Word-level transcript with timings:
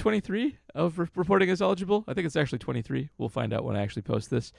23 0.00 0.56
of 0.74 0.98
re- 0.98 1.06
reporting 1.14 1.50
as 1.50 1.62
eligible. 1.62 2.04
I 2.08 2.14
think 2.14 2.26
it's 2.26 2.36
actually 2.36 2.58
23. 2.58 3.10
We'll 3.18 3.28
find 3.28 3.52
out 3.52 3.64
when 3.64 3.76
I 3.76 3.82
actually 3.82 4.02
post 4.02 4.30
this. 4.30 4.52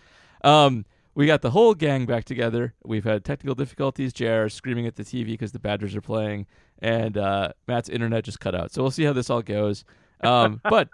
Um, 0.43 0.85
we 1.13 1.25
got 1.25 1.41
the 1.41 1.51
whole 1.51 1.73
gang 1.73 2.05
back 2.05 2.23
together. 2.23 2.73
We've 2.85 3.03
had 3.03 3.25
technical 3.25 3.55
difficulties. 3.55 4.13
JR 4.13 4.47
screaming 4.47 4.85
at 4.87 4.95
the 4.95 5.03
TV 5.03 5.25
because 5.25 5.51
the 5.51 5.59
Badgers 5.59 5.95
are 5.95 6.01
playing, 6.01 6.47
and 6.79 7.17
uh, 7.17 7.51
Matt's 7.67 7.89
internet 7.89 8.23
just 8.23 8.39
cut 8.39 8.55
out. 8.55 8.71
So 8.71 8.81
we'll 8.81 8.91
see 8.91 9.03
how 9.03 9.13
this 9.13 9.29
all 9.29 9.41
goes. 9.41 9.83
Um, 10.21 10.61
but 10.69 10.87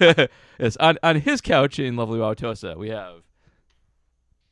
yes, 0.58 0.76
on, 0.78 0.98
on 1.02 1.16
his 1.16 1.40
couch 1.40 1.78
in 1.78 1.96
lovely 1.96 2.18
Wauwatosa, 2.18 2.76
we 2.76 2.88
have 2.90 3.16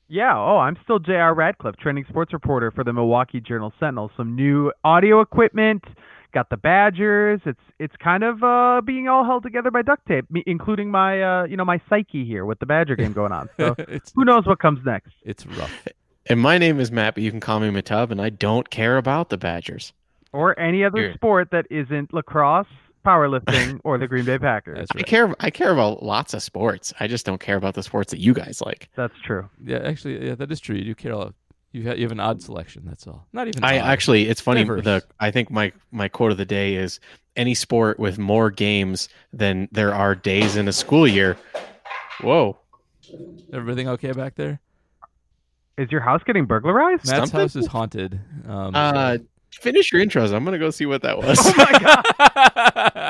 Yeah, 0.08 0.36
oh, 0.36 0.58
I'm 0.58 0.76
still 0.82 0.98
J.R. 0.98 1.34
Radcliffe, 1.34 1.76
trending 1.76 2.04
sports 2.08 2.32
reporter 2.32 2.70
for 2.70 2.84
the 2.84 2.92
Milwaukee 2.92 3.40
Journal 3.40 3.72
Sentinel. 3.80 4.10
Some 4.16 4.34
new 4.34 4.70
audio 4.84 5.20
equipment, 5.20 5.84
got 6.32 6.50
the 6.50 6.56
Badgers. 6.56 7.40
It's 7.44 7.60
it's 7.78 7.94
kind 7.96 8.22
of 8.22 8.42
uh, 8.42 8.80
being 8.84 9.08
all 9.08 9.24
held 9.24 9.42
together 9.42 9.70
by 9.70 9.82
duct 9.82 10.06
tape, 10.06 10.30
me, 10.30 10.42
including 10.46 10.90
my 10.90 11.22
uh, 11.22 11.44
you 11.44 11.56
know 11.56 11.64
my 11.64 11.80
psyche 11.88 12.24
here 12.24 12.44
with 12.44 12.58
the 12.58 12.66
Badger 12.66 12.96
game 12.96 13.12
going 13.12 13.32
on. 13.32 13.48
So 13.58 13.74
it's 13.78 14.12
who 14.14 14.24
knows 14.24 14.46
what 14.46 14.58
comes 14.58 14.80
next? 14.84 15.12
it's 15.24 15.46
rough. 15.46 15.86
And 16.26 16.40
my 16.40 16.58
name 16.58 16.78
is 16.78 16.92
Matt, 16.92 17.14
but 17.14 17.22
you 17.24 17.30
can 17.30 17.40
call 17.40 17.60
me 17.60 17.70
Matub, 17.70 18.10
and 18.10 18.20
I 18.20 18.30
don't 18.30 18.70
care 18.70 18.98
about 18.98 19.30
the 19.30 19.36
Badgers. 19.38 19.92
Or 20.32 20.58
any 20.60 20.84
other 20.84 21.00
Here. 21.00 21.14
sport 21.14 21.50
that 21.50 21.66
isn't 21.70 22.12
lacrosse, 22.14 22.68
powerlifting, 23.04 23.80
or 23.84 23.98
the 23.98 24.06
Green 24.06 24.24
Bay 24.24 24.38
Packers. 24.38 24.78
That's 24.78 24.90
I 24.94 25.02
care. 25.02 25.34
I 25.40 25.50
care 25.50 25.72
about 25.72 26.02
lots 26.04 26.34
of 26.34 26.42
sports. 26.42 26.92
I 27.00 27.08
just 27.08 27.26
don't 27.26 27.40
care 27.40 27.56
about 27.56 27.74
the 27.74 27.82
sports 27.82 28.12
that 28.12 28.20
you 28.20 28.32
guys 28.32 28.60
like. 28.64 28.88
That's 28.94 29.14
true. 29.24 29.48
Yeah, 29.64 29.78
actually, 29.78 30.24
yeah, 30.24 30.34
that 30.36 30.52
is 30.52 30.60
true. 30.60 30.76
You 30.76 30.84
do 30.84 30.94
care 30.94 31.12
a 31.12 31.18
lot. 31.18 31.34
You 31.72 31.84
have, 31.84 31.98
you 31.98 32.04
have 32.04 32.12
an 32.12 32.20
odd 32.20 32.42
selection. 32.42 32.82
That's 32.84 33.06
all. 33.06 33.26
Not 33.32 33.46
even. 33.48 33.62
I 33.62 33.78
odd. 33.78 33.86
actually, 33.88 34.28
it's 34.28 34.40
funny. 34.40 34.62
Diverse. 34.64 34.84
The 34.84 35.02
I 35.20 35.30
think 35.30 35.50
my 35.50 35.72
my 35.92 36.08
quote 36.08 36.32
of 36.32 36.36
the 36.38 36.44
day 36.44 36.74
is 36.74 36.98
any 37.36 37.54
sport 37.54 37.98
with 38.00 38.18
more 38.18 38.50
games 38.50 39.08
than 39.32 39.68
there 39.70 39.94
are 39.94 40.14
days 40.16 40.56
in 40.56 40.66
a 40.68 40.72
school 40.72 41.06
year. 41.06 41.36
Whoa. 42.22 42.58
everything 43.52 43.88
okay 43.88 44.12
back 44.12 44.34
there. 44.34 44.60
Is 45.78 45.90
your 45.90 46.00
house 46.02 46.22
getting 46.26 46.44
burglarized? 46.44 47.06
Matt's 47.06 47.30
Something? 47.30 47.40
house 47.40 47.56
is 47.56 47.66
haunted. 47.66 48.20
Um, 48.46 48.72
Uh, 48.74 49.18
finish 49.52 49.92
your 49.92 50.04
intros. 50.04 50.34
I'm 50.34 50.44
gonna 50.44 50.58
go 50.58 50.70
see 50.70 50.86
what 50.86 51.02
that 51.02 51.16
was. 51.18 51.38
Oh 51.40 51.54
my 51.56 51.78
god! 51.78 53.09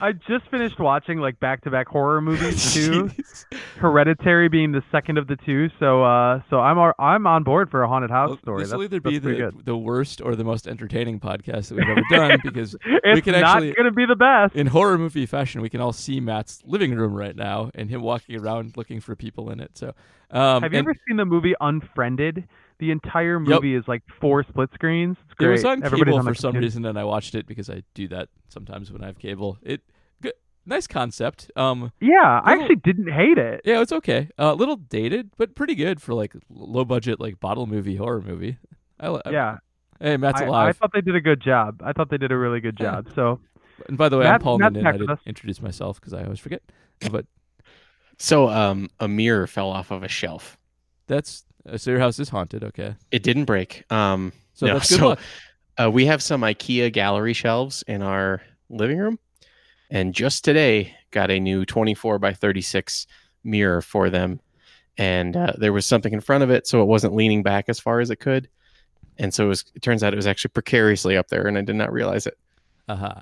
I 0.00 0.12
just 0.12 0.48
finished 0.50 0.78
watching 0.78 1.18
like 1.18 1.40
back-to-back 1.40 1.88
horror 1.88 2.20
movies 2.20 2.74
too. 2.74 3.10
Hereditary 3.78 4.48
being 4.48 4.72
the 4.72 4.82
second 4.92 5.18
of 5.18 5.26
the 5.26 5.36
two. 5.36 5.68
So 5.78 6.04
uh 6.04 6.40
so 6.50 6.60
I'm 6.60 6.92
I'm 6.98 7.26
on 7.26 7.42
board 7.42 7.70
for 7.70 7.82
a 7.82 7.88
haunted 7.88 8.10
house 8.10 8.30
Well, 8.30 8.38
story. 8.38 8.62
This 8.64 8.72
will 8.72 8.84
either 8.84 9.00
be 9.00 9.18
the, 9.18 9.52
the 9.64 9.76
worst 9.76 10.20
or 10.20 10.36
the 10.36 10.44
most 10.44 10.66
entertaining 10.68 11.20
podcast 11.20 11.68
that 11.68 11.76
we've 11.76 11.88
ever 11.88 12.02
done 12.10 12.40
because 12.44 12.76
It's 12.84 13.22
can 13.24 13.32
not 13.40 13.56
actually- 13.56 13.72
going 13.72 13.86
to 13.86 13.92
be 13.92 14.06
the 14.06 14.16
best. 14.16 14.54
in 14.54 14.66
horror 14.66 14.98
movie 14.98 15.26
fashion, 15.26 15.60
we 15.60 15.68
can 15.70 15.80
all 15.80 15.92
see 15.92 16.20
Matt's 16.20 16.62
living 16.66 16.94
room 16.94 17.14
right 17.14 17.36
now 17.36 17.70
and 17.74 17.88
him 17.90 18.02
walking 18.02 18.38
around 18.38 18.76
looking 18.76 19.00
for 19.00 19.16
people 19.16 19.50
in 19.50 19.60
it. 19.60 19.70
So, 19.78 19.94
um, 20.30 20.62
Have 20.62 20.72
you 20.72 20.78
and 20.78 20.86
ever 20.88 20.94
seen 21.08 21.16
the 21.16 21.24
movie 21.24 21.54
Unfriended? 21.60 22.48
The 22.78 22.90
entire 22.90 23.40
movie 23.40 23.74
is 23.74 23.84
like 23.88 24.02
four 24.20 24.42
split 24.44 24.70
screens. 24.74 25.16
It's 25.24 25.32
it 25.32 25.36
great. 25.38 25.50
was 25.52 25.64
on 25.64 25.82
Everybody's 25.82 26.04
cable 26.12 26.18
on 26.18 26.24
for 26.26 26.34
some 26.34 26.48
computer. 26.52 26.66
reason, 26.66 26.84
and 26.84 26.98
I 26.98 27.04
watched 27.04 27.34
it 27.34 27.46
because 27.46 27.70
I 27.70 27.82
do 27.94 28.06
that 28.08 28.28
sometimes 28.48 28.92
when 28.92 29.02
I 29.02 29.06
have 29.06 29.18
cable. 29.18 29.56
It 29.62 29.80
good, 30.20 30.34
nice 30.66 30.86
concept. 30.86 31.50
Um, 31.56 31.90
Yeah, 32.00 32.40
I 32.44 32.52
actually 32.54 32.76
didn't 32.76 33.10
hate 33.10 33.38
it. 33.38 33.62
yeah, 33.64 33.80
it's 33.80 33.92
okay. 33.92 34.28
A 34.36 34.54
little 34.54 34.76
dated, 34.76 35.30
but 35.38 35.54
pretty 35.54 35.74
good 35.74 36.02
for 36.02 36.12
like 36.14 36.34
low 36.50 36.84
budget 36.84 37.18
like 37.20 37.40
bottle 37.40 37.66
movie 37.66 37.96
horror 37.96 38.20
movie. 38.20 38.58
I, 39.00 39.08
I- 39.08 39.30
Yeah, 39.30 39.58
hey, 40.00 40.16
Matt's 40.18 40.42
I, 40.42 40.48
I 40.48 40.72
thought 40.72 40.90
they 40.92 41.00
did 41.00 41.14
a 41.16 41.20
good 41.20 41.40
job. 41.40 41.80
I 41.84 41.92
thought 41.94 42.10
they 42.10 42.18
did 42.18 42.30
a 42.32 42.36
really 42.36 42.60
good 42.60 42.76
job. 42.76 43.08
So 43.14 43.40
and 43.88 43.96
by 43.96 44.08
the 44.10 44.18
way, 44.18 44.24
Matt- 44.24 44.34
I'm 44.34 44.40
Paul 44.40 44.58
Matt's 44.58 44.74
Noonan. 44.74 44.84
back 44.84 44.94
I 44.94 44.98
didn't 44.98 45.20
introduce 45.26 45.62
myself 45.62 45.98
because 46.00 46.12
I 46.12 46.24
always 46.24 46.40
forget. 46.40 46.62
But 47.10 47.24
so, 48.18 48.48
um, 48.48 48.88
a 49.00 49.08
mirror 49.08 49.46
fell 49.46 49.70
off 49.70 49.90
of 49.90 50.02
a 50.02 50.08
shelf. 50.08 50.58
that's 51.06 51.44
uh, 51.48 51.55
so 51.76 51.90
your 51.90 52.00
house 52.00 52.18
is 52.18 52.28
haunted. 52.28 52.62
Okay, 52.64 52.94
It 53.10 53.22
didn't 53.22 53.44
break. 53.46 53.84
Um, 53.92 54.32
so 54.54 54.66
No, 54.66 54.74
that's 54.74 54.90
good 54.90 54.98
so- 54.98 55.08
luck. 55.10 55.18
Uh, 55.78 55.90
we 55.90 56.06
have 56.06 56.22
some 56.22 56.40
IKEA 56.40 56.90
gallery 56.92 57.34
shelves 57.34 57.84
in 57.86 58.00
our 58.00 58.40
living 58.70 58.96
room, 58.98 59.18
and 59.90 60.14
just 60.14 60.42
today 60.44 60.94
got 61.10 61.30
a 61.30 61.38
new 61.38 61.66
24 61.66 62.18
by 62.18 62.32
36 62.32 63.06
mirror 63.44 63.82
for 63.82 64.08
them. 64.08 64.40
And 64.96 65.36
uh, 65.36 65.52
there 65.58 65.74
was 65.74 65.84
something 65.84 66.14
in 66.14 66.22
front 66.22 66.42
of 66.44 66.50
it, 66.50 66.66
so 66.66 66.80
it 66.80 66.86
wasn't 66.86 67.14
leaning 67.14 67.42
back 67.42 67.66
as 67.68 67.78
far 67.78 68.00
as 68.00 68.08
it 68.10 68.16
could. 68.16 68.48
And 69.18 69.34
so 69.34 69.44
it, 69.44 69.48
was, 69.48 69.64
it 69.74 69.82
turns 69.82 70.02
out 70.02 70.14
it 70.14 70.16
was 70.16 70.26
actually 70.26 70.50
precariously 70.52 71.16
up 71.18 71.28
there, 71.28 71.46
and 71.46 71.58
I 71.58 71.60
did 71.60 71.76
not 71.76 71.92
realize 71.92 72.26
it. 72.26 72.38
Uh 72.88 72.96
huh. 72.96 73.20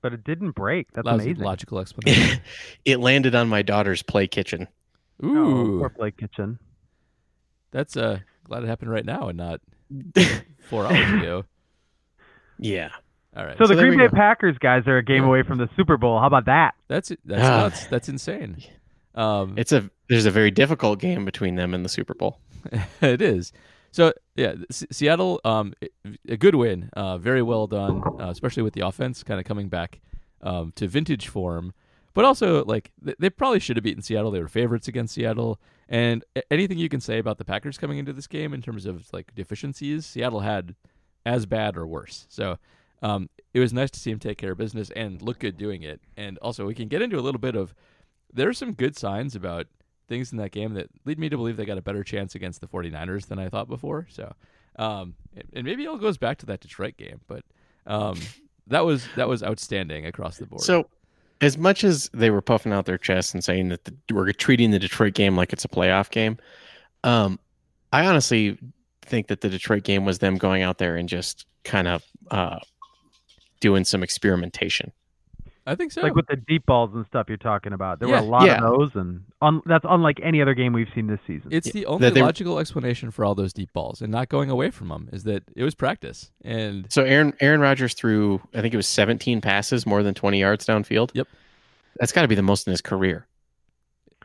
but 0.00 0.14
it 0.14 0.24
didn't 0.24 0.52
break. 0.52 0.90
That's 0.92 1.04
That 1.04 1.12
was 1.16 1.22
a 1.24 1.28
amazing. 1.28 1.44
logical 1.44 1.80
explanation. 1.80 2.40
it 2.86 2.98
landed 3.00 3.34
on 3.34 3.48
my 3.50 3.60
daughter's 3.60 4.02
play 4.02 4.26
kitchen. 4.26 4.68
Oh, 5.22 5.26
Ooh, 5.28 5.78
poor 5.80 5.90
play 5.90 6.12
kitchen. 6.12 6.58
That's 7.70 7.96
uh 7.96 8.20
glad 8.44 8.62
it 8.64 8.66
happened 8.68 8.90
right 8.90 9.04
now 9.04 9.28
and 9.28 9.36
not 9.38 9.60
four 10.68 10.86
hours 10.86 11.12
ago. 11.22 11.44
Yeah. 12.58 12.90
All 13.36 13.44
right, 13.44 13.56
So 13.58 13.66
the 13.66 13.74
there 13.74 13.86
Green 13.86 13.98
Bay 13.98 14.08
go. 14.08 14.16
Packers 14.16 14.58
guys 14.58 14.82
are 14.86 14.96
a 14.96 15.02
game 15.04 15.22
Yeah. 15.22 15.28
away 15.28 15.42
from 15.42 15.58
the 15.58 15.68
Super 15.76 15.96
Bowl. 15.96 16.18
How 16.18 16.26
about 16.26 16.46
that? 16.46 16.74
that's. 16.88 17.12
That's 17.24 17.42
Ah. 17.42 17.62
nuts. 17.62 17.86
That's 17.86 18.08
insane. 18.08 18.56
Um, 19.14 19.54
It's 19.56 19.72
a 19.72 19.88
there's 20.08 20.26
a 20.26 20.30
very 20.30 20.50
difficult 20.50 20.98
game 20.98 21.24
between 21.24 21.54
them 21.56 21.74
and 21.74 21.84
the 21.84 21.88
Super 21.88 22.14
Bowl. 22.14 22.40
it 23.02 23.20
is. 23.22 23.52
So 23.92 24.12
yeah, 24.36 24.54
S- 24.70 24.84
Seattle, 24.90 25.40
um, 25.44 25.74
a 26.28 26.36
good 26.36 26.54
win, 26.54 26.90
uh, 26.94 27.18
very 27.18 27.42
well 27.42 27.66
done, 27.66 28.02
uh, 28.20 28.28
especially 28.30 28.62
with 28.62 28.74
the 28.74 28.80
offense 28.86 29.22
kind 29.22 29.38
of 29.40 29.46
coming 29.46 29.68
back 29.68 30.00
um, 30.42 30.72
to 30.76 30.86
vintage 30.88 31.28
form. 31.28 31.72
But 32.14 32.24
also, 32.24 32.64
like 32.64 32.90
th- 33.04 33.16
they 33.18 33.30
probably 33.30 33.60
should 33.60 33.76
have 33.76 33.84
beaten 33.84 34.02
Seattle. 34.02 34.30
They 34.30 34.40
were 34.40 34.48
favorites 34.48 34.88
against 34.88 35.14
Seattle. 35.14 35.60
And 35.88 36.24
anything 36.50 36.78
you 36.78 36.88
can 36.88 37.00
say 37.00 37.18
about 37.18 37.38
the 37.38 37.44
Packers 37.44 37.78
coming 37.78 37.98
into 37.98 38.12
this 38.12 38.26
game 38.26 38.52
in 38.52 38.60
terms 38.60 38.84
of 38.84 39.06
like 39.12 39.34
deficiencies, 39.34 40.04
Seattle 40.04 40.40
had 40.40 40.74
as 41.24 41.46
bad 41.46 41.76
or 41.76 41.86
worse. 41.86 42.26
So 42.28 42.58
um, 43.02 43.30
it 43.54 43.60
was 43.60 43.72
nice 43.72 43.90
to 43.92 44.00
see 44.00 44.10
him 44.10 44.18
take 44.18 44.38
care 44.38 44.52
of 44.52 44.58
business 44.58 44.90
and 44.94 45.22
look 45.22 45.38
good 45.38 45.56
doing 45.56 45.82
it. 45.82 46.00
And 46.16 46.38
also, 46.38 46.66
we 46.66 46.74
can 46.74 46.88
get 46.88 47.02
into 47.02 47.18
a 47.18 47.22
little 47.22 47.40
bit 47.40 47.54
of 47.56 47.74
there 48.32 48.48
are 48.48 48.54
some 48.54 48.72
good 48.72 48.96
signs 48.96 49.34
about 49.34 49.66
things 50.08 50.32
in 50.32 50.38
that 50.38 50.52
game 50.52 50.74
that 50.74 50.88
lead 51.04 51.18
me 51.18 51.28
to 51.28 51.36
believe 51.36 51.56
they 51.56 51.64
got 51.64 51.78
a 51.78 51.82
better 51.82 52.02
chance 52.02 52.34
against 52.34 52.60
the 52.60 52.66
49ers 52.66 53.26
than 53.26 53.38
I 53.38 53.48
thought 53.48 53.68
before. 53.68 54.06
So, 54.10 54.34
um, 54.78 55.14
and- 55.54 55.64
maybe 55.64 55.84
it 55.84 55.86
all 55.86 55.98
goes 55.98 56.18
back 56.18 56.38
to 56.38 56.46
that 56.46 56.60
Detroit 56.60 56.96
game, 56.96 57.20
but 57.26 57.44
um, 57.86 58.18
that 58.66 58.84
was 58.84 59.06
that 59.16 59.28
was 59.28 59.42
outstanding 59.42 60.06
across 60.06 60.38
the 60.38 60.46
board. 60.46 60.62
So, 60.62 60.88
as 61.40 61.56
much 61.56 61.84
as 61.84 62.10
they 62.12 62.30
were 62.30 62.40
puffing 62.40 62.72
out 62.72 62.86
their 62.86 62.98
chests 62.98 63.32
and 63.32 63.44
saying 63.44 63.68
that 63.68 63.84
the, 63.84 63.94
we're 64.12 64.32
treating 64.32 64.70
the 64.70 64.78
Detroit 64.78 65.14
game 65.14 65.36
like 65.36 65.52
it's 65.52 65.64
a 65.64 65.68
playoff 65.68 66.10
game, 66.10 66.38
um, 67.04 67.38
I 67.92 68.06
honestly 68.06 68.58
think 69.02 69.28
that 69.28 69.40
the 69.40 69.48
Detroit 69.48 69.84
game 69.84 70.04
was 70.04 70.18
them 70.18 70.36
going 70.36 70.62
out 70.62 70.78
there 70.78 70.96
and 70.96 71.08
just 71.08 71.46
kind 71.64 71.88
of 71.88 72.04
uh, 72.30 72.58
doing 73.60 73.84
some 73.84 74.02
experimentation. 74.02 74.92
I 75.70 75.74
think 75.74 75.92
so. 75.92 76.00
Like 76.02 76.14
with 76.14 76.26
the 76.26 76.36
deep 76.36 76.64
balls 76.66 76.90
and 76.94 77.04
stuff 77.06 77.26
you're 77.28 77.36
talking 77.36 77.72
about. 77.72 78.00
There 78.00 78.08
Yeah. 78.08 78.20
were 78.20 78.26
a 78.26 78.30
lot 78.30 78.46
Yeah. 78.46 78.64
of 78.64 78.78
those, 78.78 78.94
and 78.94 79.22
un- 79.42 79.60
that's 79.66 79.84
unlike 79.88 80.18
any 80.22 80.40
other 80.42 80.54
game 80.54 80.72
we've 80.72 80.88
seen 80.94 81.06
this 81.06 81.20
season. 81.26 81.48
it's 81.52 81.66
Yeah, 81.68 81.72
the 81.74 81.86
only 81.86 82.00
that 82.08 82.14
they- 82.14 82.22
logical 82.22 82.58
explanation 82.58 83.10
for 83.10 83.24
all 83.24 83.34
those 83.34 83.52
deep 83.52 83.72
balls 83.72 84.00
and 84.02 84.10
not 84.10 84.28
going 84.28 84.50
away 84.50 84.70
from 84.70 84.88
them 84.88 85.08
is 85.12 85.24
that 85.24 85.42
it 85.54 85.62
was 85.64 85.74
practice. 85.74 86.30
And 86.44 86.90
So 86.90 87.04
Aaron 87.04 87.34
Aaron 87.40 87.60
Rodgers 87.60 87.94
threw 87.94 88.40
I 88.54 88.60
think 88.62 88.72
it 88.74 88.76
was 88.78 88.86
17 88.86 89.40
passes, 89.40 89.86
more 89.86 90.02
than 90.02 90.14
20 90.14 90.40
yards 90.40 90.64
downfield. 90.66 91.10
Yep. 91.14 91.28
That's 92.00 92.12
got 92.12 92.22
to 92.22 92.28
be 92.28 92.34
the 92.34 92.42
most 92.42 92.66
in 92.66 92.70
his 92.70 92.80
career. 92.80 93.26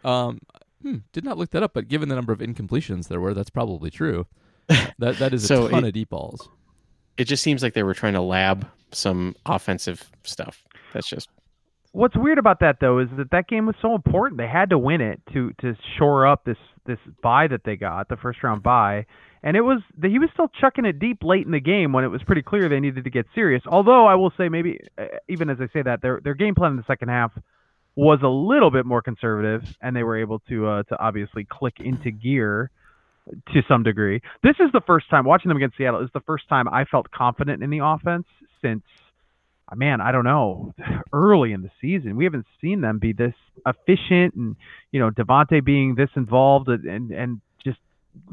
um, 0.03 0.39
hmm, 0.81 0.97
did 1.13 1.23
not 1.23 1.37
look 1.37 1.51
that 1.51 1.63
up, 1.63 1.73
but 1.73 1.87
given 1.87 2.09
the 2.09 2.15
number 2.15 2.33
of 2.33 2.39
incompletions 2.39 3.07
there 3.07 3.19
were, 3.21 3.33
that's 3.33 3.49
probably 3.49 3.89
true. 3.89 4.27
that 4.99 5.17
that 5.17 5.33
is 5.33 5.43
a 5.43 5.47
So 5.47 5.67
ton 5.69 5.83
it- 5.83 5.87
of 5.89 5.93
deep 5.93 6.09
balls. 6.09 6.49
It 7.17 7.25
just 7.25 7.43
seems 7.43 7.61
like 7.61 7.73
they 7.73 7.83
were 7.83 7.93
trying 7.93 8.13
to 8.13 8.21
lab 8.21 8.67
some 8.91 9.35
offensive 9.45 10.09
stuff. 10.23 10.63
That's 10.93 11.07
just 11.07 11.29
What's 11.93 12.15
weird 12.17 12.39
about 12.39 12.59
that 12.61 12.77
though 12.81 12.99
is 12.99 13.07
that 13.17 13.29
that 13.31 13.47
game 13.47 13.67
was 13.67 13.75
so 13.79 13.93
important. 13.93 14.39
They 14.39 14.47
had 14.47 14.71
to 14.71 14.79
win 14.79 14.99
it 14.99 15.21
to 15.33 15.51
to 15.61 15.75
shore 15.97 16.25
up 16.25 16.43
this 16.43 16.57
this 16.87 16.97
bye 17.21 17.47
that 17.47 17.61
they 17.63 17.75
got, 17.75 18.09
the 18.09 18.17
first 18.17 18.41
round 18.43 18.63
bye. 18.63 19.05
And 19.43 19.55
it 19.55 19.61
was 19.61 19.79
he 20.01 20.17
was 20.17 20.29
still 20.33 20.49
chucking 20.59 20.85
it 20.85 20.97
deep 20.97 21.19
late 21.21 21.45
in 21.45 21.51
the 21.51 21.59
game 21.59 21.93
when 21.93 22.03
it 22.03 22.07
was 22.07 22.23
pretty 22.23 22.41
clear 22.41 22.67
they 22.67 22.79
needed 22.79 23.03
to 23.03 23.11
get 23.11 23.27
serious. 23.35 23.61
Although 23.67 24.07
I 24.07 24.15
will 24.15 24.33
say 24.37 24.49
maybe 24.49 24.79
uh, 24.97 25.05
even 25.29 25.51
as 25.51 25.57
I 25.61 25.67
say 25.71 25.83
that 25.83 26.01
their 26.01 26.19
their 26.23 26.33
game 26.33 26.55
plan 26.55 26.71
in 26.71 26.77
the 26.77 26.83
second 26.87 27.09
half 27.09 27.31
was 27.95 28.19
a 28.23 28.27
little 28.27 28.71
bit 28.71 28.87
more 28.87 29.03
conservative 29.03 29.61
and 29.79 29.95
they 29.95 30.01
were 30.01 30.17
able 30.17 30.39
to 30.49 30.67
uh, 30.67 30.83
to 30.83 30.99
obviously 30.99 31.45
click 31.47 31.75
into 31.79 32.09
gear 32.09 32.71
to 33.53 33.61
some 33.67 33.83
degree. 33.83 34.19
This 34.41 34.55
is 34.59 34.71
the 34.73 34.81
first 34.87 35.11
time 35.11 35.25
watching 35.25 35.49
them 35.49 35.57
against 35.57 35.77
Seattle 35.77 36.03
is 36.03 36.09
the 36.15 36.21
first 36.21 36.49
time 36.49 36.67
I 36.67 36.85
felt 36.85 37.11
confident 37.11 37.61
in 37.61 37.69
the 37.69 37.79
offense 37.83 38.25
since 38.63 38.81
man, 39.75 40.01
I 40.01 40.11
don't 40.11 40.23
know, 40.23 40.73
early 41.13 41.51
in 41.51 41.61
the 41.61 41.71
season. 41.81 42.15
We 42.15 42.23
haven't 42.25 42.45
seen 42.61 42.81
them 42.81 42.99
be 42.99 43.13
this 43.13 43.33
efficient 43.65 44.33
and, 44.35 44.55
you 44.91 44.99
know, 44.99 45.09
Davante 45.09 45.63
being 45.63 45.95
this 45.95 46.09
involved 46.15 46.67
and, 46.67 46.85
and, 46.85 47.11
and 47.11 47.41
just 47.63 47.79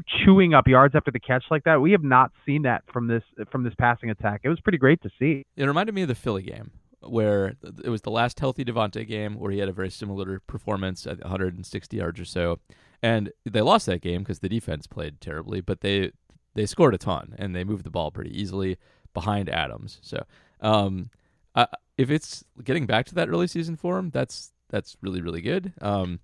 chewing 0.07 0.53
up 0.53 0.67
yards 0.67 0.95
after 0.95 1.11
the 1.11 1.19
catch 1.19 1.45
like 1.49 1.63
that. 1.63 1.81
We 1.81 1.91
have 1.91 2.03
not 2.03 2.31
seen 2.45 2.63
that 2.63 2.83
from 2.91 3.07
this 3.07 3.23
from 3.51 3.63
this 3.63 3.73
passing 3.77 4.09
attack. 4.09 4.41
It 4.43 4.49
was 4.49 4.59
pretty 4.59 4.77
great 4.77 5.01
to 5.03 5.09
see. 5.19 5.45
It 5.55 5.65
reminded 5.65 5.95
me 5.95 6.03
of 6.03 6.07
the 6.07 6.15
Philly 6.15 6.43
game 6.43 6.71
where 7.01 7.55
it 7.83 7.89
was 7.89 8.01
the 8.03 8.11
last 8.11 8.39
healthy 8.39 8.63
Davante 8.63 9.07
game 9.07 9.39
where 9.39 9.51
he 9.51 9.57
had 9.57 9.67
a 9.67 9.73
very 9.73 9.89
similar 9.89 10.39
performance 10.41 11.07
at 11.07 11.19
160 11.21 11.97
yards 11.97 12.19
or 12.19 12.25
so, 12.25 12.59
and 13.01 13.31
they 13.43 13.61
lost 13.61 13.87
that 13.87 14.01
game 14.01 14.21
because 14.21 14.39
the 14.39 14.49
defense 14.49 14.85
played 14.85 15.19
terribly, 15.19 15.61
but 15.61 15.81
they 15.81 16.11
they 16.53 16.65
scored 16.65 16.93
a 16.93 16.97
ton 16.97 17.33
and 17.37 17.55
they 17.55 17.63
moved 17.63 17.85
the 17.85 17.89
ball 17.89 18.11
pretty 18.11 18.39
easily 18.39 18.77
behind 19.13 19.49
Adams. 19.49 19.99
So, 20.01 20.23
um, 20.59 21.09
uh, 21.55 21.65
if 21.97 22.09
it's 22.09 22.43
getting 22.63 22.85
back 22.85 23.05
to 23.07 23.15
that 23.15 23.29
early 23.29 23.47
season 23.47 23.75
form, 23.75 24.09
that's 24.11 24.51
that's 24.69 24.95
really 25.01 25.21
really 25.21 25.41
good. 25.41 25.73
Um, 25.81 26.19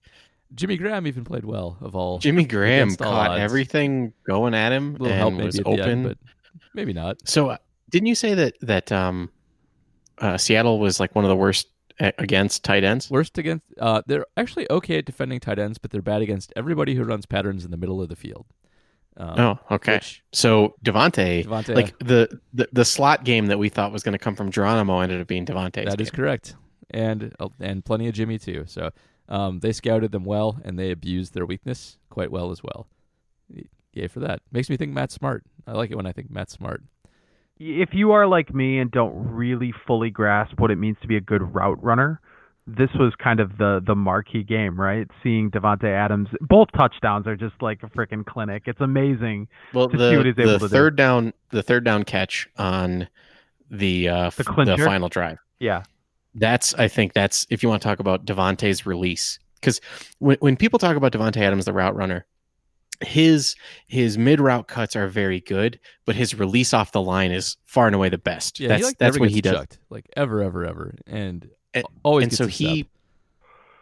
Jimmy 0.55 0.77
Graham 0.77 1.05
even 1.07 1.25
played 1.25 1.43
well 1.45 1.77
of 1.81 1.95
all. 1.95 2.19
Jimmy 2.19 2.45
Graham 2.55 2.89
all 2.91 2.95
caught 2.97 3.31
odds. 3.31 3.41
everything 3.41 4.13
going 4.25 4.53
at 4.53 4.71
him 4.71 4.95
A 4.95 4.99
little 4.99 5.17
help 5.17 5.33
maybe 5.33 5.45
was 5.45 5.59
open. 5.65 5.79
end, 5.89 6.03
but 6.03 6.17
maybe 6.73 6.93
not. 6.93 7.17
So 7.27 7.49
uh, 7.49 7.57
didn't 7.89 8.07
you 8.07 8.15
say 8.15 8.33
that 8.33 8.55
that 8.61 8.91
um, 8.91 9.29
uh, 10.19 10.37
Seattle 10.37 10.79
was 10.79 10.99
like 10.99 11.15
one 11.15 11.25
of 11.25 11.29
the 11.29 11.35
worst 11.35 11.67
against 11.99 12.63
tight 12.63 12.83
ends? 12.83 13.09
Worst 13.11 13.37
against 13.37 13.65
uh, 13.79 14.01
they're 14.07 14.25
actually 14.37 14.69
okay 14.71 14.99
at 14.99 15.05
defending 15.05 15.39
tight 15.39 15.59
ends, 15.59 15.77
but 15.77 15.91
they're 15.91 16.01
bad 16.01 16.21
against 16.21 16.53
everybody 16.55 16.95
who 16.95 17.03
runs 17.03 17.25
patterns 17.25 17.65
in 17.65 17.71
the 17.71 17.77
middle 17.77 18.01
of 18.01 18.07
the 18.09 18.15
field. 18.15 18.45
Um, 19.19 19.39
Oh, 19.39 19.59
okay. 19.71 19.95
which 19.95 20.23
So 20.31 20.75
Davante, 20.85 21.43
Davante, 21.45 21.75
like 21.75 21.97
the, 21.99 22.39
the 22.53 22.69
the 22.71 22.85
slot 22.85 23.23
game 23.23 23.47
that 23.47 23.57
we 23.57 23.69
thought 23.69 23.91
was 23.91 24.03
going 24.03 24.13
to 24.13 24.19
come 24.19 24.35
from 24.35 24.51
Geronimo 24.51 24.99
ended 24.99 25.19
up 25.21 25.27
being 25.27 25.45
Davante's. 25.45 25.85
that 25.89 25.99
is 25.99 26.11
game. 26.11 26.17
correct, 26.17 26.55
and 26.91 27.33
uh, 27.39 27.49
and 27.59 27.83
plenty 27.83 28.07
of 28.07 28.13
Jimmy 28.13 28.37
too. 28.37 28.65
So 28.67 28.91
um, 29.27 29.59
they 29.59 29.71
scouted 29.71 30.11
them 30.11 30.23
well, 30.23 30.59
and 30.63 30.77
they 30.77 30.91
abused 30.91 31.33
their 31.33 31.45
weakness 31.47 31.97
quite 32.09 32.31
well 32.31 32.51
as 32.51 32.61
well. 32.63 32.87
Yay 33.93 34.07
for 34.07 34.19
that! 34.19 34.41
Makes 34.51 34.69
me 34.69 34.77
think 34.77 34.93
Matt 34.93 35.11
Smart. 35.11 35.43
I 35.65 35.71
like 35.71 35.89
it 35.89 35.95
when 35.95 36.05
I 36.05 36.11
think 36.11 36.29
Matt 36.29 36.51
Smart. 36.51 36.83
If 37.59 37.89
you 37.93 38.11
are 38.11 38.27
like 38.27 38.53
me 38.53 38.77
and 38.77 38.91
don't 38.91 39.15
really 39.31 39.73
fully 39.87 40.11
grasp 40.11 40.59
what 40.59 40.69
it 40.69 40.75
means 40.77 40.97
to 41.01 41.07
be 41.07 41.17
a 41.17 41.21
good 41.21 41.55
route 41.55 41.81
runner, 41.83 42.21
this 42.67 42.89
was 42.99 43.13
kind 43.17 43.39
of 43.39 43.57
the 43.57 43.81
the 43.85 43.95
marquee 43.95 44.43
game, 44.43 44.79
right? 44.79 45.07
Seeing 45.23 45.49
Davante 45.49 45.85
Adams, 45.85 46.27
both 46.41 46.67
touchdowns 46.75 47.25
are 47.25 47.37
just 47.37 47.55
like 47.61 47.81
a 47.81 47.87
freaking 47.87 48.25
clinic. 48.25 48.63
It's 48.65 48.81
amazing. 48.81 49.47
Well, 49.73 49.89
to 49.89 49.97
the, 49.97 50.11
see 50.11 50.17
what 50.17 50.25
he's 50.25 50.37
able 50.37 50.51
the 50.53 50.59
to 50.59 50.65
do. 50.65 50.67
third 50.67 50.95
down 50.97 51.33
the 51.51 51.63
third 51.63 51.85
down 51.85 52.03
catch 52.03 52.47
on 52.57 53.07
the 53.71 54.09
uh, 54.09 54.29
The 54.31 54.43
the 54.43 54.77
final 54.83 55.09
drive. 55.09 55.37
Yeah. 55.59 55.83
That's 56.35 56.73
I 56.75 56.87
think 56.87 57.13
that's 57.13 57.47
if 57.49 57.63
you 57.63 57.69
want 57.69 57.81
to 57.81 57.87
talk 57.87 57.99
about 57.99 58.25
Davante's 58.25 58.85
release 58.85 59.39
because 59.55 59.81
when 60.19 60.37
when 60.41 60.55
people 60.57 60.77
talk 60.77 60.95
about 60.95 61.11
Davante 61.11 61.37
Adams, 61.37 61.65
the 61.65 61.73
route 61.73 61.95
runner, 61.95 62.25
his 63.01 63.55
his 63.87 64.17
mid 64.17 64.39
route 64.39 64.67
cuts 64.67 64.95
are 64.95 65.07
very 65.07 65.39
good, 65.39 65.79
but 66.05 66.15
his 66.15 66.35
release 66.35 66.73
off 66.73 66.91
the 66.91 67.01
line 67.01 67.31
is 67.31 67.57
far 67.65 67.87
and 67.87 67.95
away 67.95 68.09
the 68.09 68.17
best. 68.17 68.59
Yeah, 68.59 68.67
that's 68.69 68.81
he 68.81 68.85
like 68.85 68.97
that's 68.97 69.17
what 69.19 69.27
gets 69.27 69.35
he 69.35 69.41
does. 69.41 69.53
chucked, 69.53 69.79
like 69.89 70.05
ever, 70.15 70.43
ever, 70.43 70.65
ever, 70.65 70.95
and, 71.07 71.49
And- 71.77 71.87
always 72.03 72.23
and 72.25 72.33
so 72.33 72.47
he 72.47 72.81
step. 72.81 72.87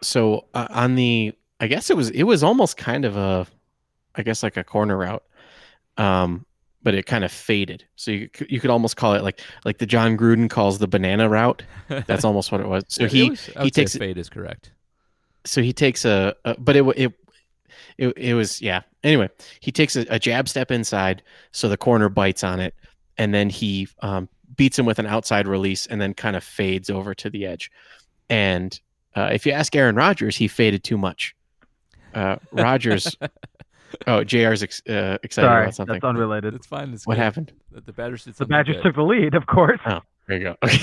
so 0.02 0.44
uh, 0.54 0.66
on 0.70 0.94
the 0.94 1.32
i 1.60 1.66
guess 1.66 1.90
it 1.90 1.96
was 1.96 2.10
it 2.10 2.24
was 2.24 2.42
almost 2.42 2.76
kind 2.76 3.04
of 3.04 3.16
a 3.16 3.46
i 4.14 4.22
guess 4.22 4.42
like 4.42 4.56
a 4.56 4.64
corner 4.64 4.96
route 4.96 5.22
um 5.96 6.44
but 6.82 6.94
it 6.94 7.04
kind 7.06 7.24
of 7.24 7.32
faded 7.32 7.84
so 7.96 8.10
you, 8.12 8.28
you 8.48 8.60
could 8.60 8.70
almost 8.70 8.96
call 8.96 9.14
it 9.14 9.22
like 9.22 9.40
like 9.64 9.78
the 9.78 9.86
jon 9.86 10.16
gruden 10.16 10.48
calls 10.48 10.78
the 10.78 10.86
banana 10.88 11.28
route 11.28 11.62
that's 12.06 12.24
almost 12.28 12.52
what 12.52 12.60
it 12.60 12.68
was 12.68 12.84
so 12.88 13.02
Yeah, 13.04 13.08
he 13.08 13.30
was- 13.30 13.46
he 13.62 13.70
takes 13.70 13.96
fade 13.96 14.18
is 14.18 14.28
correct. 14.28 14.70
so 15.44 15.62
he 15.62 15.72
takes 15.72 16.04
a, 16.04 16.34
a 16.44 16.54
but 16.60 16.76
it, 16.76 16.84
it 16.96 17.12
it 17.98 18.08
it 18.16 18.34
was 18.34 18.60
yeah 18.60 18.82
anyway 19.02 19.28
he 19.60 19.72
takes 19.72 19.96
a, 19.96 20.06
a 20.10 20.18
jab 20.18 20.48
step 20.48 20.70
inside 20.70 21.22
so 21.52 21.68
the 21.68 21.76
corner 21.76 22.08
bites 22.08 22.44
on 22.44 22.60
it 22.60 22.74
and 23.18 23.32
then 23.32 23.48
he 23.48 23.88
um, 24.00 24.28
beats 24.56 24.78
him 24.78 24.86
with 24.86 24.98
an 24.98 25.06
outside 25.06 25.46
release 25.46 25.86
and 25.86 26.00
then 26.00 26.14
kind 26.14 26.36
of 26.36 26.42
fades 26.44 26.90
over 26.90 27.14
to 27.14 27.28
the 27.30 27.46
edge 27.46 27.70
and 28.30 28.80
uh, 29.14 29.30
if 29.32 29.46
you 29.46 29.52
ask 29.52 29.74
aaron 29.76 29.94
rodgers 29.96 30.36
he 30.36 30.48
faded 30.48 30.82
too 30.84 30.98
much 30.98 31.34
uh, 32.14 32.36
rodgers 32.52 33.16
oh 34.06 34.24
jr's 34.24 34.62
ex- 34.62 34.82
uh, 34.88 35.18
excited 35.22 35.46
Sorry, 35.48 35.62
about 35.64 35.74
something 35.74 35.94
that's 35.94 36.04
unrelated. 36.04 36.54
It's 36.54 36.66
fine. 36.66 36.92
It's 36.92 37.06
what 37.06 37.14
good. 37.14 37.22
happened 37.22 37.52
The, 37.72 37.80
the 37.82 37.92
Badgers 37.92 38.24
did 38.24 38.34
The 38.34 38.46
Badgers 38.46 38.76
good. 38.76 38.82
took 38.82 38.94
the 38.96 39.02
lead, 39.02 39.34
of 39.34 39.46
course. 39.46 39.80
There 40.28 40.36
you 40.36 40.44
go. 40.44 40.56
Okay. 40.64 40.78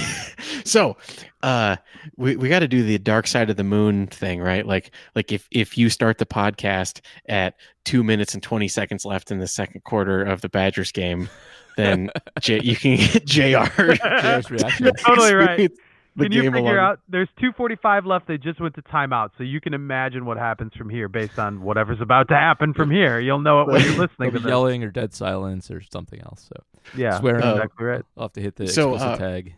so, 0.64 0.98
uh, 1.42 1.76
we, 2.16 2.36
we 2.38 2.50
got 2.50 2.60
to 2.60 2.68
do 2.68 2.84
the 2.84 2.98
dark 2.98 3.28
side 3.28 3.50
of 3.50 3.58
the 3.58 3.64
moon 3.64 4.08
thing, 4.08 4.40
right? 4.40 4.66
Like, 4.66 4.92
like 5.16 5.32
if, 5.32 5.48
if 5.52 5.78
you 5.78 5.90
start 5.90 6.18
the 6.18 6.26
podcast 6.26 7.02
at 7.28 7.56
two 7.84 8.04
minutes 8.04 8.34
and 8.34 8.42
20 8.42 8.68
seconds 8.68 9.06
left 9.06 9.32
in 9.32 9.40
the 9.40 9.48
second 9.48 9.84
quarter 9.84 10.24
of 10.24 10.42
the 10.42 10.50
Badgers 10.50 10.92
game, 10.92 11.30
then 11.76 12.10
J, 12.40 12.62
you 12.62 12.76
can 12.76 12.98
get 12.98 13.26
JR. 13.26 13.66
JR's 13.66 14.52
reaction. 14.52 14.86
You're 14.86 14.94
totally 14.94 15.34
right. 15.34 15.72
experience 16.16 16.18
the 16.18 16.24
Can 16.24 16.32
you 16.34 16.42
game 16.44 16.54
figure 16.54 16.78
along- 16.78 16.92
out? 16.92 17.00
There's 17.10 17.30
2:45 17.42 18.06
left. 18.06 18.28
They 18.28 18.38
just 18.38 18.60
went 18.62 18.76
to 18.76 18.82
timeout, 18.84 19.32
so 19.38 19.44
you 19.44 19.60
can 19.62 19.74
imagine 19.74 20.26
what 20.26 20.38
happens 20.38 20.74
from 20.76 20.90
here 20.90 21.08
based 21.10 21.40
on 21.40 21.62
whatever's 21.62 22.02
about 22.02 22.28
to 22.30 22.36
happen 22.36 22.74
from 22.74 22.92
here. 22.92 23.20
You'll 23.20 23.40
know 23.40 23.62
it 23.62 23.68
when 23.68 23.82
you're 23.82 23.92
listening 23.98 24.32
They'll 24.32 24.32
to 24.32 24.40
this. 24.40 24.50
yelling 24.50 24.84
or 24.84 24.92
dead 24.92 25.14
silence 25.14 25.70
or 25.72 25.82
something 25.82 26.20
else. 26.22 26.50
So 26.54 26.64
Yeah, 26.96 27.20
swearing. 27.20 27.42
that's 27.42 27.48
Oh. 27.54 27.56
exactly 27.56 27.86
right. 27.86 28.06
I'll 28.18 28.24
have 28.26 28.34
to 28.34 28.42
hit 28.42 28.56
the 28.56 28.68
So, 28.68 28.94
explicit 28.96 29.22
uh, 29.22 29.26
tag. 29.26 29.54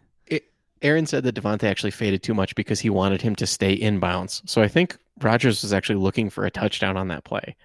Aaron 0.81 1.06
said 1.07 1.24
that 1.24 1.34
Davante 1.34 1.63
actually 1.63 1.90
faded 1.92 2.22
too 2.22 2.34
much 2.36 2.54
because 2.54 2.80
he 2.81 2.90
wanted 2.92 3.22
him 3.22 3.34
to 3.38 3.48
stay 3.48 3.75
inbounds. 3.79 4.48
So 4.48 4.62
I 4.62 4.68
think 4.68 4.98
Rodgers 5.22 5.63
was 5.63 5.74
actually 5.74 5.96
looking 5.96 6.29
for 6.29 6.46
a 6.46 6.51
touchdown 6.51 6.96
on 6.98 7.08
that 7.08 7.24
play. 7.24 7.56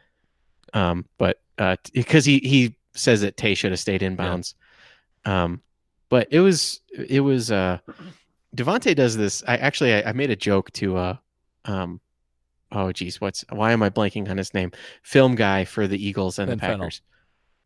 Um, 0.73 1.05
but 1.19 1.41
uh, 1.59 1.77
because 1.93 2.25
he 2.25 2.39
he 2.39 2.77
says 2.95 3.21
that 3.21 3.37
Tay 3.37 3.55
should 3.55 3.73
have 3.73 3.81
stayed 3.81 4.03
in 4.03 4.17
inbounds. 4.17 4.55
Um, 5.27 5.61
but 6.09 6.29
it 6.31 6.41
was 6.41 6.81
it 6.97 7.21
was 7.21 7.51
uh, 7.51 7.79
Davante 8.57 8.95
does 8.95 9.17
this. 9.17 9.43
I 9.47 9.57
actually 9.57 9.95
I, 9.95 10.11
I 10.11 10.13
made 10.13 10.31
a 10.31 10.37
joke 10.37 10.71
to 10.73 10.97
uh, 10.97 11.17
um, 11.67 12.01
oh 12.73 12.93
geez, 12.93 13.21
what's 13.21 13.45
why 13.51 13.73
am 13.73 13.83
I 13.83 13.91
blanking 13.91 14.29
on 14.29 14.37
his 14.37 14.53
name? 14.55 14.73
Film 15.03 15.35
guy 15.35 15.65
for 15.65 15.87
the 15.87 16.05
Eagles 16.05 16.39
and 16.39 16.49
Ben 16.49 16.59
the 16.59 16.61
Fennell. 16.63 16.79
Packers. 16.79 17.03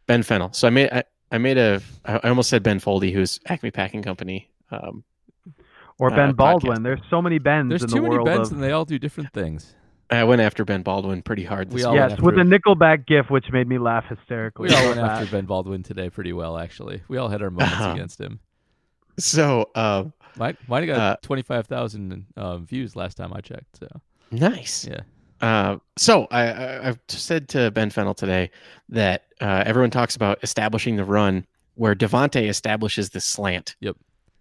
Ben 0.06 0.22
Fennell. 0.22 0.52
So 0.52 0.66
I 0.66 0.70
made 0.70 0.90
I, 0.92 1.04
I 1.32 1.38
made 1.38 1.56
a 1.58 1.80
I 2.04 2.16
I 2.24 2.28
almost 2.28 2.50
said 2.50 2.62
Ben 2.62 2.80
Foldy, 2.80 3.12
who's 3.12 3.40
Acme 3.46 3.70
Packing 3.70 4.02
Company. 4.02 4.50
Um, 4.70 5.04
Or 5.98 6.12
uh, 6.12 6.16
Ben 6.16 6.32
podcast. 6.32 6.36
Baldwin. 6.36 6.82
There's 6.82 7.00
so 7.08 7.22
many 7.22 7.38
Bens 7.38 7.68
There's 7.70 7.82
in 7.82 7.88
too 7.88 7.94
the 7.96 8.02
many 8.02 8.14
world 8.16 8.26
bends 8.26 8.48
of. 8.50 8.54
and 8.56 8.62
they 8.62 8.72
all 8.72 8.84
do 8.84 8.98
different 8.98 9.32
things. 9.32 9.74
I 10.10 10.24
went 10.24 10.42
after 10.42 10.64
Ben 10.66 10.82
Baldwin 10.82 11.22
pretty 11.22 11.44
hard. 11.44 11.70
This 11.70 11.76
We 11.76 11.84
all 11.84 11.94
yes, 11.94 12.12
after 12.12 12.24
with 12.24 12.34
the 12.34 12.42
him. 12.42 12.50
Nickelback 12.50 13.06
gif, 13.06 13.30
which 13.30 13.50
made 13.50 13.66
me 13.66 13.78
laugh 13.78 14.04
hysterically. 14.08 14.68
We 14.68 14.74
all 14.74 14.88
went 14.88 14.98
after. 15.00 15.26
Ben 15.26 15.46
Baldwin 15.46 15.82
today 15.82 16.10
pretty 16.10 16.32
well, 16.34 16.58
actually. 16.58 17.02
We 17.08 17.16
all 17.16 17.28
had 17.28 17.40
our 17.42 17.50
moments 17.50 17.74
Uh-huh. 17.76 17.92
against 17.94 18.20
him. 18.20 18.38
So 19.18 19.70
uh, 19.74 20.04
Mine, 20.36 20.56
mine 20.68 20.86
got 20.86 20.98
Uh, 21.00 21.16
25,000 21.22 22.26
um, 22.36 22.66
views 22.66 22.96
last 22.96 23.16
time 23.16 23.32
I 23.32 23.40
checked. 23.40 23.78
So 23.78 23.88
nice. 24.30 24.86
yeah, 24.86 25.00
Uh, 25.40 25.78
so 25.96 26.26
I, 26.30 26.42
I 26.46 26.88
I've 26.88 26.98
said 27.08 27.48
to 27.50 27.70
Ben 27.70 27.90
Fennell 27.90 28.14
today 28.14 28.50
that 28.88 29.24
uh, 29.40 29.62
everyone 29.66 29.90
talks 29.90 30.16
about 30.16 30.38
establishing 30.42 30.96
the 30.96 31.04
run, 31.04 31.46
where 31.74 31.94
Davante 31.94 32.48
establishes 32.48 33.10
the 33.10 33.20
slant. 33.20 33.76
Yep. 33.80 33.96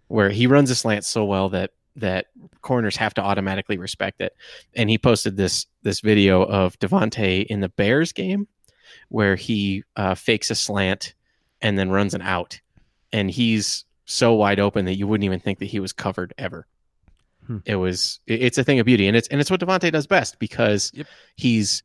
Where 0.08 0.30
he 0.30 0.46
runs 0.46 0.70
a 0.70 0.74
slant 0.74 1.04
so 1.04 1.24
well 1.24 1.48
that 1.50 1.70
that 1.96 2.26
corners 2.60 2.96
have 2.96 3.14
to 3.14 3.22
automatically 3.22 3.78
respect 3.78 4.20
it. 4.20 4.34
And 4.74 4.90
he 4.90 4.98
posted 4.98 5.36
this 5.36 5.66
this 5.82 6.00
video 6.00 6.42
of 6.42 6.78
Davante 6.80 7.46
in 7.46 7.60
the 7.60 7.68
Bears 7.68 8.12
game, 8.12 8.46
where 9.08 9.36
he 9.36 9.84
uh, 9.96 10.14
fakes 10.14 10.50
a 10.50 10.54
slant 10.54 11.14
and 11.62 11.78
then 11.78 11.90
runs 11.90 12.14
an 12.14 12.22
out, 12.22 12.60
and 13.12 13.30
he's 13.30 13.84
so 14.04 14.34
wide 14.34 14.60
open 14.60 14.84
that 14.86 14.96
you 14.96 15.06
wouldn't 15.06 15.24
even 15.24 15.40
think 15.40 15.58
that 15.60 15.66
he 15.66 15.80
was 15.80 15.92
covered 15.92 16.32
ever. 16.38 16.66
Hmm. 17.46 17.58
It 17.66 17.76
was 17.76 18.20
it- 18.26 18.42
it's 18.42 18.58
a 18.58 18.64
thing 18.64 18.80
of 18.80 18.86
beauty, 18.86 19.06
and 19.06 19.16
it's 19.16 19.28
and 19.28 19.40
it's 19.40 19.50
what 19.50 19.60
Davante 19.60 19.90
does 19.92 20.06
best 20.06 20.38
because 20.38 20.90
Yep. 20.94 21.06
he's 21.36 21.82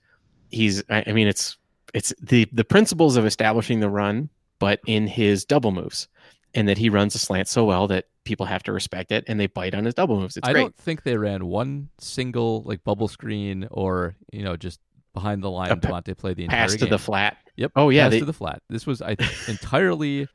he's 0.51 0.83
I 0.89 1.11
mean 1.11 1.27
it's 1.27 1.57
it's 1.93 2.13
the 2.21 2.47
the 2.51 2.63
principles 2.63 3.17
of 3.17 3.25
establishing 3.25 3.79
the 3.79 3.89
run, 3.89 4.29
but 4.59 4.79
in 4.85 5.07
his 5.07 5.43
double 5.45 5.71
moves, 5.71 6.07
and 6.53 6.67
that 6.67 6.77
he 6.77 6.89
runs 6.89 7.15
a 7.15 7.19
slant 7.19 7.47
so 7.47 7.65
well 7.65 7.87
that 7.87 8.05
people 8.23 8.45
have 8.45 8.61
to 8.63 8.71
respect 8.71 9.11
it 9.11 9.23
and 9.27 9.39
they 9.39 9.47
bite 9.47 9.73
on 9.73 9.85
his 9.85 9.93
double 9.95 10.19
moves. 10.19 10.37
It's 10.37 10.47
I 10.47 10.51
great. 10.53 10.61
don't 10.61 10.75
think 10.77 11.03
they 11.03 11.17
ran 11.17 11.45
one 11.47 11.89
single 11.99 12.61
like 12.63 12.83
bubble 12.83 13.07
screen 13.07 13.67
or 13.71 14.15
you 14.31 14.43
know 14.43 14.55
just 14.55 14.79
behind 15.13 15.41
the 15.43 15.49
line 15.49 15.71
A 15.71 15.75
pa- 15.77 15.89
Davante 16.01 16.15
play 16.17 16.33
the 16.35 16.43
entire 16.43 16.61
Pass 16.61 16.73
to 16.73 16.77
game. 16.79 16.89
the 16.89 16.99
flat. 16.99 17.37
Yep. 17.57 17.71
Oh, 17.75 17.89
yeah, 17.89 18.03
Pass 18.03 18.11
they- 18.11 18.19
to 18.19 18.25
the 18.25 18.33
flat. 18.33 18.61
This 18.69 18.85
was 18.85 19.01
I 19.01 19.15
think, 19.15 19.31
entirely 19.49 20.27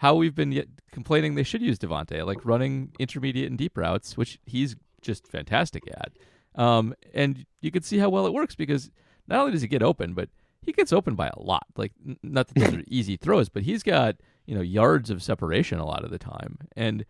how 0.00 0.14
we've 0.14 0.34
been 0.34 0.50
yet 0.50 0.66
complaining 0.92 1.34
they 1.34 1.42
should 1.42 1.60
use 1.60 1.78
Davante, 1.78 2.24
like 2.24 2.42
running 2.42 2.90
intermediate 2.98 3.50
and 3.50 3.58
deep 3.58 3.76
routes, 3.76 4.16
which 4.16 4.38
he's 4.46 4.74
just 5.02 5.28
fantastic 5.28 5.82
at. 5.88 6.12
Um, 6.54 6.94
and 7.12 7.44
you 7.60 7.70
can 7.70 7.82
see 7.82 7.98
how 7.98 8.08
well 8.08 8.24
it 8.24 8.32
works 8.32 8.54
because 8.54 8.90
not 9.28 9.40
only 9.40 9.52
does 9.52 9.60
he 9.60 9.68
get 9.68 9.82
open, 9.82 10.14
but 10.14 10.30
he 10.62 10.72
gets 10.72 10.90
open 10.90 11.16
by 11.16 11.28
a 11.28 11.38
lot. 11.38 11.66
Like 11.76 11.92
not 12.22 12.48
that 12.48 12.54
those 12.54 12.74
are 12.78 12.84
easy 12.86 13.18
throws, 13.18 13.50
but 13.50 13.62
he's 13.62 13.82
got 13.82 14.16
you 14.46 14.54
know 14.54 14.62
yards 14.62 15.10
of 15.10 15.22
separation 15.22 15.78
a 15.78 15.86
lot 15.86 16.02
of 16.02 16.10
the 16.10 16.18
time, 16.18 16.56
and 16.74 17.04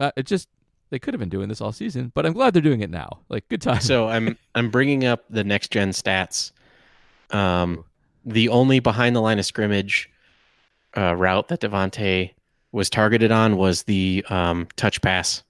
uh, 0.00 0.12
it 0.16 0.24
just 0.24 0.48
they 0.88 0.98
could 0.98 1.12
have 1.12 1.20
been 1.20 1.28
doing 1.28 1.50
this 1.50 1.60
all 1.60 1.72
season, 1.72 2.10
but 2.14 2.24
I'm 2.24 2.32
glad 2.32 2.54
they're 2.54 2.62
doing 2.62 2.80
it 2.80 2.90
now. 2.90 3.20
Like 3.28 3.46
good 3.50 3.60
time. 3.60 3.82
So 3.82 4.08
I'm 4.08 4.38
I'm 4.54 4.70
bringing 4.70 5.04
up 5.04 5.24
the 5.28 5.44
next 5.44 5.72
gen 5.72 5.90
stats. 5.90 6.52
Um, 7.30 7.84
the 8.24 8.48
only 8.48 8.80
behind 8.80 9.14
the 9.14 9.20
line 9.20 9.38
of 9.38 9.44
scrimmage 9.44 10.09
uh, 10.96 11.14
route 11.14 11.48
that 11.48 11.60
Davante 11.60 12.32
was 12.72 12.88
targeted 12.90 13.32
on 13.32 13.56
was 13.56 13.84
the 13.84 14.24
um, 14.30 14.68
touch 14.76 15.00
pass. 15.02 15.42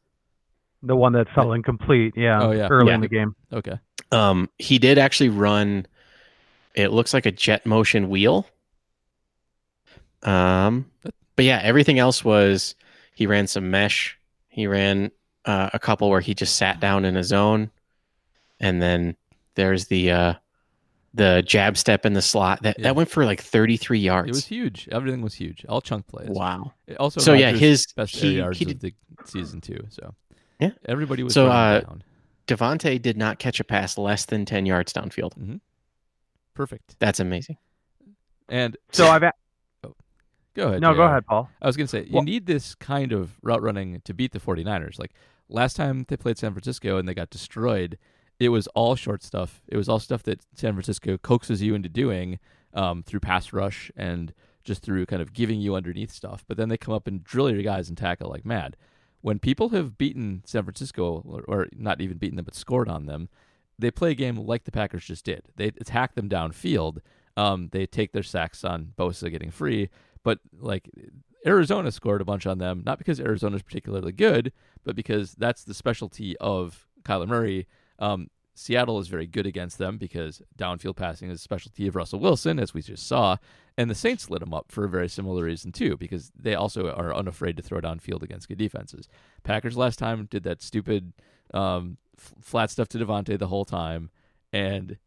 The 0.82 0.96
one 0.96 1.12
that 1.12 1.28
fell 1.34 1.52
incomplete, 1.52 2.14
yeah, 2.16 2.42
Oh, 2.42 2.52
yeah. 2.52 2.68
early 2.68 2.88
Yeah. 2.88 2.94
in 2.94 3.00
the 3.02 3.08
game. 3.08 3.34
Okay. 3.52 3.78
Um, 4.12 4.48
he 4.58 4.78
did 4.78 4.96
actually 4.98 5.28
run. 5.28 5.86
It 6.74 6.88
looks 6.88 7.12
like 7.12 7.26
a 7.26 7.30
jet 7.32 7.66
motion 7.66 8.08
wheel. 8.08 8.46
Um, 10.22 10.90
but 11.36 11.44
yeah, 11.44 11.60
everything 11.62 11.98
else 11.98 12.24
was 12.24 12.74
he 13.14 13.26
ran 13.26 13.46
some 13.46 13.70
mesh. 13.70 14.18
He 14.48 14.66
ran 14.66 15.10
uh, 15.44 15.70
a 15.72 15.78
couple 15.78 16.10
where 16.10 16.20
he 16.20 16.34
just 16.34 16.56
sat 16.56 16.80
down 16.80 17.04
in 17.04 17.16
a 17.16 17.24
zone, 17.24 17.70
and 18.58 18.80
then 18.82 19.16
there's 19.54 19.86
the 19.86 20.10
uh, 20.10 20.34
the 21.14 21.42
jab 21.46 21.76
step 21.76 22.06
in 22.06 22.12
the 22.12 22.22
slot 22.22 22.62
that 22.62 22.76
Yeah. 22.78 22.84
that 22.84 22.96
went 22.96 23.10
for 23.10 23.24
like 23.24 23.40
33 23.42 23.98
yards. 23.98 24.28
It 24.28 24.32
was 24.34 24.46
huge. 24.46 24.88
Everything 24.92 25.22
was 25.22 25.34
huge. 25.34 25.64
All 25.68 25.80
chunk 25.80 26.06
plays. 26.06 26.28
wow. 26.28 26.72
It 26.86 26.96
Also, 26.98 27.20
So, 27.20 27.32
yeah, 27.32 27.50
his- 27.52 27.86
best 27.96 28.14
he- 28.14 28.36
yards 28.36 28.58
he 28.58 28.70
of 28.70 28.80
the 28.80 28.94
season 29.24 29.60
too. 29.60 29.86
So 29.88 30.14
Yeah. 30.60 30.70
everybody 30.86 31.22
was 31.24 31.34
So, 31.34 31.48
running 31.48 31.86
uh, 31.86 31.88
down. 31.88 32.02
Davante 32.46 33.00
did 33.02 33.16
not 33.16 33.38
catch 33.38 33.58
a 33.60 33.64
pass 33.64 33.96
less 33.98 34.24
than 34.24 34.44
10 34.44 34.66
yards 34.66 34.92
downfield. 34.92 35.34
Mm-hmm. 35.38 35.56
Perfect. 36.54 36.96
That's 36.98 37.20
amazing. 37.20 37.56
And 38.48 38.76
So 38.92 39.06
I've 39.08 39.22
a- 39.22 39.32
go 40.54 40.68
ahead. 40.68 40.80
no, 40.80 40.94
go 40.94 41.02
ahead, 41.02 41.26
Paul. 41.26 41.48
I 41.62 41.66
was 41.66 41.76
going 41.76 41.86
to 41.86 41.90
say, 41.90 42.04
you 42.04 42.12
Well- 42.14 42.22
need 42.22 42.46
this 42.46 42.74
kind 42.74 43.12
of 43.12 43.32
route 43.42 43.62
running 43.62 44.00
to 44.04 44.14
beat 44.14 44.32
the 44.32 44.40
49ers. 44.40 44.98
Like 44.98 45.12
last 45.48 45.74
time 45.76 46.04
they 46.08 46.16
played 46.16 46.38
San 46.38 46.52
Francisco 46.52 46.98
and 46.98 47.08
they 47.08 47.14
got 47.14 47.30
destroyed, 47.30 47.98
it 48.40 48.48
was 48.48 48.66
all 48.68 48.96
short 48.96 49.22
stuff. 49.22 49.62
It 49.68 49.76
was 49.76 49.88
all 49.88 50.00
stuff 50.00 50.22
that 50.24 50.40
San 50.54 50.72
Francisco 50.72 51.18
coaxes 51.18 51.62
you 51.62 51.74
into 51.74 51.90
doing 51.90 52.38
um, 52.72 53.02
through 53.02 53.20
pass 53.20 53.52
rush 53.52 53.92
and 53.96 54.32
just 54.64 54.82
through 54.82 55.06
kind 55.06 55.22
of 55.22 55.32
giving 55.32 55.60
you 55.60 55.74
underneath 55.74 56.10
stuff. 56.10 56.44
But 56.48 56.56
then 56.56 56.70
they 56.70 56.78
come 56.78 56.94
up 56.94 57.06
and 57.06 57.22
drill 57.22 57.50
your 57.50 57.62
guys 57.62 57.88
and 57.88 57.98
tackle 57.98 58.30
like 58.30 58.46
mad. 58.46 58.76
When 59.20 59.38
people 59.38 59.68
have 59.70 59.98
beaten 59.98 60.42
San 60.46 60.64
Francisco, 60.64 61.22
or, 61.26 61.44
or 61.46 61.68
not 61.76 62.00
even 62.00 62.16
beaten 62.16 62.36
them, 62.36 62.46
but 62.46 62.54
scored 62.54 62.88
on 62.88 63.04
them, 63.04 63.28
they 63.78 63.90
play 63.90 64.12
a 64.12 64.14
game 64.14 64.36
like 64.36 64.64
the 64.64 64.72
Packers 64.72 65.04
just 65.04 65.24
did. 65.24 65.42
They 65.56 65.66
attack 65.66 66.14
them 66.14 66.28
downfield. 66.28 66.98
Um, 67.36 67.68
they 67.72 67.86
take 67.86 68.12
their 68.12 68.22
sacks 68.22 68.64
on 68.64 68.92
Bosa 68.98 69.30
getting 69.30 69.50
free, 69.50 69.90
but 70.22 70.40
like 70.58 70.90
Arizona 71.46 71.90
scored 71.90 72.20
a 72.20 72.24
bunch 72.24 72.46
on 72.46 72.58
them, 72.58 72.82
not 72.84 72.98
because 72.98 73.20
Arizona 73.20 73.56
is 73.56 73.62
particularly 73.62 74.12
good, 74.12 74.52
but 74.84 74.96
because 74.96 75.32
that's 75.32 75.64
the 75.64 75.74
specialty 75.74 76.36
of 76.38 76.86
Kyler 77.02 77.28
Murray. 77.28 77.66
Um, 78.00 78.28
Seattle 78.54 78.98
is 78.98 79.08
very 79.08 79.26
good 79.26 79.46
against 79.46 79.78
them 79.78 79.96
because 79.96 80.42
downfield 80.58 80.96
passing 80.96 81.30
is 81.30 81.38
a 81.38 81.42
specialty 81.42 81.86
of 81.86 81.96
Russell 81.96 82.20
Wilson, 82.20 82.58
as 82.58 82.74
we 82.74 82.82
just 82.82 83.06
saw. 83.06 83.36
And 83.78 83.88
the 83.88 83.94
Saints 83.94 84.28
lit 84.28 84.40
them 84.40 84.52
up 84.52 84.66
for 84.70 84.84
a 84.84 84.88
very 84.88 85.08
similar 85.08 85.44
reason, 85.44 85.72
too, 85.72 85.96
because 85.96 86.30
they 86.38 86.54
also 86.54 86.90
are 86.90 87.14
unafraid 87.14 87.56
to 87.56 87.62
throw 87.62 87.80
downfield 87.80 88.22
against 88.22 88.48
good 88.48 88.58
defenses. 88.58 89.08
Packers 89.44 89.76
last 89.76 89.98
time 89.98 90.26
did 90.30 90.42
that 90.42 90.60
stupid 90.60 91.14
um, 91.54 91.96
f- 92.18 92.34
flat 92.42 92.70
stuff 92.70 92.88
to 92.88 92.98
Davante 92.98 93.38
the 93.38 93.46
whole 93.46 93.64
time, 93.64 94.10
and 94.52 94.98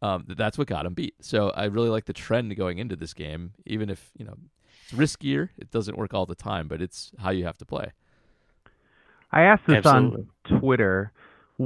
um, 0.00 0.24
that's 0.28 0.56
what 0.56 0.66
got 0.68 0.86
him 0.86 0.94
beat. 0.94 1.14
So 1.20 1.50
I 1.50 1.64
really 1.64 1.90
like 1.90 2.06
the 2.06 2.14
trend 2.14 2.56
going 2.56 2.78
into 2.78 2.96
this 2.96 3.12
game, 3.12 3.52
even 3.66 3.90
if, 3.90 4.10
you 4.16 4.24
know, 4.24 4.36
it's 4.84 4.94
riskier. 4.94 5.50
It 5.58 5.70
doesn't 5.70 5.98
work 5.98 6.14
all 6.14 6.24
the 6.24 6.34
time, 6.34 6.66
but 6.66 6.80
it's 6.80 7.12
how 7.18 7.30
you 7.30 7.44
have 7.44 7.58
to 7.58 7.66
play. 7.66 7.92
I 9.30 9.42
asked 9.42 9.66
this 9.66 9.84
Absolutely. 9.84 10.26
on 10.50 10.60
Twitter 10.60 11.12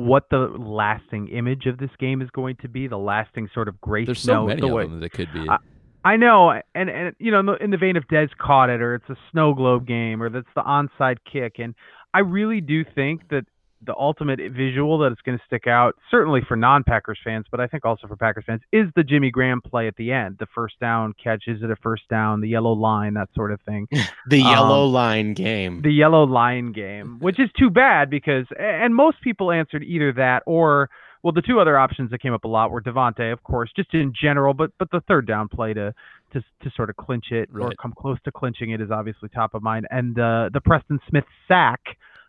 what 0.05 0.29
the 0.31 0.39
lasting 0.59 1.29
image 1.29 1.67
of 1.67 1.79
this 1.79 1.91
game 1.99 2.21
is 2.23 2.29
going 2.31 2.57
to 2.63 2.69
be, 2.69 2.87
the 2.89 2.99
lasting 2.99 3.49
sort 3.55 3.69
of 3.69 3.81
grace 3.81 4.07
There's 4.07 4.21
so 4.23 4.35
note. 4.43 4.47
many 4.49 4.61
the 4.61 4.67
of 4.69 4.73
way, 4.73 4.83
them 4.85 5.01
that 5.01 5.11
could 5.13 5.33
be. 5.33 5.49
I- 5.49 5.59
I 6.05 6.17
know, 6.17 6.53
and 6.73 6.89
and 6.89 7.17
you 7.19 7.33
know, 7.33 7.41
in 7.41 7.47
the, 7.47 7.53
in 7.55 7.71
the 7.71 7.77
vein 7.77 7.97
of 7.97 8.07
Des 8.07 8.29
caught 8.39 8.71
it, 8.71 8.81
or 8.81 8.95
it's 8.95 9.09
a 9.11 9.17
snow 9.33 9.55
globe 9.55 9.89
game, 9.89 10.23
or 10.23 10.31
that's 10.31 10.47
the 10.55 10.63
onside 10.63 11.17
kick, 11.31 11.59
and 11.59 11.75
I 12.15 12.21
really 12.21 12.61
do 12.61 12.85
think 12.85 13.29
that 13.31 13.45
the 13.87 13.95
ultimate 13.97 14.39
visual 14.53 14.99
that 14.99 15.13
is 15.13 15.19
going 15.25 15.39
to 15.39 15.45
stick 15.47 15.67
out, 15.67 15.95
certainly 16.11 16.41
for 16.47 16.57
non-Packers 16.57 17.19
fans, 17.25 17.47
but 17.51 17.61
I 17.61 17.67
think 17.67 17.85
also 17.85 18.07
for 18.09 18.17
Packers 18.17 18.45
fans, 18.47 18.61
is 18.73 18.87
the 18.97 19.03
Jimmy 19.05 19.31
Graham 19.31 19.61
play 19.61 19.87
at 19.87 19.97
the 19.97 20.13
end, 20.13 20.37
the 20.39 20.47
first 20.55 20.79
down 20.81 21.15
catch, 21.23 21.45
is 21.47 21.63
it 21.63 21.71
a 21.71 21.77
first 21.77 22.03
down, 22.09 22.41
the 22.41 22.49
yellow 22.49 22.73
line, 22.73 23.15
that 23.15 23.29
sort 23.35 23.53
of 23.53 23.61
thing. 23.63 23.89
The 24.29 24.43
Um, 24.43 24.51
yellow 24.53 24.85
line 24.87 25.35
game. 25.35 25.83
the 25.83 25.93
yellow 25.93 26.25
line 26.25 26.73
game, 26.73 27.19
which 27.21 27.39
is 27.39 27.49
too 27.59 27.71
bad 27.71 28.11
because, 28.11 28.47
and 28.59 28.95
most 28.95 29.21
people 29.23 29.51
answered 29.53 29.83
either 29.85 30.13
that 30.15 30.43
or, 30.47 30.91
well, 31.23 31.33
the 31.33 31.43
two 31.43 31.61
other 31.61 31.79
options 31.79 32.11
that 32.11 32.21
came 32.21 32.33
up 32.35 32.45
a 32.45 32.49
lot 32.49 32.71
were 32.71 32.83
Davante, 32.83 33.33
of 33.33 33.43
course, 33.43 33.71
just 33.77 33.95
in 33.95 34.13
general, 34.21 34.53
but 34.55 34.71
but 34.79 34.91
the 34.91 35.01
third 35.09 35.27
down 35.27 35.49
play 35.49 35.73
to 35.75 35.95
to 36.33 36.41
to 36.63 36.71
sort 36.77 36.91
of 36.91 36.97
clinch 36.97 37.27
it 37.31 37.49
or 37.55 37.71
come 37.81 37.93
close 37.97 38.19
to 38.25 38.33
clinching 38.33 38.71
it 38.71 38.81
is 38.81 38.91
obviously 38.91 39.29
top 39.29 39.55
of 39.55 39.63
mind, 39.63 39.87
and 39.91 40.19
uh, 40.19 40.51
the 40.53 40.61
Preston 40.61 40.99
Smith 41.09 41.25
sack 41.49 41.81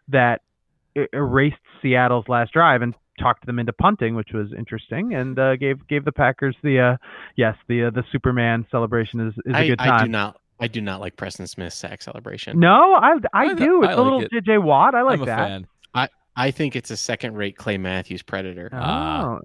that 0.09 0.41
erased 1.13 1.55
Seattle's 1.81 2.27
last 2.27 2.53
drive 2.53 2.81
and 2.81 2.93
talked 3.19 3.45
them 3.45 3.59
into 3.59 3.73
punting, 3.73 4.15
which 4.15 4.29
was 4.33 4.53
interesting, 4.57 5.13
and 5.13 5.37
uh, 5.37 5.55
gave 5.55 5.87
gave 5.87 6.05
the 6.05 6.11
Packers 6.11 6.55
the 6.63 6.79
uh, 6.79 6.97
yes 7.35 7.55
the 7.67 7.85
uh, 7.85 7.89
the 7.91 8.03
Superman 8.11 8.65
celebration 8.71 9.19
is 9.27 9.33
is 9.45 9.53
a 9.53 9.57
I, 9.57 9.67
good 9.67 9.79
I 9.81 10.03
do 10.03 10.09
not. 10.09 10.39
I 10.59 10.67
do 10.67 10.81
not 10.81 11.01
like 11.01 11.15
Preston 11.15 11.45
Smith's 11.45 11.75
sack 11.75 12.01
celebration. 12.01 12.59
No, 12.59 12.93
I 12.95 13.13
I, 13.33 13.45
I- 13.45 13.53
do. 13.53 13.83
I 13.83 13.89
It's 13.89 13.97
a 13.97 14.01
little 14.01 14.21
it. 14.21 14.31
JJ 14.31 14.63
Watt. 14.63 14.95
I 14.95 15.03
like 15.03 15.17
I'm 15.17 15.23
a 15.23 15.25
that. 15.27 15.47
fan. 15.47 15.67
I 16.37 16.51
think 16.51 16.75
it's 16.75 16.91
a 16.91 16.97
second-rate 16.97 17.57
Clay 17.57 17.79
Matthews 17.79 18.21
predator. 18.21 18.69
Ah. 18.71 19.25
Oh, 19.25 19.39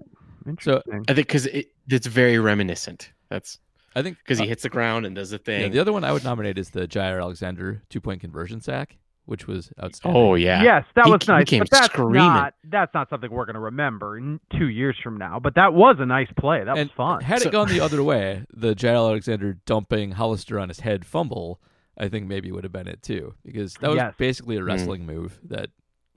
interesting. 0.47 1.03
I 1.07 1.15
think 1.15 1.27
because 1.27 1.47
it, 1.47 1.69
it's 1.89 2.05
very 2.05 2.37
reminiscent. 2.37 3.11
That's 3.29 3.57
I 3.95 4.03
think 4.03 4.19
because 4.19 4.37
he 4.37 4.45
uh, 4.45 4.49
hits 4.49 4.61
the 4.61 4.69
ground 4.69 5.07
and 5.07 5.15
does 5.15 5.31
the 5.31 5.39
thing. 5.39 5.59
yeah, 5.59 5.65
thing. 5.65 5.71
the 5.73 5.79
other 5.79 5.91
one 5.91 6.03
I 6.03 6.11
would 6.11 6.23
nominate 6.23 6.59
is 6.59 6.69
the 6.69 6.87
Jaire 6.87 7.19
Alexander 7.19 7.81
two 7.89 7.99
point 7.99 8.21
conversion 8.21 8.61
sack, 8.61 8.95
which 9.25 9.47
was 9.47 9.71
outstanding. 9.81 10.21
oh 10.21 10.35
yeah. 10.35 10.61
Yes, 10.63 10.85
that 10.95 11.05
He- 11.05 11.11
was 11.11 11.21
he 11.25 11.31
nice, 11.31 11.45
came 11.45 11.59
but 11.59 11.69
that's 11.69 11.85
screaming. 11.87 12.13
not 12.15 12.53
that's 12.65 12.93
not 12.93 13.09
something 13.09 13.31
we're 13.31 13.45
going 13.45 13.53
to 13.55 13.59
remember 13.61 14.17
in 14.17 14.39
two 14.57 14.67
years 14.67 14.95
from 15.01 15.17
now. 15.17 15.39
But 15.39 15.55
that 15.55 15.73
was 15.73 15.95
a 15.99 16.05
nice 16.05 16.27
play. 16.37 16.59
That 16.63 16.77
and 16.77 16.89
was 16.89 16.95
fun. 16.95 17.21
Had 17.21 17.41
So- 17.41 17.49
it 17.49 17.51
gone 17.51 17.67
the 17.69 17.79
other 17.79 18.03
way, 18.03 18.45
the 18.53 18.75
Jaire 18.75 18.95
Alexander 18.95 19.57
dumping 19.65 20.11
Hollister 20.11 20.59
on 20.59 20.67
his 20.69 20.81
head 20.81 21.05
fumble, 21.05 21.61
I 21.97 22.07
think 22.09 22.27
maybe 22.27 22.51
would 22.51 22.63
have 22.63 22.73
been 22.73 22.87
it 22.87 23.01
too, 23.01 23.33
because 23.45 23.75
that 23.75 23.89
was 23.89 23.97
Yes. 23.97 24.13
basically 24.17 24.57
a 24.57 24.61
Mm. 24.61 24.67
wrestling 24.67 25.05
move 25.05 25.39
that 25.43 25.69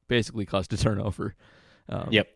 basically 0.08 0.46
caused 0.46 0.72
a 0.72 0.76
turnover. 0.76 1.34
Um, 1.88 2.08
Yep. 2.10 2.28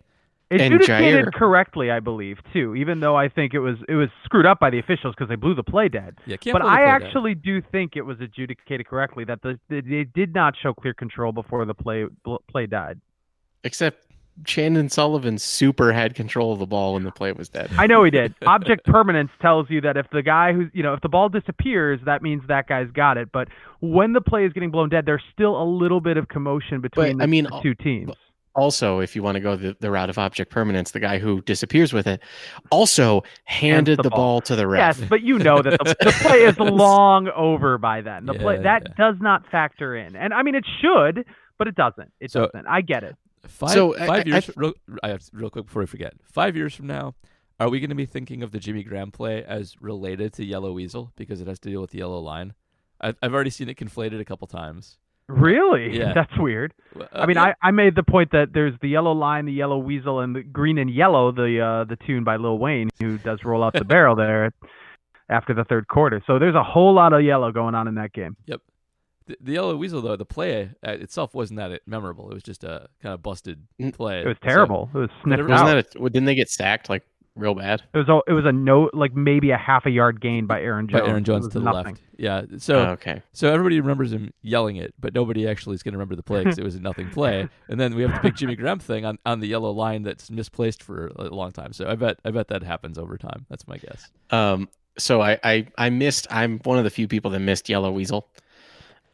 It 0.50 0.60
and 0.60 0.74
adjudicated 0.74 1.26
Jair- 1.26 1.32
correctly, 1.32 1.92
I 1.92 2.00
believe, 2.00 2.38
too. 2.52 2.74
Even 2.74 2.98
though 2.98 3.16
I 3.16 3.28
think 3.28 3.54
it 3.54 3.60
was 3.60 3.76
it 3.88 3.94
was 3.94 4.08
screwed 4.24 4.46
up 4.46 4.58
by 4.58 4.68
the 4.70 4.80
officials 4.80 5.14
because 5.14 5.28
they 5.28 5.36
blew 5.36 5.54
the 5.54 5.62
play 5.62 5.88
dead. 5.88 6.16
Yeah, 6.26 6.36
But 6.44 6.62
play 6.62 6.70
I 6.70 6.76
play 6.76 6.84
dead. 6.86 7.02
actually 7.06 7.34
do 7.36 7.62
think 7.62 7.96
it 7.96 8.02
was 8.02 8.20
adjudicated 8.20 8.86
correctly 8.88 9.24
that 9.24 9.42
the, 9.42 9.60
the 9.68 9.80
they 9.80 10.04
did 10.04 10.34
not 10.34 10.54
show 10.60 10.74
clear 10.74 10.92
control 10.92 11.30
before 11.32 11.64
the 11.64 11.74
play 11.74 12.06
bl- 12.24 12.36
play 12.48 12.66
died. 12.66 13.00
Except 13.62 14.04
Chandon 14.44 14.88
Sullivan 14.88 15.38
super 15.38 15.92
had 15.92 16.14
control 16.14 16.52
of 16.52 16.58
the 16.58 16.66
ball 16.66 16.94
when 16.94 17.04
the 17.04 17.12
play 17.12 17.30
was 17.32 17.48
dead. 17.48 17.70
I 17.78 17.86
know 17.86 18.02
he 18.04 18.10
did. 18.10 18.34
Object 18.46 18.86
permanence 18.86 19.30
tells 19.40 19.68
you 19.70 19.80
that 19.82 19.96
if 19.96 20.06
the 20.10 20.22
guy 20.22 20.52
who's, 20.52 20.70
you 20.72 20.82
know, 20.82 20.94
if 20.94 21.00
the 21.00 21.08
ball 21.08 21.28
disappears, 21.28 22.00
that 22.06 22.22
means 22.22 22.42
that 22.48 22.66
guy's 22.66 22.90
got 22.90 23.18
it. 23.18 23.30
But 23.32 23.48
when 23.80 24.14
the 24.14 24.20
play 24.20 24.46
is 24.46 24.52
getting 24.52 24.70
blown 24.70 24.88
dead, 24.88 25.04
there's 25.06 25.22
still 25.32 25.60
a 25.60 25.64
little 25.64 26.00
bit 26.00 26.16
of 26.16 26.28
commotion 26.28 26.80
between 26.80 27.18
But, 27.18 27.22
I 27.22 27.26
mean, 27.26 27.44
the 27.44 27.60
two 27.62 27.74
teams. 27.74 28.12
Also, 28.56 28.98
if 28.98 29.14
you 29.14 29.22
want 29.22 29.36
to 29.36 29.40
go 29.40 29.54
the, 29.56 29.76
the 29.78 29.90
route 29.90 30.10
of 30.10 30.18
object 30.18 30.50
permanence, 30.50 30.90
the 30.90 31.00
guy 31.00 31.18
who 31.18 31.40
disappears 31.42 31.92
with 31.92 32.06
it 32.06 32.20
also 32.70 33.22
handed 33.44 33.98
the 33.98 34.02
the, 34.04 34.10
ball. 34.10 34.18
ball. 34.18 34.40
to 34.42 34.56
the 34.56 34.66
ref. 34.66 34.98
Yes, 34.98 35.08
but 35.08 35.22
you 35.22 35.38
know 35.38 35.62
that 35.62 35.78
the, 35.78 35.96
the 36.00 36.12
play 36.20 36.42
is 36.44 36.58
long 36.58 37.28
over 37.28 37.78
by 37.78 38.00
then. 38.00 38.26
The 38.26 38.34
play 38.34 38.60
that 38.62 38.82
yeah. 38.86 38.94
does 38.96 39.16
not 39.20 39.46
factor 39.50 39.96
in, 39.96 40.16
and 40.16 40.34
I 40.34 40.42
mean 40.42 40.54
it 40.56 40.66
should, 40.80 41.24
but 41.58 41.68
it 41.68 41.76
doesn't. 41.76 42.12
It 42.20 42.30
So- 42.32 42.46
doesn't. 42.46 42.66
I 42.66 42.80
get 42.80 43.04
it. 43.04 43.16
Five, 43.46 43.70
So, 43.70 43.94
five 43.94 44.10
I- 44.10 44.22
years. 44.28 44.50
I- 44.50 44.52
real, 44.56 44.72
I 45.02 45.08
have, 45.08 45.22
real 45.32 45.48
quick 45.48 45.66
before 45.66 45.82
I 45.82 45.86
forget. 45.86 46.14
Five 46.22 46.56
years 46.56 46.74
from 46.74 46.88
now, 46.88 47.14
are 47.58 47.70
we 47.70 47.78
going 47.80 47.90
to 47.90 47.96
be 47.96 48.04
thinking 48.06 48.42
of 48.42 48.50
the 48.50 48.58
Jimmy 48.58 48.82
Graham 48.82 49.10
play 49.12 49.44
as 49.44 49.80
related 49.80 50.32
to 50.34 50.44
Yellow 50.44 50.72
Weasel 50.72 51.12
because 51.16 51.40
it 51.40 51.46
has 51.46 51.58
to 51.60 51.70
deal 51.70 51.80
with 51.80 51.90
the 51.90 51.98
yellow 51.98 52.18
line? 52.18 52.52
I've, 53.00 53.16
I've 53.22 53.32
already 53.32 53.50
seen 53.50 53.68
it 53.68 53.78
conflated 53.78 54.20
a 54.20 54.24
couple 54.24 54.46
times. 54.46 54.98
Really? 55.30 55.96
Yeah. 55.98 56.12
That's 56.14 56.36
weird. 56.38 56.72
Well, 56.94 57.08
I 57.12 57.26
mean, 57.26 57.36
uh, 57.36 57.52
I, 57.62 57.68
I 57.68 57.70
made 57.70 57.94
the 57.94 58.02
point 58.02 58.32
that 58.32 58.52
there's 58.52 58.74
the 58.82 58.88
yellow 58.88 59.12
line, 59.12 59.46
the 59.46 59.52
yellow 59.52 59.78
weasel, 59.78 60.20
and 60.20 60.34
the 60.34 60.42
green 60.42 60.78
and 60.78 60.90
yellow, 60.90 61.30
the 61.32 61.60
uh, 61.60 61.84
the 61.84 61.96
tune 62.06 62.24
by 62.24 62.36
Lil 62.36 62.58
Wayne, 62.58 62.90
who 63.00 63.18
does 63.18 63.44
roll 63.44 63.62
out 63.62 63.72
the 63.74 63.84
barrel 63.94 64.16
there 64.16 64.52
after 65.28 65.54
the 65.54 65.64
third 65.64 65.86
quarter. 65.88 66.22
So 66.26 66.38
there's 66.38 66.54
a 66.56 66.62
whole 66.64 66.92
lot 66.94 67.12
of 67.12 67.22
yellow 67.22 67.52
going 67.52 67.74
on 67.74 67.86
in 67.88 67.94
that 67.94 68.12
game. 68.12 68.36
the, 68.46 68.58
the 69.40 69.52
Yellow 69.52 69.76
Weasel 69.76 70.02
though 70.02 70.16
the 70.16 70.24
play 70.24 70.70
uh, 70.84 70.90
itself 70.90 71.32
wasn't 71.34 71.58
that 71.58 71.80
memorable. 71.86 72.28
It 72.30 72.34
was 72.34 72.42
just 72.42 72.64
a 72.64 72.88
kind 73.00 73.14
of 73.14 73.22
busted 73.22 73.62
Mm, 73.80 73.94
play. 73.94 74.22
It 74.22 74.26
was 74.26 74.36
So- 74.42 74.48
terrible. 74.48 74.90
it 74.92 74.98
was 74.98 75.10
sniffed 75.22 75.42
out. 75.42 75.48
Wasn't 75.48 75.68
that 75.94 76.00
a, 76.00 76.10
didn't 76.10 76.24
they 76.24 76.34
get 76.34 76.50
sacked 76.50 76.88
like 76.88 77.04
real 77.36 77.54
bad? 77.54 77.82
it 77.94 77.98
was 77.98 78.08
a 78.08 78.20
it 78.28 78.32
was 78.34 78.44
a 78.44 78.52
no 78.52 78.90
like 78.92 79.14
maybe 79.14 79.50
a 79.50 79.56
half 79.56 79.86
a 79.86 79.90
yard 79.90 80.20
gain 80.20 80.46
by 80.46 80.60
Aaron 80.60 80.86
by 80.86 80.98
Jones. 80.98 81.08
Aaron 81.08 81.24
Jones 81.24 81.48
to 81.48 81.58
the 81.58 81.64
nothing. 81.64 81.94
left. 81.94 82.00
Yeah. 82.18 82.42
So 82.58 82.78
Oh, 82.80 82.90
okay. 82.92 83.22
so 83.32 83.52
everybody 83.52 83.80
remembers 83.80 84.12
him 84.12 84.32
yelling 84.42 84.76
it, 84.76 84.92
but 85.00 85.14
nobody 85.14 85.48
actually 85.48 85.74
is 85.74 85.82
going 85.82 85.92
to 85.92 85.98
remember 85.98 86.16
the 86.16 86.22
play 86.22 86.42
because 86.44 86.58
it 86.58 86.64
was 86.64 86.74
a 86.74 86.80
nothing 86.80 87.08
play. 87.10 87.48
And 87.68 87.78
then 87.80 87.94
we 87.94 88.02
have 88.02 88.12
the 88.12 88.20
big 88.28 88.36
Jimmy 88.36 88.56
Graham 88.56 88.78
thing 88.80 89.04
on, 89.04 89.18
on 89.24 89.40
the 89.40 89.46
yellow 89.46 89.70
line 89.70 90.02
that's 90.02 90.30
misplaced 90.30 90.82
for 90.82 91.12
a 91.16 91.24
long 91.28 91.52
time. 91.52 91.72
So 91.72 91.88
I 91.88 91.94
bet 91.94 92.18
I 92.24 92.30
bet 92.32 92.48
that 92.48 92.62
happens 92.62 92.98
over 92.98 93.16
time. 93.16 93.46
That's 93.48 93.66
my 93.68 93.76
guess. 93.78 94.10
Um, 94.30 94.68
so 94.98 95.22
I, 95.22 95.38
I 95.44 95.66
I 95.78 95.88
missed. 95.90 96.26
I'm 96.30 96.58
one 96.64 96.78
of 96.78 96.84
the 96.84 96.90
few 96.90 97.06
people 97.08 97.30
that 97.30 97.38
missed 97.40 97.68
Yellow 97.68 97.90
Weasel. 97.92 98.28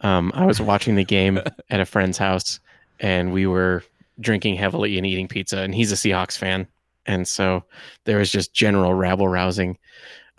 Um, 0.00 0.32
I 0.34 0.44
was 0.46 0.60
watching 0.60 0.94
the 0.96 1.04
game 1.04 1.38
at 1.70 1.80
a 1.80 1.84
friend's 1.86 2.18
house, 2.18 2.60
and 2.98 3.32
we 3.32 3.46
were 3.46 3.82
drinking 4.20 4.56
heavily 4.56 4.96
and 4.96 5.06
eating 5.06 5.28
pizza. 5.28 5.58
And 5.58 5.74
he's 5.74 5.92
a 5.92 5.94
Seahawks 5.94 6.36
fan, 6.36 6.66
and 7.06 7.26
so 7.26 7.64
there 8.04 8.18
was 8.18 8.30
just 8.30 8.52
general 8.54 8.94
rabble 8.94 9.28
rousing. 9.28 9.78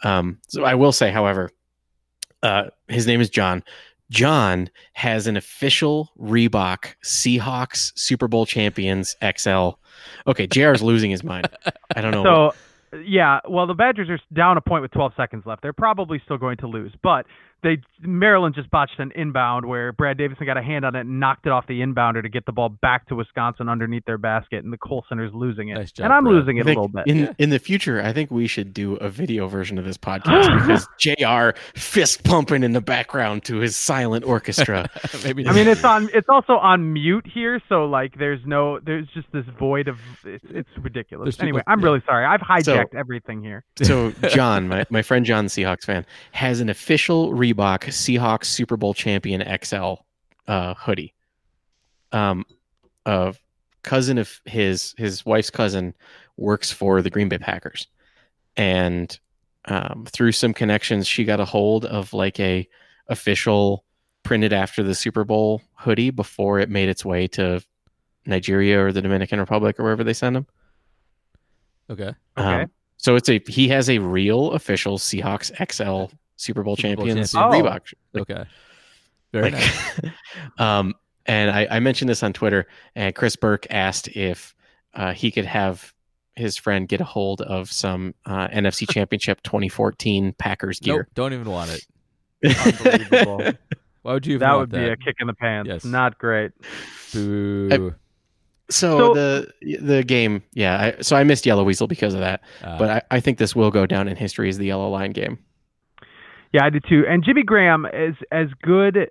Um, 0.03 0.37
so 0.47 0.63
I 0.63 0.75
will 0.75 0.91
say, 0.91 1.11
however, 1.11 1.49
uh, 2.43 2.65
his 2.87 3.07
name 3.07 3.21
is 3.21 3.29
John. 3.29 3.63
John 4.09 4.69
has 4.93 5.27
an 5.27 5.35
official 5.35 6.11
Reebok 6.19 6.95
Seahawks 7.03 7.91
Super 7.97 8.27
Bowl 8.27 8.45
champions 8.45 9.15
XL. 9.37 9.71
Okay, 10.27 10.47
JR 10.47 10.71
is 10.71 10.81
losing 10.81 11.11
his 11.11 11.23
mind. 11.23 11.49
I 11.95 12.01
don't 12.01 12.11
know. 12.11 12.23
what- 12.23 12.55
So, 12.93 12.99
yeah, 13.05 13.39
well, 13.49 13.67
the 13.67 13.73
Badgers 13.73 14.09
are 14.09 14.19
down 14.33 14.55
a 14.55 14.61
point 14.61 14.81
with 14.81 14.91
12 14.91 15.13
seconds 15.17 15.45
left. 15.45 15.61
They're 15.61 15.73
probably 15.73 16.21
still 16.23 16.37
going 16.37 16.57
to 16.57 16.67
lose, 16.67 16.93
but 17.03 17.25
they 17.63 17.77
Maryland 18.01 18.53
just 18.55 18.69
botched 18.69 18.99
an 18.99 19.11
inbound 19.15 19.65
where 19.65 19.91
Brad 19.91 20.17
Davison 20.17 20.45
got 20.45 20.57
a 20.57 20.61
hand 20.61 20.85
on 20.85 20.95
it 20.95 21.01
and 21.01 21.19
knocked 21.19 21.45
it 21.47 21.51
off 21.51 21.65
the 21.67 21.81
inbounder 21.81 22.21
to 22.21 22.29
get 22.29 22.45
the 22.45 22.51
ball 22.51 22.69
back 22.69 23.07
to 23.07 23.15
Wisconsin 23.15 23.67
underneath 23.67 24.05
their 24.05 24.17
basket, 24.19 24.63
and 24.63 24.71
the 24.71 24.77
Kohl 24.77 25.03
Center's 25.09 25.33
losing 25.33 25.69
it, 25.69 25.75
Nice 25.75 25.91
job, 25.91 26.05
and 26.05 26.13
I'm 26.13 26.23
Brad. 26.23 26.35
losing 26.35 26.57
it 26.57 26.61
a 26.65 26.69
little 26.69 26.87
bit. 26.87 27.07
in 27.07 27.17
Yeah. 27.17 27.33
in 27.39 27.49
the 27.49 27.59
future, 27.59 28.01
I 28.01 28.13
think 28.13 28.29
we 28.29 28.45
should 28.47 28.73
do 28.73 28.95
a 28.97 29.09
video 29.09 29.47
version 29.47 29.77
of 29.77 29.85
this 29.85 29.97
podcast 30.07 30.59
because 30.59 30.87
Jr. 30.99 31.57
fist 31.79 32.23
pumping 32.23 32.63
in 32.63 32.73
the 32.73 32.81
background 32.81 33.43
to 33.45 33.57
his 33.57 33.75
silent 33.75 34.23
orchestra. 34.25 34.87
Maybe 35.23 35.47
I 35.47 35.53
mean, 35.53 35.67
it's 35.67 35.83
on. 35.83 36.09
It's 36.13 36.29
also 36.29 36.53
on 36.57 36.93
mute 36.93 37.25
here, 37.25 37.61
so 37.67 37.85
like, 37.85 38.17
there's 38.17 38.41
no. 38.45 38.79
There's 38.79 39.07
just 39.15 39.27
this 39.31 39.45
void 39.57 39.87
of. 39.87 39.97
It's, 40.23 40.45
it's 40.49 40.69
ridiculous. 40.79 41.25
There's 41.25 41.35
people- 41.37 41.47
anyway, 41.47 41.63
I'm 41.67 41.79
yeah. 41.79 41.85
really 41.85 42.01
sorry. 42.05 42.25
I've 42.25 42.41
hijacked 42.41 42.91
So- 42.91 42.97
everything 42.99 43.41
here. 43.41 43.63
so 43.81 44.11
John, 44.29 44.67
my, 44.67 44.85
my 44.89 45.01
friend 45.01 45.25
John, 45.25 45.47
Seahawks 45.47 45.85
fan, 45.85 46.05
has 46.33 46.59
an 46.61 46.69
official 46.69 47.33
Reebok 47.53 47.85
Seahawks 47.85 48.45
Super 48.45 48.77
Bowl 48.77 48.93
champion 48.93 49.43
XL 49.63 49.93
uh, 50.47 50.73
hoodie. 50.75 51.13
Um, 52.11 52.45
a 53.05 53.35
cousin 53.83 54.17
of 54.17 54.41
his, 54.45 54.93
his 54.97 55.25
wife's 55.25 55.49
cousin, 55.49 55.93
works 56.37 56.71
for 56.71 57.01
the 57.01 57.09
Green 57.09 57.29
Bay 57.29 57.37
Packers, 57.37 57.87
and 58.55 59.17
um, 59.65 60.05
through 60.07 60.31
some 60.31 60.53
connections, 60.53 61.07
she 61.07 61.25
got 61.25 61.39
a 61.39 61.45
hold 61.45 61.85
of 61.85 62.13
like 62.13 62.39
a 62.39 62.67
official 63.07 63.83
printed 64.23 64.53
after 64.53 64.83
the 64.83 64.95
Super 64.95 65.23
Bowl 65.23 65.61
hoodie 65.75 66.09
before 66.09 66.59
it 66.59 66.69
made 66.69 66.89
its 66.89 67.03
way 67.03 67.27
to 67.27 67.61
Nigeria 68.25 68.83
or 68.83 68.91
the 68.91 69.01
Dominican 69.01 69.39
Republic 69.39 69.79
or 69.79 69.83
wherever 69.83 70.03
they 70.03 70.13
send 70.13 70.35
them. 70.35 70.47
okay. 71.89 72.13
Okay. 72.37 72.61
Um, 72.63 72.71
so 72.97 73.15
it's 73.15 73.29
a 73.29 73.41
he 73.47 73.67
has 73.69 73.89
a 73.89 73.99
real 73.99 74.51
official 74.51 74.97
Seahawks 74.97 75.51
XL 75.71 76.13
Super 76.37 76.63
Bowl 76.63 76.75
Super 76.77 76.95
Bowl 76.95 77.05
champions 77.05 77.31
champion. 77.33 77.65
Oh. 77.65 77.69
Reebok. 77.69 77.93
Like- 78.13 78.21
Okay. 78.31 78.45
Very 79.33 79.51
like- 79.51 79.53
nice. 79.53 79.99
um, 80.57 80.93
and 81.25 81.51
I, 81.51 81.67
I 81.69 81.79
mentioned 81.81 82.07
this 82.09 82.23
on 82.23 82.31
Twitter, 82.31 82.67
and 82.95 83.13
Chris 83.13 83.35
Burke 83.35 83.67
asked 83.69 84.07
if 84.15 84.55
uh, 84.93 85.11
he 85.13 85.29
could 85.31 85.43
have 85.45 85.93
his 86.37 86.55
friend 86.55 86.87
get 86.87 87.01
a 87.01 87.03
hold 87.03 87.41
of 87.41 87.69
some 87.71 88.15
uh, 88.25 88.47
NFC 88.47 88.89
Championship 88.93 89.41
2014 89.43 90.33
Packers 90.37 90.79
Nope, 90.81 90.95
gear. 90.95 91.07
don't 91.15 91.33
even 91.33 91.49
want 91.49 91.71
it. 91.71 91.85
Unbelievable. 92.65 93.51
Why 94.03 94.13
would 94.13 94.25
you 94.25 94.35
even 94.35 94.47
that 94.47 94.53
want 94.55 94.59
would 94.71 94.79
be 94.79 94.85
that? 94.85 94.91
a 94.93 94.97
kick 94.97 95.15
in 95.19 95.27
the 95.27 95.33
pants. 95.33 95.67
Yes. 95.67 95.83
Not 95.83 96.17
great. 96.17 96.51
Boo. 97.13 97.93
So, 98.69 98.97
So- 98.97 99.13
the 99.13 99.53
the 99.81 100.03
game, 100.03 100.43
yeah. 100.53 100.93
I, 100.97 101.01
so 101.01 101.15
I 101.15 101.23
missed 101.23 101.45
Yellow 101.45 101.63
Weasel 101.65 101.87
because 101.87 102.13
of 102.13 102.19
that, 102.21 102.41
Uh, 102.63 102.77
but 102.77 102.89
I, 102.89 103.01
I 103.17 103.19
think 103.19 103.37
this 103.37 103.55
will 103.55 103.71
go 103.71 103.85
down 103.85 104.07
in 104.07 104.15
history 104.15 104.47
as 104.49 104.57
the 104.57 104.65
Yellow 104.67 104.89
Line 104.89 105.11
game. 105.11 105.39
Yeah, 106.53 106.63
I 106.65 106.69
did 106.69 106.83
too. 106.87 107.03
And 107.07 107.23
Jimmy 107.23 107.43
Graham 107.43 107.85
is 107.85 108.15
as 108.31 108.47
good. 108.61 109.09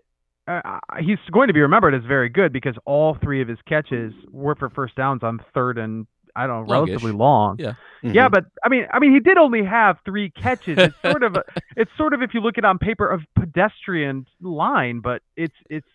Uh, 0.48 0.78
he's 1.00 1.18
going 1.32 1.48
to 1.48 1.54
be 1.54 1.60
remembered 1.60 1.94
as 1.94 2.02
very 2.06 2.28
good 2.28 2.52
because 2.52 2.74
all 2.84 3.16
three 3.22 3.42
of 3.42 3.48
his 3.48 3.58
catches 3.68 4.12
were 4.30 4.54
for 4.54 4.70
first 4.70 4.94
downs 4.94 5.22
on 5.22 5.40
third 5.54 5.76
and 5.78 6.06
I 6.36 6.46
don't 6.46 6.66
know, 6.66 6.72
Longish. 6.74 6.88
relatively 6.90 7.12
long. 7.12 7.56
Yeah. 7.58 7.72
Yeah, 8.02 8.28
Mhm. 8.28 8.32
but 8.32 8.44
I 8.62 8.68
mean, 8.68 8.86
I 8.92 8.98
mean, 8.98 9.12
he 9.14 9.20
did 9.20 9.38
only 9.38 9.64
have 9.64 9.96
three 10.04 10.30
catches. 10.30 10.76
It's 10.78 10.94
sort 11.02 11.22
of, 11.22 11.34
a, 11.34 11.42
it's 11.76 11.90
sort 11.96 12.12
of 12.12 12.20
if 12.22 12.34
you 12.34 12.40
look 12.40 12.58
at 12.58 12.64
it 12.64 12.66
on 12.66 12.78
paper, 12.78 13.08
a 13.10 13.40
pedestrian 13.40 14.26
line, 14.42 15.00
but 15.00 15.22
it's 15.36 15.54
it's. 15.70 15.86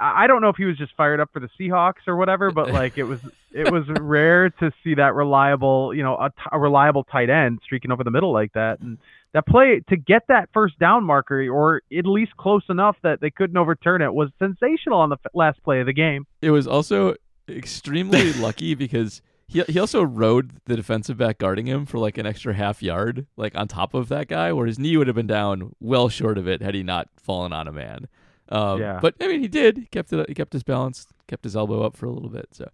I 0.00 0.24
I 0.24 0.26
don't 0.26 0.42
know 0.42 0.48
if 0.48 0.56
he 0.56 0.64
was 0.64 0.76
just 0.76 0.92
fired 0.96 1.20
up 1.20 1.30
for 1.32 1.38
the 1.40 1.48
Seahawks 1.58 2.06
or 2.08 2.16
whatever, 2.16 2.50
but 2.50 2.70
like 2.72 2.98
it 2.98 3.04
was, 3.04 3.20
it 3.52 3.70
was 3.72 3.84
rare 4.00 4.50
to 4.50 4.72
see 4.84 4.94
that 4.94 5.14
reliable, 5.14 5.94
you 5.94 6.02
know, 6.02 6.16
a, 6.16 6.30
t- 6.30 6.36
a 6.52 6.58
reliable 6.58 7.04
tight 7.04 7.30
end 7.30 7.60
streaking 7.64 7.90
over 7.92 8.02
the 8.04 8.10
middle 8.10 8.32
like 8.32 8.52
that, 8.54 8.80
and 8.80 8.98
that 9.34 9.46
play 9.46 9.80
to 9.88 9.96
get 9.96 10.22
that 10.28 10.48
first 10.52 10.78
down 10.78 11.04
marker 11.04 11.48
or 11.48 11.82
at 11.96 12.06
least 12.06 12.36
close 12.36 12.62
enough 12.68 12.96
that 13.02 13.20
they 13.20 13.30
couldn't 13.30 13.56
overturn 13.56 14.00
it 14.02 14.12
was 14.14 14.30
sensational 14.38 15.00
on 15.00 15.10
the 15.10 15.16
f- 15.24 15.30
last 15.34 15.62
play 15.62 15.80
of 15.80 15.86
the 15.86 15.92
game. 15.92 16.26
it 16.42 16.50
was 16.50 16.66
also 16.66 17.14
extremely 17.48 18.32
lucky 18.34 18.74
because 18.74 19.22
he 19.46 19.62
he 19.62 19.78
also 19.78 20.02
rode 20.02 20.52
the 20.66 20.76
defensive 20.76 21.16
back 21.16 21.38
guarding 21.38 21.66
him 21.66 21.86
for 21.86 21.98
like 21.98 22.18
an 22.18 22.26
extra 22.26 22.52
half 22.52 22.82
yard, 22.82 23.26
like 23.38 23.56
on 23.56 23.66
top 23.66 23.94
of 23.94 24.08
that 24.10 24.28
guy, 24.28 24.52
where 24.52 24.66
his 24.66 24.78
knee 24.78 24.96
would 24.98 25.06
have 25.06 25.16
been 25.16 25.26
down 25.26 25.74
well 25.80 26.10
short 26.10 26.36
of 26.36 26.46
it 26.46 26.60
had 26.60 26.74
he 26.74 26.82
not 26.82 27.08
fallen 27.16 27.52
on 27.52 27.66
a 27.66 27.72
man. 27.72 28.08
Um, 28.50 28.78
Yeah. 28.80 28.98
But 29.00 29.14
I 29.22 29.26
mean, 29.26 29.40
he 29.40 29.48
did. 29.48 29.78
He 29.78 29.86
kept 29.86 30.12
it. 30.12 30.28
He 30.28 30.34
kept 30.34 30.52
his 30.52 30.62
balance. 30.62 31.06
Kept 31.28 31.44
his 31.44 31.56
elbow 31.56 31.82
up 31.82 31.96
for 31.96 32.04
a 32.04 32.10
little 32.10 32.28
bit. 32.28 32.48
So. 32.52 32.68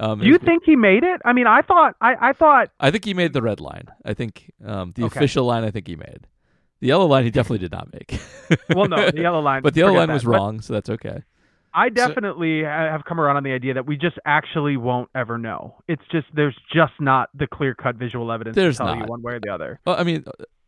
Um, 0.00 0.18
Do 0.20 0.26
you 0.26 0.38
think 0.38 0.62
he 0.64 0.74
made 0.76 1.04
it? 1.04 1.20
I 1.24 1.32
mean, 1.32 1.46
I 1.46 1.60
thought, 1.62 1.94
I, 2.00 2.30
I 2.30 2.32
thought 2.32 2.70
I 2.80 2.90
think 2.90 3.04
he 3.04 3.12
made 3.14 3.32
the 3.34 3.42
red 3.42 3.60
line. 3.60 3.84
I 4.04 4.14
think 4.14 4.50
um, 4.64 4.92
the 4.96 5.04
Okay. 5.04 5.18
official 5.18 5.44
line. 5.44 5.62
I 5.62 5.70
think 5.70 5.86
he 5.86 5.94
made. 5.96 6.26
The 6.80 6.86
yellow 6.88 7.06
line 7.06 7.24
he 7.24 7.30
definitely 7.38 7.58
did 7.58 7.72
not 7.72 7.92
make. 7.92 8.18
Well, 8.74 8.86
no, 8.88 9.10
the 9.10 9.20
yellow 9.20 9.40
line. 9.50 9.62
but 9.62 9.74
the 9.74 9.80
yellow 9.80 9.92
line 9.94 10.08
that. 10.08 10.14
was 10.14 10.24
But 10.24 10.30
wrong, 10.30 10.60
so 10.62 10.72
that's 10.72 10.88
okay. 10.90 11.22
I 11.74 11.88
definitely 11.90 12.64
ha- 12.64 12.88
have 12.90 13.04
come 13.04 13.20
around 13.20 13.36
on 13.36 13.44
the 13.44 13.52
idea 13.52 13.74
that 13.74 13.86
we 13.86 13.96
just 13.96 14.18
actually 14.24 14.76
won't 14.76 15.08
ever 15.14 15.38
know. 15.38 15.76
It's 15.86 16.02
just 16.10 16.26
there's 16.34 16.56
just 16.72 16.94
not 16.98 17.28
the 17.34 17.46
clear 17.46 17.74
cut 17.76 17.94
visual 17.96 18.32
evidence 18.32 18.56
There's 18.56 18.78
to 18.78 18.84
tell 18.84 18.94
you 18.94 19.00
not. 19.00 19.08
one 19.10 19.22
way 19.22 19.34
or 19.34 19.40
the 19.40 19.50
other. 19.50 19.78
Well, 19.86 19.96
I 19.96 20.02
mean, 20.02 20.24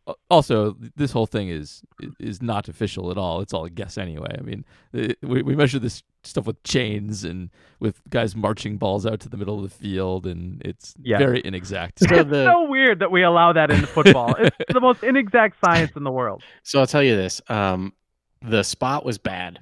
uh, 0.07 0.13
also 0.29 0.77
this 0.95 1.11
whole 1.11 1.25
thing 1.25 1.49
is 1.49 1.81
is 2.19 2.41
not 2.41 2.69
official 2.69 3.11
at 3.11 3.17
all. 3.17 3.41
It's 3.41 3.53
all 3.53 3.65
a 3.65 3.69
guess 3.69 3.97
anyway. 3.97 4.33
I 4.37 4.41
mean, 4.43 4.63
it, 4.93 5.17
we 5.23 5.41
we 5.41 5.55
measure 5.57 5.79
this 5.79 6.03
stuff 6.25 6.45
with 6.45 6.61
chains 6.63 7.23
and 7.23 7.49
with 7.79 8.01
guys 8.09 8.35
marching 8.35 8.77
balls 8.77 9.05
out 9.05 9.19
to 9.21 9.29
the 9.29 9.37
middle 9.37 9.57
of 9.63 9.69
the 9.69 9.75
field, 9.75 10.25
and 10.25 10.61
it's 10.63 10.93
Yeah. 11.01 11.17
very 11.17 11.41
inexact. 11.43 11.99
So 11.99 12.05
it's 12.15 12.29
the- 12.29 12.45
so 12.45 12.67
weird 12.69 12.99
that 12.99 13.11
we 13.11 13.23
allow 13.23 13.53
that 13.53 13.69
in 13.71 13.85
football. 13.85 14.35
it's 14.39 14.55
the 14.73 14.79
most 14.81 15.03
inexact 15.03 15.57
science 15.63 15.91
in 15.95 16.03
the 16.03 16.11
world. 16.11 16.43
So 16.63 16.79
I'll 16.79 16.87
tell 16.87 17.03
you 17.03 17.15
this: 17.15 17.41
um, 17.49 17.93
the 18.41 18.63
spot 18.63 19.05
was 19.05 19.17
bad. 19.17 19.59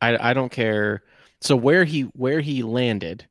I 0.00 0.30
I 0.30 0.32
don't 0.34 0.50
care. 0.52 1.02
So 1.40 1.56
where 1.56 1.84
he 1.84 2.02
where 2.14 2.40
he 2.40 2.62
landed, 2.62 3.26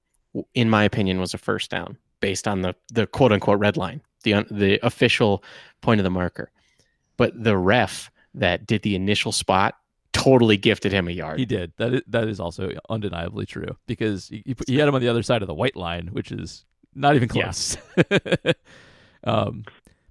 in 0.53 0.69
my 0.69 0.83
opinion, 0.83 1.19
was 1.19 1.33
a 1.33 1.37
first 1.37 1.69
down 1.71 1.97
based 2.21 2.47
on 2.47 2.61
the 2.61 2.75
the 2.93 3.07
quote 3.07 3.31
unquote 3.31 3.59
red 3.59 3.77
line, 3.77 4.01
the 4.23 4.33
un- 4.35 4.47
the 4.51 4.79
official 4.85 5.43
point 5.81 5.99
of 5.99 6.03
the 6.03 6.09
marker. 6.11 6.51
But 7.17 7.43
the 7.43 7.57
ref 7.57 8.11
that 8.35 8.65
did 8.67 8.83
the 8.83 8.95
initial 8.95 9.31
spot 9.31 9.75
totally 10.23 10.57
gifted 10.57 10.91
him 10.91 11.07
a 11.07 11.11
yard. 11.11 11.39
He 11.39 11.45
did. 11.45 11.73
That 11.77 11.93
is, 11.93 12.01
that 12.07 12.27
is 12.27 12.39
also 12.39 12.71
undeniably 12.89 13.45
true 13.45 13.75
because 13.87 14.27
he, 14.29 14.43
he, 14.45 14.55
he 14.67 14.77
had 14.77 14.87
him 14.87 14.95
on 14.95 15.01
the 15.01 15.07
other 15.09 15.23
side 15.23 15.41
of 15.41 15.47
the 15.47 15.53
white 15.53 15.75
line, 15.75 16.07
which 16.11 16.31
is 16.31 16.65
not 16.95 17.15
even 17.15 17.29
Yeah. 17.33 17.43
close. 17.43 17.77
um, 19.23 19.63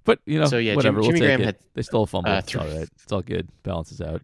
but 0.05 0.19
you 0.25 0.39
know, 0.39 0.45
So, 0.45 0.57
yeah, 0.57 0.75
whatever. 0.75 1.01
Jimmy 1.01 1.07
we'll 1.07 1.11
take 1.19 1.21
Graham 1.21 1.41
it. 1.41 1.45
had, 1.45 1.57
they 1.75 1.81
still 1.81 2.05
fumbled. 2.05 2.33
uh, 2.33 2.39
it's 2.39 2.55
all. 2.55 2.65
It's 2.67 3.11
all 3.11 3.21
good. 3.21 3.47
Balances 3.63 4.01
out. 4.01 4.21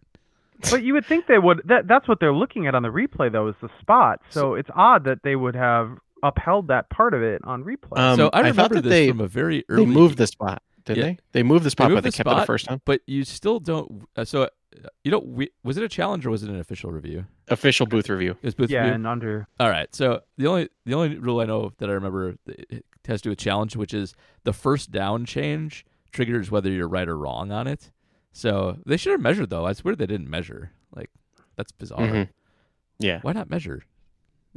But 0.70 0.82
you 0.82 0.94
would 0.94 1.04
think 1.04 1.26
they 1.26 1.38
would. 1.38 1.60
That 1.66 1.86
that's 1.86 2.08
what 2.08 2.18
they're 2.18 2.32
looking 2.32 2.66
at 2.66 2.74
on 2.74 2.82
the 2.82 2.88
replay 2.88 3.30
though 3.30 3.48
is 3.48 3.54
the 3.60 3.68
spot. 3.80 4.20
So 4.30 4.54
it's 4.54 4.70
odd 4.74 5.04
that 5.04 5.22
they 5.22 5.36
would 5.36 5.54
have 5.54 5.98
upheld 6.22 6.68
that 6.68 6.88
part 6.88 7.12
of 7.14 7.22
it 7.22 7.42
on 7.44 7.62
replay. 7.62 7.98
Um, 7.98 8.16
so 8.16 8.30
I 8.32 8.38
I 8.40 8.42
thought 8.52 8.70
remember 8.70 8.74
that 8.76 8.82
this 8.84 8.90
they- 8.90 9.08
from 9.10 9.20
a 9.20 9.26
very 9.28 9.64
early. 9.68 9.84
they 9.84 9.90
moved 9.90 10.16
the 10.16 10.26
spot, 10.26 10.62
didn't 10.86 10.98
Yeah. 10.98 11.04
they? 11.10 11.18
They 11.32 11.42
moved 11.42 11.64
the 11.64 11.70
spot, 11.70 11.90
moved 11.90 11.98
but 11.98 12.04
they 12.04 12.10
the 12.10 12.16
kept 12.16 12.30
it 12.30 12.40
the 12.40 12.46
first 12.46 12.64
time. 12.66 12.80
but 12.86 13.02
you 13.06 13.22
still 13.24 13.60
don't. 13.60 14.08
Uh, 14.16 14.24
so 14.24 14.44
uh, 14.44 14.48
you 15.04 15.10
don't. 15.10 15.26
We, 15.26 15.50
was 15.62 15.76
it 15.76 15.82
a 15.84 15.88
challenge 15.88 16.26
or 16.26 16.30
was 16.30 16.42
it 16.42 16.50
an 16.50 16.58
official 16.58 16.90
review? 16.90 17.26
Official 17.48 17.86
booth 17.86 18.08
review. 18.08 18.32
It 18.32 18.44
was 18.44 18.54
booth 18.54 18.70
yeah, 18.70 18.80
review. 18.80 18.94
and 18.94 19.06
under. 19.06 19.48
All 19.60 19.70
right. 19.70 19.92
So 19.94 20.20
the 20.36 20.46
only 20.46 20.68
the 20.84 20.94
only 20.94 21.18
rule 21.18 21.40
I 21.40 21.44
know 21.44 21.72
that 21.78 21.88
I 21.88 21.92
remember 21.92 22.36
that 22.46 22.66
it 22.70 22.84
has 23.06 23.20
to 23.22 23.24
do 23.24 23.30
with 23.30 23.38
challenge, 23.38 23.76
which 23.76 23.94
is 23.94 24.14
the 24.44 24.52
first 24.52 24.90
down 24.90 25.24
change 25.24 25.84
triggers 26.12 26.50
whether 26.50 26.70
you're 26.70 26.88
right 26.88 27.08
or 27.08 27.16
wrong 27.16 27.52
on 27.52 27.66
it. 27.66 27.90
So 28.32 28.78
they 28.86 28.96
should 28.96 29.12
have 29.12 29.20
measured 29.20 29.50
though. 29.50 29.66
It's 29.66 29.84
weird 29.84 29.98
they 29.98 30.06
didn't 30.06 30.30
measure. 30.30 30.72
Like 30.94 31.10
that's 31.56 31.72
bizarre. 31.72 32.00
Mhm. 32.00 32.28
Yeah. 32.98 33.20
Why 33.22 33.32
not 33.32 33.50
measure? 33.50 33.82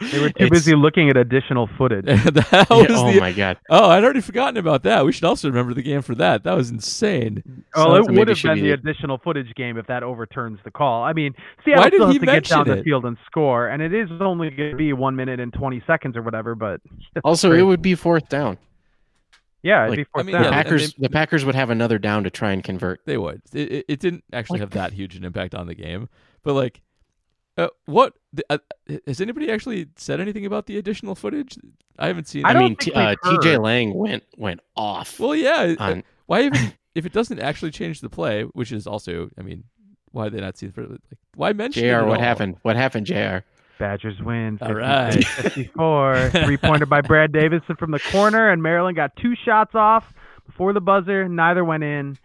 They 0.00 0.18
were 0.20 0.28
too 0.30 0.44
It's- 0.46 0.50
busy 0.50 0.74
looking 0.74 1.08
at 1.10 1.16
additional 1.16 1.68
footage. 1.78 2.04
that 2.06 2.46
Yeah, 2.52 2.64
oh 2.70 3.12
the, 3.12 3.20
my 3.20 3.32
god. 3.32 3.58
oh, 3.70 3.90
I'd 3.90 4.02
already 4.04 4.20
forgotten 4.20 4.56
about 4.56 4.82
that. 4.84 5.04
We 5.04 5.12
should 5.12 5.24
also 5.24 5.48
remember 5.48 5.72
the 5.74 5.82
game 5.82 6.02
for 6.02 6.14
that. 6.16 6.44
That 6.44 6.56
was 6.56 6.70
insane. 6.70 7.42
Oh, 7.74 7.84
So 7.84 7.94
it 7.96 8.00
maybe 8.08 8.18
would 8.18 8.28
have 8.28 8.42
been 8.42 8.54
be 8.54 8.60
the 8.62 8.66
the- 8.68 8.72
additional 8.74 9.18
footage 9.18 9.54
game 9.54 9.78
if 9.78 9.86
that 9.86 10.02
overturns 10.02 10.58
the 10.64 10.70
call. 10.70 11.04
I 11.04 11.12
mean, 11.12 11.34
Seattle 11.64 11.82
Why 11.84 11.88
still 11.88 12.06
has 12.06 12.14
to 12.14 12.20
get 12.26 12.44
down 12.44 12.58
mention 12.66 12.76
the 12.78 12.82
field 12.84 13.04
and 13.04 13.16
score, 13.26 13.68
and 13.68 13.80
it 13.82 13.94
is 13.94 14.08
only 14.20 14.50
going 14.50 14.70
to 14.72 14.76
be 14.76 14.92
one 14.92 15.16
minute 15.16 15.40
and 15.40 15.52
twenty 15.52 15.82
seconds 15.86 16.16
or 16.16 16.22
whatever. 16.22 16.54
But 16.54 16.80
Also, 17.24 17.48
great. 17.50 17.60
it 17.60 17.64
would 17.64 17.82
be 17.82 17.94
fourth 17.94 18.28
down. 18.28 18.58
Yeah, 19.62 19.84
it'd 19.86 19.90
Like, 19.90 19.96
be 19.98 20.04
fourth 20.12 20.24
I 20.24 20.26
mean, 20.26 20.34
down. 20.34 20.42
the 20.44 20.50
Packers 20.50 20.92
they- 20.94 21.02
the 21.04 21.08
Packers 21.10 21.44
would 21.44 21.54
have 21.54 21.70
another 21.70 21.98
down 21.98 22.24
to 22.24 22.30
try 22.30 22.52
and 22.52 22.62
convert. 22.62 23.00
They 23.06 23.16
would. 23.16 23.40
It, 23.52 23.72
it, 23.72 23.84
it 23.88 24.00
didn't 24.00 24.24
actually 24.32 24.58
Like- 24.58 24.68
have 24.68 24.70
that 24.72 24.92
huge 24.92 25.16
an 25.16 25.24
impact 25.24 25.54
on 25.54 25.66
the 25.66 25.74
game, 25.74 26.08
but 26.42 26.52
like, 26.54 26.80
uh, 27.56 27.68
what 27.86 28.14
uh, 28.50 28.58
has 29.06 29.20
anybody 29.20 29.50
actually 29.50 29.88
said 29.96 30.20
anything 30.20 30.44
about 30.46 30.66
the 30.66 30.76
additional 30.78 31.14
footage? 31.14 31.56
I 31.98 32.08
haven't 32.08 32.26
seen. 32.28 32.44
I 32.44 32.50
I, 32.50 32.54
mean, 32.54 32.68
think 32.76 32.80
t- 32.80 32.92
uh, 32.92 33.14
TJ. 33.16 33.62
Lang 33.62 33.94
went 33.94 34.24
went 34.36 34.60
off 34.76 35.18
well, 35.20 35.34
yeah. 35.34 35.74
on 35.78 36.02
why 36.26 36.42
even 36.42 36.72
if 36.94 37.06
it 37.06 37.12
doesn't 37.12 37.38
actually 37.38 37.70
change 37.70 38.00
the 38.00 38.08
play, 38.10 38.42
which 38.42 38.72
is 38.72 38.86
also, 38.86 39.30
I 39.38 39.42
mean, 39.42 39.64
why 40.10 40.28
they 40.28 40.40
not 40.40 40.56
seen 40.58 40.72
for 40.72 40.86
like 40.86 41.00
why 41.36 41.52
mention 41.52 41.84
it 41.84 41.88
JR. 41.88 41.96
at 41.96 42.06
What 42.06 42.18
all? 42.18 42.22
happened? 42.24 42.56
What 42.62 42.76
happened, 42.76 43.06
Jr. 43.06 43.38
Badgers 43.78 44.20
win. 44.22 44.58
All 44.62 44.72
right. 44.74 45.24
54. 45.24 46.30
Three 46.30 46.56
pointer 46.56 46.86
by 46.86 47.00
Brad 47.00 47.32
Davison 47.32 47.74
from 47.76 47.90
the 47.90 47.98
corner, 47.98 48.50
and 48.50 48.62
Maryland 48.62 48.96
got 48.96 49.16
two 49.16 49.34
shots 49.44 49.74
off 49.74 50.04
before 50.46 50.72
the 50.72 50.80
buzzer. 50.80 51.28
Neither 51.28 51.64
went 51.64 51.82
in. 51.82 52.16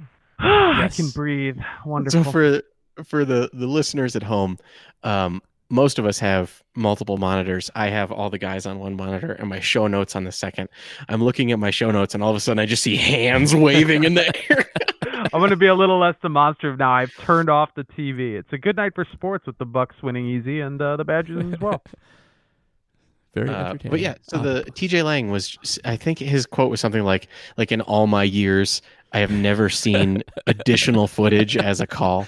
I 0.40 0.88
can 0.94 1.10
breathe. 1.10 1.56
Wonderful. 1.86 2.24
So 2.24 2.30
for 2.30 2.62
for 3.04 3.24
the 3.24 3.50
the 3.52 3.66
listeners 3.66 4.16
at 4.16 4.22
home, 4.22 4.58
um, 5.02 5.42
most 5.70 5.98
of 5.98 6.06
us 6.06 6.18
have 6.18 6.62
multiple 6.74 7.18
monitors. 7.18 7.70
I 7.74 7.88
have 7.88 8.10
all 8.10 8.30
the 8.30 8.38
guys 8.38 8.66
on 8.66 8.78
one 8.78 8.96
monitor 8.96 9.32
and 9.32 9.48
my 9.48 9.60
show 9.60 9.86
notes 9.86 10.16
on 10.16 10.24
the 10.24 10.32
second. 10.32 10.68
I'm 11.08 11.22
looking 11.22 11.52
at 11.52 11.58
my 11.58 11.70
show 11.70 11.90
notes 11.90 12.14
and 12.14 12.22
all 12.22 12.30
of 12.30 12.36
a 12.36 12.40
sudden 12.40 12.58
I 12.58 12.66
just 12.66 12.82
see 12.82 12.96
hands 12.96 13.54
waving 13.54 14.04
in 14.04 14.14
the 14.14 14.26
air. 14.50 14.66
I'm 15.32 15.40
going 15.40 15.50
to 15.50 15.56
be 15.56 15.66
a 15.66 15.74
little 15.74 15.98
less 15.98 16.14
demonstrative 16.22 16.78
now. 16.78 16.92
I've 16.92 17.12
turned 17.16 17.50
off 17.50 17.74
the 17.74 17.84
TV. 17.84 18.38
It's 18.38 18.52
a 18.52 18.58
good 18.58 18.76
night 18.76 18.94
for 18.94 19.04
sports 19.12 19.46
with 19.46 19.58
the 19.58 19.66
Bucks 19.66 19.96
winning 20.02 20.26
easy 20.26 20.60
and 20.60 20.80
uh, 20.80 20.96
the 20.96 21.04
Badgers 21.04 21.52
as 21.52 21.60
well. 21.60 21.82
Very 23.34 23.50
Uh, 23.50 23.74
but 23.90 24.00
yeah, 24.00 24.14
so 24.22 24.38
Uh, 24.38 24.42
the 24.42 24.64
TJ 24.70 25.04
Lang 25.04 25.30
was, 25.30 25.78
I 25.84 25.96
think 25.96 26.18
his 26.18 26.46
quote 26.46 26.70
was 26.70 26.80
something 26.80 27.04
like, 27.04 27.28
like 27.58 27.70
in 27.70 27.82
all 27.82 28.06
my 28.06 28.22
years, 28.22 28.80
I 29.12 29.18
have 29.18 29.30
never 29.30 29.68
seen 29.68 30.22
additional 30.46 31.06
footage 31.06 31.56
as 31.56 31.80
a 31.80 31.86
call. 31.86 32.26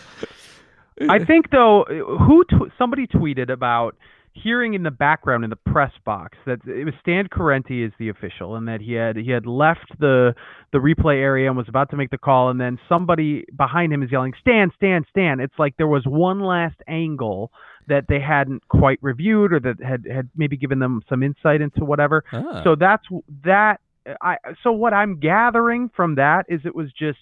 I 1.08 1.24
think 1.24 1.50
though, 1.50 1.84
who 1.88 2.44
tw- 2.44 2.72
somebody 2.76 3.06
tweeted 3.06 3.50
about 3.50 3.96
hearing 4.32 4.74
in 4.74 4.84
the 4.84 4.90
background 4.92 5.42
in 5.42 5.50
the 5.50 5.56
press 5.56 5.92
box 6.04 6.38
that 6.46 6.60
it 6.64 6.84
was 6.84 6.94
Stan 7.00 7.26
Correnti 7.26 7.84
is 7.84 7.92
the 7.98 8.08
official, 8.10 8.54
and 8.56 8.68
that 8.68 8.80
he 8.80 8.92
had 8.92 9.16
he 9.16 9.30
had 9.30 9.46
left 9.46 9.98
the 9.98 10.34
the 10.72 10.78
replay 10.78 11.16
area 11.16 11.48
and 11.48 11.56
was 11.56 11.68
about 11.68 11.90
to 11.90 11.96
make 11.96 12.10
the 12.10 12.18
call, 12.18 12.50
and 12.50 12.60
then 12.60 12.78
somebody 12.88 13.44
behind 13.56 13.92
him 13.92 14.02
is 14.02 14.12
yelling, 14.12 14.34
"Stan, 14.40 14.70
Stan, 14.76 15.04
Stan!" 15.10 15.40
It's 15.40 15.58
like 15.58 15.76
there 15.78 15.88
was 15.88 16.04
one 16.06 16.40
last 16.40 16.76
angle 16.86 17.50
that 17.88 18.04
they 18.08 18.20
hadn't 18.20 18.66
quite 18.68 18.98
reviewed, 19.02 19.52
or 19.52 19.60
that 19.60 19.82
had 19.82 20.06
had 20.06 20.28
maybe 20.36 20.56
given 20.56 20.78
them 20.78 21.02
some 21.08 21.22
insight 21.22 21.60
into 21.60 21.84
whatever. 21.84 22.22
ah, 22.32 22.62
So 22.62 22.76
that's 22.76 23.04
that. 23.44 23.80
I 24.20 24.36
so 24.62 24.72
what 24.72 24.94
I'm 24.94 25.18
gathering 25.18 25.90
from 25.94 26.14
that 26.16 26.46
is 26.48 26.60
it 26.64 26.74
was 26.74 26.92
just. 26.92 27.18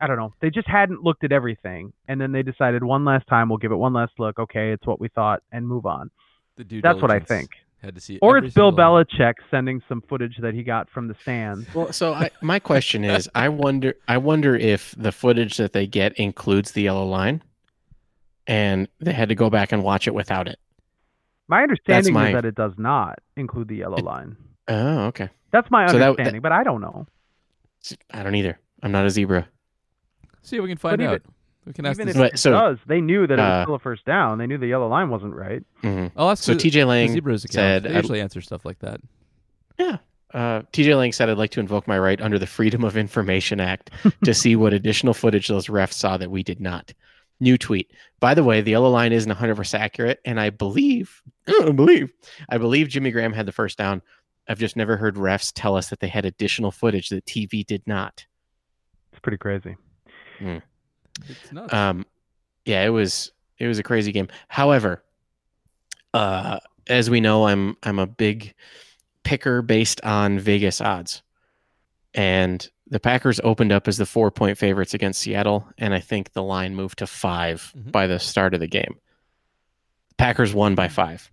I 0.00 0.06
don't 0.06 0.16
know. 0.16 0.32
They 0.40 0.50
just 0.50 0.66
hadn't 0.66 1.02
looked 1.02 1.24
at 1.24 1.32
everything, 1.32 1.92
and 2.08 2.20
then 2.20 2.32
they 2.32 2.42
decided 2.42 2.82
one 2.82 3.04
last 3.04 3.26
time 3.26 3.48
we'll 3.48 3.58
give 3.58 3.72
it 3.72 3.76
one 3.76 3.92
last 3.92 4.12
look. 4.18 4.38
Okay, 4.38 4.72
it's 4.72 4.86
what 4.86 4.98
we 5.00 5.08
thought, 5.08 5.42
and 5.52 5.66
move 5.66 5.84
on. 5.86 6.10
the 6.56 6.64
due 6.64 6.80
That's 6.82 7.00
what 7.00 7.10
I 7.10 7.20
think. 7.20 7.50
Had 7.82 7.94
to 7.94 8.00
see, 8.00 8.18
Or 8.20 8.36
it's 8.36 8.52
Bill 8.54 8.70
single- 8.70 8.84
Belichick 9.04 9.34
sending 9.50 9.80
some 9.88 10.02
footage 10.02 10.36
that 10.42 10.52
he 10.52 10.62
got 10.62 10.90
from 10.90 11.08
the 11.08 11.14
stands. 11.22 11.66
Well, 11.74 11.92
so 11.94 12.12
I, 12.12 12.30
my 12.42 12.58
question 12.58 13.04
is, 13.04 13.26
I 13.34 13.48
wonder, 13.48 13.94
I 14.06 14.18
wonder 14.18 14.54
if 14.54 14.94
the 14.98 15.12
footage 15.12 15.56
that 15.56 15.72
they 15.72 15.86
get 15.86 16.12
includes 16.18 16.72
the 16.72 16.82
yellow 16.82 17.06
line, 17.06 17.42
and 18.46 18.86
they 19.00 19.12
had 19.14 19.30
to 19.30 19.34
go 19.34 19.48
back 19.48 19.72
and 19.72 19.82
watch 19.82 20.06
it 20.06 20.14
without 20.14 20.46
it. 20.48 20.58
My 21.48 21.62
understanding 21.62 22.12
my- 22.12 22.28
is 22.28 22.34
that 22.34 22.44
it 22.44 22.54
does 22.54 22.72
not 22.76 23.18
include 23.36 23.68
the 23.68 23.76
yellow 23.76 23.96
It- 23.96 24.04
line. 24.04 24.36
Oh, 24.68 25.06
okay. 25.06 25.30
That's 25.50 25.70
my 25.70 25.86
So 25.88 25.98
that- 25.98 26.10
understanding, 26.10 26.42
but 26.42 26.52
I 26.52 26.62
don't 26.64 26.80
know. 26.82 27.06
I 28.12 28.22
don't 28.22 28.34
either. 28.34 28.58
I'm 28.82 28.92
not 28.92 29.06
a 29.06 29.10
zebra. 29.10 29.48
See 30.42 30.56
if 30.56 30.62
we 30.62 30.68
can 30.68 30.78
find 30.78 31.00
even- 31.00 31.14
out. 31.14 31.22
We 31.66 31.74
can 31.74 31.84
ask. 31.84 31.98
Even 31.98 32.06
this- 32.06 32.16
if 32.16 32.20
But- 32.22 32.32
it 32.34 32.38
so, 32.38 32.50
does, 32.52 32.78
they 32.86 33.00
knew 33.02 33.26
that 33.26 33.34
it 33.38 33.42
was 33.42 33.50
uh, 33.50 33.64
still 33.64 33.74
a 33.74 33.78
first 33.78 34.04
down. 34.06 34.38
They 34.38 34.46
knew 34.46 34.56
the 34.58 34.66
yellow 34.66 34.88
line 34.88 35.10
wasn't 35.10 35.34
right. 35.34 35.62
hmm 35.82 36.06
I'll 36.16 36.30
ask 36.30 36.42
So 36.42 36.54
the, 36.54 36.58
TJ 36.58 36.72
the 36.72 36.84
Lang 36.86 37.10
Zebras 37.10 37.44
account. 37.44 37.52
said, 37.54 37.82
they 37.84 37.94
I'd- 37.94 38.20
answer 38.20 38.40
stuff 38.40 38.64
like 38.64 38.78
that. 38.80 39.00
Yeah. 39.78 39.98
Uh, 40.32 40.62
TJ 40.72 40.96
Lang 40.96 41.12
said, 41.12 41.28
I'd 41.28 41.36
like 41.38 41.50
to 41.52 41.60
invoke 41.60 41.86
my 41.86 41.98
right 41.98 42.20
under 42.20 42.38
the 42.38 42.46
Freedom 42.46 42.82
of 42.84 42.96
Information 42.96 43.60
Act 43.60 43.90
to 44.24 44.32
see 44.32 44.56
what 44.56 44.72
additional 44.72 45.12
footage 45.12 45.48
those 45.48 45.66
refs 45.66 45.92
saw 45.94 46.16
that 46.16 46.30
we 46.30 46.42
did 46.42 46.60
not. 46.60 46.94
New 47.40 47.58
tweet. 47.58 47.90
By 48.20 48.34
the 48.34 48.44
way, 48.44 48.60
the 48.62 48.70
yellow 48.72 48.90
line 48.90 49.12
isn't 49.12 49.30
100% 49.30 49.74
accurate, 49.78 50.20
and 50.24 50.38
I 50.40 50.50
believe, 50.50 51.20
I 51.48 51.70
believe, 51.72 52.12
I 52.48 52.58
believe 52.58 52.88
Jimmy 52.88 53.10
Graham 53.10 53.32
had 53.32 53.46
the 53.46 53.52
first 53.52 53.76
down. 53.76 54.02
I've 54.48 54.58
just 54.58 54.76
never 54.76 54.96
heard 54.96 55.16
refs 55.16 55.52
tell 55.54 55.76
us 55.76 55.88
that 55.90 56.00
they 56.00 56.08
had 56.08 56.24
additional 56.24 56.70
footage 56.70 57.08
that 57.10 57.24
TV 57.26 57.64
did 57.66 57.82
not. 57.86 58.24
It's 59.12 59.20
pretty 59.20 59.38
crazy. 59.38 59.76
It's 60.40 61.52
nuts. 61.52 61.72
Um, 61.72 62.06
yeah, 62.64 62.84
it 62.84 62.90
was 62.90 63.32
it 63.58 63.66
was 63.66 63.78
a 63.78 63.82
crazy 63.82 64.12
game. 64.12 64.28
However, 64.48 65.02
uh, 66.14 66.58
as 66.88 67.10
we 67.10 67.20
know, 67.20 67.46
I'm 67.46 67.76
I'm 67.82 67.98
a 67.98 68.06
big 68.06 68.54
picker 69.22 69.62
based 69.62 70.00
on 70.02 70.38
Vegas 70.38 70.80
odds, 70.80 71.22
and 72.14 72.66
the 72.88 73.00
Packers 73.00 73.38
opened 73.44 73.70
up 73.72 73.86
as 73.86 73.98
the 73.98 74.06
four 74.06 74.30
point 74.30 74.58
favorites 74.58 74.94
against 74.94 75.20
Seattle, 75.20 75.68
and 75.78 75.94
I 75.94 76.00
think 76.00 76.32
the 76.32 76.42
line 76.42 76.74
moved 76.74 76.98
to 76.98 77.06
5 77.06 77.72
Mhm. 77.76 77.92
by 77.92 78.06
the 78.06 78.18
start 78.18 78.54
of 78.54 78.60
the 78.60 78.66
game. 78.66 78.96
Packers 80.18 80.52
won 80.54 80.74
by 80.74 80.88
five. 80.88 81.30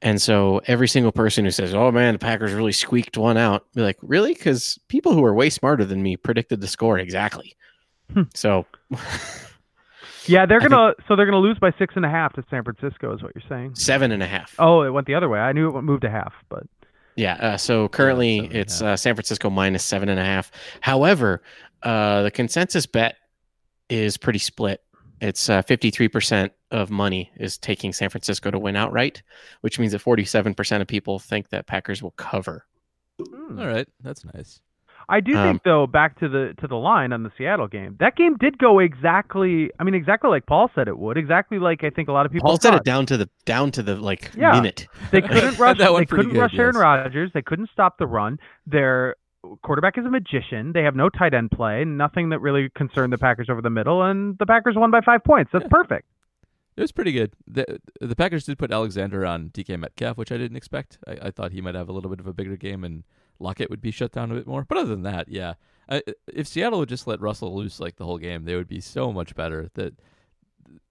And 0.00 0.20
so 0.20 0.60
every 0.66 0.88
single 0.88 1.12
person 1.12 1.44
who 1.44 1.50
says, 1.50 1.74
"Oh 1.74 1.92
man, 1.92 2.14
the 2.14 2.18
Packers 2.18 2.52
really 2.52 2.72
squeaked 2.72 3.16
one 3.16 3.36
out," 3.36 3.66
be 3.74 3.82
like, 3.82 3.98
"Really?" 4.02 4.34
Because 4.34 4.78
people 4.88 5.12
who 5.12 5.24
are 5.24 5.34
way 5.34 5.48
smarter 5.50 5.84
than 5.84 6.02
me 6.02 6.16
predicted 6.16 6.60
the 6.60 6.66
score 6.68 6.98
exactly. 6.98 7.56
Hmm. 8.12 8.22
So 8.34 8.66
Yeah, 10.26 10.46
they're 10.46 10.60
gonna 10.60 10.94
so 11.08 11.16
they're 11.16 11.26
gonna 11.26 11.38
lose 11.38 11.58
by 11.58 11.72
six 11.78 11.94
and 11.96 12.04
a 12.04 12.08
half 12.08 12.32
to 12.34 12.44
San 12.50 12.62
Francisco, 12.64 13.14
is 13.14 13.22
what 13.22 13.32
you're 13.34 13.48
saying. 13.48 13.74
seven 13.74 14.12
and 14.12 14.22
a 14.22 14.26
half. 14.26 14.54
Oh, 14.58 14.82
it 14.82 14.90
went 14.90 15.06
the 15.06 15.14
other 15.14 15.28
way. 15.28 15.40
I 15.40 15.52
knew 15.52 15.76
it 15.76 15.82
moved 15.82 16.02
to 16.02 16.10
half, 16.10 16.32
but 16.48 16.64
Yeah. 17.16 17.34
Uh, 17.34 17.56
so 17.56 17.88
currently 17.88 18.38
seven 18.38 18.46
and 18.50 18.56
a 18.56 18.60
it's 18.60 18.82
uh, 18.82 18.96
San 18.96 19.14
Francisco 19.14 19.50
minus 19.50 19.84
seven 19.84 20.08
and 20.08 20.20
a 20.20 20.24
half. 20.24 20.52
However, 20.80 21.42
uh, 21.82 22.22
the 22.22 22.30
consensus 22.30 22.86
bet 22.86 23.16
is 23.88 24.16
pretty 24.16 24.38
split. 24.38 24.80
It's 25.20 25.48
uh, 25.48 25.62
53% 25.62 26.50
of 26.72 26.90
money 26.90 27.30
is 27.36 27.56
taking 27.56 27.92
San 27.92 28.10
Francisco 28.10 28.50
to 28.50 28.58
win 28.58 28.74
outright, 28.74 29.22
which 29.60 29.78
means 29.78 29.92
that 29.92 30.02
47% 30.02 30.80
of 30.80 30.88
people 30.88 31.20
think 31.20 31.50
that 31.50 31.66
Packers 31.66 32.02
will 32.02 32.10
cover. 32.12 32.66
hmm. 33.20 33.58
All 33.58 33.66
right, 33.66 33.86
that's 34.00 34.24
nice. 34.24 34.60
I 35.08 35.20
do 35.20 35.36
Um, 35.36 35.46
think 35.48 35.62
though, 35.64 35.86
back 35.86 36.18
to 36.20 36.28
the 36.28 36.54
to 36.60 36.66
the 36.68 36.76
line 36.76 37.12
on 37.12 37.22
the 37.22 37.30
Seattle 37.36 37.66
game, 37.68 37.96
that 38.00 38.16
game 38.16 38.36
did 38.38 38.58
go 38.58 38.78
exactly. 38.78 39.70
I 39.78 39.84
mean, 39.84 39.94
exactly 39.94 40.30
like 40.30 40.46
Paul 40.46 40.70
said 40.74 40.88
it 40.88 40.98
would. 40.98 41.16
Exactly 41.16 41.58
like 41.58 41.84
I 41.84 41.90
think 41.90 42.08
a 42.08 42.12
lot 42.12 42.24
of 42.26 42.32
people. 42.32 42.48
Paul 42.48 42.58
said 42.60 42.74
it 42.74 42.84
down 42.84 43.06
to 43.06 43.16
the 43.16 43.28
down 43.44 43.70
to 43.72 43.82
the 43.82 43.96
like 43.96 44.30
Yeah. 44.36 44.52
minute. 44.52 44.86
They 45.10 45.20
couldn't 45.22 45.58
rush. 45.58 45.78
That 45.78 45.92
one 45.92 46.02
they 46.02 46.06
pretty 46.06 46.24
couldn't 46.24 46.32
good, 46.34 46.40
rush 46.40 46.58
Aaron. 46.58 46.76
Rodgers. 46.76 47.30
They 47.34 47.42
couldn't 47.42 47.70
stop 47.72 47.98
the 47.98 48.06
run. 48.06 48.38
Their 48.66 49.16
quarterback 49.62 49.98
is 49.98 50.04
a 50.06 50.10
magician. 50.10 50.72
They 50.72 50.82
have 50.84 50.94
no 50.94 51.08
tight 51.08 51.34
end 51.34 51.50
play. 51.50 51.84
Nothing 51.84 52.28
that 52.30 52.38
really 52.40 52.70
concerned 52.76 53.12
the 53.12 53.18
Packers 53.18 53.48
over 53.50 53.60
the 53.60 53.70
middle, 53.70 54.02
and 54.02 54.38
the 54.38 54.46
Packers 54.46 54.76
won 54.76 54.90
by 54.90 55.00
five 55.00 55.24
points. 55.24 55.50
That's 55.52 55.64
Yeah. 55.64 55.68
perfect. 55.70 56.06
It 56.76 56.80
was 56.80 56.92
pretty 56.92 57.12
good. 57.12 57.32
The 57.46 57.80
the 58.00 58.16
Packers 58.16 58.44
did 58.46 58.56
put 58.58 58.70
Alexander 58.70 59.26
on 59.26 59.50
DK 59.50 59.76
Metcalf, 59.78 60.16
which 60.16 60.32
I 60.32 60.38
didn't 60.38 60.56
expect. 60.56 60.96
I, 61.06 61.26
I 61.26 61.30
thought 61.30 61.52
he 61.52 61.60
might 61.60 61.74
have 61.74 61.88
a 61.88 61.92
little 61.92 62.08
bit 62.08 62.18
of 62.20 62.26
a 62.26 62.32
bigger 62.32 62.56
game 62.56 62.82
and 62.84 63.02
Lockett 63.42 63.70
would 63.70 63.80
be 63.80 63.90
shut 63.90 64.12
down 64.12 64.30
a 64.30 64.34
bit 64.34 64.46
more. 64.46 64.64
But 64.64 64.78
other 64.78 64.90
than 64.90 65.02
that, 65.02 65.28
yeah. 65.28 65.54
I, 65.88 66.02
if 66.26 66.46
Seattle 66.46 66.78
would 66.78 66.88
just 66.88 67.06
let 67.06 67.20
Russell 67.20 67.54
loose 67.54 67.80
like 67.80 67.96
the 67.96 68.04
whole 68.04 68.18
game, 68.18 68.44
they 68.44 68.56
would 68.56 68.68
be 68.68 68.80
so 68.80 69.12
much 69.12 69.34
better. 69.34 69.68
That 69.74 69.94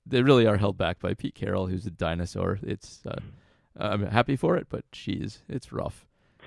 they 0.05 0.21
really 0.21 0.45
are 0.45 0.57
held 0.57 0.77
back 0.77 0.99
by 0.99 1.13
Pete 1.13 1.35
Carroll, 1.35 1.67
who's 1.67 1.85
a 1.85 1.91
dinosaur. 1.91 2.59
It's 2.61 3.01
uh, 3.05 3.19
I'm 3.77 4.05
happy 4.05 4.35
for 4.35 4.57
it, 4.57 4.67
but 4.69 4.83
geez, 4.91 5.39
it's 5.47 5.71
rough. 5.71 6.05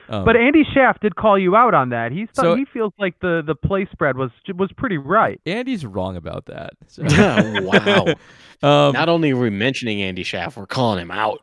Um, 0.09 0.25
But 0.25 0.37
Andy 0.37 0.65
Schaff 0.75 1.01
did 1.01 1.17
call 1.17 1.39
you 1.39 1.57
out 1.57 1.75
on 1.75 1.89
that. 1.91 2.13
He 2.13 2.27
thought 2.27 2.43
So- 2.43 2.55
he 2.57 2.65
feels 2.67 2.93
like 2.99 3.19
the 3.21 3.43
the 3.45 3.55
play 3.55 3.87
spread 3.93 4.17
was 4.17 4.31
was 4.55 4.71
pretty 4.73 4.99
right. 4.99 5.41
Andy's 5.47 5.85
wrong 5.87 6.17
about 6.17 6.47
that. 6.47 6.73
So, 6.89 7.03
wow. 7.63 8.05
um, 8.63 8.93
Not 8.93 9.09
only 9.09 9.31
are 9.33 9.37
we 9.37 9.51
mentioning 9.51 10.03
Andy 10.03 10.23
Schaff, 10.23 10.57
we're 10.57 10.67
calling 10.67 11.01
him 11.01 11.11
out. 11.11 11.41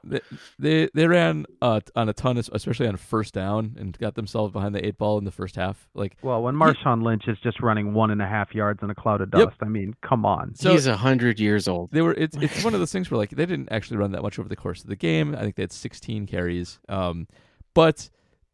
they 0.59 0.89
they 0.93 1.07
ran 1.07 1.45
uh, 1.61 1.79
on 1.95 2.09
a 2.09 2.13
ton, 2.13 2.37
of, 2.37 2.49
especially 2.53 2.87
on 2.87 2.97
first 2.97 3.33
down, 3.33 3.75
and 3.79 3.97
got 3.97 4.15
themselves 4.15 4.51
behind 4.53 4.75
the 4.75 4.85
eight 4.85 4.97
ball 4.97 5.17
in 5.17 5.23
the 5.25 5.31
first 5.31 5.55
half. 5.55 5.87
Like 5.93 6.17
Well, 6.21 6.41
when 6.43 6.55
Marshawn 6.55 7.03
Lynch 7.03 7.27
is 7.27 7.37
just 7.43 7.59
running 7.61 7.93
one 7.93 8.11
and 8.11 8.21
a 8.21 8.27
half 8.27 8.53
yards 8.53 8.81
in 8.83 8.89
a 8.89 8.95
cloud 8.95 9.21
of 9.21 9.29
Yep. 9.33 9.47
dust, 9.49 9.57
I 9.61 9.65
mean, 9.65 9.95
come 10.01 10.25
on. 10.25 10.55
So- 10.55 10.71
He's 10.71 10.87
a 10.87 10.97
hundred 10.97 11.39
years 11.39 11.67
old. 11.67 11.91
they 11.91 12.01
were, 12.01 12.13
it's 12.13 12.37
it's 12.37 12.63
one 12.63 12.73
of 12.73 12.79
those 12.81 12.91
things 12.91 13.09
where 13.09 13.17
like 13.17 13.31
they 13.31 13.45
didn't 13.45 13.69
actually 13.71 13.97
run 13.97 14.11
that 14.11 14.21
much 14.21 14.37
over 14.39 14.47
the 14.49 14.55
course 14.55 14.81
of 14.83 14.87
the 14.89 14.95
game. 14.95 15.35
I 15.35 15.39
think 15.41 15.55
they 15.55 15.63
had 15.63 15.71
16 15.71 16.27
carries, 16.27 16.79
um, 16.89 17.27
but 17.73 18.09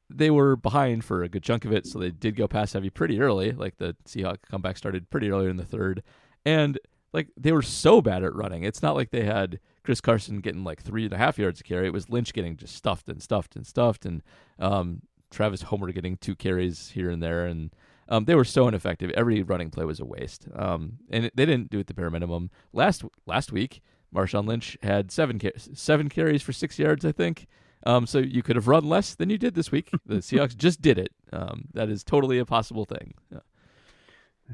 they 0.10 0.30
were 0.30 0.56
behind 0.56 1.04
for 1.04 1.24
a 1.24 1.30
good 1.30 1.44
chunk 1.44 1.66
of 1.66 1.72
it, 1.72 1.86
so 1.86 2.00
they 2.00 2.12
did 2.12 2.36
go 2.36 2.48
pass 2.48 2.74
heavy 2.74 2.90
pretty 2.90 3.20
early. 3.20 3.52
Like 3.52 3.78
the 3.78 3.96
Seahawks 4.06 4.44
comeback 4.50 4.78
started 4.78 5.10
pretty 5.10 5.30
early 5.30 5.50
in 5.50 5.58
the 5.58 5.66
third, 5.66 6.04
and 6.46 6.80
like 7.14 7.28
they 7.38 7.52
were 7.52 7.62
so 7.62 8.02
bad 8.02 8.24
at 8.24 8.36
running. 8.36 8.64
It's 8.64 8.82
not 8.82 8.96
like 8.96 9.12
they 9.12 9.24
had 9.24 9.60
Chris 9.84 10.02
Carson 10.02 10.40
getting 10.40 10.64
like 10.64 10.82
three 10.82 11.06
and 11.06 11.14
a 11.14 11.18
half 11.18 11.38
yards 11.38 11.60
a 11.60 11.64
carry. 11.64 11.88
It 11.88 11.94
was 11.94 12.10
Lynch 12.10 12.34
getting 12.34 12.58
just 12.58 12.76
stuffed 12.76 13.10
and 13.10 13.22
stuffed 13.22 13.56
and 13.56 13.66
stuffed, 13.66 14.06
and 14.06 14.24
um, 14.60 15.02
Travis 15.32 15.64
Homer 15.64 15.92
getting 15.92 16.18
two 16.18 16.36
carries 16.36 16.90
here 16.90 17.10
and 17.10 17.22
there, 17.22 17.46
and 17.46 17.74
um, 18.10 18.26
they 18.26 18.36
were 18.36 18.46
so 18.46 18.68
ineffective. 18.68 19.12
Every 19.12 19.44
running 19.44 19.70
play 19.70 19.86
was 19.86 20.00
a 20.00 20.06
waste, 20.06 20.48
um, 20.56 21.00
and 21.10 21.26
it, 21.26 21.36
they 21.36 21.46
didn't 21.46 21.70
do 21.70 21.80
it 21.80 21.88
the 21.88 21.94
bare 21.94 22.10
minimum. 22.10 22.50
Last 22.72 23.04
last 23.26 23.52
week, 23.52 23.82
Marshawn 24.14 24.48
Lynch 24.48 24.78
had 24.82 25.12
seven 25.12 25.40
car- 25.40 25.52
seven 25.58 26.10
carries 26.10 26.42
for 26.42 26.54
six 26.54 26.80
yards, 26.80 27.04
I 27.06 27.12
think. 27.12 27.48
Um, 27.86 28.06
so 28.08 28.18
you 28.20 28.44
could 28.44 28.56
have 28.56 28.68
run 28.68 28.84
less 28.88 29.16
than 29.16 29.30
you 29.30 29.38
did 29.38 29.54
this 29.56 29.72
week. 29.72 29.90
The 30.06 30.16
Seahawks 30.18 30.56
just 30.58 30.82
did 30.82 30.98
it. 30.98 31.12
Um, 31.32 31.66
that 31.74 31.90
is 31.90 32.04
totally 32.04 32.40
a 32.40 32.46
possible 32.46 32.86
thing. 32.86 33.14
Yeah. 33.32 33.40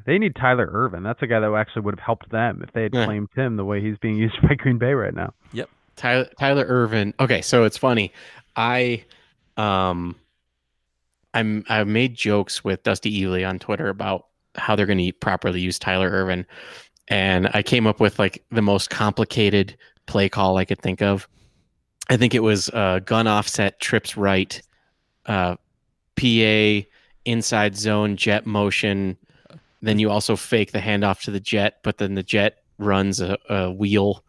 They 0.05 0.17
need 0.17 0.35
Tyler 0.35 0.69
Ervin. 0.71 1.03
That's 1.03 1.21
a 1.21 1.27
guy 1.27 1.39
that 1.39 1.53
actually 1.53 1.83
would 1.83 1.93
have 1.99 2.03
helped 2.05 2.29
them 2.31 2.61
if 2.63 2.73
they 2.73 2.83
had 2.83 2.93
Yeah. 2.93 3.05
claimed 3.05 3.29
him 3.35 3.57
the 3.57 3.65
way 3.65 3.79
he's 3.81 3.97
being 3.99 4.15
used 4.25 4.35
by 4.41 4.55
Green 4.55 4.77
Bay 4.77 4.93
right 4.93 5.13
now. 5.13 5.33
Yep. 5.53 5.69
Tyler 5.95 6.29
Tyler 6.39 6.65
Ervin. 6.67 7.13
Okay, 7.19 7.41
so 7.41 7.63
it's 7.63 7.77
funny. 7.77 8.11
I 8.55 9.03
um 9.57 10.15
I'm 11.35 11.63
I 11.69 11.83
made 11.83 12.15
jokes 12.15 12.63
with 12.63 12.81
Dusty 12.83 13.19
Ely 13.21 13.43
on 13.43 13.59
Twitter 13.59 13.89
about 13.89 14.27
how 14.55 14.75
they're 14.75 14.85
going 14.85 14.99
to 14.99 15.11
properly 15.13 15.59
use 15.61 15.77
Tyler 15.79 16.09
Ervin, 16.09 16.45
and 17.07 17.49
I 17.53 17.61
came 17.63 17.85
up 17.87 17.99
with 17.99 18.17
like 18.19 18.43
the 18.51 18.61
most 18.61 18.89
complicated 18.89 19.75
play 20.07 20.29
call 20.29 20.57
I 20.57 20.65
could 20.65 20.79
think 20.81 21.01
of. 21.01 21.27
I 22.09 22.17
think 22.17 22.35
it 22.35 22.43
was 22.43 22.69
uh, 22.69 22.99
gun 23.05 23.27
offset 23.27 23.79
trips 23.79 24.17
right, 24.17 24.61
uh, 25.25 25.55
PA 26.15 26.87
inside 27.25 27.75
zone 27.77 28.17
jet 28.17 28.45
motion. 28.45 29.17
Then 29.81 29.99
you 29.99 30.09
also 30.09 30.35
fake 30.35 30.71
the 30.71 30.79
handoff 30.79 31.21
to 31.23 31.31
the 31.31 31.39
jet, 31.39 31.79
but 31.83 31.97
then 31.97 32.15
the 32.15 32.23
jet 32.23 32.63
runs 32.77 33.21
a, 33.21 33.37
a 33.49 33.71
wheel. 33.71 34.23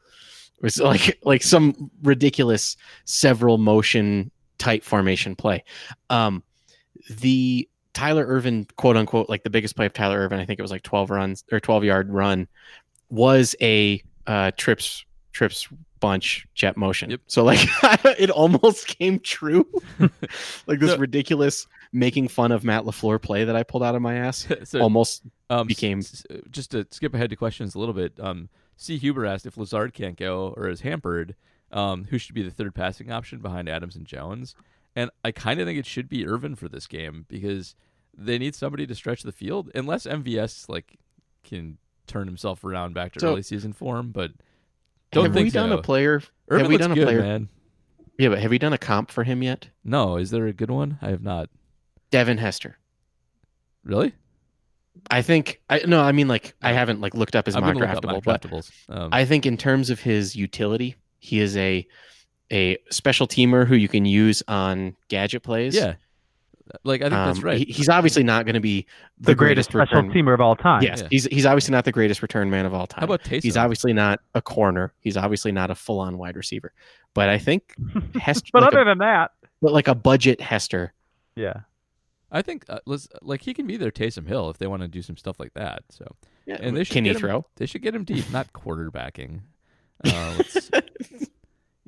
It 0.56 0.62
was 0.62 0.80
like 0.80 1.18
like 1.24 1.42
some 1.42 1.90
ridiculous 2.02 2.76
several 3.04 3.58
motion 3.58 4.30
type 4.58 4.84
formation 4.84 5.37
play. 5.37 5.64
Um, 6.10 6.42
the 7.10 7.68
Tyler 7.92 8.26
Ervin 8.26 8.66
quote 8.76 8.96
unquote 8.96 9.28
like 9.28 9.42
the 9.42 9.50
biggest 9.50 9.76
play 9.76 9.87
of 9.87 9.92
Tyler 9.92 10.18
Ervin, 10.18 10.40
I 10.40 10.44
think 10.44 10.58
it 10.58 10.62
was 10.62 10.70
like 10.70 10.82
twelve 10.82 11.10
runs 11.10 11.44
or 11.52 11.60
twelve 11.60 11.84
yard 11.84 12.12
run, 12.12 12.48
was 13.10 13.54
a 13.60 14.02
uh, 14.26 14.52
trips 14.56 15.04
trips 15.32 15.68
bunch 16.04 16.46
jet 16.54 16.76
motion. 16.76 17.10
Yep. 17.10 17.20
So 17.26 17.44
like 17.44 17.60
it 18.18 18.30
almost 18.30 18.86
came 18.86 19.18
true. 19.20 19.66
like 20.66 20.78
this 20.80 20.98
ridiculous 20.98 21.66
making 21.92 22.28
fun 22.28 22.52
of 22.52 22.64
Matt 22.64 22.84
LaFleur 22.84 23.20
play 23.22 23.44
that 23.44 23.54
I 23.56 23.62
pulled 23.62 23.82
out 23.82 23.94
of 23.94 24.02
my 24.02 24.14
ass 24.16 24.46
so 24.64 24.80
almost 24.80 25.22
um, 25.50 25.66
became- 25.66 26.00
s- 26.00 26.24
s- 26.30 26.40
just 26.50 26.72
to 26.72 26.86
skip 26.90 27.14
ahead 27.14 27.30
to 27.30 27.36
questions 27.36 27.74
a 27.74 27.78
little 27.78 27.94
bit. 27.94 28.12
Um, 28.20 28.48
C. 28.76 28.98
Huber 28.98 29.24
asked 29.24 29.46
if 29.46 29.56
Lazard 29.56 29.94
can't 29.94 30.16
go 30.16 30.52
or 30.56 30.68
is 30.68 30.80
hampered. 30.80 31.34
Um, 31.70 32.04
who 32.04 32.18
should 32.18 32.34
be 32.34 32.42
the 32.42 32.50
third 32.50 32.74
passing 32.74 33.10
option 33.10 33.38
behind 33.40 33.68
Adams 33.68 33.96
and 33.96 34.06
Jones? 34.06 34.54
And 34.96 35.10
I 35.24 35.32
kind 35.32 35.58
of 35.60 35.66
think 35.66 35.78
it 35.78 35.86
should 35.86 36.08
be 36.08 36.26
Ervin 36.26 36.54
for 36.56 36.68
this 36.68 36.86
game 36.86 37.26
because 37.28 37.74
they 38.16 38.38
need 38.38 38.54
somebody 38.54 38.86
to 38.86 38.94
stretch 38.94 39.22
the 39.22 39.32
field, 39.32 39.70
unless 39.74 40.06
MVS 40.06 40.68
like 40.68 40.98
can 41.42 41.78
turn 42.06 42.26
himself 42.26 42.62
around 42.64 42.94
back 42.94 43.12
to 43.12 43.20
So- 43.20 43.30
early 43.32 43.42
season 43.42 43.72
form. 43.72 44.10
But 44.12 44.32
don't 45.14 45.24
have 45.27 45.35
we 45.35 45.50
done 45.50 45.72
a 45.72 45.81
player 45.81 46.22
Ervin 46.50 46.61
have 46.64 46.68
we 46.68 46.77
done 46.77 46.92
a 46.92 46.94
good, 46.94 47.05
player 47.07 47.20
man. 47.22 47.48
yeah 48.18 48.29
but 48.29 48.38
have 48.38 48.50
we 48.50 48.59
done 48.59 48.72
a 48.72 48.79
comp 48.79 49.11
for 49.11 49.24
him 49.24 49.42
yet 49.42 49.68
No, 49.85 50.16
is 50.16 50.31
there 50.31 50.46
a 50.46 50.53
good 50.53 50.70
one? 50.70 50.98
I 51.03 51.11
have 51.11 51.22
not. 51.22 51.48
devin 52.11 52.38
hester 52.38 52.77
Really? 53.85 54.14
i 55.11 55.20
think 55.22 55.61
i 55.68 55.81
no 55.87 56.00
i 56.00 56.12
mean 56.12 56.29
like 56.29 56.55
i 56.62 56.72
haven't 56.72 57.00
like 57.00 57.14
looked 57.14 57.35
up 57.35 57.46
his 57.46 57.57
mock 57.57 57.74
draftable 57.74 58.24
mock 58.24 58.42
but. 58.48 58.70
Um, 58.88 59.09
i 59.12 59.24
think 59.24 59.44
in 59.44 59.57
terms 59.57 59.90
of 59.90 60.00
his 60.00 60.37
utility 60.37 60.94
he 61.18 61.40
is 61.40 61.57
a 61.57 61.87
a 62.53 62.77
special 62.90 63.27
teamer 63.27 63.66
who 63.66 63.74
you 63.74 63.88
can 63.88 64.05
use 64.05 64.42
on 64.48 64.94
gadget 65.09 65.42
plays 65.42 65.74
yeah, 65.74 65.94
like 66.85 67.00
I 67.03 67.05
think 67.05 67.12
that's 67.12 67.38
Um, 67.38 67.44
right. 67.44 67.59
he- 67.59 67.72
he's 67.72 67.88
obviously 67.88 68.22
not 68.22 68.46
going 68.46 68.55
to 68.55 68.61
be 68.61 68.87
the, 69.18 69.27
The, 69.27 69.35
greatest, 69.35 69.70
special 69.70 70.03
return- 70.03 70.12
teamer 70.12 70.35
of 70.35 70.40
all 70.40 70.57
time. 70.57 70.83
yes 70.83 71.03
Yeah. 71.03 71.09
he's 71.11 71.24
he's 71.27 71.46
obviously 71.46 71.72
not 71.72 71.85
the 71.85 71.92
greatest 71.92 72.22
return 72.22 72.48
man 72.50 72.64
of 72.66 72.72
all 72.74 72.87
time 72.87 73.00
How 73.00 73.05
about 73.07 73.22
Taysom? 73.22 73.42
he's 73.42 73.57
obviously 73.57 73.92
not 73.92 74.20
a 74.35 74.40
corner 74.42 74.92
he's 75.00 75.16
obviously 75.16 75.53
not 75.53 75.70
a 75.70 75.74
full-on 75.74 76.16
wide 76.18 76.37
receiver 76.37 76.72
but 77.14 77.29
i 77.29 77.38
think 77.38 77.74
hester 78.14 78.50
But 78.53 78.62
like 78.62 78.72
other 78.72 78.83
a, 78.83 78.85
than 78.87 78.98
that, 78.98 79.33
but 79.61 79.72
like 79.72 79.88
a 79.88 79.94
budget 79.94 80.40
hester 80.40 80.92
yeah. 81.37 81.61
I 82.33 82.42
think 82.42 82.64
uh, 82.68 82.79
let's 82.87 83.07
like 83.22 83.42
he 83.42 83.55
can 83.55 83.66
be 83.68 83.77
their 83.77 83.92
Taysom 83.92 84.27
Hill 84.27 84.50
if 84.50 84.59
they 84.59 84.66
want 84.66 84.83
to 84.83 84.88
do 84.88 85.03
some 85.03 85.16
stuff 85.16 85.38
like 85.38 85.55
that. 85.55 85.83
So 85.90 86.16
yeah, 86.46 86.57
And 86.61 86.77
they 86.77 86.83
should 86.83 86.94
can 86.94 87.05
he 87.05 87.11
get 87.11 87.16
him- 87.16 87.20
throw 87.20 87.46
they 87.57 87.66
should 87.66 87.83
get 87.83 87.94
him 87.94 88.03
deep, 88.05 88.29
not 88.33 88.53
quarterbacking. 88.53 89.42
Uh, 90.05 90.35
let's, 90.37 90.55
you 90.55 90.61
just 91.18 91.31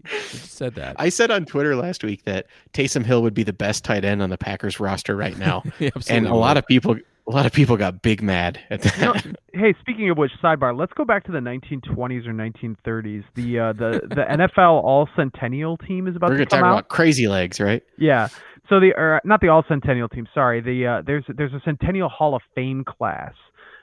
said 0.08 0.74
that. 0.76 0.96
I 0.98 1.08
said 1.08 1.30
on 1.30 1.44
Twitter 1.44 1.76
last 1.76 2.02
week 2.04 2.24
that 2.24 2.46
Taysom 2.72 3.04
Hill 3.04 3.22
would 3.22 3.34
be 3.34 3.42
the 3.42 3.52
best 3.52 3.84
tight 3.84 4.04
end 4.04 4.22
on 4.22 4.30
the 4.30 4.38
Packers 4.38 4.78
roster 4.80 5.16
right 5.16 5.36
now, 5.38 5.62
and 5.80 5.92
absolutely 5.96 6.28
a 6.28 6.34
lot 6.34 6.56
of 6.56 6.66
people, 6.66 6.96
a 7.28 7.30
lot 7.30 7.46
of 7.46 7.52
people 7.52 7.76
got 7.76 8.02
big 8.02 8.22
mad 8.22 8.58
at 8.70 8.82
that. 8.82 8.96
You 8.98 9.04
know, 9.04 9.14
hey, 9.52 9.74
speaking 9.80 10.10
of 10.10 10.18
which, 10.18 10.32
sidebar. 10.42 10.76
Let's 10.76 10.92
go 10.92 11.04
back 11.04 11.24
to 11.24 11.32
the 11.32 11.38
1920s 11.40 12.26
or 12.26 12.32
1930s. 12.32 13.24
The 13.34 13.58
uh, 13.58 13.72
the 13.72 14.00
the 14.08 14.24
NFL 14.28 14.82
All 14.84 15.08
Centennial 15.16 15.76
team 15.76 16.06
is 16.06 16.16
about 16.16 16.30
We're 16.30 16.38
to 16.38 16.44
gonna 16.44 16.50
talk 16.50 16.60
come 16.60 16.68
out. 16.68 16.78
about 16.78 16.88
crazy 16.88 17.28
legs, 17.28 17.60
right? 17.60 17.82
Yeah. 17.98 18.28
So 18.68 18.80
the 18.80 18.92
or 18.96 19.20
not 19.24 19.40
the 19.40 19.48
All 19.48 19.64
Centennial 19.68 20.08
team. 20.08 20.26
Sorry. 20.34 20.60
The 20.60 20.86
uh, 20.86 21.02
there's 21.06 21.24
there's 21.28 21.52
a 21.52 21.60
Centennial 21.64 22.08
Hall 22.08 22.34
of 22.34 22.42
Fame 22.54 22.84
class. 22.84 23.34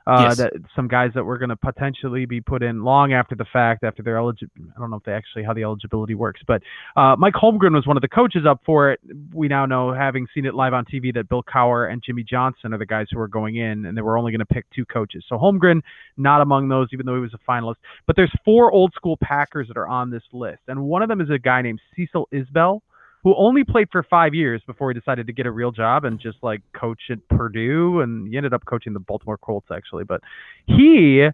Uh, 0.05 0.25
Yes. 0.27 0.37
that 0.37 0.53
some 0.75 0.87
guys 0.89 1.11
that 1.15 1.23
were 1.23 1.37
going 1.37 1.49
to 1.49 1.55
potentially 1.55 2.25
be 2.25 2.41
put 2.41 2.61
in 2.61 2.83
long 2.83 3.13
after 3.13 3.35
the 3.35 3.45
fact, 3.45 3.83
after 3.85 4.03
their 4.03 4.17
eligibility. 4.17 4.71
I 4.75 4.79
don't 4.79 4.89
know 4.89 4.97
if 4.97 5.03
they 5.03 5.13
actually 5.13 5.43
how 5.43 5.53
the 5.53 5.63
eligibility 5.63 6.13
works, 6.13 6.41
but 6.45 6.61
uh, 6.97 7.15
Mike 7.17 7.35
Holmgren 7.35 7.73
was 7.73 7.87
one 7.87 7.95
of 7.95 8.01
the 8.01 8.09
coaches 8.09 8.45
up 8.45 8.59
for 8.65 8.91
it. 8.91 8.99
We 9.33 9.47
now 9.47 9.65
know, 9.65 9.93
having 9.93 10.27
seen 10.33 10.45
it 10.45 10.55
live 10.55 10.73
on 10.73 10.83
TV, 10.85 11.13
that 11.13 11.29
Bill 11.29 11.41
Cowher 11.43 11.89
and 11.89 12.03
Jimmy 12.03 12.23
Johnson 12.23 12.73
are 12.73 12.77
the 12.77 12.85
guys 12.85 13.07
who 13.11 13.19
are 13.19 13.29
going 13.29 13.55
in, 13.55 13.85
and 13.85 13.95
they 13.97 14.01
were 14.01 14.17
only 14.17 14.31
going 14.33 14.39
to 14.39 14.45
pick 14.45 14.65
two 14.75 14.85
coaches. 14.85 15.23
So 15.29 15.37
Holmgren 15.37 15.81
not 16.17 16.41
among 16.41 16.67
those, 16.67 16.89
even 16.91 17.05
though 17.05 17.15
he 17.15 17.21
was 17.21 17.33
a 17.33 17.49
finalist. 17.49 17.75
But 18.05 18.15
there's 18.17 18.31
four 18.43 18.71
old 18.71 18.93
school 18.93 19.17
Packers 19.21 19.67
that 19.69 19.77
are 19.77 19.87
on 19.87 20.09
this 20.09 20.23
list, 20.33 20.63
and 20.67 20.83
one 20.83 21.01
of 21.01 21.07
them 21.07 21.21
is 21.21 21.29
a 21.29 21.39
guy 21.39 21.61
named 21.61 21.79
Cecil 21.95 22.27
Isbell 22.33 22.81
who 23.23 23.33
only 23.37 23.63
played 23.63 23.87
for 23.91 24.03
five 24.03 24.33
years 24.33 24.61
before 24.67 24.91
he 24.91 24.99
decided 24.99 25.27
to 25.27 25.33
get 25.33 25.45
a 25.45 25.51
real 25.51 25.71
job 25.71 26.03
and 26.03 26.19
just 26.19 26.37
like 26.41 26.61
coach 26.73 27.03
at 27.09 27.25
Purdue, 27.29 28.01
and 28.01 28.27
he 28.27 28.37
ended 28.37 28.53
up 28.53 28.65
coaching 28.65 28.93
the 28.93 28.99
Baltimore 28.99 29.37
Colts 29.37 29.67
actually. 29.73 30.03
But 30.03 30.21
he, 30.67 31.27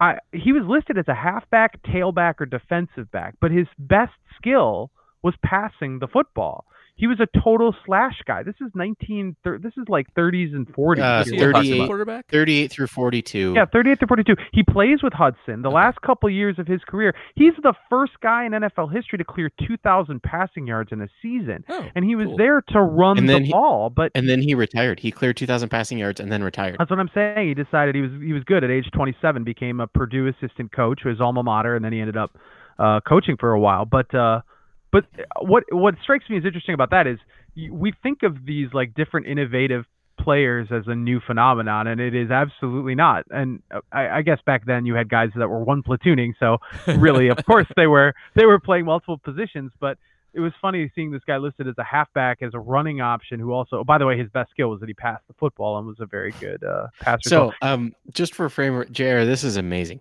I, 0.00 0.18
he 0.32 0.52
was 0.52 0.64
listed 0.66 0.98
as 0.98 1.08
a 1.08 1.14
halfback, 1.14 1.82
tailback, 1.84 2.34
or 2.40 2.46
defensive 2.46 3.10
back, 3.10 3.34
but 3.40 3.50
his 3.50 3.66
best 3.78 4.12
skill 4.36 4.90
was 5.22 5.34
passing 5.42 6.00
the 6.00 6.08
football. 6.08 6.66
He 7.02 7.08
was 7.08 7.18
a 7.18 7.26
total 7.42 7.74
slash 7.84 8.14
guy. 8.28 8.44
This 8.44 8.54
is 8.60 8.70
19. 8.76 9.34
thir- 9.42 9.58
This 9.58 9.72
is 9.76 9.88
like 9.88 10.06
30s 10.14 10.54
and 10.54 10.68
40s. 10.72 11.00
Uh, 11.02 11.22
Is 11.22 11.30
he 11.30 11.36
a 11.36 11.40
38 11.52 11.86
quarterback. 11.88 12.30
38 12.30 12.70
through 12.70 12.86
42. 12.86 13.54
Yeah, 13.56 13.64
38 13.72 13.98
through 13.98 14.06
42. 14.06 14.36
He 14.52 14.62
plays 14.62 15.02
with 15.02 15.12
Hutson. 15.12 15.62
The 15.62 15.68
Okay. 15.68 15.74
last 15.74 16.00
couple 16.02 16.30
years 16.30 16.60
of 16.60 16.68
his 16.68 16.80
career, 16.84 17.12
he's 17.34 17.54
the 17.60 17.74
first 17.90 18.12
guy 18.22 18.44
in 18.44 18.52
NFL 18.52 18.86
history 18.86 19.18
to 19.18 19.24
clear 19.24 19.50
2,000 19.66 20.22
passing 20.22 20.64
yards 20.68 20.92
in 20.92 21.00
a 21.02 21.08
season 21.20 21.64
Oh, 21.68 21.84
and 21.96 22.04
he 22.04 22.14
was 22.14 22.26
cool. 22.28 22.36
there 22.36 22.60
to 22.68 22.80
run 22.80 23.18
And 23.18 23.28
the 23.28 23.32
then 23.32 23.44
he- 23.46 23.50
ball. 23.52 23.90
But 23.90 24.12
And 24.14 24.28
then 24.28 24.40
he 24.40 24.54
retired. 24.54 25.00
He 25.00 25.10
cleared 25.10 25.36
2,000 25.36 25.70
passing 25.70 25.98
yards 25.98 26.20
and 26.20 26.30
then 26.30 26.44
retired. 26.44 26.76
that's 26.78 26.88
what 26.90 27.00
I'm 27.00 27.10
saying. 27.12 27.48
He 27.48 27.54
decided 27.54 27.96
he 27.96 28.02
was 28.02 28.12
he 28.22 28.32
was 28.32 28.44
good 28.44 28.62
at 28.62 28.70
age 28.70 28.88
27. 28.92 29.42
Became 29.42 29.80
a 29.80 29.88
Purdue 29.88 30.28
assistant 30.28 30.70
coach, 30.70 31.02
his 31.02 31.20
alma 31.20 31.42
mater, 31.42 31.74
and 31.74 31.84
then 31.84 31.92
he 31.92 31.98
ended 31.98 32.16
up 32.16 32.38
uh, 32.78 33.00
coaching 33.00 33.36
for 33.36 33.52
a 33.54 33.58
while. 33.58 33.84
But 33.86 34.14
uh, 34.14 34.42
but 34.92 35.06
what 35.40 35.64
what 35.72 35.94
strikes 36.02 36.28
me 36.30 36.36
as 36.36 36.44
interesting 36.44 36.74
about 36.74 36.90
that 36.90 37.06
is 37.06 37.18
we 37.70 37.92
think 38.02 38.22
of 38.22 38.44
these 38.46 38.68
like 38.72 38.94
different 38.94 39.26
innovative 39.26 39.84
players 40.18 40.68
as 40.70 40.84
a 40.86 40.94
new 40.94 41.20
phenomenon, 41.20 41.86
and 41.86 42.00
it 42.00 42.14
is 42.14 42.30
absolutely 42.30 42.94
not. 42.94 43.24
And 43.30 43.62
uh, 43.74 43.80
I, 43.90 44.18
I 44.18 44.22
guess 44.22 44.38
back 44.46 44.64
then 44.66 44.86
you 44.86 44.94
had 44.94 45.08
guys 45.08 45.30
that 45.36 45.48
were 45.48 45.64
one 45.64 45.82
platooning, 45.82 46.34
so 46.38 46.58
really, 46.98 47.28
of 47.28 47.44
course, 47.44 47.66
they 47.76 47.86
were 47.86 48.14
they 48.34 48.46
were 48.46 48.60
playing 48.60 48.84
multiple 48.84 49.18
positions, 49.18 49.72
but 49.80 49.98
it 50.34 50.40
was 50.40 50.52
funny 50.62 50.90
seeing 50.94 51.10
this 51.10 51.22
guy 51.26 51.36
listed 51.36 51.68
as 51.68 51.74
a 51.78 51.84
halfback 51.84 52.42
as 52.42 52.54
a 52.54 52.58
running 52.58 53.00
option 53.00 53.38
who 53.38 53.52
also 53.52 53.78
oh, 53.78 53.84
by 53.84 53.98
the 53.98 54.06
way 54.06 54.16
his 54.16 54.28
best 54.30 54.50
skill 54.50 54.68
was 54.68 54.80
that 54.80 54.88
he 54.88 54.94
passed 54.94 55.22
the 55.28 55.34
football 55.34 55.78
and 55.78 55.86
was 55.86 56.00
a 56.00 56.06
very 56.06 56.32
good 56.40 56.62
uh, 56.64 56.86
passer 57.00 57.28
So, 57.28 57.52
um, 57.60 57.94
just 58.12 58.34
for 58.34 58.48
frame, 58.48 58.84
JR, 58.90 59.24
this 59.24 59.44
is 59.44 59.56
amazing. 59.56 60.00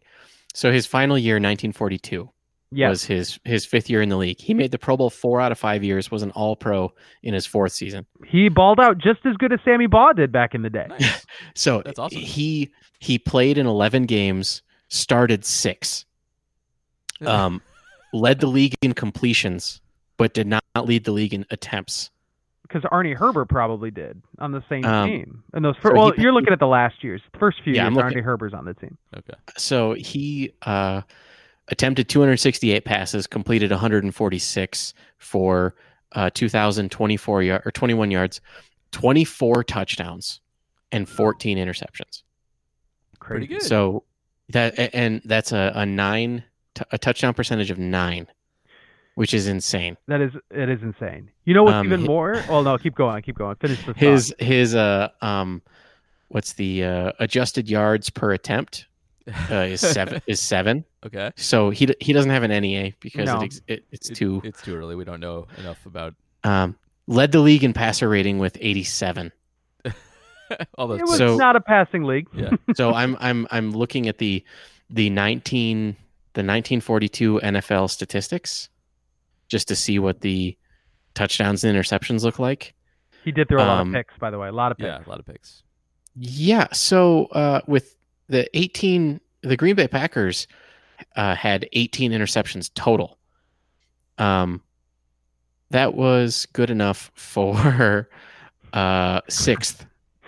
So 0.54 0.72
his 0.72 0.86
final 0.86 1.18
year, 1.18 1.36
1942, 1.36 2.30
yes 2.72 2.90
was 2.90 3.04
his 3.06 3.40
his 3.44 3.66
fifth 3.66 3.90
year 3.90 4.02
in 4.02 4.10
the 4.10 4.18
league. 4.18 4.40
He 4.40 4.54
made 4.54 4.72
the 4.72 4.78
Pro 4.80 4.96
Bowl 4.98 5.10
four 5.10 5.42
out 5.42 5.52
of 5.52 5.60
five 5.60 5.84
years. 5.84 6.10
Was 6.12 6.24
an 6.24 6.32
All 6.32 6.56
Pro 6.56 6.94
in 7.24 7.34
his 7.34 7.46
fourth 7.46 7.72
season. 7.74 8.06
he 8.28 8.50
balled 8.50 8.80
out 8.80 8.98
just 8.98 9.26
as 9.26 9.36
good 9.38 9.52
as 9.54 9.60
Sammy 9.66 9.88
Baugh 9.88 10.14
did 10.14 10.32
back 10.32 10.56
in 10.56 10.62
the 10.62 10.70
day 10.70 10.88
Nice. 10.90 11.26
So 11.56 11.82
That's 11.84 12.00
awesome. 12.00 12.20
He 12.20 12.72
he 13.00 13.18
played 13.20 13.58
in 13.58 13.66
11 13.68 14.06
games, 14.06 14.62
started 14.90 15.44
six, 15.44 16.06
um, 17.26 17.62
led 18.14 18.40
the 18.40 18.48
league 18.48 18.76
in 18.82 18.94
completions, 18.94 19.82
but 20.18 20.34
did 20.34 20.48
not 20.48 20.64
lead 20.86 21.04
the 21.06 21.12
league 21.12 21.34
in 21.34 21.46
attempts. 21.50 22.10
because 22.64 22.84
Arnie 22.92 23.18
Herber 23.18 23.48
probably 23.48 23.92
did 23.92 24.22
on 24.40 24.52
the 24.52 24.64
same 24.70 24.86
Um, 24.86 25.10
team 25.10 25.44
and 25.54 25.66
those 25.66 25.76
so 25.82 25.94
well 25.94 26.12
he- 26.12 26.22
you're 26.22 26.32
looking 26.34 26.54
at 26.54 26.60
the 26.60 26.68
last 26.68 27.04
years 27.04 27.22
first 27.40 27.58
few 27.64 27.74
Yeah, 27.74 27.86
years 27.86 27.96
looking- 27.96 28.20
Arnie 28.20 28.24
Herber's 28.24 28.54
on 28.54 28.66
the 28.66 28.74
team 28.74 28.98
okay. 29.18 29.34
So 29.58 29.94
he 29.94 30.54
uh, 30.62 31.02
attempted 31.72 32.08
268 32.10 32.86
passes, 32.86 33.26
completed 33.26 33.72
146 33.72 34.94
for 35.18 35.76
uh, 36.14 36.30
2,024 36.34 37.44
yard 37.44 37.62
or 37.66 37.72
21 37.72 38.12
yards, 38.12 38.42
24 38.92 39.64
touchdowns 39.64 40.42
and 40.92 41.08
14 41.08 41.58
interceptions. 41.58 42.24
Pretty 43.20 43.48
good. 43.48 43.62
So 43.62 44.04
that 44.50 44.74
and 44.94 45.22
that's 45.26 45.52
a, 45.54 45.72
a 45.76 45.86
nine 45.86 46.44
a 46.92 46.98
touchdown 46.98 47.34
percentage 47.34 47.70
of 47.72 47.78
nine, 47.78 48.28
which 49.16 49.34
is 49.34 49.48
insane. 49.48 49.96
That 50.08 50.22
is 50.22 50.32
it 50.50 50.70
is 50.70 50.82
insane. 50.82 51.30
You 51.46 51.54
know 51.54 51.64
what's 51.64 51.76
Um, 51.76 51.86
even 51.86 52.02
hi- 52.02 52.08
more? 52.08 52.44
Well, 52.50 52.64
no, 52.64 52.78
keep 52.78 52.96
going, 52.96 53.22
keep 53.22 53.38
going. 53.38 53.56
Finish 53.58 53.86
the 53.86 53.94
His 53.94 54.34
his 54.40 54.76
uh 54.76 55.10
um 55.22 55.62
what's 56.30 56.54
the 56.54 56.84
uh, 56.84 57.12
adjusted 57.20 57.70
yards 57.70 58.10
per 58.10 58.32
attempt 58.34 58.88
uh, 59.50 59.56
is 59.56 59.82
seven 59.98 60.22
is 60.28 60.40
seven. 60.40 60.84
okay. 61.06 61.32
So 61.36 61.70
he 61.70 61.88
he 62.00 62.14
doesn't 62.14 62.32
have 62.32 62.44
an 62.44 62.52
NEA 62.62 62.94
because 63.00 63.26
No. 63.28 63.42
it, 63.42 63.62
it 63.68 63.86
it's 63.92 64.10
It- 64.10 64.16
too 64.16 64.42
It's 64.44 64.62
too 64.62 64.76
early. 64.76 64.96
We 64.96 65.04
don't 65.06 65.20
know 65.20 65.48
enough 65.58 65.86
about 65.86 66.16
um 66.44 66.76
led 67.08 67.32
the 67.32 67.40
league 67.40 67.64
in 67.64 67.74
passer 67.74 68.08
rating 68.10 68.40
with 68.40 68.58
87. 68.60 69.32
all 70.78 70.88
those. 70.88 71.00
It 71.00 71.06
was 71.08 71.18
So- 71.18 71.38
not 71.38 71.56
a 71.56 71.62
passing 71.62 72.04
league. 72.04 72.28
yeah. 72.34 72.52
so 72.76 72.94
I'm 72.94 73.18
I'm 73.20 73.48
I'm 73.52 73.72
looking 73.72 74.08
at 74.08 74.18
the 74.18 74.44
the 74.90 75.10
19 75.10 75.96
the 76.34 76.40
1942 76.42 77.40
NFL 77.44 77.90
statistics 77.90 78.70
just 79.50 79.68
to 79.68 79.76
see 79.76 80.00
what 80.00 80.22
the 80.22 80.58
touchdowns 81.14 81.64
and 81.64 81.78
interceptions 81.78 82.24
look 82.24 82.40
like. 82.40 82.74
He 83.24 83.32
did 83.32 83.50
throw 83.50 83.62
a 83.62 83.66
lot 83.66 83.74
of 83.82 83.88
Um, 83.88 83.94
picks, 83.94 84.18
by 84.18 84.32
the 84.32 84.40
way, 84.40 84.48
a 84.48 84.52
lot 84.54 84.72
of 84.72 84.78
picks. 84.78 84.88
Yeah. 84.88 85.04
A 85.06 85.10
lot 85.10 85.20
of 85.20 85.26
picks. 85.26 85.64
Yeah, 86.16 86.68
so 86.72 87.26
uh, 87.28 87.62
with 87.68 87.96
the 88.32 88.50
18 88.58 89.20
the 89.44 89.58
Green 89.58 89.76
Bay 89.76 89.88
Packers 89.88 90.48
uh, 91.16 91.36
had 91.36 91.68
18 91.74 92.12
interceptions 92.12 92.72
total. 92.74 93.18
Um 94.18 94.62
that 95.70 95.94
was 95.96 96.48
good 96.54 96.70
enough 96.70 97.12
for 97.16 98.10
uh 98.74 99.22
6th 99.22 99.86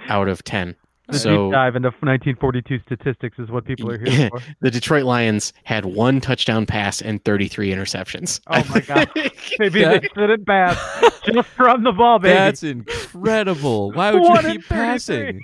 out 0.09 0.27
of 0.27 0.43
10. 0.43 0.75
The 1.09 1.19
So 1.19 1.45
deep 1.47 1.53
dive 1.53 1.75
into 1.75 1.89
1942 1.89 2.79
statistics 2.85 3.37
is 3.37 3.49
what 3.51 3.65
people 3.65 3.91
are 3.91 3.97
here 3.97 4.29
for. 4.31 4.39
the 4.61 4.71
Detroit 4.71 5.03
Lions 5.03 5.51
had 5.65 5.83
one 5.85 6.21
touchdown 6.21 6.65
pass 6.65 7.01
and 7.01 7.23
33 7.25 7.71
interceptions. 7.71 8.39
Oh 8.47 8.63
my 8.69 8.79
God. 8.79 9.09
Maybe 9.59 9.81
That- 9.83 10.01
they 10.01 10.07
shouldn't 10.15 10.47
pass. 10.47 10.77
Just 11.25 11.49
run 11.59 11.83
the 11.83 11.91
ball, 11.91 12.19
baby. 12.19 12.33
That's 12.35 12.63
incredible. 12.63 13.91
Why 13.91 14.13
would 14.13 14.23
you 14.45 14.51
keep 14.53 14.67
passing? 14.69 15.41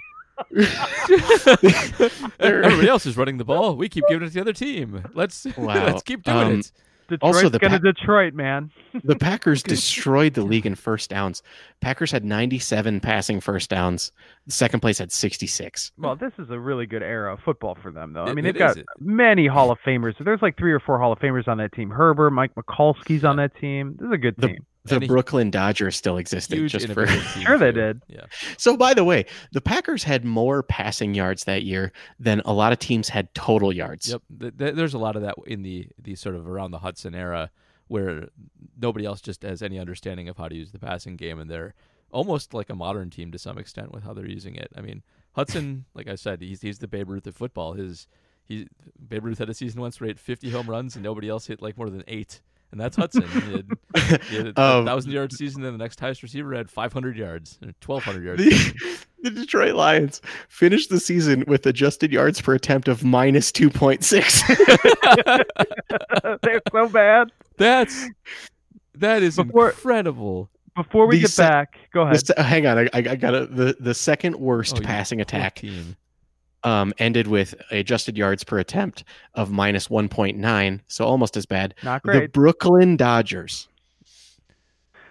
33. 0.51 2.09
Everybody 2.39 2.87
else 2.87 3.05
is 3.05 3.17
running 3.17 3.37
the 3.37 3.45
ball. 3.45 3.75
We 3.75 3.89
keep 3.89 4.05
giving 4.07 4.23
it 4.25 4.29
to 4.29 4.33
the 4.33 4.41
other 4.41 4.53
team. 4.53 5.03
Let's 5.13 5.45
Wow. 5.57 5.85
let's 5.85 6.03
keep 6.03 6.23
doing 6.23 6.37
Um, 6.37 6.59
it. 6.59 6.71
Detroit's 7.09 7.37
Also, 7.37 7.49
the 7.49 7.57
gonna 7.57 7.79
Pa- 7.79 7.91
Detroit, 7.91 8.33
man. 8.35 8.69
the 9.03 9.15
Packers 9.15 9.63
destroyed 9.75 10.35
the 10.35 10.43
league 10.43 10.67
in 10.67 10.75
first 10.75 11.09
downs. 11.09 11.41
Packers 11.81 12.11
had 12.11 12.23
97 12.23 12.99
passing 12.99 13.39
first 13.41 13.67
downs. 13.71 14.11
The 14.45 14.51
second 14.51 14.81
place 14.81 14.99
had 14.99 15.11
66. 15.11 15.91
Well, 15.97 16.15
this 16.15 16.33
is 16.37 16.51
a 16.51 16.59
really 16.59 16.85
good 16.85 17.01
era 17.01 17.33
of 17.33 17.39
football 17.39 17.75
for 17.81 17.91
them, 17.91 18.13
though. 18.13 18.25
I 18.25 18.33
mean, 18.33 18.45
it 18.45 18.53
they've 18.53 18.59
got 18.59 18.77
is. 18.77 18.83
many 18.99 19.47
Hall 19.47 19.71
of 19.71 19.79
Famers. 19.83 20.13
There's 20.23 20.43
like 20.43 20.55
three 20.55 20.71
or 20.71 20.79
four 20.79 20.99
Hall 20.99 21.11
of 21.11 21.17
Famers 21.17 21.47
on 21.47 21.57
that 21.57 21.71
team. 21.71 21.89
Herber, 21.89 22.31
Mike 22.31 22.53
Michalske's 22.53 23.23
on 23.23 23.37
that 23.37 23.55
team. 23.59 23.95
This 23.99 24.05
is 24.05 24.13
a 24.13 24.17
good 24.17 24.35
The- 24.37 24.47
team. 24.49 24.65
The 24.89 24.95
And 24.97 25.07
Brooklyn 25.07 25.51
Dodgers 25.51 25.95
still 25.95 26.17
existed 26.17 26.67
just 26.67 26.87
for 26.89 27.07
Sure 27.07 27.57
they 27.57 27.71
did. 27.71 28.01
Yeah. 28.07 28.25
So 28.57 28.75
by 28.75 28.93
the 28.93 29.03
way, 29.03 29.25
the 29.51 29.61
Packers 29.61 30.03
had 30.03 30.25
more 30.25 30.63
passing 30.63 31.13
yards 31.13 31.45
that 31.45 31.63
year 31.63 31.91
than 32.19 32.41
a 32.45 32.53
lot 32.53 32.71
of 32.71 32.79
teams 32.79 33.09
had 33.09 33.33
total 33.33 33.71
yards. 33.71 34.09
Yep. 34.09 34.21
Th- 34.39 34.57
th- 34.57 34.75
there's 34.75 34.93
a 34.93 34.99
lot 34.99 35.15
of 35.15 35.21
that 35.21 35.35
in 35.45 35.63
the 35.63 35.87
the 36.01 36.15
sort 36.15 36.35
of 36.35 36.47
around 36.47 36.71
the 36.71 36.79
Hutson 36.79 37.15
era 37.15 37.51
where 37.87 38.29
nobody 38.79 39.05
else 39.05 39.19
just 39.19 39.41
has 39.43 39.61
any 39.61 39.79
understanding 39.79 40.29
of 40.29 40.37
how 40.37 40.47
to 40.47 40.55
use 40.55 40.71
the 40.71 40.79
passing 40.79 41.15
game, 41.15 41.39
and 41.39 41.49
they're 41.49 41.73
almost 42.11 42.53
like 42.53 42.69
a 42.69 42.75
modern 42.75 43.09
team 43.09 43.31
to 43.31 43.39
some 43.39 43.57
extent 43.57 43.91
with 43.91 44.03
how 44.03 44.13
they're 44.13 44.27
using 44.29 44.55
it. 44.55 44.71
I 44.75 44.81
mean, 44.81 45.03
Hutson, 45.35 45.83
like 45.93 46.07
I 46.07 46.15
said, 46.15 46.41
he's 46.41 46.61
he's 46.61 46.79
the 46.79 46.87
Babe 46.87 47.09
Ruth 47.09 47.27
of 47.27 47.35
football. 47.35 47.73
His 47.73 48.07
he 48.43 48.67
Babe 49.07 49.25
Ruth 49.25 49.39
had 49.39 49.49
a 49.49 49.53
season 49.53 49.81
once 49.81 49.99
where 49.99 50.07
he 50.07 50.11
hit 50.11 50.19
50 50.19 50.49
home 50.51 50.69
runs, 50.69 50.95
and 50.95 51.03
nobody 51.03 51.29
else 51.29 51.47
hit 51.47 51.61
like 51.61 51.77
more 51.77 51.89
than 51.89 52.03
eight. 52.07 52.41
And 52.71 52.79
that's 52.79 52.95
Hutson. 52.97 53.27
He 53.27 53.51
had, 53.51 53.65
he 54.23 54.35
had 54.37 54.47
a 54.47 54.61
Um, 54.79 54.85
thousand 54.85 55.11
yard 55.11 55.33
season, 55.33 55.63
and 55.63 55.73
the 55.73 55.77
next 55.83 55.99
highest 55.99 56.21
receiver 56.21 56.53
had 56.53 56.69
500 56.69 57.17
yards, 57.17 57.57
and 57.61 57.73
1,200 57.83 58.23
yards. 58.23 58.43
The, 58.45 59.05
the 59.23 59.31
Detroit 59.31 59.73
Lions 59.73 60.21
finished 60.49 60.91
the 60.91 60.99
season 60.99 61.43
with 61.47 61.65
adjusted 61.65 62.11
yards 62.11 62.39
per 62.41 62.53
attempt 62.53 62.87
of 62.87 63.03
minus 63.03 63.51
2.6. 63.51 65.45
They're 66.43 66.61
so 66.71 66.87
bad. 66.89 67.31
That's 67.57 68.07
that 68.95 69.23
is 69.23 69.35
Before- 69.37 69.69
incredible. 69.69 70.49
Before 70.75 71.07
we 71.07 71.17
The 71.17 71.21
get 71.23 71.31
se- 71.31 71.43
back, 71.43 71.77
go 71.93 72.05
The 72.05 72.11
ahead. 72.11 72.27
se- 72.27 72.33
hang 72.43 72.65
on, 72.67 72.77
I, 72.77 72.83
I 72.93 72.95
I 73.09 73.15
got 73.15 73.33
it. 73.33 73.53
The, 73.55 73.75
the 73.79 73.93
second 73.93 74.35
worst 74.37 74.77
Oh, 74.77 74.81
passing 74.81 75.19
attack 75.19 75.59
14. 75.59 75.95
Um, 76.63 76.93
ended 76.97 77.27
with 77.27 77.55
adjusted 77.71 78.17
yards 78.17 78.43
per 78.43 78.59
attempt 78.59 79.03
of 79.33 79.51
minus 79.51 79.87
1.9, 79.87 80.79
so 80.87 81.05
almost 81.05 81.37
as 81.37 81.45
bad. 81.45 81.75
Not 81.83 82.03
great. 82.03 82.21
The. 82.21 82.27
Brooklyn 82.29 82.97
Dodgers. 82.97 83.67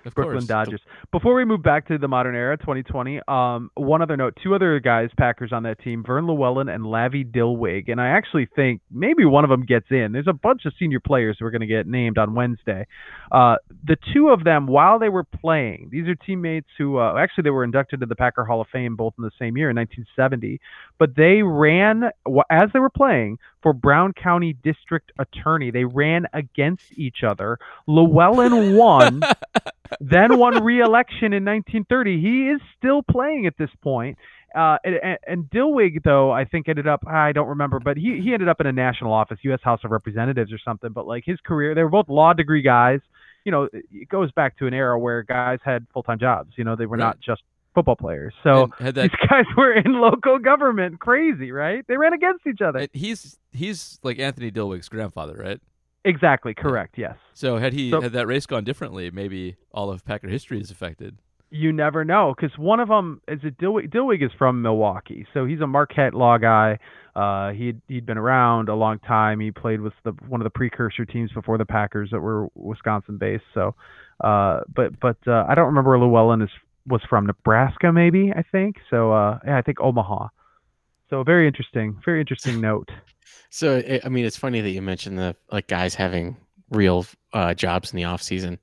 Of 0.05 0.15
Brooklyn 0.15 0.37
course. 0.37 0.47
Dodgers. 0.47 0.81
Before 1.11 1.35
we 1.35 1.47
move 1.47 1.63
back 1.63 1.89
to 1.89 1.97
the 1.97 2.07
modern 2.07 2.37
era, 2.37 2.59
2020, 2.59 3.21
um, 3.29 3.71
one 3.77 4.03
other 4.03 4.15
note: 4.15 4.37
two 4.43 4.55
other 4.55 4.79
guys, 4.79 5.09
Packers 5.17 5.55
on 5.55 5.63
that 5.63 5.81
team, 5.81 6.05
Vern 6.07 6.27
Lewellen 6.27 6.71
and 6.71 6.85
Lavvie 6.85 7.25
Dilweg, 7.25 7.91
and 7.91 7.99
I 7.99 8.09
actually 8.09 8.47
think 8.55 8.83
maybe 8.91 9.25
one 9.25 9.43
of 9.43 9.49
them 9.49 9.65
gets 9.65 9.87
in. 9.89 10.13
There's 10.13 10.29
a 10.29 10.35
bunch 10.35 10.67
of 10.67 10.75
senior 10.79 11.01
players 11.01 11.39
who 11.41 11.47
are 11.47 11.51
going 11.51 11.63
to 11.63 11.67
get 11.67 11.87
named 11.87 12.19
on 12.19 12.35
Wednesday. 12.35 12.87
Uh, 13.33 13.55
the 13.87 13.97
two 14.13 14.29
of 14.29 14.45
them, 14.45 14.67
while 14.67 14.99
they 14.99 15.09
were 15.09 15.25
playing, 15.25 15.89
these 15.91 16.07
are 16.09 16.15
teammates 16.15 16.69
who 16.77 16.99
uh, 16.99 17.15
actually 17.19 17.45
they 17.45 17.51
were 17.51 17.65
inducted 17.65 18.01
to 18.01 18.07
the 18.07 18.15
Packer 18.15 18.45
Hall 18.45 18.61
of 18.61 18.67
Fame 18.71 18.95
both 18.95 19.15
in 19.17 19.25
the 19.25 19.31
same 19.39 19.57
year 19.57 19.71
in 19.71 19.77
1970, 19.77 20.61
but 20.99 21.17
they 21.17 21.41
ran 21.43 22.11
as 22.51 22.69
they 22.75 22.81
were 22.81 22.91
playing 22.91 23.39
for 23.63 23.73
Brown 23.73 24.13
County 24.13 24.59
District 24.63 25.11
Attorney. 25.19 25.71
They 25.71 25.85
ran 25.85 26.27
against 26.35 26.99
each 26.99 27.23
other. 27.27 27.59
Lewellen 27.89 28.77
won 28.77 29.23
then 30.01 30.39
won 30.39 30.63
re-election 30.63 30.98
in 31.21 31.45
1930. 31.45 32.21
He 32.21 32.49
is 32.51 32.61
still 32.77 33.03
playing 33.03 33.47
at 33.47 33.57
this 33.59 33.71
point. 33.83 34.19
Uh, 34.57 34.79
and, 34.85 35.19
and 35.27 35.45
Dilweg, 35.51 36.03
though, 36.05 36.31
I 36.31 36.45
think 36.47 36.69
ended 36.69 36.89
up, 36.89 37.07
I 37.07 37.33
don't 37.33 37.49
remember, 37.49 37.79
but 37.81 37.97
he, 37.99 38.21
he 38.25 38.33
ended 38.33 38.49
up 38.49 38.61
in 38.61 38.67
a 38.67 38.73
national 38.73 39.13
office, 39.13 39.39
U.S. 39.43 39.61
House 39.63 39.81
of 39.85 39.91
Representatives 39.91 40.53
or 40.53 40.59
something. 40.65 40.91
But 40.93 41.07
like 41.07 41.25
his 41.27 41.39
career, 41.45 41.75
they 41.75 41.83
were 41.83 41.91
both 41.91 42.09
law 42.09 42.33
degree 42.33 42.63
guys. 42.63 43.01
You 43.45 43.53
know, 43.53 43.69
it 43.73 44.09
goes 44.09 44.33
back 44.33 44.59
to 44.59 44.67
an 44.67 44.75
era 44.75 44.99
where 44.99 45.23
guys 45.23 45.59
had 45.65 45.87
full-time 45.93 46.19
jobs. 46.19 46.53
You 46.57 46.65
know, 46.65 46.77
they 46.77 46.87
were 46.87 46.97
Right. 46.97 47.05
not 47.05 47.21
just 47.21 47.43
football 47.75 47.97
players. 47.97 48.35
So 48.43 48.71
that 48.81 48.95
these 48.95 49.11
guys 49.31 49.45
were 49.57 49.73
in 49.73 50.01
local 50.01 50.39
government. 50.39 50.99
Crazy, 50.99 51.53
right? 51.53 51.85
They 51.87 51.97
ran 51.97 52.13
against 52.15 52.47
each 52.47 52.61
other. 52.63 52.89
he's 52.93 53.39
he's 53.53 54.01
like 54.03 54.19
Anthony 54.19 54.51
Dilweg's 54.51 54.89
grandfather, 54.89 55.35
right? 55.39 55.61
Exactly, 56.05 56.55
correct, 56.55 56.97
yes. 56.97 57.17
So 57.35 57.59
had 57.59 57.73
he 57.73 57.91
So- 57.91 58.01
had 58.01 58.13
that 58.13 58.27
race 58.27 58.47
gone 58.47 58.65
differently, 58.65 59.11
maybe 59.11 59.57
all 59.73 59.91
of 59.91 60.05
Packer 60.05 60.29
history 60.29 60.61
is 60.61 60.71
affected. 60.71 61.19
You 61.51 61.73
never 61.73 62.05
know 62.05 62.35
because 62.37 62.59
one 62.59 62.79
of 62.79 62.89
them 62.89 63.23
is 63.27 63.41
it 63.43 63.57
Dilweg. 63.57 63.89
Dilweg 63.91 64.23
is 64.23 64.31
from 64.37 64.61
Milwaukee, 64.61 65.27
so 65.33 65.47
he's 65.47 65.61
a 65.63 65.67
Marquette 65.67 66.13
law 66.13 66.37
guy. 66.37 66.79
Uh, 67.17 67.53
he'd 67.53 67.81
he'd 67.89 68.05
been 68.05 68.19
around 68.19 68.69
a 68.69 68.75
long 68.75 68.99
time. 68.99 69.41
He 69.41 69.51
played 69.51 69.81
with 69.81 69.95
the 70.05 70.13
one 70.29 70.43
of 70.43 70.45
the 70.45 70.51
precursor 70.51 71.07
teams 71.07 71.33
before 71.33 71.57
the 71.57 71.65
Packers 71.65 72.11
that 72.11 72.21
were 72.21 72.49
Wisconsin 72.55 73.17
based. 73.17 73.45
So, 73.55 73.75
uh, 74.23 74.61
but 74.75 75.01
but 75.01 75.17
uh, 75.27 75.47
I 75.49 75.55
don't 75.55 75.67
remember 75.69 75.97
Lewellen 75.97 76.43
is 76.45 76.51
was 76.87 77.01
from 77.09 77.25
Nebraska, 77.27 77.93
maybe 77.95 78.31
I 78.37 78.43
think. 78.43 78.77
So 78.91 79.13
uh, 79.13 79.39
yeah, 79.47 79.57
I 79.57 79.63
think 79.63 79.81
Omaha. 79.81 80.29
So 81.11 81.23
very 81.23 81.47
interesting, 81.47 81.97
very 82.05 82.21
interesting 82.21 82.61
note. 82.69 82.91
So 83.51 83.79
I- 83.79 84.01
I 84.05 84.09
mean, 84.09 84.25
it's 84.25 84.37
funny 84.37 84.61
that 84.61 84.71
you 84.71 84.83
mentioned 84.83 85.19
the 85.19 85.35
like 85.51 85.69
guys 85.69 85.95
having 85.95 86.37
real 86.71 87.07
uh, 87.33 87.55
jobs 87.55 87.93
in 87.93 87.97
the 87.97 88.05
off 88.05 88.23
season. 88.23 88.59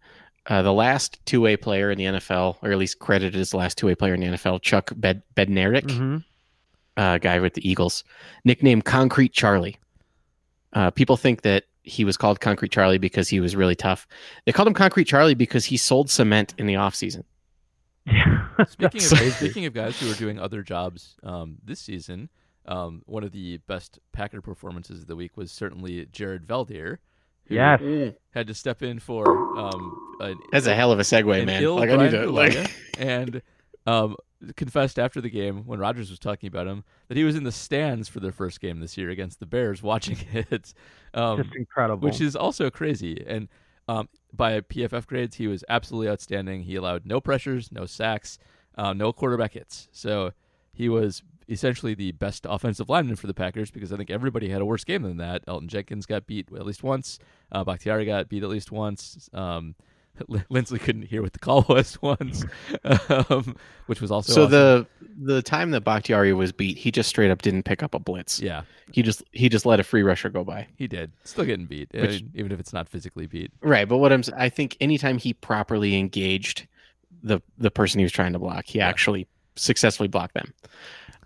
Uh, 0.47 0.61
the 0.61 0.73
last 0.73 1.19
two 1.25 1.41
way 1.41 1.57
player 1.57 1.89
in 1.89 1.97
the 1.97 2.03
NFL, 2.05 2.57
or 2.61 2.71
at 2.71 2.77
least 2.77 2.99
credited 2.99 3.35
as 3.39 3.49
the 3.49 3.57
last 3.57 3.77
two 3.79 3.87
way 3.87 3.95
player 3.95 4.13
in 4.13 4.19
the 4.19 4.27
NFL, 4.27 4.61
Chuck 4.61 4.91
Bed- 4.95 5.23
Bednarik, 5.35 5.89
hmm 5.91 6.17
uh, 6.97 7.17
guy 7.17 7.39
with 7.39 7.53
the 7.55 7.67
Eagles, 7.69 8.03
nicknamed 8.45 8.85
Concrete 8.85 9.33
Charlie. 9.33 9.75
Uh, 10.71 10.91
people 10.91 11.17
think 11.17 11.41
that 11.41 11.65
he 11.83 12.05
was 12.05 12.15
called 12.15 12.39
Concrete 12.39 12.71
Charlie 12.71 12.97
because 12.97 13.27
he 13.27 13.39
was 13.41 13.53
really 13.55 13.75
tough. 13.75 14.07
They 14.45 14.51
called 14.53 14.67
him 14.69 14.73
Concrete 14.73 15.03
Charlie 15.05 15.33
because 15.35 15.65
he 15.65 15.75
sold 15.77 16.09
cement 16.09 16.53
in 16.57 16.67
the 16.67 16.77
off 16.77 16.95
season. 16.95 17.25
Yeah. 18.05 18.47
Speaking 18.67 19.01
of 19.01 19.33
speaking 19.33 19.65
of 19.65 19.73
guys 19.73 19.99
who 19.99 20.09
are 20.11 20.15
doing 20.15 20.39
other 20.39 20.61
jobs 20.63 21.15
um, 21.23 21.57
this 21.63 21.79
season, 21.79 22.29
um, 22.67 23.01
one 23.05 23.23
of 23.23 23.31
the 23.31 23.57
best 23.67 23.99
Packer 24.13 24.41
performances 24.41 25.01
of 25.01 25.07
the 25.07 25.15
week 25.15 25.35
was 25.37 25.51
certainly 25.51 26.05
Jared 26.11 26.45
Veldheer, 26.47 26.97
who 27.45 27.55
Yes. 27.55 27.81
had 28.31 28.47
to 28.47 28.53
step 28.53 28.81
in 28.81 28.99
for 28.99 29.57
um, 29.59 30.15
an, 30.19 30.37
That's 30.51 30.67
a 30.67 30.75
hell 30.75 30.91
of 30.91 30.99
a 30.99 31.03
segue, 31.03 31.45
man. 31.45 31.61
ill 31.63 31.75
Like 31.75 31.89
I 31.89 31.95
need 31.97 32.11
to 32.11 32.17
Bulaga, 32.27 32.31
like. 32.63 32.71
and 32.99 33.41
um, 33.85 34.15
confessed 34.55 34.97
after 34.99 35.19
the 35.21 35.29
game 35.29 35.63
when 35.65 35.79
Rodgers 35.79 36.09
was 36.09 36.19
talking 36.19 36.47
about 36.47 36.65
him 36.67 36.83
that 37.07 37.17
he 37.17 37.23
was 37.23 37.35
in 37.35 37.43
the 37.43 37.51
stands 37.51 38.07
for 38.07 38.19
their 38.19 38.31
first 38.31 38.61
game 38.61 38.79
this 38.79 38.97
year 38.97 39.09
against 39.09 39.39
the 39.39 39.45
Bears, 39.45 39.83
watching 39.83 40.17
it, 40.33 40.73
um, 41.13 41.43
Just 41.43 41.55
incredible. 41.55 42.07
which 42.07 42.21
is 42.21 42.35
also 42.35 42.69
crazy. 42.69 43.23
And 43.27 43.47
um, 43.87 44.07
by 44.35 44.59
PFF 44.61 45.05
grades, 45.07 45.35
he 45.37 45.47
was 45.47 45.63
absolutely 45.69 46.09
outstanding. 46.09 46.63
He 46.63 46.75
allowed 46.75 47.05
no 47.05 47.19
pressures, 47.21 47.71
no 47.71 47.85
sacks. 47.85 48.37
uh, 48.77 48.93
no 48.93 49.13
quarterback 49.13 49.53
hits. 49.53 49.87
So 49.91 50.31
he 50.73 50.89
was 50.89 51.23
essentially 51.47 51.93
the 51.93 52.11
best 52.11 52.45
offensive 52.49 52.89
lineman 52.89 53.15
for 53.15 53.27
the 53.27 53.33
Packers 53.33 53.71
because 53.71 53.93
I 53.93 53.97
think 53.97 54.09
everybody 54.09 54.49
had 54.49 54.61
a 54.61 54.65
worse 54.65 54.83
game 54.83 55.03
than 55.03 55.17
that. 55.17 55.45
Elgton 55.45 55.67
Jenkins 55.67 56.05
got 56.05 56.25
beat 56.27 56.49
at 56.53 56.65
least 56.65 56.83
once. 56.83 57.19
Uh, 57.51 57.63
Bakhtiari 57.63 58.05
got 58.05 58.29
beat 58.29 58.43
at 58.43 58.49
least 58.49 58.71
once. 58.71 59.29
Um, 59.33 59.75
Linsley 60.51 60.79
couldn't 60.79 61.03
hear 61.03 61.21
what 61.21 61.33
the 61.33 61.39
call 61.39 61.65
was 61.69 62.01
once, 62.01 62.45
um, 63.29 63.55
which 63.87 64.01
was 64.01 64.11
also 64.11 64.31
So 64.33 64.41
awesome. 64.43 64.51
the 64.51 64.87
the 65.17 65.41
time 65.41 65.71
that 65.71 65.81
Bakhtiari 65.81 66.33
was 66.33 66.51
beat, 66.51 66.77
he 66.77 66.91
just 66.91 67.07
straight 67.09 67.31
up 67.31 67.41
didn't 67.41 67.63
pick 67.63 67.81
up 67.83 67.93
a 67.93 67.99
blitz. 67.99 68.41
yeah 68.41 68.63
He 68.91 69.01
just 69.01 69.23
he 69.31 69.49
just 69.49 69.65
let 69.65 69.79
a 69.79 69.83
free 69.83 70.03
rusher 70.03 70.29
go 70.29 70.43
by. 70.43 70.67
he 70.77 70.87
did 70.87 71.11
still 71.23 71.45
getting 71.45 71.65
beat 71.65 71.89
Which- 71.93 72.21
mean, 72.21 72.31
even 72.35 72.51
if 72.51 72.59
it's 72.59 72.73
not 72.73 72.89
physically 72.89 73.27
beat. 73.27 73.51
Right, 73.61 73.87
but 73.87 73.97
what 73.97 74.11
I'm 74.11 74.23
I 74.35 74.49
think 74.49 74.77
anytime 74.81 75.17
he 75.17 75.33
properly 75.33 75.95
engaged 75.97 76.67
the 77.23 77.41
the 77.57 77.71
person 77.71 77.99
he 77.99 78.03
was 78.05 78.11
trying 78.11 78.33
to 78.33 78.39
block, 78.39 78.65
he 78.67 78.79
Yeah. 78.79 78.87
actually 78.87 79.27
successfully 79.55 80.07
blocked 80.09 80.33
them. 80.33 80.53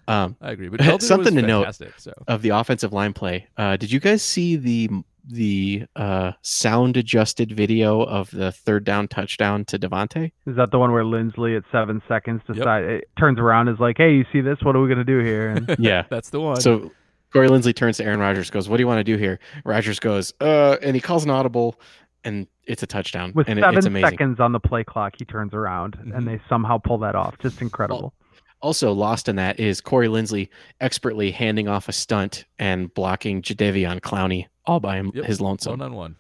Um, 0.08 0.36
I 0.42 0.52
agree, 0.52 0.70
but 0.70 0.82
Something 1.02 1.36
to 1.36 1.42
note. 1.44 1.80
So 1.98 2.14
of 2.28 2.42
the 2.42 2.50
offensive 2.50 2.94
line 2.94 3.14
play, 3.14 3.48
uh, 3.58 3.78
did 3.78 3.92
you 3.92 4.00
guys 4.00 4.22
see 4.24 4.56
the 4.56 4.90
the 5.28 5.84
uh, 5.96 6.32
sound 6.42 6.98
adjusted 6.98 7.52
video 7.52 8.02
of 8.02 8.32
the 8.32 8.52
third 8.52 8.84
down 8.84 9.08
touchdown 9.08 9.66
to 9.66 9.78
Davante? 9.80 10.32
Is 10.46 10.56
that 10.56 10.72
the 10.72 10.80
one 10.80 10.92
where 10.92 11.04
Linsley 11.04 11.56
at 11.58 11.64
seven 11.72 12.02
seconds 12.08 12.42
Yep. 12.54 12.66
it 12.84 13.10
turns 13.18 13.40
around 13.40 13.68
and 13.68 13.76
is 13.78 13.80
like, 13.82 13.98
"Hey, 13.98 14.14
you 14.14 14.26
see 14.32 14.42
this? 14.42 14.58
What 14.62 14.76
are 14.76 14.82
we 14.82 14.90
gonna 14.90 15.04
do 15.04 15.20
here?" 15.20 15.50
And 15.50 15.76
Yeah. 15.80 16.04
that's 16.10 16.30
the 16.30 16.40
one. 16.40 16.60
So 16.62 16.92
Corey 17.32 17.48
Linsley 17.48 17.76
turns 17.76 17.98
to 17.98 18.06
Aaron 18.06 18.20
Rodgers, 18.20 18.50
goes, 18.50 18.68
"What 18.70 18.78
do 18.78 18.82
you 18.84 18.88
want 18.88 19.00
to 19.00 19.04
do 19.04 19.18
here?" 19.18 19.40
Rodgers 19.66 20.00
goes, 20.00 20.34
"Uh," 20.42 20.78
and 20.82 20.96
he 20.96 21.02
calls 21.02 21.24
an 21.26 21.30
audible, 21.30 21.80
and 22.24 22.48
it's 22.66 22.84
a 22.84 22.88
touchdown. 22.88 23.32
with 23.36 23.48
and 23.48 23.60
it- 23.60 23.62
seven 23.64 23.78
it's 23.78 23.88
amazing. 23.88 24.10
seconds 24.10 24.40
on 24.40 24.52
the 24.52 24.60
play 24.60 24.84
clock, 24.84 25.14
he 25.18 25.26
turns 25.26 25.54
around 25.54 25.98
Mhm. 25.98 26.16
and 26.18 26.28
they 26.28 26.40
somehow 26.50 26.78
pull 26.78 26.98
that 27.00 27.16
off. 27.16 27.38
Just 27.40 27.62
incredible. 27.62 28.14
Also 28.62 28.92
lost 28.92 29.30
in 29.30 29.36
that 29.38 29.60
is 29.60 29.80
Corey 29.82 30.08
Linsley 30.08 30.50
expertly 30.82 31.32
handing 31.32 31.68
off 31.68 31.88
a 31.88 31.94
stunt 31.94 32.46
and 32.60 32.94
blocking 32.94 33.42
Jadeveon 33.42 34.02
Clowney 34.02 34.48
all 34.66 34.80
by 34.80 34.98
him, 34.98 35.12
Yep, 35.14 35.26
his 35.26 35.40
lonesome. 35.42 35.72
one 35.80 35.82
on 35.82 35.94
one, 35.96 36.16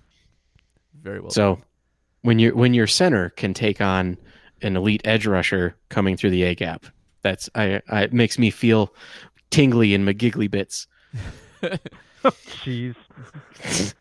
very 1.01 1.19
well. 1.19 1.31
So 1.31 1.59
when 2.21 2.39
you 2.39 2.55
when 2.55 2.73
your 2.73 2.87
center 2.87 3.29
can 3.31 3.53
take 3.53 3.81
on 3.81 4.17
an 4.61 4.75
elite 4.77 5.01
edge 5.05 5.25
rusher 5.27 5.75
coming 5.89 6.15
through 6.17 6.31
the 6.31 6.43
A 6.43 6.55
gap, 6.55 6.85
that's 7.21 7.49
I, 7.55 7.81
I 7.89 8.03
it 8.03 8.13
makes 8.13 8.39
me 8.39 8.49
feel 8.51 8.93
tingly 9.51 9.93
in 9.93 10.05
my 10.05 10.13
giggly 10.13 10.47
bits. 10.47 10.87
Jeez. 12.23 12.95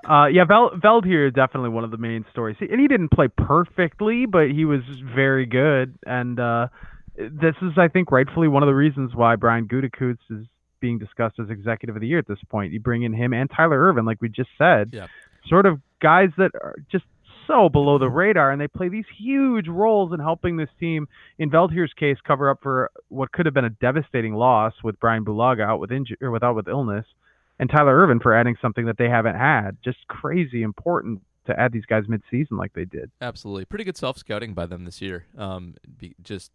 Uh, 0.09 0.27
yeah, 0.27 0.45
Vel- 0.45 0.73
Veldheer 0.73 1.33
definitely 1.33 1.71
one 1.71 1.85
of 1.85 1.91
the 1.91 1.97
main 1.99 2.25
stories, 2.31 2.57
and 2.61 2.81
he 2.81 2.89
didn't 2.89 3.11
play 3.11 3.29
perfectly, 3.29 4.27
but 4.27 4.51
he 4.51 4.65
was 4.65 4.81
very 5.15 5.47
good. 5.47 5.97
And 6.07 6.41
uh, 6.41 6.69
this 7.19 7.55
is, 7.63 7.73
I 7.77 7.89
think, 7.89 8.11
rightfully 8.13 8.49
one 8.49 8.63
of 8.63 8.67
the 8.69 8.75
reasons 8.75 9.15
why 9.15 9.37
Brian 9.37 9.67
Gutekunst 9.67 10.19
is 10.31 10.47
being 10.81 10.99
discussed 10.99 11.39
as 11.41 11.51
executive 11.51 11.97
of 11.97 12.01
the 12.01 12.07
year 12.09 12.19
at 12.19 12.29
this 12.29 12.39
point. 12.49 12.73
You 12.73 12.81
bring 12.81 13.03
in 13.03 13.13
him 13.13 13.33
and 13.35 13.51
Tyler 13.51 13.79
Ervin, 13.89 14.05
like 14.05 14.21
we 14.23 14.29
just 14.29 14.51
said, 14.57 14.91
Yeah. 14.93 15.09
sort 15.49 15.67
of 15.67 15.81
guys 16.01 16.31
that 16.39 16.53
are 16.55 16.77
just 16.91 17.05
so 17.49 17.69
below 17.69 17.99
the 17.99 18.09
radar, 18.11 18.51
and 18.53 18.61
they 18.61 18.69
play 18.69 18.89
these 18.89 19.07
huge 19.19 19.67
roles 19.69 20.13
in 20.13 20.21
helping 20.21 20.57
this 20.59 20.69
team. 20.79 21.09
In 21.39 21.51
Veldheer's 21.51 21.93
case, 21.95 22.19
cover 22.23 22.51
up 22.51 22.59
for 22.63 22.91
what 23.09 23.33
could 23.33 23.47
have 23.47 23.55
been 23.55 23.65
a 23.65 23.71
devastating 23.71 24.35
loss 24.35 24.75
with 24.85 25.01
Brian 25.01 25.25
Bulaga 25.25 25.63
out 25.67 25.81
with 25.81 25.91
injury 25.91 26.19
or 26.21 26.31
without 26.31 26.55
with 26.55 26.69
illness 26.69 27.07
and 27.59 27.69
Tyler 27.71 27.97
Ervin 27.99 28.21
for 28.21 28.33
adding 28.35 28.57
something 28.63 28.85
that 28.87 28.99
they 28.99 29.09
haven't 29.09 29.35
had. 29.35 29.79
Just 29.83 29.99
crazy 30.09 30.63
important 30.63 31.23
to 31.47 31.59
add 31.59 31.73
these 31.73 31.87
guys 31.87 32.05
mid-season 32.07 32.57
like 32.59 32.75
they 32.75 32.85
did. 32.85 33.11
Absolutely, 33.21 33.65
pretty 33.65 33.83
good 33.85 33.97
self 33.97 34.19
scouting 34.19 34.53
by 34.55 34.67
them 34.67 34.85
this 34.85 35.01
year. 35.01 35.25
Um, 35.37 35.75
be, 35.99 36.15
just 36.23 36.53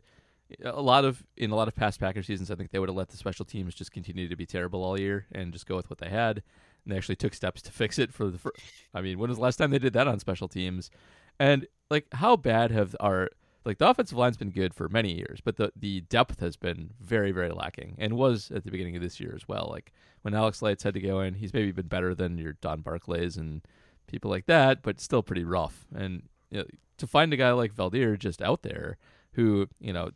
a 0.64 0.82
lot 0.82 1.06
of 1.06 1.24
in 1.38 1.52
a 1.52 1.56
lot 1.56 1.68
of 1.68 1.76
past 1.76 2.00
Packer 2.00 2.24
seasons, 2.24 2.52
I 2.52 2.56
think 2.56 2.72
they 2.72 2.80
would 2.80 2.90
have 2.90 2.96
let 2.96 3.10
the 3.10 3.18
special 3.18 3.46
teams 3.46 3.76
just 3.76 3.92
continue 3.92 4.28
to 4.28 4.36
be 4.36 4.46
terrible 4.46 4.84
all 4.84 5.00
year 5.00 5.26
and 5.32 5.54
just 5.54 5.66
go 5.66 5.76
with 5.76 5.90
what 5.90 6.00
they 6.00 6.10
had. 6.10 6.44
And 6.84 6.92
they 6.92 6.98
actually 6.98 7.16
took 7.16 7.34
steps 7.34 7.62
to 7.64 7.72
fix 7.72 7.98
it 8.00 8.14
for 8.14 8.30
the. 8.30 8.38
Fir- 8.38 8.52
I 8.94 9.02
mean, 9.02 9.20
when 9.20 9.30
was 9.30 9.38
the 9.38 9.44
last 9.44 9.58
time 9.58 9.72
they 9.72 9.80
did 9.80 9.94
that 9.94 10.08
on 10.08 10.20
special 10.20 10.48
teams? 10.48 10.92
And 11.40 11.68
like, 11.90 12.08
how 12.14 12.36
bad 12.36 12.72
have 12.72 12.96
our 13.00 13.30
like 13.66 13.78
the 13.78 13.90
offensive 13.90 14.18
line's 14.18 14.38
been 14.38 14.50
good 14.50 14.74
for 14.74 14.90
many 14.90 15.14
years, 15.14 15.40
but 15.44 15.58
the 15.58 15.72
the 15.76 16.02
depth 16.02 16.40
has 16.40 16.58
been 16.58 16.92
very 17.00 17.32
very 17.32 17.52
lacking 17.52 17.96
and 17.98 18.14
was 18.14 18.52
at 18.52 18.64
the 18.64 18.72
beginning 18.72 18.96
of 18.96 19.02
this 19.02 19.20
year 19.20 19.34
as 19.36 19.48
well. 19.48 19.70
Like 19.72 19.94
when 20.22 20.34
Alex 20.34 20.62
Lights 20.62 20.84
had 20.84 20.94
to 20.96 21.00
go 21.00 21.22
in, 21.22 21.36
he's 21.36 21.54
maybe 21.54 21.72
been 21.72 21.88
better 21.88 22.14
than 22.14 22.38
your 22.38 22.54
Don 22.54 22.82
Barclays 22.82 23.38
and 23.38 23.62
people 24.08 24.30
like 24.30 24.46
that, 24.48 24.82
but 24.82 25.00
still 25.00 25.24
pretty 25.24 25.44
rough. 25.44 25.86
And 25.96 26.24
you 26.50 26.60
know, 26.60 26.66
to 26.98 27.08
find 27.08 27.32
a 27.34 27.38
guy 27.38 27.52
like 27.52 27.74
Veldheer 27.74 28.18
just 28.18 28.42
out 28.42 28.64
there 28.64 28.98
who 29.34 29.68
you 29.80 29.94
know 29.94 30.12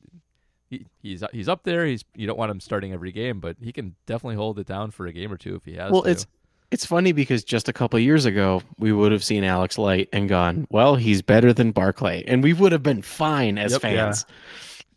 he, 0.69 0.85
he's 1.01 1.23
he's 1.31 1.47
up 1.49 1.63
there. 1.63 1.85
He's 1.85 2.03
you 2.15 2.27
don't 2.27 2.37
want 2.37 2.51
him 2.51 2.59
starting 2.59 2.93
every 2.93 3.11
game, 3.11 3.39
but 3.39 3.57
he 3.61 3.71
can 3.71 3.95
definitely 4.05 4.35
hold 4.35 4.59
it 4.59 4.67
down 4.67 4.91
for 4.91 5.07
a 5.07 5.13
game 5.13 5.31
or 5.31 5.37
two 5.37 5.55
if 5.55 5.65
he 5.65 5.73
has. 5.75 5.91
Well, 5.91 6.03
to. 6.03 6.09
it's 6.11 6.27
it's 6.71 6.85
funny 6.85 7.11
because 7.13 7.43
just 7.43 7.69
a 7.69 7.73
couple 7.73 7.97
years 7.99 8.25
ago 8.25 8.61
we 8.77 8.91
would 8.91 9.11
have 9.11 9.23
seen 9.23 9.43
Alex 9.43 9.77
Light 9.77 10.09
and 10.11 10.27
gone, 10.27 10.67
well, 10.69 10.95
he's 10.95 11.21
better 11.21 11.53
than 11.53 11.71
Barclay, 11.71 12.23
and 12.27 12.43
we 12.43 12.53
would 12.53 12.71
have 12.73 12.83
been 12.83 13.01
fine 13.01 13.57
as 13.57 13.71
Yep. 13.73 13.81
fans. 13.81 14.25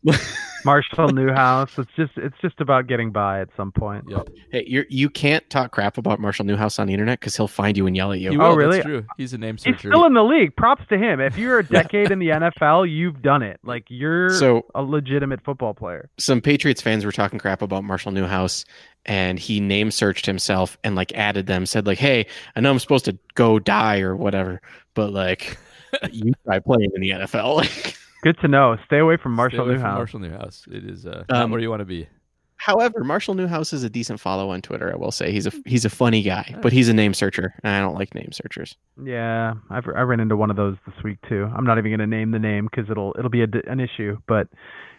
Marshall 0.64 1.08
Newhouse. 1.08 1.70
It's 1.78 1.90
just 1.96 2.12
it's 2.16 2.36
just 2.42 2.60
about 2.60 2.86
getting 2.86 3.12
by 3.12 3.40
at 3.40 3.48
some 3.56 3.72
point. 3.72 4.04
Yep. 4.08 4.28
Hey, 4.50 4.64
you're 4.66 4.84
you 4.88 5.08
can't 5.08 5.48
talk 5.50 5.72
crap 5.72 5.96
about 5.98 6.20
Marshall 6.20 6.44
Newhouse 6.44 6.78
on 6.78 6.86
the 6.86 6.92
internet 6.92 7.20
because 7.20 7.36
he'll 7.36 7.48
find 7.48 7.76
you 7.76 7.86
and 7.86 7.96
yell 7.96 8.12
at 8.12 8.20
you. 8.20 8.30
He 8.30 8.36
Oh, 8.38 8.54
really? 8.54 8.76
That's 8.78 8.86
true. 8.86 9.06
He's 9.16 9.32
a 9.32 9.38
name 9.38 9.56
He's 9.56 9.62
searcher. 9.64 9.90
still 9.90 10.04
in 10.04 10.14
the 10.14 10.22
league. 10.22 10.54
Props 10.56 10.82
to 10.90 10.98
him. 10.98 11.20
If 11.20 11.38
you're 11.38 11.58
a 11.58 11.64
decade 11.64 12.10
in 12.10 12.18
the 12.18 12.28
NFL, 12.28 12.90
you've 12.90 13.22
done 13.22 13.42
it. 13.42 13.58
Like 13.64 13.84
you're 13.88 14.30
So 14.30 14.66
a 14.74 14.82
legitimate 14.82 15.42
football 15.44 15.74
player. 15.74 16.10
some 16.18 16.40
Patriots 16.40 16.82
fans 16.82 17.04
were 17.04 17.12
talking 17.12 17.38
crap 17.38 17.62
about 17.62 17.84
Marshall 17.84 18.12
Newhouse, 18.12 18.64
and 19.06 19.38
he 19.38 19.60
name 19.60 19.90
searched 19.90 20.26
himself 20.26 20.76
and 20.84 20.94
like 20.94 21.12
added 21.14 21.46
them, 21.46 21.64
said 21.64 21.86
like, 21.86 21.98
"Hey, 21.98 22.26
I 22.54 22.60
know 22.60 22.70
I'm 22.70 22.78
supposed 22.78 23.06
to 23.06 23.18
go 23.34 23.58
die 23.58 24.00
or 24.00 24.14
whatever, 24.14 24.60
but 24.94 25.12
like, 25.12 25.56
you 26.10 26.32
try 26.44 26.58
playing 26.58 26.90
in 26.94 27.00
the 27.00 27.10
NFL." 27.10 27.96
Good 28.22 28.38
to 28.40 28.48
know. 28.48 28.76
Stay 28.86 28.98
away 28.98 29.16
from 29.16 29.32
Stay 29.32 29.36
Marshall 29.36 29.60
away 29.60 29.74
from 29.74 29.82
Newhouse. 29.82 29.96
Marshall 29.96 30.20
Newhouse. 30.20 30.64
It 30.70 30.84
is 30.84 31.06
uh, 31.06 31.24
not 31.28 31.42
Um, 31.44 31.50
where 31.50 31.60
you 31.60 31.70
want 31.70 31.80
to 31.80 31.86
be. 31.86 32.08
However, 32.56 33.02
Marshall 33.02 33.32
Newhouse 33.32 33.72
is 33.72 33.84
a 33.84 33.88
decent 33.88 34.20
follow 34.20 34.50
on 34.50 34.60
Twitter. 34.60 34.92
I 34.92 34.96
will 34.96 35.12
say 35.12 35.32
he's 35.32 35.46
a 35.46 35.52
he's 35.64 35.86
a 35.86 35.90
funny 35.90 36.20
guy, 36.22 36.54
but 36.60 36.74
he's 36.74 36.90
a 36.90 36.92
name 36.92 37.14
searcher, 37.14 37.54
and 37.64 37.74
I 37.74 37.80
don't 37.80 37.94
like 37.94 38.14
name 38.14 38.32
searchers. 38.32 38.76
Yeah, 39.02 39.54
I've 39.70 39.86
I 39.88 40.02
ran 40.02 40.20
into 40.20 40.36
one 40.36 40.50
of 40.50 40.56
those 40.56 40.76
this 40.84 41.02
week 41.02 41.16
too. 41.26 41.48
I'm 41.56 41.64
not 41.64 41.78
even 41.78 41.90
going 41.90 42.00
to 42.00 42.06
name 42.06 42.32
the 42.32 42.38
name 42.38 42.68
because 42.70 42.90
it'll 42.90 43.14
it'll 43.18 43.30
be 43.30 43.40
a 43.40 43.46
d 43.46 43.60
an 43.66 43.80
issue. 43.80 44.18
But 44.28 44.48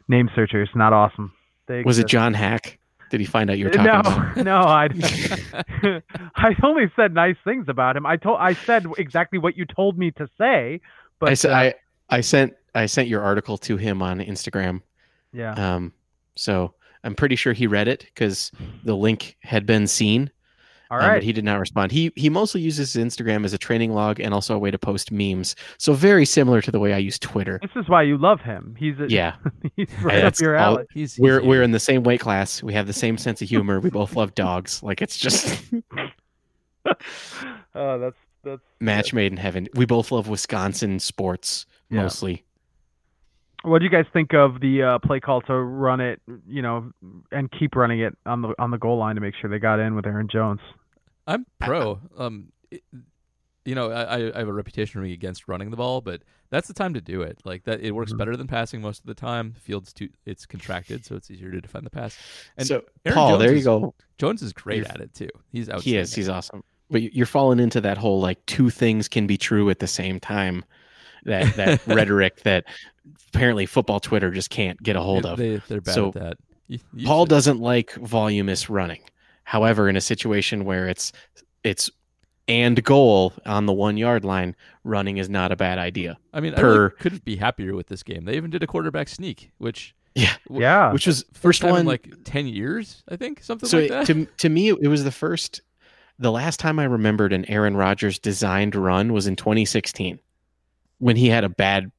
name 0.08 0.28
searchers 0.34 0.70
not 0.74 0.92
awesome. 0.92 1.34
They 1.68 1.84
Was 1.84 2.00
it. 2.00 2.08
John 2.08 2.34
Hack? 2.34 2.80
Did 3.12 3.20
he 3.20 3.28
find 3.28 3.52
out 3.52 3.60
you 3.60 3.66
were 3.66 3.72
talking? 3.72 4.44
No, 4.44 4.44
no, 4.44 4.58
I 4.62 4.88
I 6.36 6.56
only 6.64 6.92
said 6.96 7.14
nice 7.14 7.36
things 7.44 7.66
about 7.68 7.96
him. 7.96 8.08
I 8.08 8.18
told 8.18 8.38
I 8.40 8.54
said 8.54 8.88
exactly 8.98 9.38
what 9.38 9.56
you 9.56 9.66
told 9.66 10.00
me 10.00 10.10
to 10.12 10.28
say. 10.36 10.82
But 11.20 11.30
I, 11.30 11.34
said, 11.36 11.52
uh, 11.52 11.56
I 11.56 11.74
I 12.10 12.22
sent 12.22 12.54
I 12.76 12.86
sent 12.86 13.08
your 13.08 13.22
article 13.22 13.58
to 13.60 13.78
him 13.78 14.02
on 14.02 14.20
Instagram. 14.20 14.82
yeah, 15.34 15.54
Um, 15.76 15.94
so 16.36 16.74
I'm 17.04 17.16
pretty 17.16 17.36
sure 17.36 17.54
he 17.54 17.68
read 17.68 17.88
it 17.88 18.02
because 18.06 18.52
the 18.84 18.96
link 18.96 19.36
had 19.42 19.66
been 19.66 19.88
seen. 19.88 20.32
all 20.90 21.00
um, 21.00 21.16
but 21.16 21.24
he 21.24 21.34
did 21.34 21.44
not 21.46 21.60
respond. 21.60 21.92
He 21.92 22.12
he 22.16 22.30
mostly 22.30 22.62
uses 22.62 22.96
Instagram 22.96 23.44
as 23.46 23.54
a 23.54 23.58
training 23.58 23.94
log 23.94 24.20
and 24.20 24.34
also 24.34 24.56
a 24.56 24.60
way 24.60 24.72
to 24.72 24.78
post 24.78 25.12
memes. 25.12 25.56
So 25.78 25.94
very 25.94 26.26
similar 26.26 26.62
to 26.62 26.70
the 26.72 26.80
way 26.80 26.94
I 26.94 26.98
use 26.98 27.18
Twitter. 27.20 27.60
this 27.62 27.72
is 27.82 27.90
why 27.90 28.04
you 28.04 28.18
love 28.18 28.42
him. 28.42 28.76
He's 28.78 29.00
a, 29.00 29.10
Yeah, 29.10 29.36
he's 29.76 29.88
right 30.02 30.18
up 30.18 30.22
that's 30.24 30.42
your 30.42 30.58
all- 30.58 30.76
alley. 30.78 30.86
He's, 30.94 31.16
he's 31.16 31.22
we're 31.24 31.40
a- 31.40 31.46
we're 31.46 31.64
in 31.64 31.72
the 31.72 31.80
same 31.80 32.04
weight 32.04 32.20
class. 32.22 32.62
We 32.64 32.74
have 32.74 32.88
the 32.88 32.94
same 32.94 33.18
sense 33.18 33.42
of 33.42 33.50
humor. 33.50 33.80
We 33.80 33.90
both 33.90 34.16
love 34.16 34.36
dogs. 34.36 34.82
Like 34.84 35.02
it's 35.02 35.18
just 35.18 35.64
Oh, 37.76 38.00
that's 38.00 38.18
that's 38.44 38.62
match 38.80 39.14
made 39.14 39.32
in 39.32 39.38
heaven. 39.38 39.68
We 39.76 39.86
both 39.86 40.12
love 40.12 40.28
Wisconsin 40.28 41.00
sports 41.00 41.66
Yeah. 41.90 42.04
mostly. 42.04 42.44
What 43.64 43.80
do 43.80 43.86
you 43.86 43.92
guys 43.92 44.06
think 44.12 44.34
of 44.34 44.60
the 44.60 44.82
uh, 44.84 45.00
play 45.00 45.20
call 45.20 45.42
to 45.42 45.54
run 45.54 46.00
it, 46.00 46.20
you 46.48 46.62
know, 46.62 46.92
and 47.32 47.52
keep 47.52 47.76
running 47.76 48.00
it 48.00 48.18
on 48.26 48.42
the 48.42 48.54
on 48.58 48.72
the 48.72 48.78
goal 48.78 48.98
line 48.98 49.16
to 49.16 49.22
make 49.22 49.36
sure 49.40 49.50
they 49.50 49.60
got 49.60 49.80
in 49.80 49.96
with 49.96 50.06
Aaron 50.08 50.28
Jones? 50.32 50.60
I'm 51.28 51.46
pro. 51.60 52.00
Um, 52.18 52.52
it- 52.72 52.84
you 53.64 53.76
know, 53.76 53.92
I, 53.92 54.02
I 54.18 54.36
I 54.36 54.40
have 54.40 54.48
a 54.48 54.54
reputation 54.54 54.94
for 54.94 55.02
being 55.04 55.14
against 55.14 55.48
running 55.48 55.70
the 55.70 55.78
ball, 55.78 56.02
but 56.02 56.24
that's 56.50 56.68
the 56.68 56.74
time 56.74 56.96
to 56.96 57.02
do 57.02 57.22
it. 57.22 57.38
Like 57.46 57.64
that, 57.66 57.82
it 57.82 57.92
works 57.92 58.12
Mhm. 58.12 58.18
better 58.18 58.36
than 58.36 58.48
passing 58.48 58.82
most 58.82 59.02
of 59.02 59.06
the 59.06 59.14
time. 59.14 59.52
The 59.54 59.60
field's 59.60 59.94
too, 59.94 60.10
it's 60.26 60.48
contracted, 60.48 61.06
so 61.06 61.14
it's 61.16 61.30
easier 61.30 61.52
to 61.52 61.62
defend 61.62 61.86
the 61.86 61.92
pass. 61.92 62.18
And 62.58 62.66
so 62.68 62.82
Aaron 63.06 63.16
Paul, 63.16 63.30
Jones 63.30 63.40
there 63.44 63.52
you 63.52 63.58
is- 63.60 63.66
go. 63.66 63.94
Jones 64.18 64.42
is 64.42 64.52
great 64.52 64.78
You're- 64.78 64.90
at 64.90 65.00
it 65.02 65.14
too. 65.14 65.30
He's 65.52 65.70
out. 65.70 65.84
He 65.84 65.96
is. 65.96 66.16
He's 66.16 66.28
awesome. 66.28 66.64
But 66.90 67.04
you- 67.04 67.12
you're 67.14 67.28
falling 67.28 67.60
into 67.60 67.80
that 67.82 68.00
whole 68.00 68.20
like 68.20 68.44
two 68.48 68.72
things 68.72 69.08
can 69.08 69.28
be 69.28 69.38
true 69.38 69.70
at 69.70 69.78
the 69.78 69.86
same 69.86 70.20
time. 70.20 70.66
That 71.24 71.56
that 71.56 71.88
rhetoric 71.88 72.42
that 72.44 72.66
apparently 73.34 73.66
football 73.66 74.00
Twitter 74.00 74.32
just 74.32 74.50
can't 74.50 74.82
get 74.82 74.96
a 74.96 75.02
hold 75.02 75.26
of. 75.26 75.38
They, 75.38 75.62
they're 75.68 75.82
bad 75.82 75.96
So, 75.96 76.08
at 76.10 76.14
that. 76.16 76.38
You- 76.68 76.80
you 76.94 77.06
Paul 77.08 77.24
should- 77.26 77.30
doesn't 77.30 77.60
like 77.60 77.94
voluminous 77.96 78.70
running. 78.70 79.02
However, 79.44 79.90
in 79.90 79.96
a 79.96 80.02
situation 80.02 80.64
where 80.66 80.88
it's 80.88 81.12
it's 81.64 81.90
and 82.48 82.84
goal 82.84 83.34
on 83.46 83.66
the 83.66 83.74
one 83.74 83.98
yard 83.98 84.26
line, 84.26 84.56
running 84.84 85.18
is 85.18 85.30
not 85.30 85.52
a 85.52 85.56
bad 85.56 85.78
idea. 85.78 86.18
I 86.34 86.40
mean, 86.42 86.54
I 86.56 86.62
really 86.62 86.90
couldn't 87.00 87.24
be 87.24 87.36
happier 87.36 87.76
with 87.76 87.88
this 87.88 88.04
game. 88.04 88.26
They 88.26 88.36
even 88.36 88.50
did 88.50 88.64
a 88.64 88.68
quarterback 88.68 89.08
sneak, 89.10 89.52
which 89.58 89.94
Yeah, 90.16 90.34
W- 90.48 90.62
Yeah. 90.62 90.92
which 90.92 91.08
was 91.08 91.24
First 91.24 91.42
first 91.42 91.62
time 91.62 91.72
one. 91.72 91.80
in 91.82 91.86
like 91.88 92.08
ten 92.24 92.48
years, 92.48 93.04
I 93.10 93.16
think, 93.16 93.44
something 93.44 93.68
so 93.70 93.78
like 93.78 93.86
it- 93.86 93.90
that. 93.92 94.06
to 94.08 94.26
to 94.26 94.50
me, 94.50 94.70
it 94.70 94.88
was 94.88 95.04
the 95.04 95.12
first. 95.12 95.62
The 96.20 96.32
last 96.32 96.60
time 96.60 96.78
I 96.80 96.84
remembered 96.84 97.34
an 97.34 97.46
Aaron 97.50 97.76
Rodgers 97.76 98.20
designed 98.20 98.76
run 98.76 99.12
was 99.12 99.26
in 99.28 99.36
2016, 99.36 100.20
when 101.02 101.16
he 101.18 101.28
had 101.30 101.44
a 101.44 101.50
bad 101.50 101.92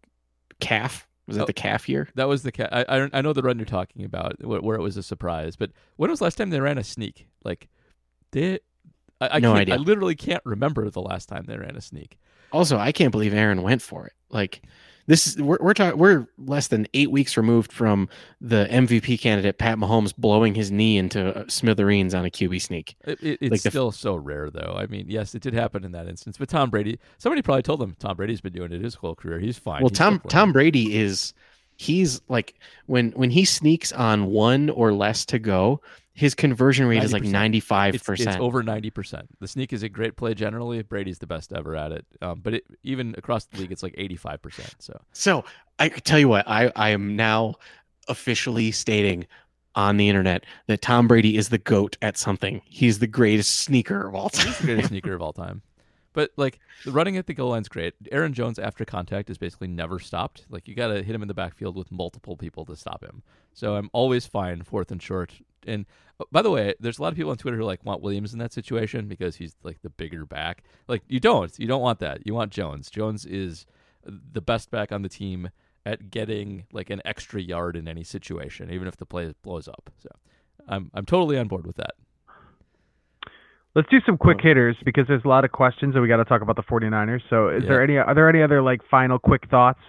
calf. 0.61 1.07
Was 1.27 1.37
that 1.37 1.43
Oh. 1.45 1.47
the 1.47 1.53
calf 1.53 1.89
year? 1.89 2.09
That 2.15 2.29
was 2.29 2.43
the 2.43 2.51
calf. 2.53 2.69
I, 2.73 2.85
I 2.89 3.09
I 3.13 3.21
know 3.23 3.33
the 3.33 3.43
run 3.43 3.59
you're 3.59 3.67
talking 3.67 4.05
about 4.05 4.43
where, 4.45 4.77
it 4.77 4.83
was 4.83 4.97
a 4.97 5.03
surprise. 5.03 5.55
But 5.57 5.71
when 5.97 6.11
was 6.11 6.19
the 6.21 6.25
last 6.25 6.37
time 6.37 6.51
they 6.51 6.61
ran 6.61 6.79
a 6.79 6.85
sneak? 6.85 7.29
Like, 7.45 7.69
I, 8.35 8.59
I 9.21 9.39
No 9.41 9.55
idea. 9.55 9.75
I 9.75 9.79
literally 9.79 10.15
can't 10.17 10.43
remember 10.45 10.89
the 10.91 11.01
last 11.03 11.29
time 11.29 11.45
they 11.47 11.57
ran 11.57 11.77
a 11.77 11.81
sneak. 11.81 12.19
Also, 12.53 12.77
I 12.79 12.93
can't 12.93 13.13
believe 13.13 13.33
Aaron 13.35 13.63
went 13.63 13.83
for 13.83 14.07
it. 14.07 14.13
Like 14.31 14.63
this 15.13 15.27
is 15.27 15.43
we're 15.43 15.59
we're 15.61 15.95
we're 15.95 16.27
less 16.39 16.69
than 16.69 16.87
eight 16.95 17.11
weeks 17.11 17.37
removed 17.37 17.71
from 17.71 18.09
the 18.41 18.67
MVP 18.71 19.21
candidate 19.21 19.59
Pat 19.59 19.77
Mahomes 19.77 20.17
blowing 20.17 20.55
his 20.55 20.71
knee 20.71 20.97
into 20.97 21.37
uh, 21.37 21.45
smithereens 21.49 22.15
on 22.15 22.25
a 22.25 22.31
QB 22.31 22.63
sneak. 22.63 22.97
It, 23.05 23.23
it, 23.23 23.39
it's 23.43 23.51
Like 23.51 23.61
the 23.63 23.69
f- 23.69 23.73
still 23.73 23.93
so 23.93 24.17
rare, 24.17 24.49
though. 24.49 24.75
I 24.75 24.87
mean, 24.87 25.05
yes, 25.11 25.35
it 25.35 25.43
did 25.43 25.53
happen 25.53 25.85
in 25.85 25.93
that 25.93 26.09
instance. 26.09 26.39
But 26.39 26.49
Tom 26.49 26.71
Brady, 26.71 26.99
somebody 27.19 27.43
probably 27.43 27.63
told 27.63 27.83
him 27.83 27.95
Tom 27.99 28.17
Brady's 28.17 28.41
been 28.41 28.55
doing 28.55 28.73
it 28.73 28.81
his 28.81 28.95
whole 28.95 29.15
career. 29.15 29.39
He's 29.39 29.59
fine. 29.59 29.83
Well, 29.83 29.91
He's 29.91 29.99
Tom 29.99 30.23
Tom. 30.31 30.51
Brady 30.51 30.97
is 30.97 31.35
he's 31.77 32.23
like 32.29 32.55
when 32.87 33.11
when 33.11 33.29
he 33.29 33.45
sneaks 33.45 33.93
on 33.93 34.27
one 34.29 34.71
or 34.71 34.95
less 34.95 35.27
to 35.27 35.39
go, 35.39 35.83
his 36.15 36.35
conversion 36.35 36.87
rate 36.87 37.03
is 37.03 37.13
like 37.13 37.23
90%. 37.23 37.31
ninety 37.31 37.61
five 37.61 37.95
It's, 37.95 38.09
it's 38.09 38.37
over 38.37 38.63
ninety 38.63 38.91
percent. 38.91 39.29
The 39.41 39.49
sneak 39.49 39.73
is 39.73 39.83
a 39.83 39.89
great 39.89 40.17
play 40.17 40.35
generally. 40.35 40.83
Brady's 40.83 41.19
the 41.19 41.27
best 41.27 41.53
ever 41.53 41.75
at 41.75 41.93
it. 41.93 42.07
Um, 42.21 42.41
but 42.41 42.55
it, 42.55 42.65
even 42.83 43.15
across 43.17 43.47
the 43.47 43.59
league, 43.59 43.73
it's 43.73 43.83
like 43.83 43.95
eighty 43.97 44.17
five 44.17 44.43
percent. 44.43 44.75
So 44.79 45.01
So 45.13 45.45
I 45.79 45.89
tell 45.89 46.19
you 46.19 46.29
what 46.29 46.47
I 46.47 46.71
I 46.77 46.91
am 46.91 47.17
now 47.17 47.55
officially 48.09 48.73
stating 48.73 49.27
on 49.75 49.97
the 49.97 50.09
internet 50.09 50.45
that 50.67 50.83
Tom 50.83 51.09
Brady 51.09 51.37
is 51.37 51.49
the 51.49 51.57
goat 51.59 51.97
at 52.03 52.19
something. 52.19 52.61
He's 52.67 52.99
the 52.99 53.07
greatest 53.07 53.61
sneaker 53.61 54.07
of 54.07 54.15
all 54.15 54.29
time. 54.29 54.47
he's 54.49 54.59
the 54.59 54.67
greatest 54.67 54.89
sneaker 54.89 55.15
of 55.15 55.23
all 55.23 55.33
time. 55.33 55.63
But 56.13 56.31
like 56.37 56.59
the 56.85 56.93
running 56.93 57.17
at 57.17 57.27
the 57.27 57.33
goal 57.33 57.51
line's 57.51 57.69
great. 57.69 57.95
Aaron 58.11 58.35
Jones 58.35 58.59
after 58.59 58.85
contact 58.85 59.31
is 59.31 59.39
basically 59.39 59.69
never 59.69 59.99
stopped. 59.99 60.45
Like 60.51 60.69
you 60.69 60.75
got 60.75 60.89
to 60.89 61.03
hit 61.03 61.15
him 61.15 61.23
in 61.23 61.29
the 61.29 61.33
backfield 61.33 61.75
with 61.75 61.91
multiple 61.91 62.37
people 62.37 62.67
to 62.67 62.77
stop 62.77 63.03
him. 63.03 63.23
So 63.55 63.77
I'm 63.77 63.89
always 63.95 64.27
fine 64.27 64.63
fourth 64.63 64.91
and 64.91 65.03
short. 65.03 65.33
And 65.67 65.87
uh, 66.21 66.25
by 66.33 66.43
the 66.43 66.51
way, 66.51 66.75
there's 66.81 66.99
a 66.99 67.03
lot 67.03 67.13
of 67.13 67.17
people 67.17 67.31
on 67.31 67.37
Twitter 67.37 67.57
who 67.57 67.65
like 67.65 67.85
want 67.85 68.03
Williams 68.03 68.33
in 68.33 68.39
that 68.41 68.53
situation 68.53 69.09
because 69.09 69.37
he's 69.37 69.55
like 69.63 69.83
the 69.83 69.91
bigger 69.91 70.25
back. 70.27 70.63
Like 70.89 71.03
you 71.09 71.21
don't, 71.21 71.57
you 71.59 71.67
don't 71.67 71.83
want 71.83 71.99
that. 72.01 72.27
You 72.27 72.35
want 72.35 72.53
Jones. 72.53 72.91
Jones 72.91 73.25
is 73.25 73.67
the 74.05 74.41
best 74.41 74.71
back 74.71 74.91
on 74.93 75.03
the 75.03 75.09
team 75.09 75.51
at 75.85 76.11
getting 76.11 76.65
like 76.73 76.91
an 76.91 77.01
extra 77.05 77.41
yard 77.41 77.77
in 77.77 77.89
any 77.89 78.05
situation, 78.05 78.71
even 78.71 78.87
if 78.87 78.97
the 78.97 79.07
play 79.07 79.35
blows 79.43 79.69
up. 79.69 79.91
So 79.99 80.09
I'm 80.69 80.91
I'm 80.95 81.05
totally 81.07 81.39
on 81.39 81.49
board 81.49 81.67
with 81.67 81.77
that. 81.77 81.93
Let's 83.75 83.89
do 83.89 84.01
some 84.05 84.19
quick 84.19 84.39
hitters 84.43 84.77
because 84.85 85.07
there's 85.09 85.25
a 85.25 85.29
lot 85.29 85.45
of 85.47 85.53
questions 85.53 85.95
and 85.95 86.03
we 86.03 86.09
got 86.09 86.19
to 86.19 86.27
talk 86.27 86.43
about 86.43 86.57
the 86.57 86.63
49ers. 86.63 87.23
So, 87.31 87.49
is 87.49 87.63
Yeah. 87.63 87.69
there 87.71 87.83
any 87.83 87.97
are 87.97 88.15
there 88.15 88.29
any 88.29 88.43
other 88.43 88.61
like 88.61 88.81
final 88.91 89.19
quick 89.19 89.49
thoughts 89.49 89.81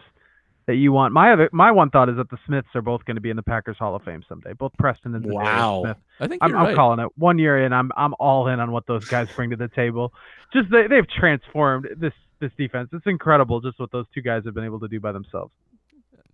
that 0.67 0.75
you 0.75 0.91
want? 0.91 1.13
My 1.13 1.33
other 1.33 1.49
my 1.51 1.71
one 1.71 1.89
thought 1.89 2.09
is 2.09 2.17
that 2.17 2.29
the 2.29 2.37
Smiths 2.45 2.67
are 2.75 2.81
both 2.81 3.03
going 3.05 3.15
to 3.15 3.21
be 3.21 3.29
in 3.29 3.35
the 3.35 3.43
Packers 3.43 3.77
Hall 3.77 3.95
of 3.95 4.03
Fame 4.03 4.23
someday. 4.27 4.53
Both 4.53 4.73
Preston 4.77 5.15
and 5.15 5.25
Wow. 5.25 5.81
Smith. 5.83 5.97
I 6.19 6.27
think 6.27 6.41
I'm, 6.43 6.51
you're 6.51 6.59
I'm 6.59 6.75
calling 6.75 6.99
it. 6.99 7.09
One 7.17 7.37
year 7.37 7.65
in, 7.65 7.73
I'm 7.73 7.91
I'm 7.97 8.13
all 8.19 8.47
in 8.47 8.59
on 8.59 8.71
what 8.71 8.85
those 8.87 9.05
guys 9.05 9.27
bring 9.35 9.49
to 9.51 9.55
the 9.55 9.67
table. 9.69 10.13
Just 10.53 10.69
they, 10.71 10.87
they've 10.87 11.07
transformed 11.09 11.87
this 11.97 12.13
this 12.39 12.51
defense. 12.57 12.89
It's 12.93 13.07
incredible 13.07 13.61
just 13.61 13.79
what 13.79 13.91
those 13.91 14.05
two 14.13 14.21
guys 14.21 14.43
have 14.45 14.53
been 14.53 14.65
able 14.65 14.79
to 14.81 14.87
do 14.87 14.99
by 14.99 15.11
themselves. 15.11 15.51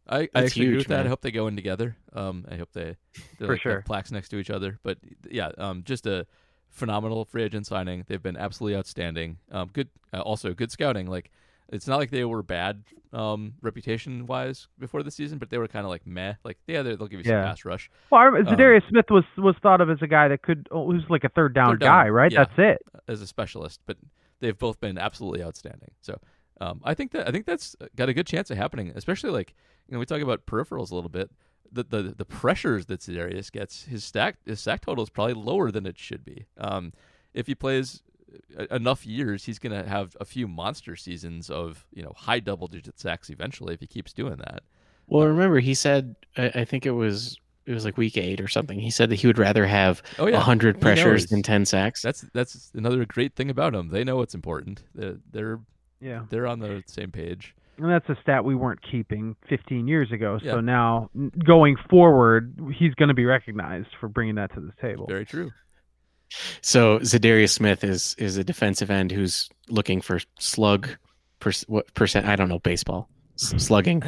I, 0.07 0.17
I 0.21 0.29
That's 0.33 0.47
actually 0.47 0.65
agree 0.65 0.75
huge, 0.75 0.77
with 0.79 0.87
that. 0.87 0.97
man. 0.97 1.05
I 1.05 1.09
hope 1.09 1.21
they 1.21 1.31
go 1.31 1.45
in 1.47 1.55
together. 1.55 1.95
Um, 2.13 2.45
I 2.49 2.55
hope 2.55 2.69
they 2.73 2.95
they 3.37 3.45
For 3.45 3.47
like, 3.47 3.57
have 3.57 3.61
sure. 3.61 3.81
plaques 3.85 4.11
next 4.11 4.29
to 4.29 4.37
each 4.37 4.49
other. 4.49 4.79
But 4.81 4.97
yeah, 5.29 5.51
um, 5.57 5.83
just 5.83 6.07
a 6.07 6.25
phenomenal 6.69 7.25
free 7.25 7.43
agent 7.43 7.67
signing. 7.67 8.05
They've 8.07 8.21
been 8.21 8.37
absolutely 8.37 8.77
outstanding. 8.77 9.37
Um, 9.51 9.69
good, 9.71 9.89
uh, 10.11 10.21
also 10.21 10.53
good 10.53 10.71
scouting. 10.71 11.07
Like 11.07 11.29
it's 11.71 11.87
not 11.87 11.97
like 11.99 12.09
they 12.11 12.25
were 12.25 12.43
bad 12.43 12.83
um 13.11 13.53
reputation 13.61 14.25
wise 14.27 14.67
before 14.77 15.01
the 15.01 15.09
season, 15.11 15.37
but 15.39 15.49
they 15.49 15.57
were 15.57 15.67
kind 15.67 15.85
of 15.85 15.89
like 15.89 16.05
meh. 16.05 16.33
Like 16.43 16.57
yeah, 16.67 16.81
they- 16.83 16.95
they'll 16.95 17.07
give 17.07 17.25
you 17.25 17.31
Yeah. 17.31 17.41
some 17.43 17.49
pass 17.49 17.65
rush 17.65 17.89
Well, 18.11 18.21
I- 18.35 18.41
Za'Darius 18.41 18.87
Smith 18.89 19.05
was 19.09 19.23
was 19.37 19.55
thought 19.63 19.81
of 19.81 19.89
as 19.89 19.97
a 20.01 20.07
guy 20.07 20.27
that 20.27 20.41
could 20.43 20.67
oh, 20.71 20.91
who's 20.91 21.03
like 21.09 21.23
a 21.23 21.29
third 21.29 21.53
down 21.55 21.71
Third 21.73 21.79
down, 21.81 22.05
guy, 22.05 22.09
right? 22.09 22.31
yeah. 22.31 22.43
That's 22.45 22.59
it. 22.59 22.81
as 23.07 23.21
a 23.21 23.27
specialist, 23.27 23.81
but 23.87 23.97
they've 24.39 24.57
both 24.57 24.79
been 24.79 24.97
absolutely 24.97 25.43
outstanding. 25.43 25.91
So 26.01 26.19
um, 26.61 26.81
I 26.83 26.93
think 26.93 27.11
that 27.13 27.27
I 27.27 27.31
think 27.31 27.45
that's 27.45 27.75
got 27.95 28.09
a 28.09 28.13
good 28.13 28.27
chance 28.27 28.51
of 28.51 28.57
happening. 28.57 28.91
Especially 28.95 29.29
like 29.31 29.53
you 29.87 29.93
know 29.93 29.99
we 29.99 30.05
talk 30.05 30.21
about 30.21 30.45
peripherals 30.45 30.91
a 30.91 30.95
little 30.95 31.09
bit. 31.09 31.31
The 31.71 31.83
the 31.83 32.01
the 32.17 32.25
pressures 32.25 32.85
that 32.87 32.99
Darius 33.01 33.49
gets, 33.49 33.85
his 33.85 34.03
stack 34.03 34.37
his 34.45 34.59
sack 34.59 34.81
total 34.81 35.03
is 35.03 35.09
probably 35.09 35.35
lower 35.35 35.71
than 35.71 35.85
it 35.85 35.97
should 35.97 36.23
be. 36.25 36.45
Um, 36.57 36.93
if 37.33 37.47
he 37.47 37.55
plays 37.55 38.01
enough 38.71 39.05
years, 39.05 39.45
he's 39.45 39.59
going 39.59 39.71
to 39.83 39.87
have 39.89 40.15
a 40.19 40.25
few 40.25 40.47
monster 40.47 40.95
seasons 40.95 41.49
of 41.49 41.85
you 41.93 42.03
know 42.03 42.13
high 42.15 42.39
double 42.39 42.67
digit 42.67 42.99
sacks 42.99 43.29
eventually 43.29 43.73
if 43.73 43.79
he 43.79 43.87
keeps 43.87 44.13
doing 44.13 44.35
that. 44.37 44.63
Well, 45.07 45.25
remember 45.27 45.59
he 45.59 45.73
said 45.73 46.15
I, 46.37 46.51
I 46.55 46.65
think 46.65 46.85
it 46.85 46.91
was 46.91 47.37
it 47.65 47.73
was 47.73 47.85
like 47.85 47.97
week 47.97 48.17
eight 48.17 48.41
or 48.41 48.47
something. 48.47 48.79
He 48.79 48.89
said 48.91 49.09
that 49.09 49.15
he 49.15 49.27
would 49.27 49.37
rather 49.37 49.65
have 49.65 50.01
Oh 50.17 50.27
a 50.27 50.31
yeah, 50.31 50.39
hundred 50.39 50.79
pressures 50.81 51.27
than 51.27 51.43
ten 51.43 51.65
sacks. 51.65 52.01
That's 52.01 52.21
that's 52.33 52.71
another 52.73 53.05
great 53.05 53.35
thing 53.35 53.49
about 53.49 53.73
him. 53.75 53.89
They 53.89 54.03
know 54.03 54.15
what's 54.17 54.35
important. 54.35 54.83
They're 54.95 55.17
they're, 55.31 55.59
Yeah. 56.01 56.23
they're 56.29 56.47
on 56.47 56.59
the 56.59 56.83
same 56.87 57.11
page. 57.11 57.55
And 57.77 57.89
that's 57.89 58.09
a 58.09 58.17
stat 58.21 58.43
we 58.43 58.55
weren't 58.55 58.81
keeping 58.91 59.37
15 59.47 59.87
years 59.87 60.11
ago. 60.11 60.37
So 60.39 60.55
Yeah. 60.55 60.59
now, 60.59 61.09
going 61.45 61.77
forward, 61.89 62.53
he's 62.77 62.93
going 62.95 63.07
to 63.07 63.13
be 63.15 63.23
recognized 63.23 63.87
for 64.01 64.09
bringing 64.09 64.35
that 64.35 64.53
to 64.55 64.59
the 64.59 64.73
table. 64.81 65.07
Very 65.07 65.25
true. 65.25 65.51
So 66.61 66.99
Za'Darius 66.99 67.49
Smith 67.51 67.83
is 67.83 68.15
is 68.17 68.37
a 68.37 68.43
defensive 68.43 68.89
end 68.91 69.11
who's 69.11 69.49
looking 69.67 70.01
for 70.01 70.19
slug 70.39 70.89
per, 71.39 71.51
what 71.67 71.93
percent 71.93 72.25
I 72.27 72.35
don't 72.35 72.49
know 72.49 72.59
baseball 72.59 73.09
slugging 73.35 74.03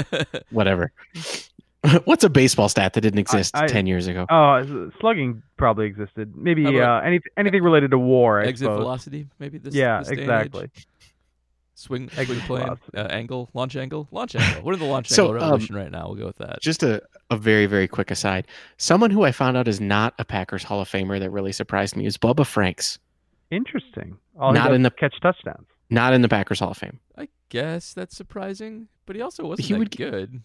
whatever. 0.50 0.92
What's 2.04 2.22
a 2.22 2.30
baseball 2.30 2.68
stat 2.68 2.92
that 2.92 3.00
didn't 3.00 3.18
exist 3.18 3.56
I- 3.56 3.66
ten 3.66 3.86
years 3.86 4.06
ago? 4.06 4.24
Oh, 4.30 4.54
s- 4.54 4.92
slugging 5.00 5.42
probably 5.56 5.86
existed. 5.86 6.36
Maybe 6.36 6.62
How 6.64 6.98
uh, 6.98 7.00
any, 7.00 7.18
anything 7.36 7.62
related 7.64 7.90
to 7.90 7.98
war, 7.98 8.40
I 8.40 8.46
Exit 8.46 8.66
suppose. 8.66 8.78
velocity, 8.78 9.26
maybe 9.40 9.58
this. 9.58 9.74
yeah, 9.74 9.98
this 9.98 10.08
day 10.10 10.48
age? 10.64 10.86
Exactly. 11.84 12.08
Swing, 12.08 12.18
Exit 12.18 12.44
swing 12.46 12.60
plane, 12.64 12.78
uh, 12.96 13.08
angle, 13.08 13.50
launch 13.54 13.76
angle, 13.76 14.08
launch 14.10 14.34
angle. 14.36 14.62
We're 14.62 14.74
in 14.74 14.78
the 14.78 14.84
launch 14.86 15.08
So, 15.10 15.26
angle 15.28 15.42
um, 15.42 15.50
revolution 15.50 15.76
right 15.76 15.90
now. 15.90 16.06
We'll 16.06 16.16
go 16.16 16.26
with 16.26 16.38
that. 16.38 16.60
Just 16.60 16.82
a, 16.82 17.02
a 17.30 17.36
very 17.36 17.66
very 17.66 17.88
quick 17.88 18.10
aside. 18.10 18.46
Someone 18.76 19.10
who 19.10 19.22
I 19.24 19.32
found 19.32 19.56
out 19.56 19.68
is 19.68 19.80
not 19.80 20.14
a 20.18 20.24
Packers 20.24 20.62
Hall 20.62 20.80
of 20.80 20.88
Famer 20.88 21.18
that 21.20 21.30
really 21.30 21.52
surprised 21.52 21.96
me 21.96 22.06
is 22.06 22.16
Bubba 22.16 22.46
Franks, 22.46 22.98
Interesting. 23.50 24.16
All 24.38 24.52
Not 24.54 24.72
in 24.72 24.82
the- 24.82 24.90
catch 24.90 25.14
touchdowns. 25.20 25.66
not 25.90 26.14
in 26.14 26.22
the 26.22 26.28
Packers 26.28 26.60
Hall 26.60 26.70
of 26.70 26.78
Fame. 26.78 27.00
I 27.18 27.28
guess 27.50 27.92
that's 27.92 28.16
surprising, 28.16 28.88
but 29.04 29.14
he 29.14 29.20
also 29.20 29.44
wasn't 29.44 29.66
He 29.68 29.74
that 29.74 29.78
would 29.78 29.96
good. 29.96 30.40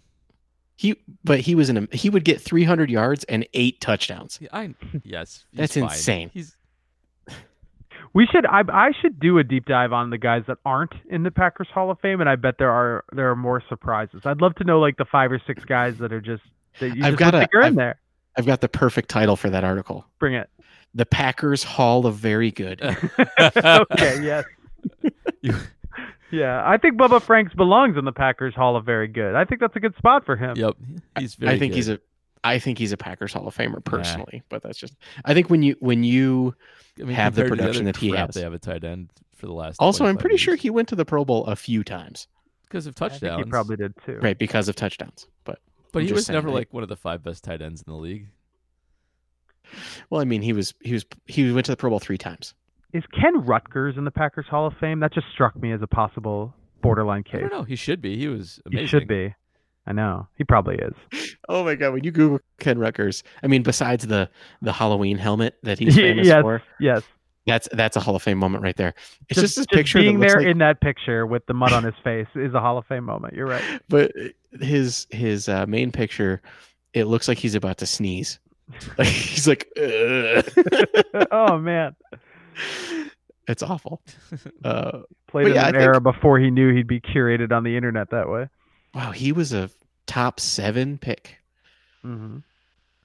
He 0.75 0.95
but 1.23 1.39
he 1.39 1.55
was 1.55 1.69
in 1.69 1.77
a 1.77 1.95
he 1.95 2.09
would 2.09 2.25
get 2.25 2.41
300 2.41 2.89
yards 2.91 3.23
and 3.25 3.47
eight 3.53 3.79
touchdowns. 3.79 4.39
I 4.51 4.75
yes, 5.03 5.45
That's 5.53 5.73
fine. 5.75 5.83
insane. 5.85 6.29
He's 6.33 6.56
We 8.13 8.25
should. 8.27 8.45
I, 8.45 8.61
I 8.71 8.91
should 9.01 9.19
do 9.19 9.37
a 9.37 9.43
deep 9.43 9.65
dive 9.65 9.93
on 9.93 10.09
the 10.09 10.17
guys 10.17 10.43
that 10.47 10.57
aren't 10.65 10.93
in 11.09 11.23
the 11.23 11.31
Packers 11.31 11.67
Hall 11.73 11.91
of 11.91 11.99
Fame, 11.99 12.19
and 12.21 12.29
I 12.29 12.35
bet 12.35 12.55
there 12.57 12.71
are 12.71 13.03
there 13.11 13.29
are 13.29 13.35
more 13.35 13.61
surprises. 13.69 14.21
I'd 14.25 14.41
love 14.41 14.55
to 14.55 14.63
know 14.63 14.79
like 14.79 14.97
the 14.97 15.05
five 15.05 15.31
or 15.31 15.41
six 15.45 15.63
guys 15.65 15.97
that 15.99 16.11
are 16.13 16.21
just 16.21 16.43
that 16.79 16.95
you 16.95 17.03
I've 17.03 17.13
just 17.13 17.19
got 17.19 17.35
a- 17.35 17.39
like 17.39 17.49
you're 17.53 17.61
in 17.61 17.67
I've- 17.67 17.75
there. 17.75 17.99
I've 18.37 18.45
got 18.45 18.61
the 18.61 18.69
perfect 18.69 19.09
title 19.09 19.35
for 19.35 19.49
that 19.49 19.63
article. 19.63 20.05
Bring 20.19 20.35
it. 20.35 20.47
The 20.93 21.05
Packers 21.07 21.63
Hall 21.63 22.05
of 22.05 22.15
Very 22.15 22.51
Good. 22.51 22.81
okay. 23.39 24.23
Yes. 24.23 24.45
You- 25.41 25.55
Yeah, 26.29 26.61
I 26.65 26.77
think 26.77 26.97
Bubba 26.97 27.21
Franks 27.21 27.53
belongs 27.53 27.97
in 27.97 28.03
the 28.03 28.11
Packers 28.11 28.53
Hall 28.53 28.75
of 28.75 28.85
Very 28.85 29.07
Good. 29.07 29.33
I 29.33 29.45
think 29.45 29.61
that's 29.61 29.75
a 29.77 29.79
good 29.79 29.95
spot 29.97 30.25
for 30.25 30.35
him. 30.35 30.55
yep, 30.57 30.75
he's 31.17 31.35
very. 31.35 31.55
I 31.55 31.57
think 31.59 31.73
he's 31.73 31.87
good. 31.87 31.99
a 31.99 32.06
I 32.47 32.59
think 32.59 32.77
he's 32.77 32.91
a 32.91 32.97
Packers 32.97 33.33
Hall 33.33 33.47
of 33.47 33.55
Famer 33.55 33.83
personally, 33.83 34.43
but 34.49 34.61
that's 34.63 34.77
just 34.77 34.95
I 35.25 35.33
think 35.33 35.49
when 35.49 35.63
you 35.63 35.75
when 35.79 36.03
you 36.03 36.55
I 36.99 37.03
mean, 37.03 37.15
have 37.15 37.35
the 37.35 37.45
production 37.45 37.83
other 37.83 37.91
that 37.93 37.97
he 37.97 38.11
crap 38.11 38.27
has. 38.27 38.35
They 38.35 38.41
have 38.41 38.53
a 38.53 38.59
tight 38.59 38.83
end 38.83 39.09
for 39.35 39.45
the 39.45 39.53
last. 39.53 39.77
also 39.79 40.03
I'm 40.05 40.15
25 40.15 40.21
pretty 40.21 40.37
sure 40.37 40.55
he 40.55 40.69
went 40.69 40.87
to 40.89 40.95
the 40.95 41.05
Pro 41.05 41.23
Bowl 41.25 41.45
a 41.45 41.55
few 41.55 41.83
times, 41.83 42.27
because 42.63 42.87
of 42.87 42.95
I 43.01 43.09
think 43.09 43.21
touchdowns. 43.21 43.45
he 43.45 43.49
probably 43.49 43.75
did 43.77 43.93
too. 44.05 44.19
right? 44.21 44.37
Because 44.37 44.67
of 44.69 44.75
touchdowns. 44.75 45.27
But 45.43 45.59
but 45.91 45.99
I'm 46.01 46.07
he 46.07 46.13
was 46.13 46.25
saying, 46.25 46.35
never 46.35 46.47
right? 46.47 46.55
like 46.55 46.73
one 46.73 46.83
of 46.83 46.89
the 46.89 46.95
five 46.97 47.23
best 47.23 47.43
tight 47.43 47.61
ends 47.61 47.83
in 47.85 47.91
the 47.91 47.97
league. 47.99 48.27
well, 50.09 50.21
I 50.21 50.25
mean 50.25 50.41
he 50.41 50.53
was 50.53 50.73
he 50.81 50.93
was 50.93 51.05
he 51.25 51.51
went 51.51 51.65
to 51.65 51.71
the 51.71 51.77
Pro 51.77 51.89
Bowl 51.89 51.99
three 51.99 52.17
times. 52.17 52.53
Is 52.93 53.03
Ken 53.19 53.41
Ruettgers 53.45 53.97
in 53.97 54.05
the 54.05 54.11
Packers 54.11 54.45
Hall 54.49 54.65
of 54.67 54.73
Fame? 54.79 55.01
That 55.01 55.13
just 55.13 55.27
struck 55.33 55.55
me 55.55 55.71
as 55.73 55.81
a 55.81 55.87
possible 55.87 56.53
borderline 56.81 57.23
I 57.27 57.31
case. 57.31 57.41
don't 57.41 57.51
know. 57.51 57.63
He 57.63 57.75
should 57.75 58.01
be. 58.01 58.17
He 58.17 58.27
was 58.27 58.61
amazing. 58.65 58.81
He 58.81 58.87
should 58.87 59.07
be. 59.07 59.33
I 59.87 59.93
know. 59.93 60.27
He 60.37 60.43
probably 60.43 60.75
is. 60.75 60.93
Oh 61.49 61.63
my 61.63 61.75
god, 61.75 61.93
when 61.93 62.03
you 62.03 62.11
Google 62.11 62.39
Ken 62.59 62.77
Ruettgers, 62.77 63.23
I 63.41 63.47
mean 63.47 63.63
besides 63.63 64.05
the 64.05 64.29
the 64.61 64.73
Halloween 64.73 65.17
helmet 65.17 65.55
that 65.63 65.79
he's 65.79 65.95
famous 66.07 66.27
yes. 66.27 66.41
for, 66.41 66.61
Yes. 66.79 67.03
that's 67.45 67.69
that's 67.71 67.95
a 67.95 68.01
Hall 68.01 68.15
of 68.15 68.21
Fame 68.21 68.37
moment 68.37 68.63
right 68.63 68.75
there. 68.75 68.93
It's 69.29 69.39
just, 69.39 69.55
this 69.55 69.65
just 69.65 69.69
picture 69.69 69.99
being 69.99 70.19
there 70.19 70.39
like 70.39 70.47
in 70.47 70.57
that 70.57 70.81
picture 70.81 71.25
with 71.25 71.45
the 71.45 71.53
mud 71.53 71.71
on 71.71 71.83
his 71.85 71.95
face 72.03 72.27
is 72.35 72.53
a 72.53 72.59
Hall 72.59 72.77
of 72.77 72.85
Fame 72.85 73.05
moment. 73.05 73.33
You're 73.33 73.47
right. 73.47 73.63
but 73.89 74.11
his 74.59 75.07
his 75.09 75.47
uh, 75.47 75.65
main 75.67 75.91
picture 75.91 76.41
it 76.93 77.05
looks 77.05 77.27
like 77.29 77.37
he's 77.37 77.55
about 77.55 77.77
to 77.77 77.85
sneeze. 77.85 78.39
Like 78.97 79.07
he's 79.07 79.47
like, 79.47 79.65
oh 81.31 81.57
man, 81.57 81.95
it's 83.47 83.63
awful. 83.63 84.01
Uh, 84.63 84.99
played 85.27 85.47
in 85.47 85.53
yeah, 85.55 85.63
I 85.63 85.67
an 85.69 85.73
think- 85.75 85.83
era 85.83 86.01
before 86.01 86.39
he 86.39 86.51
knew 86.51 86.73
he'd 86.75 86.87
be 86.87 86.99
curated 86.99 87.51
on 87.53 87.63
the 87.63 87.77
internet 87.77 88.09
that 88.11 88.27
way. 88.29 88.47
Wow, 88.93 89.11
he 89.11 89.31
was 89.31 89.53
a 89.53 89.69
top 90.05 90.39
seven 90.39 90.97
pick, 90.97 91.37
hmm 92.01 92.37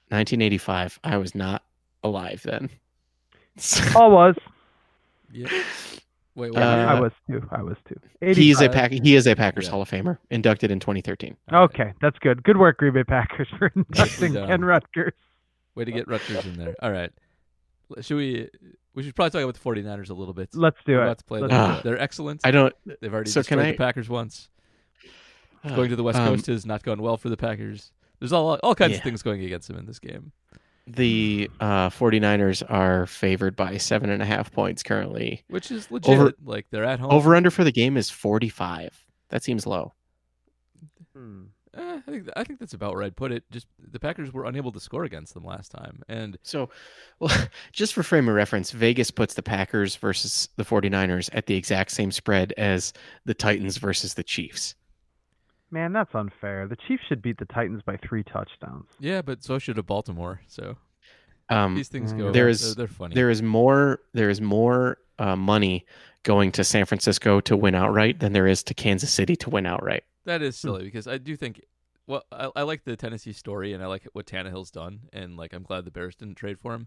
1985. 0.08 0.98
I 1.04 1.16
was 1.16 1.34
not 1.34 1.62
alive 2.04 2.42
then. 2.44 2.68
I 3.94 4.06
was. 4.06 4.34
Yeah. 5.32 5.48
Wait, 6.34 6.52
wait. 6.54 6.62
Uh, 6.62 6.66
I 6.66 7.00
was 7.00 7.12
too. 7.28 7.46
I 7.50 7.62
was 7.62 7.76
too. 7.86 7.98
he 8.20 8.50
is 8.50 8.60
a 8.60 8.64
85. 8.64 8.72
pack. 8.72 8.90
He 8.92 9.14
is 9.16 9.26
a 9.26 9.34
Packers 9.34 9.64
Yeah. 9.66 9.70
Hall 9.72 9.82
of 9.82 9.90
Famer, 9.90 10.18
inducted 10.30 10.70
in 10.70 10.80
2013. 10.80 11.36
Okay, 11.52 11.92
that's 12.00 12.18
good. 12.20 12.42
Good 12.42 12.56
work, 12.56 12.78
Green 12.78 12.92
Bay 12.94 13.04
Packers, 13.04 13.48
for 13.58 13.70
inducting. 13.76 14.34
Ken 14.34 14.60
Ruettgers. 14.60 15.12
Way 15.74 15.84
to 15.84 15.92
get 15.92 16.06
Ruettgers 16.06 16.44
in 16.44 16.56
there. 16.58 16.74
All 16.82 16.90
right. 16.92 17.10
Should 18.00 18.16
we? 18.16 18.48
We 18.94 19.02
should 19.02 19.14
probably 19.14 19.30
talk 19.30 19.42
about 19.42 19.54
the 19.74 19.82
49ers 19.82 20.10
a 20.10 20.14
little 20.14 20.34
bit. 20.34 20.50
Let's 20.54 20.76
do 20.86 20.92
We're 20.92 21.00
it. 21.00 21.04
about 21.04 21.18
to 21.18 21.24
play 21.24 21.40
Let's 21.40 21.50
them. 21.52 21.70
do 21.72 21.78
it. 21.78 21.82
They're 21.84 22.00
excellent. 22.00 22.40
I 22.44 22.50
don't. 22.50 22.74
They've 23.00 23.12
already 23.12 23.30
so 23.30 23.42
can 23.42 23.56
destroyed 23.58 23.66
I- 23.68 23.72
the 23.72 23.78
Packers 23.78 24.08
once. 24.10 24.48
Going 25.68 25.90
to 25.90 25.96
the 25.96 26.02
West 26.02 26.18
Um, 26.18 26.28
Coast 26.28 26.46
has 26.46 26.66
not 26.66 26.82
gone 26.82 27.00
well 27.00 27.16
for 27.16 27.28
the 27.28 27.36
Packers. 27.36 27.92
There's 28.18 28.32
all 28.32 28.58
all 28.62 28.74
kinds 28.74 28.96
of 28.96 29.02
things 29.02 29.22
going 29.22 29.44
against 29.44 29.68
them 29.68 29.76
in 29.78 29.86
this 29.86 29.98
game. 29.98 30.32
The 30.86 31.48
uh, 31.60 31.90
49ers 31.90 32.62
are 32.68 33.06
favored 33.06 33.54
by 33.54 33.76
seven 33.76 34.10
and 34.10 34.20
a 34.20 34.24
half 34.26 34.50
points 34.52 34.82
currently. 34.82 35.44
which 35.48 35.70
is 35.70 35.88
legit. 35.90 36.10
Over- 36.10 36.32
like 36.44 36.66
they're 36.70 36.84
at 36.84 36.98
home. 36.98 37.12
Over 37.12 37.36
under 37.36 37.50
for 37.50 37.62
the 37.62 37.70
game 37.72 37.96
is 37.96 38.10
45. 38.10 39.04
That 39.28 39.44
seems 39.44 39.66
low. 39.66 39.92
Hmm. 41.14 41.42
Eh, 41.74 41.98
I 42.06 42.10
think 42.10 42.28
I 42.36 42.44
think 42.44 42.58
that's 42.58 42.74
about 42.74 42.94
where 42.94 43.02
I'd 43.02 43.16
put 43.16 43.32
it. 43.32 43.44
Just 43.50 43.66
the 43.78 43.98
Packers 43.98 44.32
were 44.32 44.44
unable 44.44 44.72
to 44.72 44.80
score 44.80 45.04
against 45.04 45.32
them 45.34 45.44
last 45.44 45.70
time, 45.70 46.02
and 46.08 46.36
So, 46.42 46.68
well, 47.18 47.34
just 47.72 47.94
for 47.94 48.02
frame 48.02 48.28
of 48.28 48.34
reference, 48.34 48.72
Vegas 48.72 49.10
puts 49.10 49.34
the 49.34 49.42
Packers 49.42 49.96
versus 49.96 50.48
the 50.56 50.64
49ers 50.64 51.30
at 51.32 51.46
the 51.46 51.54
exact 51.54 51.92
same 51.92 52.10
spread 52.10 52.52
as 52.58 52.92
the 53.24 53.32
Titans 53.34 53.78
versus 53.78 54.14
the 54.14 54.22
Chiefs. 54.22 54.74
Man, 55.72 55.92
that's 55.92 56.14
unfair. 56.14 56.68
The 56.68 56.76
Chiefs 56.86 57.02
should 57.08 57.22
beat 57.22 57.38
the 57.38 57.46
Titans 57.46 57.82
by 57.84 57.96
three 57.96 58.22
touchdowns. 58.22 58.86
yeah, 59.00 59.22
but 59.22 59.42
so 59.42 59.58
should 59.58 59.78
a 59.78 59.82
Baltimore. 59.82 60.40
So 60.46 60.76
Um, 61.48 61.74
these 61.74 61.88
things 61.88 62.12
Mm, 62.12 62.18
go. 62.18 62.24
there 62.24 62.32
There 62.32 62.48
is- 62.48 62.62
is 62.62 62.74
they're, 62.76 62.86
they're 62.86 62.94
funny. 62.94 63.14
there 63.14 63.30
is 63.30 63.42
more 63.42 64.00
there 64.12 64.30
is 64.30 64.40
more 64.40 64.98
uh, 65.18 65.34
money 65.36 65.84
going 66.22 66.52
to 66.52 66.62
San 66.64 66.84
Francisco 66.84 67.40
to 67.40 67.56
win 67.56 67.74
outright 67.74 68.20
than 68.20 68.32
there 68.32 68.46
is 68.46 68.62
to 68.64 68.74
Kansas 68.74 69.12
City 69.12 69.34
to 69.36 69.50
win 69.50 69.66
outright. 69.66 70.04
That 70.24 70.40
is 70.42 70.56
silly 70.56 70.84
because 70.84 71.06
I 71.08 71.18
do 71.18 71.36
think. 71.36 71.60
Well, 72.06 72.24
I, 72.32 72.50
I 72.56 72.62
like 72.62 72.84
the 72.84 72.96
Tennessee 72.96 73.32
story 73.32 73.72
and 73.72 73.82
I 73.82 73.86
like 73.86 74.04
what 74.12 74.26
Tannehill's 74.26 74.70
done, 74.70 75.08
and 75.12 75.36
like 75.36 75.52
I'm 75.52 75.62
glad 75.62 75.84
the 75.84 75.90
Bears 75.90 76.14
didn't 76.16 76.34
trade 76.36 76.58
for 76.58 76.74
him. 76.74 76.86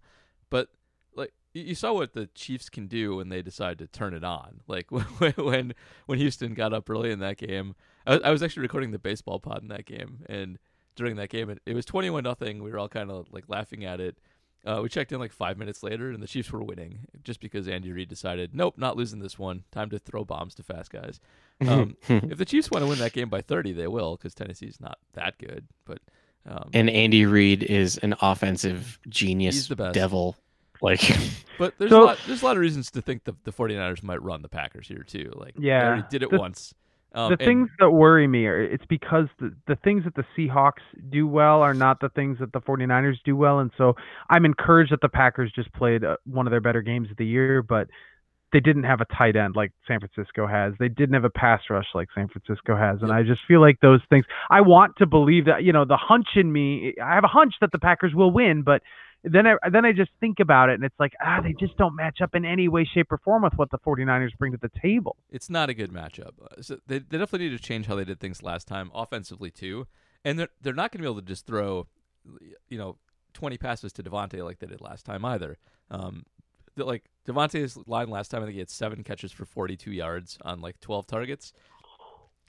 But 0.50 0.70
like 1.16 1.34
you 1.54 1.76
saw 1.76 1.94
what 1.94 2.14
the 2.14 2.28
Chiefs 2.36 2.70
can 2.70 2.88
do 2.88 3.16
when 3.16 3.30
they 3.30 3.42
decide 3.42 3.80
to 3.80 3.88
turn 3.88 4.14
it 4.14 4.24
on. 4.24 4.62
Like 4.68 4.88
when 4.92 5.74
when 6.06 6.20
Houston 6.20 6.54
got 6.54 6.74
up 6.74 6.90
early 6.90 7.12
in 7.12 7.20
that 7.20 7.38
game, 7.38 7.76
I, 8.06 8.30
was- 8.30 8.44
actually 8.44 8.64
recording 8.64 8.92
the 8.92 9.00
baseball 9.00 9.40
pod 9.40 9.62
in 9.62 9.70
that 9.70 9.86
game, 9.86 10.20
and 10.28 10.58
during 10.96 11.16
that 11.18 11.30
game, 11.30 11.50
it, 11.66 11.74
was 11.74 11.86
21 11.86 12.24
nothing. 12.24 12.64
We 12.64 12.72
were 12.72 12.80
all 12.80 12.88
kind 12.90 13.12
of 13.12 13.28
like 13.32 13.46
laughing 13.48 13.84
at 13.86 14.00
it. 14.00 14.18
Uh, 14.66 14.80
we 14.82 14.90
checked 14.90 15.12
in 15.12 15.20
like 15.20 15.32
five 15.32 15.58
minutes 15.58 15.84
later, 15.84 16.10
and 16.10 16.24
the 16.24 16.28
Chiefs 16.28 16.52
were 16.52 16.64
winning 16.64 17.00
just 17.24 17.40
because 17.40 17.68
Andy 17.68 17.92
Reid 17.92 18.10
decided, 18.10 18.56
nope, 18.56 18.76
not 18.78 18.98
losing 18.98 19.20
this 19.20 19.38
one. 19.38 19.64
Time 19.72 19.90
to 19.92 20.00
throw 20.00 20.26
bombs 20.26 20.56
to 20.56 20.64
fast 20.64 20.92
guys. 20.92 21.20
Um, 21.66 21.96
if 22.10 22.38
the 22.38 22.44
Chiefs 22.44 22.70
want 22.70 22.84
to 22.84 22.90
win 22.90 23.00
that 23.00 23.14
game 23.14 23.30
by 23.30 23.40
30, 23.42 23.72
they 23.72 23.88
will 23.88 24.18
because 24.18 24.34
Tennessee's 24.36 24.82
not 24.82 24.98
that 25.14 25.38
good. 25.38 25.66
But 25.86 26.00
um, 26.46 26.70
and 26.74 26.90
Andy 26.90 27.26
Reid 27.26 27.64
is 27.64 27.98
an 28.00 28.14
offensive 28.22 29.00
genius 29.08 29.56
He's 29.56 29.68
the 29.70 29.78
best. 29.78 29.94
devil. 29.94 30.36
Like 30.82 31.00
but 31.60 31.74
there's 31.78 31.92
So- 31.92 32.04
a 32.04 32.06
lot 32.06 32.20
there's 32.28 32.42
a 32.42 32.46
lot 32.46 32.56
of 32.58 32.62
reasons 32.62 32.92
to 32.92 33.02
think 33.02 33.24
the 33.24 33.34
the 33.44 33.52
49ers 33.52 34.04
might 34.04 34.22
run 34.22 34.42
the 34.42 34.50
Packers 34.50 34.88
here 34.88 35.04
too. 35.04 35.32
Like 35.36 35.54
Yeah. 35.58 35.88
already 35.88 36.04
did 36.10 36.24
it 36.24 36.30
The- 36.30 36.38
once. 36.40 36.74
Um, 37.14 37.30
the 37.30 37.38
and- 37.40 37.48
things 37.48 37.70
that 37.80 37.92
worry 37.92 38.28
me 38.28 38.46
are 38.46 38.62
it's 38.62 38.86
because 38.88 39.28
the, 39.40 39.56
the 39.68 39.78
things 39.78 40.04
that 40.04 40.16
the 40.16 40.26
Seahawks 40.38 40.82
do 41.10 41.26
well 41.26 41.62
are 41.62 41.74
not 41.74 42.02
the 42.02 42.10
things 42.10 42.40
that 42.40 42.52
the 42.52 42.60
49ers 42.60 43.16
do 43.24 43.38
well. 43.38 43.60
And 43.60 43.72
so 43.78 43.96
I'm 44.30 44.44
encouraged 44.44 44.92
that 44.92 45.00
the 45.02 45.08
Packers 45.08 45.50
just 45.54 45.72
played 45.72 46.04
uh, 46.04 46.18
one 46.26 46.46
of 46.46 46.52
their 46.52 46.60
better 46.60 46.82
games 46.82 47.10
of 47.10 47.16
the 47.16 47.26
year, 47.26 47.62
but 47.62 47.88
they 48.52 48.60
didn't 48.60 48.84
have 48.84 49.00
a 49.00 49.06
tight 49.06 49.36
end 49.38 49.56
like 49.56 49.72
San 49.88 50.00
Francisco 50.02 50.46
has. 50.46 50.74
They 50.78 50.90
didn't 50.90 51.14
have 51.14 51.24
a 51.24 51.30
pass 51.30 51.62
rush 51.70 51.88
like 51.94 52.10
San 52.14 52.28
Francisco 52.28 52.76
has. 52.76 53.00
And 53.00 53.10
Yep. 53.10 53.18
I 53.18 53.24
just 53.24 53.42
feel 53.48 53.62
like 53.62 53.80
those 53.82 54.02
things, 54.10 54.26
I 54.50 54.60
want 54.62 54.98
to 54.98 55.06
believe 55.06 55.46
that, 55.46 55.64
you 55.64 55.72
know, 55.72 55.86
the 55.86 55.98
hunch 55.98 56.28
in 56.36 56.52
me, 56.52 56.96
I 57.02 57.16
have 57.16 57.24
a 57.24 57.28
hunch 57.30 57.54
that 57.62 57.72
the 57.72 57.80
Packers 57.80 58.14
will 58.14 58.32
win, 58.32 58.62
but 58.62 58.82
then 59.26 59.48
I 59.48 59.56
then 59.70 59.86
I 59.86 59.92
just 59.92 60.12
think 60.20 60.40
about 60.40 60.70
it 60.70 60.76
and 60.76 60.84
it's 60.84 61.00
like 61.00 61.14
ah 61.24 61.42
they 61.42 61.54
just 61.60 61.76
don't 61.78 61.96
match 61.96 62.22
up 62.22 62.36
in 62.36 62.46
any 62.46 62.68
way 62.68 62.86
shape 62.86 63.12
or 63.12 63.18
form 63.18 63.44
with 63.44 63.54
what 63.58 63.72
the 63.72 63.80
49ers 63.80 64.38
bring 64.38 64.52
to 64.52 64.58
the 64.62 64.72
table. 64.80 65.16
it's 65.30 65.50
not 65.50 65.70
a 65.70 65.74
good 65.74 65.92
matchup. 65.92 66.34
Uh, 66.42 66.62
So 66.62 66.78
they, 66.88 67.00
they 67.00 67.18
definitely 67.18 67.50
need 67.50 67.58
to 67.58 67.64
change 67.64 67.88
how 67.88 67.96
they 67.96 68.06
did 68.06 68.20
things 68.20 68.42
last 68.44 68.68
time 68.68 68.92
offensively 68.94 69.52
too, 69.52 69.88
and 70.24 70.38
they're 70.40 70.50
they're 70.62 70.74
not 70.74 70.92
going 70.92 71.00
to 71.00 71.08
be 71.08 71.12
able 71.12 71.22
to 71.22 71.28
just 71.28 71.46
throw, 71.46 71.88
you 72.70 72.78
know, 72.78 72.98
twenty 73.34 73.58
passes 73.58 73.92
to 73.94 74.04
Davante 74.04 74.44
like 74.44 74.60
they 74.60 74.68
did 74.68 74.82
last 74.82 75.06
time 75.06 75.26
either. 75.26 75.58
Um, 75.92 76.26
like 76.78 77.06
Davante's 77.28 77.78
line 77.88 78.10
last 78.10 78.30
time, 78.32 78.42
I 78.42 78.46
think 78.46 78.54
he 78.54 78.60
had 78.60 78.70
seven 78.70 79.04
catches 79.04 79.32
for 79.32 79.46
forty 79.46 79.76
two 79.78 79.92
yards 79.92 80.38
on 80.44 80.62
like 80.62 80.80
twelve 80.82 81.08
targets. 81.08 81.54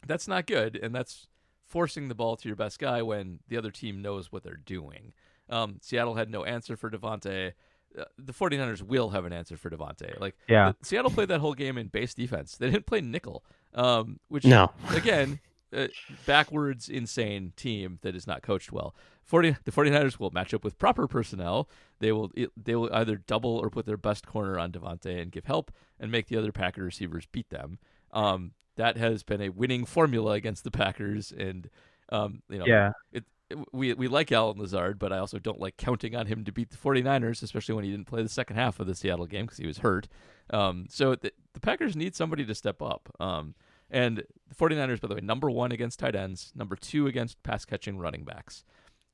That's 0.07 0.29
not 0.29 0.47
good, 0.47 0.77
and 0.77 0.95
that's 0.95 1.27
forcing 1.67 2.09
the 2.09 2.15
ball 2.15 2.37
to 2.37 2.49
your 2.49 2.57
best 2.57 2.79
guy 2.79 3.03
when 3.03 3.41
the 3.49 3.57
other 3.57 3.71
team 3.71 4.01
knows 4.03 4.31
what 4.31 4.43
they're 4.45 4.57
doing. 4.57 5.13
Um, 5.49 5.79
Seattle 5.81 6.15
had 6.15 6.31
no 6.31 6.45
answer 6.45 6.77
for 6.77 6.91
Davante. 6.91 7.53
Uh, 7.99 8.05
the 8.19 8.33
49ers 8.33 8.83
will 8.83 9.11
have 9.11 9.25
an 9.25 9.33
answer 9.33 9.57
for 9.57 9.71
Davante. 9.71 10.19
Like 10.21 10.37
Yeah. 10.49 10.73
the- 10.79 10.85
Seattle 10.85 11.11
played 11.11 11.29
that 11.29 11.41
whole 11.41 11.55
game 11.55 11.79
in 11.79 11.89
base 11.89 12.15
defense. 12.15 12.57
They 12.57 12.71
didn't 12.71 12.87
play 12.87 13.01
nickel, 13.01 13.45
um, 13.75 14.21
which 14.29 14.45
no. 14.45 14.71
again, 14.91 15.41
uh, 15.75 15.89
backwards 16.27 16.89
insane 16.89 17.53
team 17.57 17.99
that 18.03 18.15
is 18.15 18.27
not 18.27 18.43
coached 18.43 18.71
well. 18.73 18.95
40, 19.23 19.57
the 19.65 19.73
49ers 19.73 20.19
will 20.21 20.31
match 20.31 20.55
up 20.55 20.63
with 20.63 20.79
proper 20.79 21.07
personnel. 21.09 21.69
They 21.99 22.13
will 22.13 22.31
they 22.57 22.75
will 22.77 22.91
either 22.93 23.17
double 23.17 23.57
or 23.57 23.71
put 23.71 23.87
their 23.87 23.97
best 23.97 24.27
corner 24.27 24.59
on 24.59 24.71
Davante 24.73 25.21
and 25.21 25.33
give 25.33 25.47
help 25.47 25.73
and 25.99 26.11
make 26.13 26.27
the 26.29 26.37
other 26.37 26.53
Packer 26.53 26.83
receivers 26.85 27.27
beat 27.33 27.49
them. 27.51 27.79
Um, 28.13 28.53
that 28.77 28.97
has 28.99 29.23
been 29.23 29.41
a 29.41 29.49
winning 29.49 29.85
formula 29.87 30.33
against 30.33 30.63
the 30.65 30.71
Packers, 30.71 31.33
and 31.33 31.69
um, 32.11 32.43
you 32.49 32.59
know, 32.59 32.67
Yeah. 32.67 32.93
it, 33.11 33.19
it- 33.19 33.25
we 33.73 33.95
we 33.95 34.09
like 34.09 34.33
Allen 34.33 34.59
Lazard, 34.59 34.99
but 34.99 35.13
I 35.13 35.19
also 35.19 35.39
don't 35.39 35.61
like 35.61 35.77
counting 35.77 36.17
on 36.17 36.27
him 36.27 36.45
to 36.45 36.53
beat 36.53 36.71
the 36.71 36.77
49ers, 36.77 37.43
especially 37.43 37.75
when 37.75 37.85
he 37.85 37.91
didn't 37.91 38.07
play 38.07 38.23
the 38.23 38.29
second 38.29 38.57
half 38.57 38.81
of 38.81 38.87
the 38.87 38.95
Seattle 38.95 39.27
game 39.27 39.47
because 39.47 39.59
he 39.59 39.67
was 39.67 39.79
hurt. 39.79 40.09
Um, 40.51 40.87
so 40.89 41.15
the, 41.15 41.33
the 41.53 41.61
Packers 41.61 41.95
need 41.97 42.15
somebody 42.17 42.45
to 42.45 42.55
step 42.55 42.83
up. 42.83 43.09
Um, 43.21 43.55
and 43.91 44.19
the 44.49 44.55
49ers, 44.55 45.01
by 45.01 45.09
the 45.09 45.15
way, 45.15 45.21
number 45.21 45.49
one 45.51 45.71
against 45.73 45.99
tight 46.01 46.17
ends, 46.17 46.53
number 46.57 46.75
two 46.77 47.07
against 47.07 47.43
pass 47.43 47.65
catching 47.65 47.99
running 47.99 48.25
backs. 48.25 48.65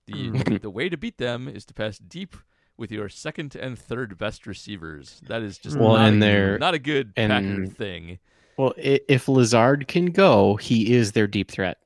The 0.07 0.31
Mhm. 0.31 0.61
the 0.63 0.71
way 0.71 0.89
to 0.89 0.97
beat 0.97 1.19
them 1.19 1.47
is 1.49 1.65
to 1.67 1.75
pass 1.75 1.99
deep 1.99 2.35
with 2.79 2.91
your 2.91 3.09
second 3.11 3.55
and 3.55 3.79
third 3.79 4.17
best 4.17 4.47
receivers. 4.47 5.21
That 5.29 5.43
is 5.43 5.59
just 5.59 5.77
Well, 5.79 5.91
not, 5.95 6.09
and 6.09 6.23
a, 6.25 6.59
not 6.59 6.75
a 6.75 6.79
good 6.79 7.15
Packer 7.15 7.67
thing. 7.67 8.19
Well, 8.57 8.73
if 8.77 9.29
Lazard 9.29 9.89
can 9.89 10.07
go, 10.07 10.57
he 10.57 10.95
is 10.95 11.13
their 11.13 11.27
deep 11.27 11.51
threat. 11.51 11.79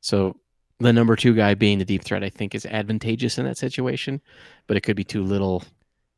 So 0.00 0.36
the 0.78 0.92
number 0.92 1.16
two 1.16 1.34
guy 1.34 1.54
being 1.54 1.78
the 1.78 1.84
deep 1.84 2.04
threat, 2.04 2.22
I 2.22 2.28
think, 2.30 2.54
is 2.54 2.66
advantageous 2.66 3.38
in 3.38 3.44
that 3.46 3.56
situation, 3.58 4.20
but 4.66 4.76
it 4.76 4.82
could 4.82 4.96
be 4.96 5.04
too 5.04 5.22
little 5.22 5.64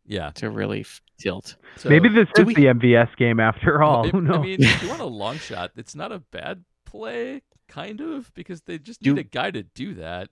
Yeah. 0.06 0.30
to 0.36 0.50
really 0.50 0.80
f- 0.80 1.00
tilt. 1.18 1.56
So, 1.76 1.88
Maybe 1.88 2.08
this 2.08 2.28
is 2.36 2.44
we- 2.44 2.54
the 2.54 2.66
MVS 2.68 3.14
game 3.16 3.38
after 3.40 3.82
all. 3.82 4.06
It- 4.06 4.12
Who 4.12 4.20
knows? 4.20 4.36
I 4.38 4.42
mean, 4.42 4.62
if 4.62 4.82
you 4.82 4.88
want 4.88 5.00
a 5.00 5.04
long 5.24 5.38
shot, 5.38 5.70
it's 5.76 5.94
not 5.94 6.10
a 6.12 6.18
bad 6.18 6.64
play, 6.86 7.42
kind 7.68 8.00
of, 8.00 8.32
because 8.34 8.62
they 8.62 8.78
just 8.78 9.00
need 9.02 9.18
a 9.18 9.22
guy 9.22 9.50
to 9.50 9.62
do 9.62 9.94
that. 9.94 10.30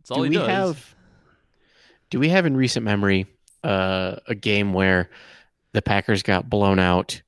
It's 0.00 0.10
all 0.10 0.18
do 0.18 0.22
he 0.24 0.28
we 0.30 0.36
does. 0.36 0.48
have? 0.48 0.94
Do 2.10 2.18
we 2.18 2.28
have 2.30 2.46
in 2.46 2.56
recent 2.56 2.84
memory 2.84 3.26
uh, 3.62 4.16
a 4.26 4.34
game 4.34 4.72
where 4.72 5.10
the 5.72 5.82
Packers 5.82 6.22
got 6.22 6.48
blown 6.48 6.78
out 6.78 7.20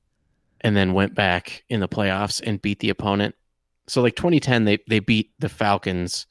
and 0.63 0.75
then 0.77 0.93
went 0.95 1.15
back 1.15 1.65
in 1.69 1.81
the 1.81 1.89
playoffs 1.89 2.41
and 2.45 2.63
beat 2.63 2.79
the 2.79 2.89
opponent? 2.89 3.35
So, 3.91 4.03
like 4.03 4.17
2010, 4.17 4.65
they 4.65 4.79
they 4.89 5.01
beat 5.01 5.33
the 5.39 5.49
Falcons, 5.49 6.27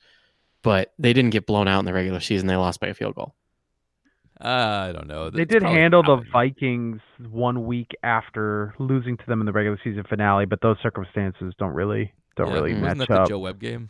but 0.64 0.94
they 0.98 1.14
didn't 1.14 1.32
get 1.32 1.46
blown 1.46 1.68
out 1.68 1.80
in 1.80 1.86
the 1.86 1.94
regular 1.94 2.20
season. 2.20 2.48
They 2.48 2.56
lost 2.56 2.80
by 2.80 2.88
a 2.88 2.94
field 2.94 3.16
goal. 3.16 3.36
I 4.42 4.92
don't 4.94 5.08
know. 5.08 5.30
They 5.30 5.42
It's 5.42 5.52
did 5.52 5.64
handle 5.64 6.02
the. 6.02 6.24
Vikings 6.32 7.02
one 7.30 7.66
week 7.66 7.92
after 8.04 8.74
losing 8.80 9.18
to 9.18 9.24
them 9.28 9.42
in 9.42 9.46
the 9.46 9.52
regular 9.52 9.78
season 9.84 10.04
finale, 10.08 10.46
but 10.46 10.62
those 10.62 10.78
circumstances 10.82 11.54
don't 11.60 11.74
really 11.74 12.14
don't 12.38 12.48
Yeah, 12.48 12.54
really 12.54 12.74
Wasn't 12.74 13.00
match 13.00 13.08
that 13.10 13.16
the 13.16 13.22
up. 13.24 13.28
Joe 13.30 13.40
Webb 13.40 13.60
game? 13.60 13.90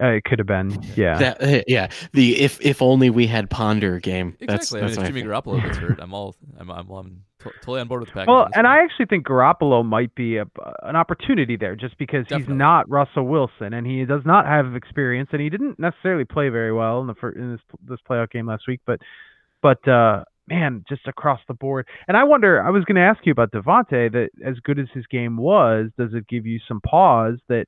Uh, 0.00 0.08
it 0.08 0.24
could 0.24 0.38
have 0.38 0.46
been, 0.46 0.70
yeah. 0.96 1.16
That 1.18 1.42
uh, 1.42 1.62
yeah, 1.66 1.88
the 2.12 2.38
if 2.38 2.60
if 2.60 2.82
only 2.82 3.08
we 3.10 3.26
had 3.26 3.48
Ponder 3.48 3.98
game. 3.98 4.36
That's 4.40 4.72
Exactly. 4.72 4.80
that's 4.82 4.98
I 4.98 5.00
what 5.00 5.00
mean, 5.00 5.00
I 5.00 5.02
if 5.02 5.06
Jimmy 5.08 5.20
think. 5.22 5.30
Garoppolo 5.32 5.62
gets 5.62 5.78
hurt, 5.78 5.98
I'm 6.02 6.12
all 6.12 6.36
I'm 6.58 6.70
I'm 6.70 6.90
on 6.90 7.04
to- 7.06 7.16
totally 7.42 7.80
on 7.80 7.88
board 7.88 8.00
with 8.00 8.08
the 8.10 8.14
Packers. 8.14 8.28
Well, 8.28 8.48
and. 8.54 8.66
I 8.66 8.82
actually 8.84 9.06
think 9.06 9.26
Garoppolo 9.26 9.84
might 9.84 10.14
be 10.14 10.36
a, 10.36 10.46
an 10.82 10.96
opportunity 10.96 11.56
there, 11.56 11.76
just 11.76 11.98
because 11.98 12.24
Definitely. 12.24 12.54
he's 12.54 12.58
not 12.58 12.88
Russell 12.88 13.26
Wilson, 13.26 13.72
and 13.72 13.86
he 13.86 14.04
does 14.04 14.22
not 14.24 14.46
have 14.46 14.74
experience, 14.74 15.30
and 15.32 15.40
he 15.40 15.50
didn't 15.50 15.78
necessarily 15.78 16.24
play 16.24 16.48
very 16.48 16.72
well 16.72 17.00
in 17.00 17.06
the 17.06 17.14
fir- 17.14 17.32
in 17.32 17.52
this 17.52 17.60
this 17.88 17.98
playoff 18.08 18.30
game 18.30 18.46
last 18.46 18.64
week. 18.68 18.80
But, 18.86 19.00
but 19.62 19.86
uh, 19.88 20.24
man, 20.48 20.84
just 20.88 21.06
across 21.06 21.40
the 21.48 21.54
board. 21.54 21.86
And 22.08 22.16
I 22.16 22.24
wonder, 22.24 22.62
I 22.62 22.70
was 22.70 22.84
going 22.84 22.96
to 22.96 23.02
ask 23.02 23.24
you 23.24 23.32
about 23.32 23.52
Davante. 23.52 24.12
That 24.12 24.28
as 24.44 24.58
good 24.60 24.78
as 24.78 24.86
his 24.92 25.06
game 25.06 25.36
was, 25.36 25.90
does 25.98 26.10
it 26.14 26.28
give 26.28 26.46
you 26.46 26.60
some 26.68 26.80
pause 26.80 27.38
that 27.48 27.66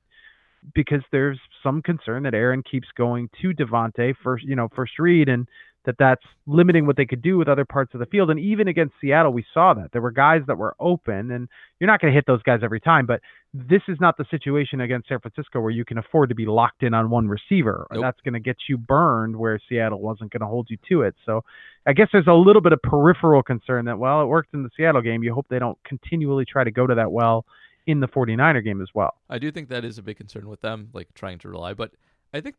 because 0.73 1.01
there's 1.11 1.39
some 1.61 1.81
concern 1.81 2.23
that 2.23 2.33
Aaron 2.33 2.63
keeps 2.63 2.87
going 2.95 3.29
to 3.41 3.53
Davante 3.53 4.13
first, 4.23 4.45
you 4.45 4.55
know, 4.55 4.69
first 4.75 4.97
read, 4.99 5.29
and 5.29 5.47
that 5.85 5.95
that's 5.99 6.23
limiting 6.47 6.85
what 6.85 6.95
they 6.95 7.05
could 7.05 7.21
do 7.21 7.37
with 7.37 7.47
other 7.47 7.65
parts 7.65 7.93
of 7.93 7.99
the 7.99 8.05
field. 8.05 8.29
And 8.29 8.39
even 8.39 8.67
against 8.67 8.93
Seattle, 9.01 9.33
we 9.33 9.45
saw 9.53 9.73
that 9.73 9.91
there 9.91 10.01
were 10.01 10.11
guys 10.11 10.41
that 10.47 10.57
were 10.57 10.75
open, 10.79 11.31
and 11.31 11.49
you're 11.79 11.87
not 11.87 11.99
going 11.99 12.13
to 12.13 12.15
hit 12.15 12.25
those 12.25 12.41
guys 12.43 12.61
every 12.63 12.79
time. 12.79 13.05
But 13.05 13.21
this 13.53 13.81
is 13.87 13.97
not 13.99 14.17
the 14.17 14.25
situation 14.31 14.81
against 14.81 15.09
San 15.09 15.19
Francisco 15.19 15.59
where 15.59 15.71
you 15.71 15.85
can 15.85 15.97
afford 15.97 16.29
to 16.29 16.35
be 16.35 16.45
locked 16.45 16.83
in 16.83 16.93
on 16.93 17.09
one 17.09 17.27
receiver. 17.27 17.87
Nope. 17.91 18.01
That's 18.01 18.21
going 18.21 18.33
to 18.33 18.39
get 18.39 18.57
you 18.67 18.77
burned 18.77 19.35
where 19.35 19.59
Seattle 19.69 19.99
wasn't 19.99 20.31
going 20.31 20.41
to 20.41 20.47
hold 20.47 20.67
you 20.69 20.77
to 20.89 21.01
it. 21.01 21.15
So 21.25 21.43
I 21.85 21.93
guess 21.93 22.07
there's 22.11 22.27
a 22.27 22.33
little 22.33 22.61
bit 22.61 22.73
of 22.73 22.81
peripheral 22.81 23.43
concern 23.43 23.85
that, 23.85 23.99
well, 23.99 24.21
it 24.21 24.25
worked 24.25 24.53
in 24.53 24.63
the 24.63 24.69
Seattle 24.75 25.01
game. 25.01 25.23
You 25.23 25.33
hope 25.33 25.47
they 25.49 25.59
don't 25.59 25.77
continually 25.83 26.45
try 26.45 26.63
to 26.63 26.71
go 26.71 26.87
to 26.87 26.95
that 26.95 27.11
well 27.11 27.45
in 27.85 27.99
the 27.99 28.07
49er 28.07 28.63
game 28.63 28.81
as 28.81 28.87
well. 28.93 29.15
I 29.29 29.37
do 29.37 29.51
think 29.51 29.69
that 29.69 29.83
is 29.83 29.97
a 29.97 30.01
big 30.01 30.17
concern 30.17 30.47
with 30.47 30.61
them, 30.61 30.89
like 30.93 31.13
trying 31.13 31.39
to 31.39 31.49
rely. 31.49 31.73
But 31.73 31.91
I 32.33 32.39
think, 32.39 32.55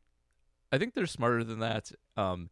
I 0.70 0.78
think 0.78 0.94
they're 0.94 1.06
smarter 1.06 1.42
than 1.42 1.60
that. 1.60 1.90
Um, 2.16 2.50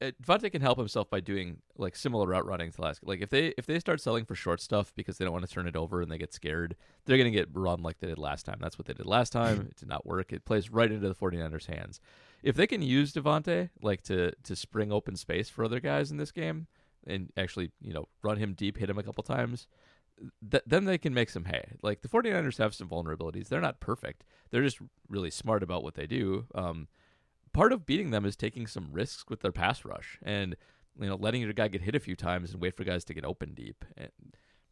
Davante 0.00 0.50
can 0.50 0.60
help 0.60 0.78
himself 0.78 1.08
by 1.08 1.20
doing 1.20 1.58
like 1.76 1.96
similar 1.96 2.26
route 2.26 2.46
running 2.46 2.70
to 2.72 2.82
last. 2.82 3.00
Like 3.04 3.20
if 3.20 3.30
they 3.30 3.54
if 3.56 3.66
they 3.66 3.78
start 3.78 4.00
selling 4.00 4.24
for 4.24 4.34
short 4.34 4.60
stuff 4.60 4.92
because 4.94 5.18
they 5.18 5.24
don't 5.24 5.32
want 5.32 5.46
to 5.46 5.52
turn 5.52 5.66
it 5.66 5.76
over 5.76 6.02
and 6.02 6.10
they 6.10 6.18
get 6.18 6.32
scared, 6.32 6.76
they're 7.04 7.18
gonna 7.18 7.30
get 7.30 7.48
run 7.52 7.82
like 7.82 8.00
they 8.00 8.08
did 8.08 8.18
last 8.18 8.44
time. 8.44 8.58
That's 8.60 8.78
what 8.78 8.86
they 8.86 8.94
did 8.94 9.06
last 9.06 9.32
time. 9.32 9.60
it 9.70 9.76
did 9.76 9.88
not 9.88 10.06
work. 10.06 10.32
It 10.32 10.44
plays 10.44 10.70
right 10.70 10.90
into 10.90 11.08
the 11.08 11.14
49ers' 11.14 11.66
hands. 11.66 12.00
If 12.42 12.56
they 12.56 12.66
can 12.66 12.82
use 12.82 13.12
Davante 13.12 13.70
like 13.82 14.02
to 14.02 14.32
to 14.42 14.56
spring 14.56 14.92
open 14.92 15.16
space 15.16 15.48
for 15.48 15.64
other 15.64 15.80
guys 15.80 16.10
in 16.10 16.16
this 16.16 16.32
game 16.32 16.66
and 17.06 17.32
actually 17.36 17.70
you 17.80 17.92
know 17.92 18.08
run 18.22 18.38
him 18.38 18.54
deep, 18.54 18.78
hit 18.78 18.90
him 18.90 18.98
a 18.98 19.02
couple 19.02 19.22
times, 19.22 19.66
th- 20.50 20.64
then 20.66 20.84
they 20.84 20.98
can 20.98 21.14
make 21.14 21.30
some 21.30 21.44
hay. 21.44 21.76
Like 21.82 22.02
the 22.02 22.08
49ers 22.08 22.58
have 22.58 22.74
some 22.74 22.88
vulnerabilities. 22.88 23.48
They're 23.48 23.60
not 23.60 23.80
perfect. 23.80 24.24
They're 24.50 24.62
just 24.62 24.78
really 25.08 25.30
smart 25.30 25.62
about 25.62 25.82
what 25.82 25.94
they 25.94 26.06
do. 26.06 26.46
Um, 26.54 26.88
part 27.54 27.72
of 27.72 27.86
beating 27.86 28.10
them 28.10 28.26
is 28.26 28.36
taking 28.36 28.66
some 28.66 28.88
risks 28.92 29.24
with 29.30 29.40
their 29.40 29.52
pass 29.52 29.84
rush 29.84 30.18
and 30.22 30.56
you 31.00 31.08
know 31.08 31.16
letting 31.16 31.40
your 31.40 31.54
guy 31.54 31.68
get 31.68 31.80
hit 31.80 31.94
a 31.94 32.00
few 32.00 32.14
times 32.16 32.52
and 32.52 32.60
wait 32.60 32.76
for 32.76 32.84
guys 32.84 33.04
to 33.06 33.14
get 33.14 33.24
open 33.24 33.54
deep. 33.54 33.84
And 33.96 34.10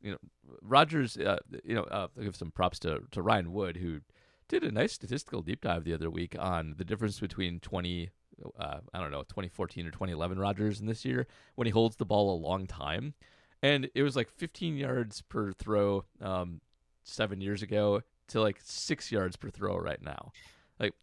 you 0.03 0.11
know, 0.11 0.19
Rodgers, 0.61 1.17
uh, 1.17 1.39
you 1.65 1.75
know, 1.75 1.85
uh, 1.85 2.09
I'll 2.17 2.25
give 2.25 2.37
some 2.37 2.51
props 2.51 2.79
to 2.81 3.01
to 3.13 3.23
Ryan 3.23 3.53
Wood 3.53 3.79
who 3.79 4.01
did 4.49 4.65
a 4.65 4.71
nice 4.71 4.93
statistical 4.93 5.41
deep 5.41 5.63
dive 5.63 5.85
the 5.85 5.95
other 5.95 6.11
week 6.11 6.37
on 6.39 6.75
the 6.77 6.85
difference 6.85 7.19
between 7.19 7.61
20 7.61 8.11
uh, 8.59 8.79
I 8.93 9.01
don't 9.01 9.11
know, 9.11 9.23
2014 9.23 9.87
or 9.87 9.91
2011 9.91 10.39
Rodgers 10.39 10.81
and 10.81 10.89
this 10.89 11.05
year 11.05 11.27
when 11.55 11.67
he 11.67 11.71
holds 11.71 11.97
the 11.97 12.05
ball 12.05 12.35
a 12.35 12.39
long 12.39 12.67
time. 12.67 13.15
And 13.63 13.89
it 13.95 14.03
was 14.03 14.17
like 14.17 14.29
15 14.29 14.77
yards 14.77 15.23
per 15.23 15.53
throw 15.53 16.05
um, 16.21 16.61
seven 17.05 17.41
years 17.41 17.63
ago 17.63 18.03
to 18.29 18.41
like 18.41 18.59
six 18.63 19.13
yards 19.13 19.37
per 19.37 19.51
throw 19.51 19.77
right 19.77 20.03
now. 20.03 20.33
Like, 20.81 20.95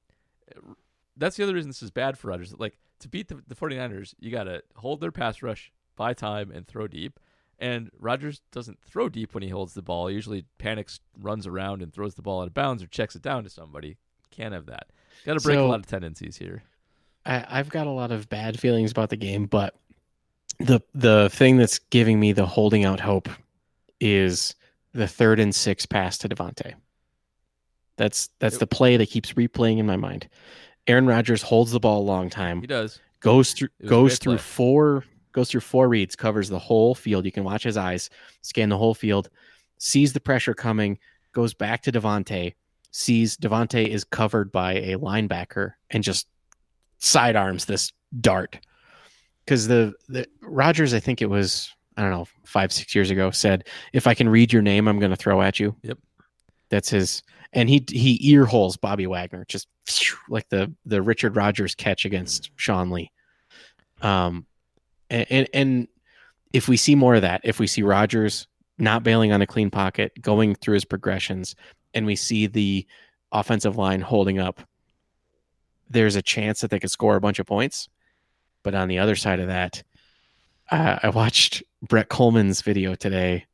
that's 1.19 1.35
the 1.37 1.43
other 1.43 1.53
reason 1.53 1.69
this 1.69 1.83
is 1.83 1.91
bad 1.91 2.17
for 2.17 2.29
Rodgers. 2.29 2.53
Like, 2.57 2.77
to 2.99 3.07
beat 3.07 3.27
the, 3.27 3.41
the 3.47 3.55
49ers, 3.55 4.13
you 4.19 4.31
got 4.31 4.45
to 4.45 4.63
hold 4.75 4.99
their 5.01 5.11
pass 5.11 5.41
rush, 5.43 5.71
buy 5.95 6.13
time, 6.13 6.51
and 6.51 6.65
throw 6.67 6.87
deep. 6.87 7.19
And 7.59 7.91
Rodgers 7.99 8.41
doesn't 8.51 8.79
throw 8.81 9.09
deep 9.09 9.33
when 9.33 9.43
he 9.43 9.49
holds 9.49 9.73
the 9.73 9.81
ball. 9.81 10.07
He 10.07 10.15
usually 10.15 10.45
panics, 10.57 10.99
runs 11.21 11.45
around, 11.45 11.81
and 11.81 11.93
throws 11.93 12.15
the 12.15 12.21
ball 12.21 12.41
out 12.41 12.47
of 12.47 12.53
bounds 12.53 12.81
or 12.81 12.87
checks 12.87 13.15
it 13.15 13.21
down 13.21 13.43
to 13.43 13.49
somebody. 13.49 13.97
Can't 14.31 14.53
have 14.53 14.65
that. 14.67 14.87
Got 15.25 15.37
to 15.37 15.41
break 15.41 15.59
a 15.59 15.63
lot 15.63 15.79
of 15.79 15.85
tendencies 15.85 16.37
here. 16.37 16.63
I, 17.25 17.45
I've 17.49 17.69
got 17.69 17.85
a 17.85 17.91
lot 17.91 18.11
of 18.11 18.29
bad 18.29 18.57
feelings 18.59 18.91
about 18.91 19.09
the 19.09 19.17
game, 19.17 19.45
but 19.45 19.75
the 20.59 20.79
the 20.95 21.29
thing 21.31 21.57
that's 21.57 21.79
giving 21.79 22.19
me 22.19 22.31
the 22.31 22.45
holding 22.45 22.85
out 22.85 23.01
hope 23.01 23.27
is 23.99 24.55
the 24.93 25.07
third 25.07 25.39
and 25.39 25.53
six 25.53 25.85
pass 25.85 26.17
to 26.19 26.29
Davante. 26.29 26.75
That's 27.97 28.29
that's 28.39 28.55
Yep. 28.55 28.59
the 28.61 28.67
play 28.67 28.97
that 28.97 29.09
keeps 29.09 29.33
replaying 29.33 29.77
in 29.79 29.85
my 29.85 29.97
mind. 29.97 30.29
Aaron 30.89 31.07
Rodgers 31.07 31.41
holds 31.41 31.71
the 31.71 31.79
ball 31.79 32.01
a 32.01 32.03
long 32.03 32.29
time, 32.29 32.61
He 32.61 32.67
does. 32.67 32.99
goes 33.19 33.53
through 33.53 33.69
It 33.79 33.83
was 33.83 33.87
a 33.87 33.89
goes 33.89 34.17
through 34.17 34.33
play. 34.33 34.41
four 34.43 35.03
goes 35.31 35.49
through 35.51 35.61
four 35.61 35.87
reads, 35.87 36.15
covers 36.15 36.49
the 36.49 36.59
whole 36.59 36.95
field. 36.95 37.23
You 37.25 37.31
can 37.31 37.43
watch 37.43 37.63
his 37.63 37.77
eyes, 37.77 38.09
scan 38.41 38.69
the 38.69 38.77
whole 38.77 38.95
field, 38.95 39.29
sees 39.77 40.11
the 40.13 40.19
pressure 40.19 40.53
coming, 40.55 40.97
goes 41.33 41.53
back 41.53 41.83
to 41.83 41.91
Davante, 41.91 42.55
sees 42.91 43.37
Davante 43.37 43.87
is 43.87 44.03
covered 44.03 44.51
by 44.51 44.73
a 44.73 44.97
linebacker, 44.97 45.73
and 45.91 46.03
just 46.03 46.27
sidearms 46.97 47.65
this 47.65 47.93
dart. 48.19 48.59
Because 49.45 49.67
the 49.67 49.93
the 50.07 50.27
Rodgers, 50.41 50.93
I 50.93 50.99
think 50.99 51.21
it 51.21 51.29
was 51.29 51.71
I 51.97 52.01
don't 52.01 52.11
know 52.11 52.27
five 52.45 52.71
six 52.73 52.95
years 52.95 53.11
ago, 53.11 53.29
said 53.31 53.67
if 53.93 54.07
I 54.07 54.13
can 54.15 54.27
read 54.29 54.51
your 54.51 54.61
name, 54.63 54.87
I'm 54.87 54.99
going 54.99 55.11
to 55.11 55.17
throw 55.17 55.41
at 55.41 55.59
you. 55.59 55.75
Yep. 55.83 55.97
That's 56.69 56.89
his, 56.89 57.23
and 57.53 57.69
he 57.69 57.83
he 57.89 58.19
ear 58.31 58.45
holes 58.45 58.77
Bobby 58.77 59.07
Wagner 59.07 59.45
just 59.47 59.67
like 60.29 60.47
the 60.49 60.73
the 60.85 61.01
Richard 61.01 61.35
Rodgers 61.35 61.75
catch 61.75 62.05
against 62.05 62.51
Sean 62.55 62.91
Lee. 62.91 63.11
Um, 64.01 64.45
and, 65.09 65.25
and 65.29 65.47
and 65.53 65.87
if 66.53 66.67
we 66.67 66.77
see 66.77 66.95
more 66.95 67.15
of 67.15 67.21
that, 67.21 67.41
if 67.43 67.59
we 67.59 67.67
see 67.67 67.83
Rodgers 67.83 68.47
not 68.77 69.03
bailing 69.03 69.31
on 69.31 69.41
a 69.41 69.47
clean 69.47 69.69
pocket, 69.69 70.11
going 70.21 70.55
through 70.55 70.75
his 70.75 70.85
progressions, 70.85 71.55
and 71.93 72.05
we 72.05 72.15
see 72.15 72.47
the 72.47 72.85
offensive 73.31 73.77
line 73.77 74.01
holding 74.01 74.39
up, 74.39 74.61
there's 75.89 76.15
a 76.15 76.21
chance 76.21 76.61
that 76.61 76.71
they 76.71 76.79
could 76.79 76.91
score 76.91 77.15
a 77.15 77.21
bunch 77.21 77.39
of 77.39 77.45
points. 77.45 77.89
But 78.63 78.75
on 78.75 78.87
the 78.87 78.99
other 78.99 79.15
side 79.15 79.39
of 79.39 79.47
that, 79.47 79.83
uh, 80.71 80.99
I 81.01 81.09
watched 81.09 81.63
Brett 81.81 82.09
Kollmann's 82.09 82.61
video 82.61 82.95
today 82.95 83.45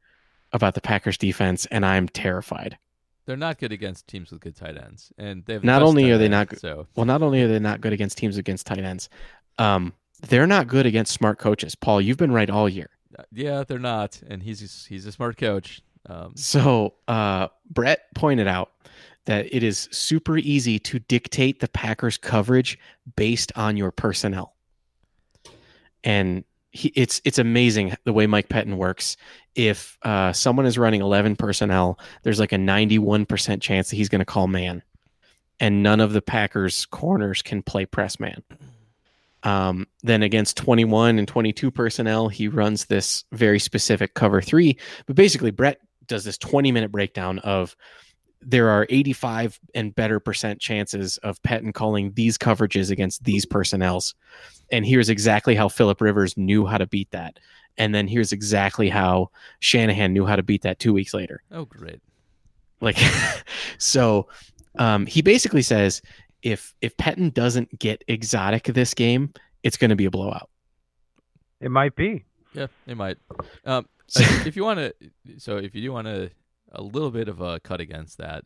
about 0.52 0.74
the 0.74 0.82
Packers 0.82 1.18
defense, 1.18 1.66
and 1.68 1.86
I'm 1.86 2.08
terrified. 2.08 2.78
They're 3.26 3.38
not 3.38 3.58
good 3.58 3.72
against 3.72 4.08
teams 4.08 4.32
with 4.32 4.42
good 4.42 4.56
tight 4.56 4.78
ends, 4.78 5.12
and 5.18 5.44
they 5.46 5.54
have 5.54 5.64
Not 5.64 5.82
only 5.82 6.12
are 6.12 6.18
they 6.18 6.26
end, 6.26 6.32
not 6.32 6.50
good- 6.50 6.60
so 6.60 6.88
Well, 6.96 7.06
not 7.06 7.22
only 7.24 7.42
are 7.42 7.48
they 7.48 7.60
not 7.60 7.82
good 7.82 7.94
against 7.94 8.18
teams 8.18 8.38
against 8.38 8.68
tight 8.68 8.80
ends, 8.80 9.10
um, 9.58 9.94
they're 10.22 10.48
not 10.48 10.68
good 10.68 10.86
against 10.86 11.12
smart 11.14 11.40
coaches. 11.40 11.76
Paul, 11.76 12.02
you've 12.02 12.18
been 12.18 12.32
right 12.32 12.50
all 12.50 12.70
year. 12.70 12.90
uh, 13.18 13.24
yeah, 13.32 13.64
they're 13.64 13.80
not, 13.80 14.22
and 14.28 14.44
he's 14.44 14.86
he's 14.86 15.06
a 15.06 15.12
smart 15.12 15.38
coach. 15.38 15.82
Um, 16.08 16.34
So 16.36 16.94
uh, 17.08 17.48
Brett 17.70 18.14
pointed 18.14 18.48
out 18.48 18.72
that 19.26 19.48
it 19.52 19.64
is 19.64 19.88
super 19.92 20.38
easy 20.38 20.78
to 20.80 21.00
dictate 21.00 21.60
the 21.62 21.68
Packers 21.68 22.18
coverage 22.18 22.78
based 23.16 23.52
on 23.56 23.76
your 23.78 23.90
personnel, 23.92 24.54
and 26.04 26.44
he, 26.76 26.90
it's 26.90 27.22
it's 27.24 27.40
amazing 27.40 27.96
the 28.04 28.12
way 28.12 28.28
Mike 28.28 28.50
Pettine 28.50 28.76
works. 28.76 29.16
If 29.56 29.98
uh, 30.02 30.34
someone 30.34 30.66
is 30.66 30.78
running 30.78 31.02
eleven 31.02 31.38
personnel, 31.38 31.98
there's 32.24 32.40
like 32.40 32.52
a 32.52 32.58
ninety 32.58 33.00
one 33.00 33.26
percent 33.26 33.62
chance 33.62 33.90
that 33.90 33.96
he's 33.96 34.10
going 34.10 34.20
to 34.20 34.26
call 34.26 34.48
man, 34.48 34.84
and 35.60 35.82
none 35.82 36.02
of 36.02 36.12
the 36.12 36.22
Packers 36.22 36.86
corners 36.86 37.42
can 37.42 37.64
play 37.64 37.86
press 37.86 38.20
man. 38.20 38.44
Um, 39.44 39.88
then 40.02 40.24
against 40.24 40.58
21 40.58 41.20
and 41.20 41.28
22 41.28 41.70
personnel, 41.70 42.30
he 42.30 42.48
runs 42.48 42.86
this 42.86 43.26
very 43.32 43.60
specific 43.60 44.16
cover 44.16 44.42
three. 44.42 44.76
But 45.06 45.16
basically, 45.16 45.52
Brett 45.52 45.80
does 46.08 46.24
this 46.24 46.38
20 46.40 46.72
minute 46.72 46.92
breakdown 46.92 47.40
of 47.40 47.76
there 48.42 48.70
are 48.70 48.86
85 48.90 49.60
and 49.74 49.96
better 49.96 50.20
percent 50.20 50.60
chances 50.60 51.18
of 51.18 51.42
Pettine 51.44 51.74
calling 51.74 52.14
these 52.14 52.38
coverages 52.38 52.92
against 52.92 53.24
these 53.24 53.46
personnels. 53.46 54.14
And 54.72 54.86
here's 54.86 55.10
exactly 55.10 55.56
how 55.56 55.70
Philip 55.70 56.02
Rivers 56.02 56.36
knew 56.38 56.66
how 56.66 56.78
to 56.78 56.88
beat 56.88 57.12
that. 57.12 57.40
And 57.78 57.94
then 57.94 58.08
here's 58.08 58.32
exactly 58.32 58.90
how 58.90 59.30
Shanahan 59.60 60.14
knew 60.14 60.26
how 60.26 60.36
to 60.36 60.44
beat 60.44 60.62
that 60.64 60.80
two 60.80 60.94
weeks 60.94 61.14
later. 61.14 61.44
oh, 61.52 61.66
great. 61.66 62.02
Like, 62.82 62.98
so 63.78 64.28
um, 64.78 65.06
he 65.06 65.22
basically 65.22 65.62
says 65.62 66.02
if 66.42 66.74
if 66.82 66.96
Pettine 66.98 67.34
doesn't 67.34 67.80
get 67.80 68.04
exotic 68.08 68.64
this 68.66 68.94
game, 68.94 69.34
it's 69.64 69.78
going 69.78 69.90
to 69.90 69.96
be 69.96 70.06
a 70.06 70.12
blowout. 70.12 70.50
It 71.62 71.72
might 71.72 71.96
be. 71.96 72.26
Yeah, 72.54 72.68
it 72.86 72.96
might. 72.96 73.18
Um, 73.66 73.88
So- 74.08 74.24
if 74.46 74.56
you 74.58 74.64
want 74.64 74.80
to, 74.80 74.94
so 75.38 75.58
if 75.58 75.74
you 75.76 75.82
do 75.82 75.92
want 75.92 76.08
to, 76.08 76.30
a 76.72 76.82
little 76.82 77.12
bit 77.12 77.28
of 77.28 77.42
a 77.42 77.60
cut 77.62 77.80
against 77.82 78.18
that, 78.20 78.44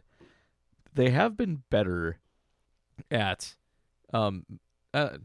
they 0.94 1.10
have 1.10 1.36
been 1.36 1.64
better 1.70 2.20
at, 3.12 3.56
um, 4.14 4.46
uh, 4.94 5.18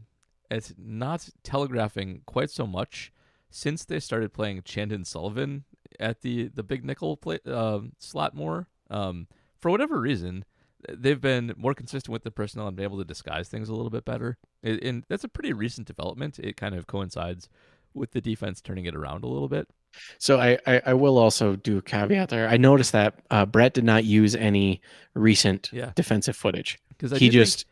at 0.51 0.71
not 0.77 1.29
telegraphing 1.43 2.21
quite 2.25 2.49
so 2.49 2.65
much 2.67 3.11
since 3.49 3.85
they 3.85 3.99
started 3.99 4.33
playing 4.33 4.61
Chandon 4.63 5.05
Sullivan 5.05 5.63
at 5.99 6.21
the 6.21 6.49
the 6.53 6.63
big 6.63 6.83
nickel 6.83 7.17
play, 7.17 7.39
um, 7.45 7.93
slot 7.99 8.35
more. 8.35 8.67
Um, 8.89 9.27
for 9.59 9.71
whatever 9.71 9.99
reason, 9.99 10.45
they've 10.89 11.21
been 11.21 11.53
more 11.57 11.73
consistent 11.73 12.11
with 12.11 12.23
the 12.23 12.31
personnel 12.31 12.67
and 12.67 12.75
been 12.75 12.83
able 12.83 12.97
to 12.99 13.05
disguise 13.05 13.47
things 13.47 13.69
a 13.69 13.73
little 13.73 13.89
bit 13.89 14.05
better. 14.05 14.37
It, 14.61 14.83
and 14.83 15.03
that's 15.07 15.23
a 15.23 15.29
pretty 15.29 15.53
recent 15.53 15.87
development. 15.87 16.37
It 16.39 16.57
kind 16.57 16.75
of 16.75 16.85
coincides 16.87 17.49
with 17.93 18.11
the 18.11 18.19
defense 18.21 18.59
turning 18.61 18.85
it 18.85 18.93
around 18.95 19.23
a 19.23 19.27
little 19.27 19.47
bit. 19.47 19.69
So 20.17 20.37
I, 20.39 20.57
I, 20.67 20.81
I 20.87 20.93
will 20.93 21.17
also 21.17 21.55
do 21.55 21.77
a 21.77 21.81
caveat 21.81 22.27
there. 22.27 22.49
I 22.49 22.57
noticed 22.57 22.91
that 22.91 23.19
uh, 23.31 23.45
Brett 23.45 23.73
did 23.73 23.85
not 23.85 24.03
use 24.03 24.35
any 24.35 24.81
recent 25.13 25.69
Yeah. 25.71 25.91
defensive 25.95 26.35
footage. 26.35 26.77
Because 26.89 27.17
He 27.17 27.29
just 27.29 27.65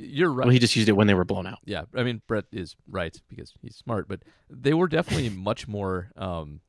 you're 0.00 0.30
right. 0.32 0.46
well, 0.46 0.52
he 0.52 0.58
just 0.58 0.76
used 0.76 0.88
it 0.88 0.92
when 0.92 1.06
they 1.06 1.14
were 1.14 1.24
blown 1.24 1.46
out. 1.46 1.58
Yeah, 1.64 1.84
I 1.94 2.02
mean 2.02 2.22
Brett 2.26 2.46
is 2.52 2.76
right 2.88 3.16
because 3.28 3.52
he's 3.60 3.76
smart, 3.76 4.08
but 4.08 4.20
they 4.48 4.74
were 4.74 4.88
definitely 4.88 5.28
much 5.30 5.68
more, 5.68 6.10
um, 6.16 6.60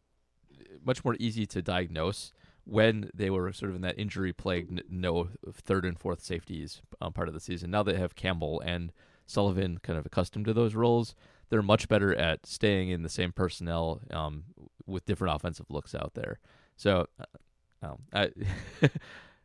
much 0.83 1.03
more 1.03 1.15
easy 1.19 1.45
to 1.47 1.61
diagnose 1.61 2.33
when 2.63 3.09
they 3.13 3.29
were 3.29 3.51
sort 3.51 3.71
of 3.71 3.75
in 3.75 3.81
that 3.81 3.97
injury 3.97 4.33
plagued 4.33 4.83
no 4.89 5.29
third 5.51 5.85
and 5.85 5.99
fourth 5.99 6.23
safeties 6.23 6.81
um, 7.01 7.13
part 7.13 7.27
of 7.27 7.33
the 7.33 7.39
season. 7.39 7.71
Now 7.71 7.83
they 7.83 7.95
have 7.95 8.15
Campbell 8.15 8.61
and 8.61 8.91
Sullivan 9.25 9.79
kind 9.81 9.97
of 9.97 10.05
accustomed 10.05 10.45
to 10.45 10.53
those 10.53 10.75
roles. 10.75 11.15
They're 11.49 11.61
much 11.61 11.87
better 11.87 12.15
at 12.15 12.45
staying 12.45 12.89
in 12.89 13.03
the 13.03 13.09
same 13.09 13.31
personnel 13.31 14.01
um, 14.11 14.43
with 14.85 15.05
different 15.05 15.35
offensive 15.35 15.65
looks 15.69 15.95
out 15.95 16.13
there. 16.13 16.39
So, 16.77 17.07
uh, 17.19 17.85
um, 17.85 17.97
I. 18.13 18.31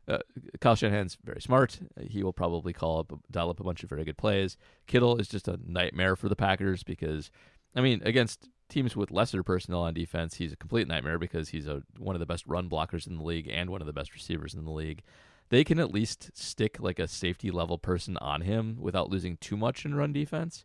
Uh, 0.09 0.19
Kyle 0.61 0.77
Shanahan's 0.77 1.19
very 1.25 1.41
smart. 1.41 1.79
He 2.01 2.23
will 2.23 2.33
probably 2.33 2.73
call 2.73 3.01
up, 3.01 3.13
dial 3.31 3.51
up 3.51 3.61
a 3.61 3.65
bunch 3.65 3.83
of 3.83 3.91
very 3.91 4.05
good 4.05 4.17
plays. 4.17 4.57
Kittle 4.87 5.17
is 5.19 5.29
just 5.29 5.49
a 5.49 5.59
nightmare 5.67 6.15
for 6.15 6.29
the 6.29 6.37
Packers 6.37 6.85
because, 6.85 7.31
I 7.75 7.81
mean, 7.81 8.01
against 8.05 8.49
teams 8.69 8.95
with 8.95 9.11
lesser 9.11 9.43
personnel 9.43 9.83
on 9.83 9.95
defense, 9.95 10.37
he's 10.37 10.53
a 10.53 10.57
complete 10.57 10.87
nightmare 10.87 11.19
because 11.19 11.49
he's 11.49 11.67
a 11.67 11.83
one 11.99 12.15
of 12.15 12.21
the 12.21 12.27
best 12.27 12.47
run 12.47 12.69
blockers 12.69 13.07
in 13.07 13.17
the 13.17 13.25
league 13.25 13.49
and 13.51 13.71
one 13.71 13.81
of 13.81 13.87
the 13.87 13.93
best 13.93 14.15
receivers 14.15 14.55
in 14.55 14.65
the 14.65 14.71
league. 14.71 15.03
They 15.49 15.65
can 15.65 15.79
at 15.79 15.93
least 15.93 16.31
stick 16.35 16.79
like 16.81 16.99
a 16.99 17.07
safety 17.07 17.51
level 17.51 17.79
person 17.79 18.17
on 18.19 18.41
him 18.43 18.77
without 18.81 19.11
losing 19.11 19.37
too 19.37 19.57
much 19.57 19.85
in 19.85 19.95
run 19.95 20.13
defense. 20.13 20.65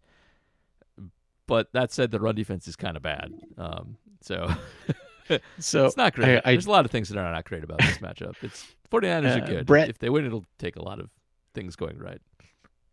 But 1.47 1.71
that 1.73 1.91
said, 1.91 2.11
the 2.11 2.19
run 2.19 2.35
defense 2.35 2.67
is 2.67 2.75
kind 2.75 2.95
of 2.95 3.03
bad. 3.03 3.33
Um, 3.57 3.97
so 4.21 4.49
So 5.59 5.85
it's 5.85 5.97
not 5.97 6.13
great. 6.13 6.37
I- 6.37 6.41
I- 6.45 6.51
There's 6.53 6.65
a 6.67 6.71
lot 6.71 6.85
of 6.85 6.91
things 6.91 7.09
that 7.09 7.17
are 7.17 7.31
not 7.31 7.45
great 7.45 7.63
about 7.63 7.79
this 7.79 7.97
matchup. 7.99 8.35
It's 8.41 8.65
49ers 8.91 9.35
Uh, 9.39 9.43
are 9.43 9.47
good. 9.47 9.65
Brett- 9.65 9.89
if 9.89 9.99
they 9.99 10.09
win, 10.09 10.25
it'll 10.25 10.45
take 10.59 10.75
a 10.75 10.81
lot 10.81 10.99
of 10.99 11.09
things 11.53 11.75
going 11.75 11.97
right. 11.97 12.21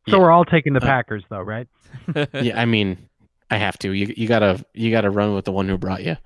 So 0.08 0.16
Yeah. 0.16 0.22
we're 0.22 0.30
all 0.30 0.44
taking 0.44 0.72
the 0.72 0.80
Uh, 0.82 0.86
Packers, 0.86 1.24
though, 1.28 1.40
right? 1.42 1.68
yeah, 2.34 2.60
I 2.60 2.64
mean, 2.64 3.08
I 3.50 3.56
have 3.56 3.78
to. 3.80 3.92
You 3.92 4.12
you 4.16 4.26
gotta 4.28 4.64
you 4.74 4.90
gotta 4.90 5.10
run 5.10 5.34
with 5.34 5.44
the 5.44 5.52
one 5.52 5.68
who 5.68 5.76
brought 5.78 6.04
you. 6.04 6.16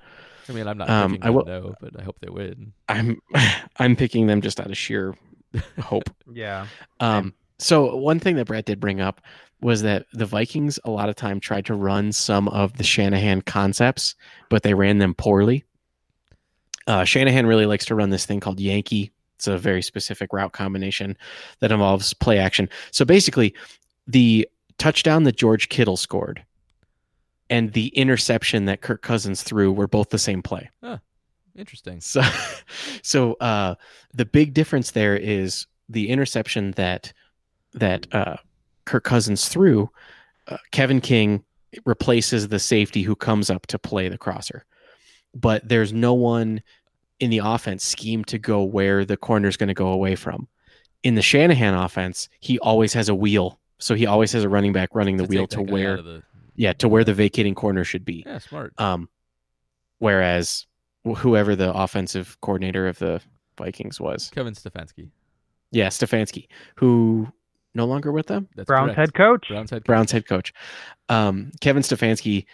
I 0.49 0.53
mean, 0.53 0.67
I'm 0.67 0.77
not 0.79 0.91
Um, 0.91 1.19
I 1.23 1.31
will- 1.31 1.45
them, 1.45 1.63
no, 1.65 1.75
but 1.81 1.99
I 1.99 2.03
hope 2.03 2.17
they 2.21 2.29
win. 2.31 2.73
I'm 2.89 3.21
I'm 3.79 3.97
picking 3.97 4.27
them 4.27 4.41
just 4.41 4.61
out 4.61 4.67
of 4.71 4.77
sheer 4.77 5.15
hope. 5.81 6.11
Yeah. 6.33 6.67
Um, 7.01 7.35
so 7.59 7.95
one 7.97 8.19
thing 8.19 8.37
that 8.37 8.47
Brett 8.47 8.65
did 8.67 8.81
bring 8.81 9.01
up 9.01 9.21
was 9.61 9.83
that 9.83 10.07
the 10.13 10.27
Vikings 10.27 10.81
a 10.85 10.91
lot 10.91 11.09
of 11.09 11.15
time 11.15 11.39
tried 11.39 11.65
to 11.67 11.75
run 11.75 12.11
some 12.11 12.49
of 12.49 12.77
the 12.79 12.83
Shanahan 12.85 13.43
concepts, 13.43 14.17
but 14.49 14.65
they 14.65 14.75
ran 14.75 14.99
them 14.99 15.15
poorly. 15.15 15.65
Uh, 16.93 17.05
Shanahan 17.05 17.47
really 17.47 17.65
likes 17.65 17.87
to 17.87 17.95
run 17.95 18.11
this 18.11 18.27
thing 18.27 18.39
called 18.39 18.61
Yankee. 18.61 19.11
It's 19.37 19.47
a 19.47 19.57
very 19.57 19.81
specific 19.81 20.31
route 20.31 20.53
combination 20.53 21.17
that 21.61 21.73
involves 21.73 22.13
play 22.13 22.37
action. 22.37 22.69
So 22.91 23.07
basically, 23.07 23.55
the 24.07 24.47
touchdown 24.77 25.23
that 25.23 25.39
George 25.39 25.71
Kittle 25.71 25.97
scored 25.97 26.45
and 27.49 27.73
the 27.73 27.87
interception 27.89 28.67
that 28.67 28.83
Kirk 28.83 29.01
Cousins 29.01 29.43
threw 29.43 29.73
were 29.73 29.87
both 29.87 30.11
the 30.11 30.19
same 30.19 30.43
play. 30.43 30.69
Interesting. 31.57 31.99
So, 32.03 32.21
so 33.03 33.35
uh, 33.41 33.77
the 34.13 34.27
big 34.27 34.53
difference 34.53 34.91
there 34.91 35.17
is 35.17 35.67
the 35.89 36.11
interception 36.11 36.73
that 36.73 37.11
that 37.73 38.07
uh, 38.13 38.37
Kirk 38.85 39.05
Cousins 39.05 39.49
threw. 39.49 39.89
Uh, 40.47 40.59
Kevin 40.73 41.01
King 41.01 41.43
replaces 41.87 42.49
the 42.49 42.59
safety 42.59 43.03
who 43.03 43.17
comes 43.17 43.49
up 43.49 43.67
to 43.69 43.79
play 43.79 44.11
the 44.11 44.19
crosser, 44.19 44.67
but 45.35 45.67
there's 45.67 45.95
no 45.95 46.13
one 46.13 46.61
in 47.23 47.31
the 47.31 47.39
offense 47.39 47.85
scheme 47.85 48.25
to 48.25 48.37
go 48.39 48.63
where 48.63 49.05
the 49.05 49.17
corner 49.17 49.47
is 49.49 49.57
going 49.57 49.69
to 49.69 49.75
go 49.75 49.89
away 49.89 50.15
from. 50.17 50.49
In 51.03 51.15
the 51.15 51.23
Shanahan 51.23 51.75
offense, 51.75 52.29
he 52.41 52.59
always 52.59 52.93
has 52.95 53.09
a 53.09 53.15
wheel, 53.15 53.59
so 53.79 53.95
he 53.95 54.07
always 54.07 54.33
has 54.33 54.45
a 54.45 54.49
running 54.49 54.73
back 54.73 54.91
running 54.95 55.17
the 55.17 55.25
To 55.25 55.29
wheel 55.31 55.47
to 55.49 55.57
that 55.59 55.67
guy 55.67 55.73
where 55.73 55.93
out 55.95 55.99
of 56.01 56.05
the- 56.05 56.23
yeah 56.57 56.73
to 56.75 56.89
where 56.89 57.05
the 57.05 57.15
vacating 57.15 57.55
corner 57.55 57.85
should 57.85 58.05
be. 58.05 58.25
yeah, 58.27 58.39
smart. 58.39 58.75
Um, 58.79 59.09
whereas 59.99 60.67
whoever 61.17 61.57
the 61.57 61.73
offensive 61.73 62.37
coordinator 62.41 62.87
of 62.89 62.99
the 62.99 63.21
Vikings 63.59 64.01
was, 64.01 64.31
Kevin 64.35 64.55
Stefanski. 64.55 65.09
yeah, 65.71 65.89
Stefanski, 65.89 66.47
who 66.77 67.29
no 67.75 67.85
longer 67.87 68.13
with 68.13 68.27
them, 68.27 68.49
That's 68.55 68.67
Browns 68.67 68.89
correct. 68.95 68.99
head 68.99 69.15
coach. 69.15 69.49
Browns 69.49 69.71
head 69.71 69.83
coach. 69.83 69.87
Browns 69.87 70.13
head 70.13 70.27
coach. 70.29 70.53
Um, 71.09 71.53
Kevin 71.61 71.83
Stefanski 71.83 72.45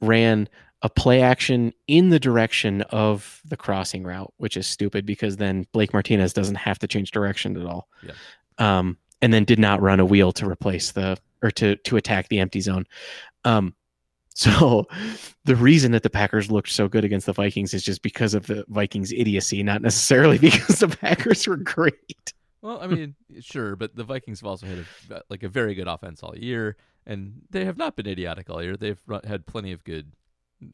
ran 0.00 0.48
a 0.82 0.88
play 0.88 1.20
action 1.20 1.72
in 1.86 2.08
the 2.10 2.18
direction 2.18 2.82
of 2.82 3.40
the 3.44 3.56
crossing 3.56 4.02
route, 4.02 4.32
which 4.38 4.56
is 4.56 4.66
stupid 4.66 5.04
because 5.04 5.36
then 5.36 5.66
Blake 5.72 5.92
Martinez 5.92 6.32
doesn't 6.32 6.54
have 6.56 6.78
to 6.78 6.88
change 6.88 7.10
direction 7.10 7.56
at 7.56 7.66
all. 7.66 7.88
Yeah. 8.02 8.12
Um, 8.58 8.96
and 9.22 9.32
then 9.32 9.44
did 9.44 9.58
not 9.58 9.82
run 9.82 10.00
a 10.00 10.04
wheel 10.04 10.32
to 10.32 10.48
replace 10.48 10.92
the 10.92 11.18
or 11.42 11.50
to 11.52 11.76
to 11.76 11.96
attack 11.96 12.28
the 12.28 12.38
empty 12.38 12.60
zone. 12.60 12.86
Um, 13.44 13.74
so 14.40 14.86
the 15.44 15.56
reason 15.56 15.92
that 15.92 16.02
the 16.02 16.08
Packers 16.08 16.50
looked 16.50 16.70
so 16.70 16.88
good 16.88 17.04
against 17.04 17.26
the 17.26 17.32
Vikings 17.32 17.74
is 17.74 17.82
just 17.82 18.00
because 18.00 18.32
of 18.32 18.46
the 18.46 18.64
Vikings 18.68 19.12
idiocy, 19.12 19.62
not 19.62 19.82
necessarily 19.82 20.38
because 20.38 20.78
the 20.78 20.88
Packers 20.88 21.46
were 21.46 21.56
great. 21.56 22.32
Well, 22.62 22.80
I 22.80 22.86
mean, 22.86 23.14
sure, 23.40 23.76
but 23.76 23.96
the 23.96 24.04
Vikings 24.04 24.40
have 24.40 24.46
also 24.46 24.66
had 24.66 24.86
a, 25.10 25.22
like 25.28 25.42
a 25.42 25.48
very 25.48 25.74
good 25.74 25.88
offense 25.88 26.22
all 26.22 26.36
year, 26.36 26.76
and 27.06 27.42
they 27.50 27.64
have 27.64 27.76
not 27.76 27.96
been 27.96 28.06
idiotic 28.06 28.50
all 28.50 28.62
year. 28.62 28.76
They've 28.76 29.00
run, 29.06 29.22
had 29.24 29.46
plenty 29.46 29.72
of 29.72 29.84
good, 29.84 30.12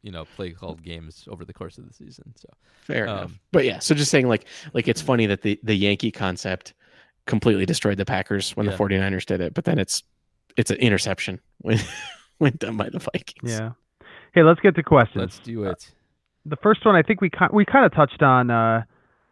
you 0.02 0.10
know, 0.10 0.24
play 0.36 0.50
called 0.50 0.82
games 0.82 1.26
over 1.30 1.44
the 1.44 1.52
course 1.52 1.78
of 1.78 1.86
the 1.86 1.94
season. 1.94 2.32
So 2.36 2.48
Fair 2.82 3.08
Um, 3.08 3.18
enough. 3.18 3.32
But 3.52 3.64
yeah, 3.64 3.78
so 3.78 3.94
just 3.94 4.10
saying 4.10 4.28
like 4.28 4.46
like 4.74 4.88
it's 4.88 5.00
funny 5.02 5.26
that 5.26 5.42
the 5.42 5.58
the 5.62 5.74
Yankee 5.74 6.10
concept 6.10 6.74
completely 7.26 7.66
destroyed 7.66 7.96
the 7.98 8.04
Packers 8.04 8.56
when 8.56 8.66
Yeah. 8.66 8.72
the 8.72 8.78
49ers 8.78 9.26
did 9.26 9.40
it, 9.40 9.54
but 9.54 9.64
then 9.64 9.78
it's 9.78 10.02
it's 10.56 10.70
an 10.70 10.76
interception 10.78 11.40
when 11.58 11.78
when 12.38 12.54
done 12.58 12.76
by 12.76 12.88
the 12.88 12.98
Vikings. 12.98 13.50
Yeah. 13.58 13.72
Hey, 14.32 14.42
let's 14.42 14.60
get 14.60 14.74
to 14.76 14.82
questions. 14.82 15.20
let's 15.20 15.38
do 15.38 15.64
it. 15.64 15.90
the 16.44 16.56
first 16.56 16.84
one 16.84 16.94
I 16.94 17.02
think 17.02 17.20
we 17.20 17.30
ki- 17.30 17.52
we 17.52 17.64
kind 17.64 17.84
of 17.86 17.92
touched 17.94 18.22
on 18.22 18.50
uh, 18.50 18.82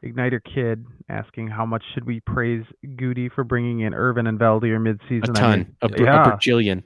Igniter 0.03 0.41
Kid 0.43 0.85
asking 1.09 1.49
how 1.49 1.67
much 1.67 1.83
should 1.93 2.05
we 2.07 2.21
praise 2.21 2.65
Goody 2.97 3.29
for 3.29 3.45
bringing 3.45 3.81
in 3.81 3.93
Ervin 3.95 4.27
and 4.27 4.39
Veldheer 4.39 4.77
A 4.77 4.79
midseason. 4.79 5.31
I 5.37 5.41
ton. 5.41 5.59
mean, 5.59 5.77
a, 5.83 5.89
br- 5.89 6.03
yeah. 6.05 6.23
a 6.33 6.37
bajillion. 6.37 6.83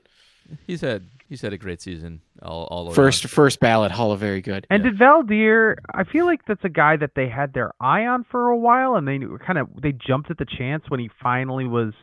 He's 0.67 0.81
had 0.81 1.03
he's 1.29 1.41
had 1.41 1.53
a 1.53 1.57
great 1.57 1.81
season. 1.81 2.21
All 2.41 2.65
all 2.71 2.85
around. 2.87 2.95
First 2.95 3.27
first 3.27 3.59
ballot, 3.59 3.91
Hall 3.91 4.11
of 4.11 4.19
Very 4.19 4.41
Good. 4.41 4.65
And 4.69 4.83
Yeah. 4.83 4.91
did 4.91 4.99
Veldheer? 4.99 5.75
I 5.93 6.03
feel 6.03 6.25
like 6.25 6.45
that's 6.45 6.63
a 6.63 6.69
guy 6.69 6.95
that 6.97 7.11
they 7.15 7.27
had 7.27 7.53
their 7.53 7.71
eye 7.81 8.05
on 8.05 8.23
for 8.23 8.47
a 8.49 8.57
while, 8.57 8.95
and 8.95 9.07
they 9.07 9.19
kind 9.45 9.57
of 9.59 9.67
they 9.81 9.91
jumped 9.91 10.31
at 10.31 10.37
the 10.37 10.45
chance 10.45 10.83
when 10.89 10.99
he 10.99 11.09
finally 11.21 11.65
was 11.67 11.93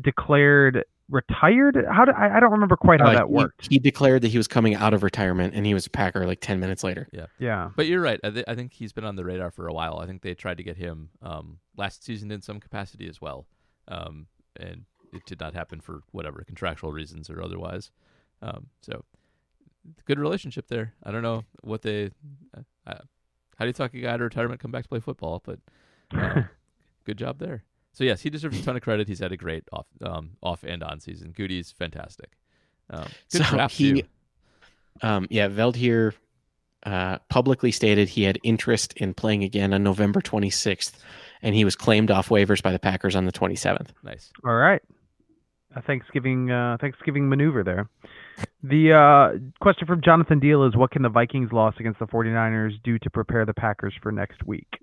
declared 0.00 0.84
retired. 1.08 1.76
How 1.90 2.04
did 2.04 2.14
I, 2.14 2.36
I 2.36 2.40
don't 2.40 2.52
remember 2.52 2.76
quite 2.76 3.00
how 3.00 3.08
Uh, 3.08 3.12
that 3.14 3.26
he- 3.26 3.32
worked. 3.32 3.66
He, 3.68 3.78
declared 3.80 4.22
that 4.22 4.28
he 4.28 4.36
was 4.38 4.46
coming 4.46 4.76
out 4.76 4.94
of 4.94 5.02
retirement 5.02 5.54
and 5.56 5.66
he 5.66 5.74
was 5.74 5.86
a 5.86 5.90
Packer 5.90 6.24
like 6.24 6.40
10 6.40 6.60
minutes 6.60 6.84
later. 6.84 7.08
Yeah, 7.10 7.26
yeah. 7.40 7.70
But 7.74 7.86
you're 7.88 8.00
right. 8.00 8.20
I, 8.22 8.30
th- 8.30 8.44
I 8.46 8.54
think 8.54 8.72
he's 8.72 8.92
been 8.92 9.04
on 9.04 9.16
the 9.16 9.24
radar 9.24 9.50
for 9.50 9.66
a 9.66 9.72
while. 9.72 9.98
I 9.98 10.06
think 10.06 10.22
they 10.22 10.34
tried 10.34 10.58
to 10.58 10.62
get 10.62 10.76
him 10.76 11.08
um, 11.20 11.58
last 11.76 12.04
season 12.04 12.30
in 12.30 12.42
some 12.42 12.60
capacity 12.60 13.08
as 13.08 13.20
well, 13.20 13.46
um, 13.88 14.26
and 14.54 14.84
it 15.12 15.22
did 15.26 15.40
not 15.40 15.52
happen 15.54 15.80
for 15.80 16.02
whatever 16.12 16.44
contractual 16.46 16.92
reasons 16.92 17.28
or 17.28 17.42
otherwise. 17.42 17.90
Um, 18.40 18.68
so, 18.80 19.04
good 20.04 20.18
relationship 20.18 20.68
there. 20.68 20.94
I 21.02 21.10
don't 21.10 21.22
know 21.22 21.44
what 21.62 21.82
they. 21.82 22.10
Uh, 22.56 22.60
uh, 22.86 22.94
how 23.56 23.64
do 23.64 23.66
you 23.66 23.72
talk 23.72 23.92
a 23.94 24.00
guy 24.00 24.08
out 24.08 24.16
of 24.16 24.20
retirement 24.22 24.60
come 24.60 24.70
back 24.70 24.84
to 24.84 24.88
play 24.88 25.00
football? 25.00 25.42
But 25.44 25.58
uh, 26.16 26.42
good 27.04 27.18
job 27.18 27.38
there. 27.38 27.64
So 27.92 28.04
yes, 28.04 28.20
he 28.20 28.30
deserves 28.30 28.58
a 28.60 28.62
ton 28.62 28.76
of 28.76 28.82
credit. 28.82 29.08
He's 29.08 29.18
had 29.18 29.32
a 29.32 29.36
great 29.36 29.64
off 29.72 29.86
um, 30.02 30.30
off 30.42 30.62
and 30.64 30.82
on 30.82 31.00
season. 31.00 31.32
Goody's 31.32 31.72
fantastic. 31.72 32.30
Um, 32.88 33.04
good 33.32 33.44
So 33.44 33.56
draft 33.56 33.74
he- 33.74 34.02
too. 34.02 34.08
Um, 35.02 35.26
yeah, 35.30 35.48
Veldheer 35.48 36.12
uh, 36.84 37.18
publicly 37.28 37.70
stated 37.72 38.08
he 38.08 38.22
had 38.24 38.38
interest 38.42 38.92
in 38.94 39.14
playing 39.14 39.44
again 39.44 39.72
on 39.72 39.82
November 39.82 40.20
26th, 40.20 40.92
and 41.42 41.54
he 41.54 41.64
was 41.64 41.74
claimed 41.76 42.10
off 42.10 42.28
waivers 42.28 42.62
by 42.62 42.70
the 42.72 42.78
Packers 42.78 43.16
on 43.16 43.24
the 43.24 43.32
27th. 43.32 43.88
Nice. 44.02 44.30
All 44.44 44.54
right. 44.54 44.82
A 45.76 45.80
Thanksgiving 45.82 46.50
uh, 46.50 46.76
Thanksgiving 46.80 47.28
maneuver 47.28 47.62
there. 47.62 47.88
The 48.62 48.92
uh, 48.92 49.38
question 49.60 49.86
from 49.86 50.02
Jonathan 50.02 50.38
Deal 50.38 50.64
is 50.64 50.76
what 50.76 50.90
can 50.90 51.02
the 51.02 51.08
Vikings 51.08 51.50
loss 51.52 51.74
against 51.78 51.98
the 51.98 52.06
49ers 52.06 52.82
do 52.82 52.98
to 52.98 53.10
prepare 53.10 53.46
the 53.46 53.54
Packers 53.54 53.94
for 54.02 54.12
next 54.12 54.46
week? 54.46 54.78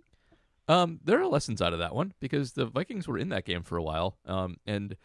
Um, 0.68 1.00
there 1.04 1.22
are 1.22 1.28
lessons 1.28 1.62
out 1.62 1.74
of 1.74 1.80
that 1.80 1.96
one 1.96 2.14
because 2.20 2.54
the 2.54 2.66
Vikings 2.66 3.08
were 3.08 3.18
in 3.18 3.30
that 3.30 3.46
game 3.46 3.64
for 3.64 3.78
a 3.78 3.84
while, 3.84 4.18
um, 4.26 4.58
and 4.66 4.98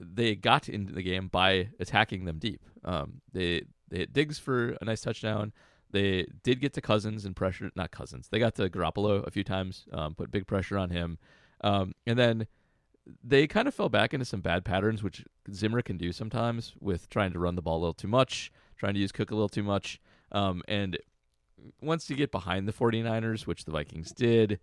they 0.00 0.34
got 0.34 0.68
into 0.68 0.92
the 0.92 1.02
game 1.02 1.28
by 1.28 1.70
attacking 1.80 2.24
them 2.24 2.38
deep. 2.38 2.64
Um, 2.84 3.20
they 3.32 3.62
they 3.88 3.98
hit 3.98 4.12
Diggs 4.12 4.38
for 4.38 4.76
a 4.80 4.84
nice 4.84 5.00
touchdown. 5.00 5.52
They 5.90 6.26
did 6.42 6.60
get 6.60 6.74
to 6.74 6.80
Cousins 6.80 7.24
and 7.24 7.34
pressure, 7.34 7.70
not 7.74 7.90
Cousins. 7.90 8.28
They 8.28 8.38
got 8.38 8.54
to 8.56 8.68
Garoppolo 8.68 9.26
a 9.26 9.30
few 9.30 9.42
times, 9.42 9.86
um, 9.92 10.14
put 10.14 10.30
big 10.30 10.46
pressure 10.46 10.76
on 10.76 10.90
him, 10.90 11.18
um, 11.62 11.94
and 12.06 12.18
then 12.18 12.46
they 13.22 13.46
kind 13.46 13.68
of 13.68 13.74
fell 13.74 13.88
back 13.88 14.12
into 14.12 14.26
some 14.26 14.40
bad 14.40 14.64
patterns, 14.64 15.02
which 15.02 15.24
Zimmer 15.52 15.82
can 15.82 15.96
do 15.96 16.12
sometimes 16.12 16.74
with 16.80 17.08
trying 17.08 17.32
to 17.32 17.38
run 17.38 17.54
the 17.54 17.62
ball 17.62 17.78
a 17.78 17.80
little 17.80 17.94
too 17.94 18.08
much, 18.08 18.52
trying 18.76 18.94
to 18.94 19.00
use 19.00 19.12
Cook 19.12 19.30
a 19.30 19.34
little 19.34 19.48
too 19.48 19.62
much. 19.62 20.00
Um, 20.32 20.62
and 20.68 20.98
once 21.80 22.08
you 22.10 22.16
get 22.16 22.30
behind 22.30 22.68
the 22.68 22.72
49ers, 22.72 23.46
which 23.46 23.64
the 23.64 23.72
Vikings 23.72 24.12
did, 24.12 24.60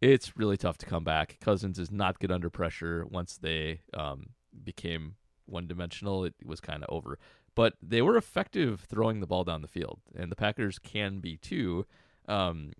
it's 0.00 0.36
really 0.36 0.56
tough 0.56 0.78
to 0.78 0.86
come 0.86 1.04
back. 1.04 1.38
Cousins 1.40 1.78
is 1.78 1.90
not 1.90 2.18
good 2.18 2.30
under 2.30 2.50
pressure. 2.50 3.06
Once 3.10 3.36
they 3.36 3.80
um, 3.94 4.30
became 4.64 5.14
one 5.46 5.66
dimensional, 5.66 6.24
it 6.24 6.34
was 6.44 6.60
kind 6.60 6.82
of 6.84 6.94
over. 6.94 7.18
But 7.54 7.74
they 7.82 8.02
were 8.02 8.16
effective 8.16 8.86
throwing 8.88 9.20
the 9.20 9.26
ball 9.26 9.44
down 9.44 9.62
the 9.62 9.68
field, 9.68 10.00
and 10.16 10.30
the 10.30 10.36
Packers 10.36 10.78
can 10.78 11.18
be 11.18 11.36
too. 11.36 11.86
Um, 12.28 12.72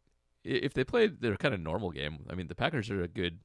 if 0.44 0.72
they 0.72 0.84
played 0.84 1.20
their 1.20 1.36
kind 1.36 1.54
of 1.54 1.60
normal 1.60 1.90
game, 1.90 2.20
I 2.30 2.34
mean, 2.34 2.46
the 2.46 2.54
Packers 2.54 2.90
are 2.90 3.02
a 3.02 3.08
good 3.08 3.40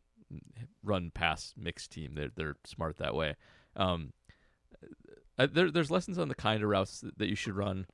run 0.83 1.11
pass 1.11 1.53
mixed 1.57 1.91
team. 1.91 2.13
They're 2.15 2.31
they're 2.35 2.55
smart 2.65 2.97
that 2.97 3.15
way. 3.15 3.35
Um, 3.75 4.13
uh, 5.37 5.47
there, 5.51 5.71
there's 5.71 5.89
lessons 5.89 6.19
on 6.19 6.27
the 6.27 6.35
kind 6.35 6.61
of 6.61 6.69
routes 6.69 7.01
that, 7.01 7.17
that 7.17 7.27
you 7.27 7.35
should 7.35 7.55
run 7.55 7.87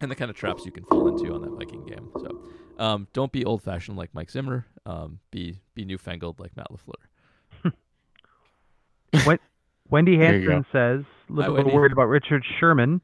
and 0.00 0.10
the 0.10 0.16
kind 0.16 0.30
of 0.30 0.36
traps 0.36 0.64
you 0.64 0.72
can 0.72 0.84
fall 0.84 1.06
into 1.08 1.32
on 1.32 1.42
that 1.42 1.50
Viking 1.52 1.84
game. 1.86 2.10
So 2.18 2.42
um, 2.82 3.06
don't 3.12 3.30
be 3.30 3.44
old 3.44 3.62
fashioned 3.62 3.96
like 3.96 4.10
Mike 4.14 4.30
Zimmer. 4.30 4.66
Um, 4.86 5.20
be 5.30 5.60
be 5.74 5.84
newfangled 5.84 6.40
like 6.40 6.56
Matt 6.56 6.68
LaFleur. 6.70 7.72
Wendy 9.90 10.16
There 10.16 10.38
you 10.38 10.50
Hansen 10.50 10.66
says, 10.72 11.04
a 11.28 11.32
Hi, 11.42 11.48
little 11.48 11.54
Wendy. 11.56 11.72
worried 11.74 11.92
about 11.92 12.06
Richard 12.08 12.44
Sherman 12.58 13.00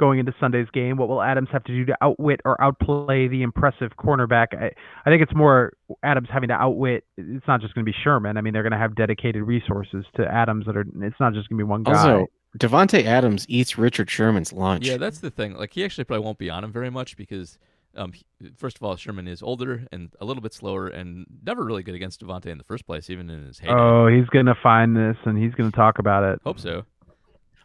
going 0.00 0.18
into 0.18 0.34
Sunday's 0.40 0.66
game. 0.72 0.96
What 0.96 1.08
will 1.08 1.22
Adams 1.22 1.48
have 1.52 1.62
to 1.64 1.72
do 1.72 1.84
to 1.84 1.96
outwit 2.00 2.40
or 2.44 2.60
outplay 2.60 3.28
the 3.28 3.42
impressive 3.42 3.92
cornerback? 3.96 4.46
I, 4.58 4.72
I 5.06 5.10
think 5.10 5.22
it's 5.22 5.34
more 5.34 5.74
Adams 6.02 6.28
having 6.32 6.48
to 6.48 6.54
outwit. 6.54 7.04
It's 7.16 7.46
not 7.46 7.60
just 7.60 7.74
going 7.74 7.84
to 7.84 7.92
be 7.92 7.96
Sherman. 8.02 8.36
I 8.36 8.40
mean, 8.40 8.52
they're 8.52 8.64
going 8.64 8.72
to 8.72 8.78
have 8.78 8.96
dedicated 8.96 9.42
resources 9.44 10.04
to 10.16 10.26
Adams 10.26 10.66
that 10.66 10.76
are. 10.76 10.84
It's 11.02 11.20
not 11.20 11.34
just 11.34 11.48
going 11.48 11.58
to 11.58 11.64
be 11.64 11.68
one 11.68 11.84
guy. 11.84 11.92
Also, 11.92 12.26
Davante 12.58 13.04
Adams 13.04 13.46
eats 13.48 13.78
Richard 13.78 14.10
Sherman's 14.10 14.52
lunch. 14.52 14.88
Yeah, 14.88 14.96
that's 14.96 15.20
the 15.20 15.30
thing. 15.30 15.54
Like 15.54 15.72
he 15.74 15.84
actually 15.84 16.04
probably 16.04 16.24
won't 16.24 16.38
be 16.38 16.50
on 16.50 16.64
him 16.64 16.72
very 16.72 16.90
much 16.90 17.16
because, 17.16 17.58
um, 17.94 18.12
he- 18.12 18.24
first 18.56 18.76
of 18.78 18.82
all, 18.82 18.96
Sherman 18.96 19.28
is 19.28 19.42
older 19.42 19.86
and 19.92 20.10
a 20.20 20.24
little 20.24 20.42
bit 20.42 20.52
slower 20.54 20.88
and 20.88 21.26
never 21.44 21.62
really 21.62 21.82
good 21.84 21.94
against 21.94 22.24
Davante 22.24 22.46
in 22.46 22.58
the 22.58 22.64
first 22.64 22.86
place, 22.86 23.08
even 23.10 23.30
in 23.30 23.46
his 23.46 23.58
heyday. 23.60 23.74
oh, 23.74 24.08
he's 24.08 24.26
going 24.30 24.46
to 24.46 24.56
find 24.62 24.96
this 24.96 25.16
and 25.26 25.38
he's 25.38 25.54
going 25.54 25.70
to 25.70 25.76
talk 25.76 25.98
about 26.00 26.24
it. 26.24 26.40
Hope 26.42 26.58
so. 26.58 26.84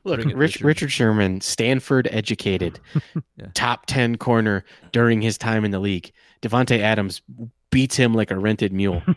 Look, 0.06 0.20
Rich, 0.24 0.36
Richard. 0.36 0.62
Richard 0.66 0.92
Sherman, 0.92 1.42
Stanford 1.42 2.08
educated, 2.12 2.80
Yeah. 3.38 3.48
top 3.54 3.86
10 3.88 4.18
corner 4.18 4.64
during 4.92 5.22
his 5.22 5.38
time 5.38 5.66
in 5.66 5.72
the 5.72 5.80
league. 5.80 6.12
Davante 6.42 6.80
Adams 6.80 7.22
beats 7.72 7.96
him 7.98 8.14
like 8.14 8.32
a 8.32 8.38
rented 8.38 8.72
mule. 8.72 9.02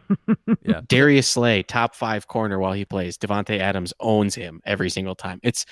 Yeah. 0.64 0.80
Darius 0.88 1.28
Slay, 1.28 1.62
top 1.62 1.94
five 1.94 2.26
corner 2.26 2.58
while 2.58 2.72
he 2.72 2.84
plays. 2.84 3.16
Davante 3.16 3.58
Adams 3.58 3.92
owns 4.00 4.34
him 4.34 4.60
every 4.66 4.90
single 4.90 5.14
time. 5.14 5.40
It's 5.42 5.64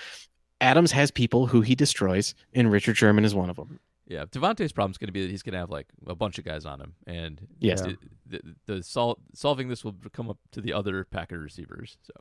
Adams 0.61 0.93
has 0.93 1.11
people 1.11 1.47
who 1.47 1.61
he 1.61 1.75
destroys, 1.75 2.35
and 2.55 2.71
Richard 2.71 2.97
Sherman 2.97 3.25
is 3.25 3.35
one 3.35 3.51
of 3.51 3.57
them. 3.57 3.79
Yeah, 4.07 4.25
Davante's 4.27 4.73
problem 4.73 4.93
is 4.93 4.99
going 4.99 5.09
to 5.09 5.13
be 5.13 5.23
that 5.23 5.31
he's 5.31 5.43
going 5.43 5.53
to 5.55 5.59
have 5.59 5.69
like 5.71 5.87
a 6.07 6.15
bunch 6.15 6.39
of 6.39 6.45
guys 6.45 6.65
on 6.65 6.81
him, 6.81 6.95
and 7.07 7.41
Yes. 7.59 7.81
the, 7.83 7.97
the, 8.27 8.41
the 8.67 8.83
sol- 8.83 9.19
solving 9.35 9.69
this 9.69 9.85
will 9.85 9.97
come 10.13 10.31
up 10.31 10.39
to 10.53 10.61
the 10.61 10.73
other 10.73 11.05
Packer 11.05 11.39
receivers. 11.39 11.99
So 12.03 12.13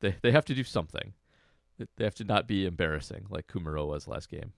they 0.00 0.16
they 0.22 0.32
have 0.32 0.44
to 0.46 0.54
do 0.54 0.64
something. 0.64 1.12
They- 1.78 1.86
They 1.96 2.04
have 2.04 2.14
to 2.16 2.24
not 2.24 2.46
be 2.46 2.66
embarrassing 2.66 3.26
like 3.30 3.46
Kumerow 3.48 3.86
was 3.88 4.06
last 4.08 4.28
game. 4.30 4.52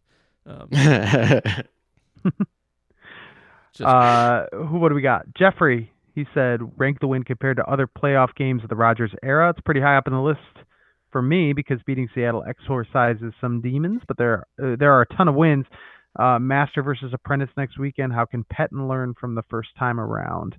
Um, 0.47 0.69
just, 3.73 3.83
Uh, 3.83 4.47
who? 4.53 4.79
What 4.79 4.91
do 4.91 4.95
we 4.95 5.03
got? 5.03 5.27
Jeffrey. 5.35 5.91
He 6.15 6.27
said 6.33 6.61
rank 6.79 7.01
the 7.01 7.07
win 7.07 7.25
compared 7.25 7.59
to 7.59 7.65
other 7.67 7.87
playoff 7.87 8.35
games 8.37 8.63
of 8.63 8.71
the 8.71 8.77
Rodgers 8.77 9.11
era. 9.23 9.51
It's 9.51 9.61
pretty 9.61 9.81
high 9.83 9.97
up 9.99 10.07
in 10.07 10.15
the 10.15 10.21
list 10.21 10.41
for 11.13 11.21
me 11.21 11.53
because 11.53 11.79
beating 11.87 12.09
Seattle 12.15 12.43
exorcises 12.49 13.35
some 13.41 13.61
demons, 13.61 14.01
but 14.09 14.17
there 14.17 14.47
uh, 14.63 14.77
there 14.79 14.93
are 14.93 15.03
a 15.03 15.15
ton 15.17 15.29
of 15.29 15.35
wins. 15.35 15.67
Uh, 16.19 16.39
Master 16.39 16.83
versus 16.83 17.13
Apprentice 17.13 17.51
next 17.59 17.79
weekend. 17.79 18.15
How 18.15 18.25
can 18.25 18.45
Pettine 18.45 18.89
learn 18.89 19.13
from 19.21 19.35
the 19.35 19.43
first 19.51 19.69
time 19.79 20.01
around? 20.01 20.57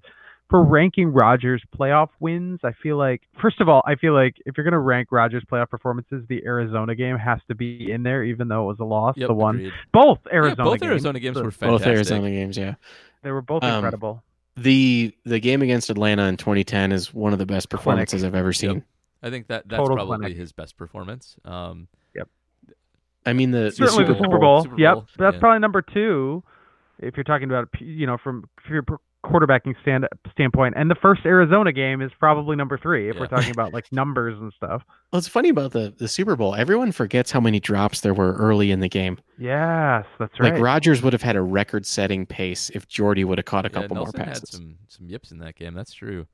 For 0.50 0.64
ranking 0.64 1.10
Rodgers 1.10 1.62
playoff 1.78 2.08
wins, 2.22 2.62
I 2.64 2.72
feel 2.82 2.96
like 2.98 3.22
first 3.42 3.60
of 3.60 3.68
all, 3.68 3.84
I 3.86 3.96
feel 3.96 4.14
like 4.14 4.36
if 4.46 4.56
you're 4.58 4.64
gonna 4.64 4.80
rank 4.80 5.10
Rodgers 5.12 5.44
playoff 5.52 5.70
performances, 5.70 6.24
the 6.30 6.42
Arizona 6.46 6.96
game 6.96 7.18
has 7.18 7.40
to 7.50 7.56
be 7.56 7.92
in 7.92 8.04
there, 8.04 8.24
even 8.24 8.48
though 8.48 8.64
it 8.64 8.68
was 8.68 8.80
a 8.80 8.86
loss. 8.86 9.16
yep, 9.18 9.28
the 9.28 9.34
one, 9.34 9.56
agreed. 9.58 9.74
both 9.92 10.20
Yeah, 10.26 10.36
Arizona 10.36 10.64
both 10.64 10.80
games, 10.80 10.90
Arizona 10.92 11.20
games 11.20 11.36
were 11.38 11.52
fantastic. 11.52 11.86
Both 11.86 11.88
Arizona 11.88 12.30
games, 12.30 12.58
yeah. 12.58 12.76
they 13.24 13.32
were 13.32 13.42
both 13.42 13.64
Um, 13.64 13.76
incredible. 13.76 14.24
The 14.56 15.14
the 15.26 15.40
game 15.40 15.62
against 15.62 15.90
Atlanta 15.90 16.24
in 16.24 16.38
2010 16.38 16.92
is 16.94 17.14
one 17.14 17.34
of 17.34 17.40
the 17.40 17.46
best 17.46 17.70
performances 17.70 18.24
I've 18.24 18.34
ever 18.34 18.54
seen. 18.54 18.84
I 19.22 19.30
think 19.30 19.48
that 19.48 19.68
that's 19.68 19.80
Total 19.82 19.98
probably 19.98 20.18
clinic. 20.20 20.38
his 20.38 20.52
best 20.54 20.78
performance. 20.78 21.36
Um, 21.44 21.88
I 23.26 23.34
mean 23.34 23.52
the, 23.52 23.64
the 23.64 23.72
Certainly 23.72 24.06
Super 24.06 24.14
the 24.14 24.20
Super 24.24 24.40
Bowl. 24.40 24.40
Bowl. 24.40 24.64
Super 24.64 24.80
yep, 24.80 24.98
that's 25.18 25.34
yeah. 25.34 25.40
probably 25.42 25.60
number 25.60 25.82
two. 25.82 26.42
If 27.00 27.18
you're 27.18 27.26
talking 27.26 27.50
about 27.50 27.68
you 27.82 28.08
know 28.08 28.18
from 28.18 28.46
from 28.66 28.74
your 28.74 28.86
quarterbacking 29.28 29.76
stand 29.82 30.08
standpoint, 30.32 30.76
and 30.78 30.90
the 30.90 30.96
first 30.96 31.26
Arizona 31.26 31.72
game 31.72 32.02
is 32.02 32.12
probably 32.20 32.56
number 32.56 32.78
three 32.78 33.10
if 33.10 33.16
Yeah. 33.16 33.22
we're 33.22 33.28
talking 33.28 33.52
about 33.52 33.74
like 33.74 33.86
numbers 33.92 34.40
and 34.40 34.52
stuff. 34.54 34.84
Well, 35.12 35.20
it's 35.20 35.28
funny 35.28 35.50
about 35.50 35.72
the 35.72 35.94
the 35.98 36.08
Super 36.08 36.36
Bowl. 36.36 36.56
Everyone 36.56 36.92
forgets 36.92 37.32
how 37.32 37.40
many 37.40 37.60
drops 37.60 38.02
there 38.02 38.14
were 38.14 38.34
early 38.34 38.72
in 38.72 38.80
the 38.80 38.90
game. 38.90 39.18
Yes, 39.38 40.06
that's 40.20 40.40
right. 40.40 40.54
Like 40.54 40.62
Rodgers 40.62 41.02
would 41.02 41.14
have 41.14 41.22
had 41.22 41.36
a 41.36 41.42
record-setting 41.42 42.26
pace 42.26 42.70
if 42.72 42.88
Jordy 42.88 43.24
would 43.24 43.38
have 43.38 43.46
caught 43.46 43.66
a 43.66 43.70
yeah, 43.70 43.82
couple 43.82 43.96
more 43.98 44.06
Nelson 44.06 44.20
had 44.20 44.28
passes. 44.30 44.50
some 44.50 44.76
some 44.88 45.08
yips 45.08 45.32
in 45.32 45.40
that 45.40 45.56
game. 45.56 45.74
That's 45.74 45.94
true. 45.94 46.26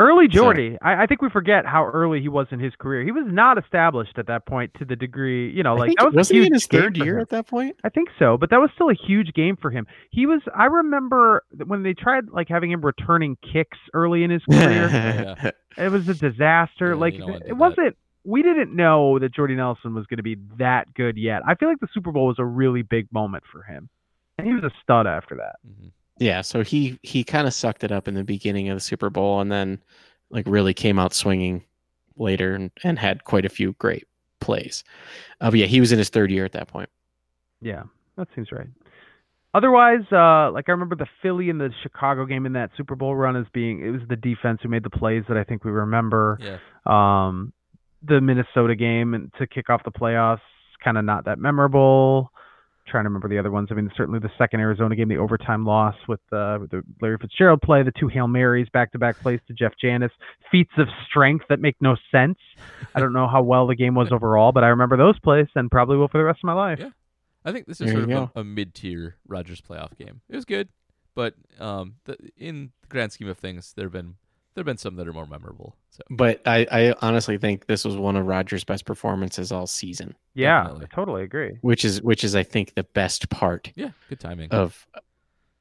Early 0.00 0.26
So- 0.26 0.42
Jordy, 0.42 0.76
I, 0.80 1.02
I 1.02 1.06
think 1.06 1.22
we 1.22 1.28
forget 1.28 1.66
how 1.66 1.84
early 1.86 2.20
he 2.20 2.28
was 2.28 2.46
in 2.52 2.60
his 2.60 2.72
career. 2.76 3.02
He 3.04 3.10
was 3.10 3.24
not 3.26 3.58
established 3.58 4.16
at 4.16 4.28
that 4.28 4.46
point 4.46 4.72
to 4.78 4.84
the 4.84 4.94
degree, 4.94 5.50
you 5.50 5.64
know, 5.64 5.74
like 5.74 5.92
that 5.98 6.06
was 6.06 6.14
wasn't 6.14 6.40
he 6.40 6.46
in 6.46 6.52
his 6.52 6.66
third 6.66 6.96
year 6.96 7.18
at 7.18 7.30
that 7.30 7.48
point? 7.48 7.76
I 7.82 7.88
think 7.88 8.08
so, 8.18 8.36
but 8.36 8.50
that 8.50 8.60
was 8.60 8.70
still 8.74 8.90
a 8.90 8.94
huge 8.94 9.32
game 9.34 9.56
for 9.56 9.70
him. 9.72 9.86
He 10.10 10.26
was. 10.26 10.40
I 10.56 10.66
remember 10.66 11.42
when 11.66 11.82
they 11.82 11.94
tried 11.94 12.28
like 12.30 12.48
having 12.48 12.70
him 12.70 12.80
returning 12.80 13.36
kicks 13.52 13.78
early 13.92 14.22
in 14.22 14.30
his 14.30 14.42
career. 14.50 14.88
Yeah. 14.88 15.50
it 15.84 15.90
was 15.90 16.08
a 16.08 16.14
disaster. 16.14 16.90
Yeah, 16.90 16.94
like 16.94 17.14
it 17.14 17.48
that. 17.48 17.56
wasn't. 17.56 17.96
We 18.24 18.42
didn't 18.42 18.76
know 18.76 19.18
that 19.18 19.34
Jordy 19.34 19.54
Nelson 19.56 19.94
was 19.94 20.06
going 20.06 20.18
to 20.18 20.22
be 20.22 20.36
that 20.58 20.92
good 20.94 21.16
yet. 21.16 21.42
I 21.46 21.54
feel 21.54 21.68
like 21.68 21.80
the 21.80 21.88
Super 21.94 22.12
Bowl 22.12 22.26
was 22.26 22.36
a 22.38 22.44
really 22.44 22.82
big 22.82 23.10
moment 23.10 23.44
for 23.50 23.62
him, 23.62 23.88
and 24.36 24.46
he 24.46 24.52
was 24.52 24.62
a 24.64 24.70
stud 24.82 25.06
after 25.08 25.36
that. 25.36 25.56
hmm 25.66 25.88
yeah, 26.18 26.40
so 26.42 26.62
he 26.62 26.98
he 27.02 27.24
kind 27.24 27.46
of 27.46 27.54
sucked 27.54 27.84
it 27.84 27.92
up 27.92 28.08
in 28.08 28.14
the 28.14 28.24
beginning 28.24 28.68
of 28.68 28.76
the 28.76 28.80
Super 28.80 29.10
Bowl, 29.10 29.40
and 29.40 29.50
then 29.50 29.82
like 30.30 30.46
really 30.46 30.74
came 30.74 30.98
out 30.98 31.14
swinging 31.14 31.64
later, 32.16 32.54
and, 32.54 32.70
and 32.84 32.98
had 32.98 33.24
quite 33.24 33.44
a 33.44 33.48
few 33.48 33.72
great 33.74 34.06
plays. 34.40 34.84
Uh, 35.40 35.50
but 35.50 35.58
yeah, 35.58 35.66
he 35.66 35.80
was 35.80 35.92
in 35.92 35.98
his 35.98 36.08
third 36.08 36.30
year 36.30 36.44
at 36.44 36.52
that 36.52 36.68
point. 36.68 36.88
Yeah, 37.60 37.84
that 38.16 38.28
seems 38.34 38.52
right. 38.52 38.68
Otherwise, 39.54 40.04
uh, 40.12 40.50
like 40.52 40.68
I 40.68 40.72
remember 40.72 40.94
the 40.94 41.06
Philly 41.22 41.48
and 41.48 41.60
the 41.60 41.70
Chicago 41.82 42.26
game 42.26 42.44
in 42.44 42.52
that 42.52 42.70
Super 42.76 42.94
Bowl 42.94 43.16
run 43.16 43.34
as 43.34 43.46
being 43.52 43.84
it 43.84 43.90
was 43.90 44.02
the 44.08 44.16
defense 44.16 44.60
who 44.62 44.68
made 44.68 44.82
the 44.82 44.90
plays 44.90 45.24
that 45.28 45.36
I 45.36 45.44
think 45.44 45.64
we 45.64 45.70
remember. 45.70 46.38
Yeah. 46.40 46.58
Um, 46.86 47.52
the 48.02 48.20
Minnesota 48.20 48.76
game 48.76 49.14
and 49.14 49.32
to 49.38 49.46
kick 49.46 49.70
off 49.70 49.82
the 49.84 49.90
playoffs, 49.90 50.40
kind 50.84 50.98
of 50.98 51.04
not 51.04 51.24
that 51.24 51.38
memorable. 51.38 52.30
Trying 52.88 53.04
to 53.04 53.08
remember 53.08 53.28
the 53.28 53.38
other 53.38 53.50
ones. 53.50 53.68
I 53.70 53.74
mean, 53.74 53.90
certainly 53.96 54.18
the 54.18 54.30
second 54.38 54.60
Arizona 54.60 54.96
game, 54.96 55.08
the 55.08 55.18
overtime 55.18 55.66
loss 55.66 55.94
with, 56.08 56.20
uh, 56.32 56.58
with 56.60 56.70
the 56.70 56.82
Larry 57.02 57.18
Fitzgerald 57.20 57.60
play, 57.60 57.82
the 57.82 57.92
two 57.92 58.08
Hail 58.08 58.28
Marys 58.28 58.68
back-to-back 58.72 59.20
plays 59.20 59.40
to 59.48 59.52
Jeff 59.52 59.72
Janis, 59.80 60.10
feats 60.50 60.72
of 60.78 60.88
strength 61.06 61.44
that 61.50 61.60
make 61.60 61.76
no 61.80 61.96
sense. 62.10 62.38
I 62.94 63.00
don't 63.00 63.12
know 63.12 63.28
how 63.28 63.42
well 63.42 63.66
the 63.66 63.74
game 63.74 63.94
was 63.94 64.08
overall, 64.12 64.52
but 64.52 64.64
I 64.64 64.68
remember 64.68 64.96
those 64.96 65.18
plays 65.18 65.48
and 65.54 65.70
probably 65.70 65.98
will 65.98 66.08
for 66.08 66.18
the 66.18 66.24
rest 66.24 66.40
of 66.40 66.44
my 66.44 66.54
life. 66.54 66.78
Yeah. 66.80 66.90
I 67.44 67.52
think 67.52 67.66
this 67.66 67.80
is 67.80 67.86
There 67.86 67.96
sort 67.96 68.08
you 68.08 68.16
of 68.16 68.30
a, 68.34 68.40
a 68.40 68.44
mid-tier 68.44 69.16
Rodgers 69.26 69.60
playoff 69.60 69.96
game. 69.96 70.22
It 70.28 70.36
was 70.36 70.44
good, 70.44 70.68
but 71.14 71.34
um, 71.60 71.96
the, 72.04 72.16
in 72.36 72.72
the 72.80 72.88
grand 72.88 73.12
scheme 73.12 73.28
of 73.28 73.38
things, 73.38 73.74
there've 73.76 73.92
been 73.92 74.16
there've 74.58 74.66
been 74.66 74.76
some 74.76 74.96
that 74.96 75.06
are 75.06 75.12
more 75.12 75.24
memorable. 75.26 75.76
So 75.90 76.02
But 76.10 76.42
I, 76.44 76.66
I 76.70 76.94
honestly 77.00 77.38
think 77.38 77.66
this 77.66 77.84
was 77.84 77.96
one 77.96 78.16
of 78.16 78.26
Rodgers' 78.26 78.64
best 78.64 78.84
performances 78.84 79.52
all 79.52 79.68
season, 79.68 80.16
Yeah, 80.34 80.62
Definitely. 80.64 80.86
I 80.90 80.94
totally 80.94 81.22
agree. 81.22 81.58
which 81.60 81.84
is 81.84 82.02
which 82.02 82.24
is 82.24 82.34
I 82.34 82.42
think 82.42 82.74
the 82.74 82.82
best 82.82 83.30
part 83.30 83.70
yeah, 83.76 83.90
good 84.08 84.18
timing. 84.18 84.50
of 84.50 84.84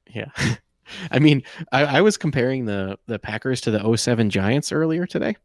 yeah. 0.09 0.31
I 1.11 1.19
mean, 1.19 1.43
I, 1.71 1.97
I 1.97 2.01
was 2.01 2.17
comparing 2.17 2.65
the 2.65 2.97
the 3.05 3.19
Packers 3.19 3.61
to 3.61 3.71
the 3.71 3.95
07 3.95 4.31
Giants 4.31 4.71
earlier 4.71 5.05
today. 5.05 5.35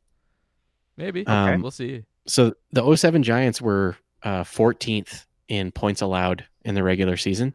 Maybe 0.97 1.27
um, 1.27 1.61
we'll 1.61 1.71
see. 1.71 2.05
So 2.27 2.55
the 2.71 2.97
07 2.97 3.23
Giants 3.23 3.61
were 3.61 3.97
uh, 4.23 4.45
14th 4.45 5.27
in 5.49 5.73
points 5.73 6.01
allowed 6.01 6.47
in 6.65 6.75
the 6.75 6.83
regular 6.83 7.19
season. 7.19 7.55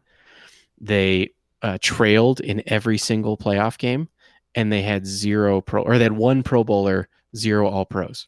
They 0.80 1.30
uh, 1.62 1.78
trailed 1.80 2.40
in 2.40 2.62
every 2.66 2.98
single 2.98 3.36
playoff 3.36 3.78
game, 3.78 4.08
and 4.54 4.72
they 4.72 4.82
had 4.82 5.06
zero 5.06 5.60
pro 5.60 5.82
or 5.82 5.98
they 5.98 6.04
had 6.04 6.12
one 6.12 6.42
Pro 6.42 6.64
Bowler, 6.64 7.08
zero 7.36 7.68
All 7.68 7.84
Pros. 7.84 8.26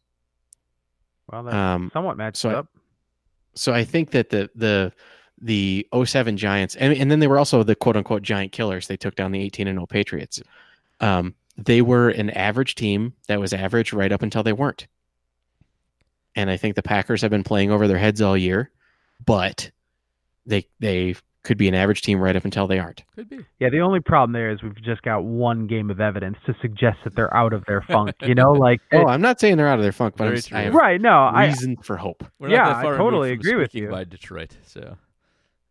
Well, 1.31 1.45
that 1.45 1.55
Um, 1.55 1.91
somewhat 1.93 2.17
matched 2.17 2.37
so 2.39 2.51
I- 2.51 2.55
up. 2.55 2.67
so 3.55 3.73
I 3.73 3.85
think 3.85 4.11
that 4.11 4.31
the 4.31 4.51
the 4.55 4.93
the 5.43 5.87
07 6.05 6.37
Giants 6.37 6.77
and, 6.77 6.93
and 6.93 7.11
then 7.11 7.19
they 7.21 7.27
were 7.27 7.39
also 7.39 7.63
the 7.63 7.75
quote 7.75 7.97
unquote 7.97 8.23
giant 8.23 8.53
killers. 8.53 8.87
They 8.89 8.97
took 8.99 9.15
down 9.15 9.33
the 9.33 9.41
18 9.41 9.67
and 9.69 9.77
0 9.79 9.87
Patriots. 9.87 10.43
Um, 11.01 11.35
they 11.57 11.81
were 11.83 12.11
an 12.11 12.29
average 12.31 12.75
team 12.75 13.15
that 13.27 13.41
was 13.41 13.53
average 13.55 13.93
right 13.95 14.13
up 14.13 14.21
until 14.23 14.43
they 14.43 14.53
weren't. 14.53 14.87
And 16.37 16.51
I 16.51 16.57
think 16.57 16.75
the 16.77 16.83
Packers 16.83 17.23
have 17.23 17.31
been 17.31 17.43
playing 17.43 17.71
over 17.71 17.89
their 17.89 17.99
heads 17.99 18.21
all 18.21 18.37
year, 18.37 18.71
but 19.25 19.71
they 20.47 20.67
they 20.79 21.15
could 21.43 21.57
be 21.57 21.69
an 21.69 21.75
average 21.75 22.03
team 22.03 22.19
right 22.21 22.37
up 22.37 22.45
until 22.45 22.67
they 22.67 22.79
aren't. 22.79 23.03
Could 23.17 23.29
be. 23.31 23.39
Yeah, 23.59 23.71
the 23.71 23.81
only 23.81 24.01
problem 24.01 24.33
there 24.33 24.51
is 24.51 24.63
we've 24.63 24.81
just 24.83 25.01
got 25.03 25.25
one 25.25 25.67
game 25.67 25.91
of 25.91 26.01
evidence 26.01 26.37
to 26.47 26.55
suggest 26.61 26.99
that 27.05 27.15
they're 27.17 27.35
out 27.35 27.53
of 27.53 27.65
their 27.67 27.81
funk. 27.83 28.15
You 28.23 28.35
know, 28.35 28.53
like 28.67 28.81
Oh, 28.93 29.01
it- 29.01 29.07
I'm 29.07 29.23
not 29.23 29.41
saying 29.41 29.57
they're 29.57 29.69
out 29.69 29.79
of 29.79 29.83
their 29.83 29.93
funk, 29.93 30.15
but 30.19 30.25
I'm, 30.25 30.29
Very 30.31 30.39
s- 30.39 30.47
I 30.47 30.49
true. 30.51 30.65
have 30.65 30.75
right? 30.75 31.01
No, 31.01 31.11
I 31.25 31.47
reason 31.47 31.77
for 31.79 31.97
hope. 31.97 32.25
We're 32.39 32.51
Yeah, 32.51 32.59
not 32.65 32.83
that 32.83 32.93
I 32.93 32.97
totally 32.97 33.33
agree 33.33 33.57
with 33.57 33.75
you. 33.75 33.89
by 33.89 34.05
Detroit. 34.05 34.57
So 34.67 34.97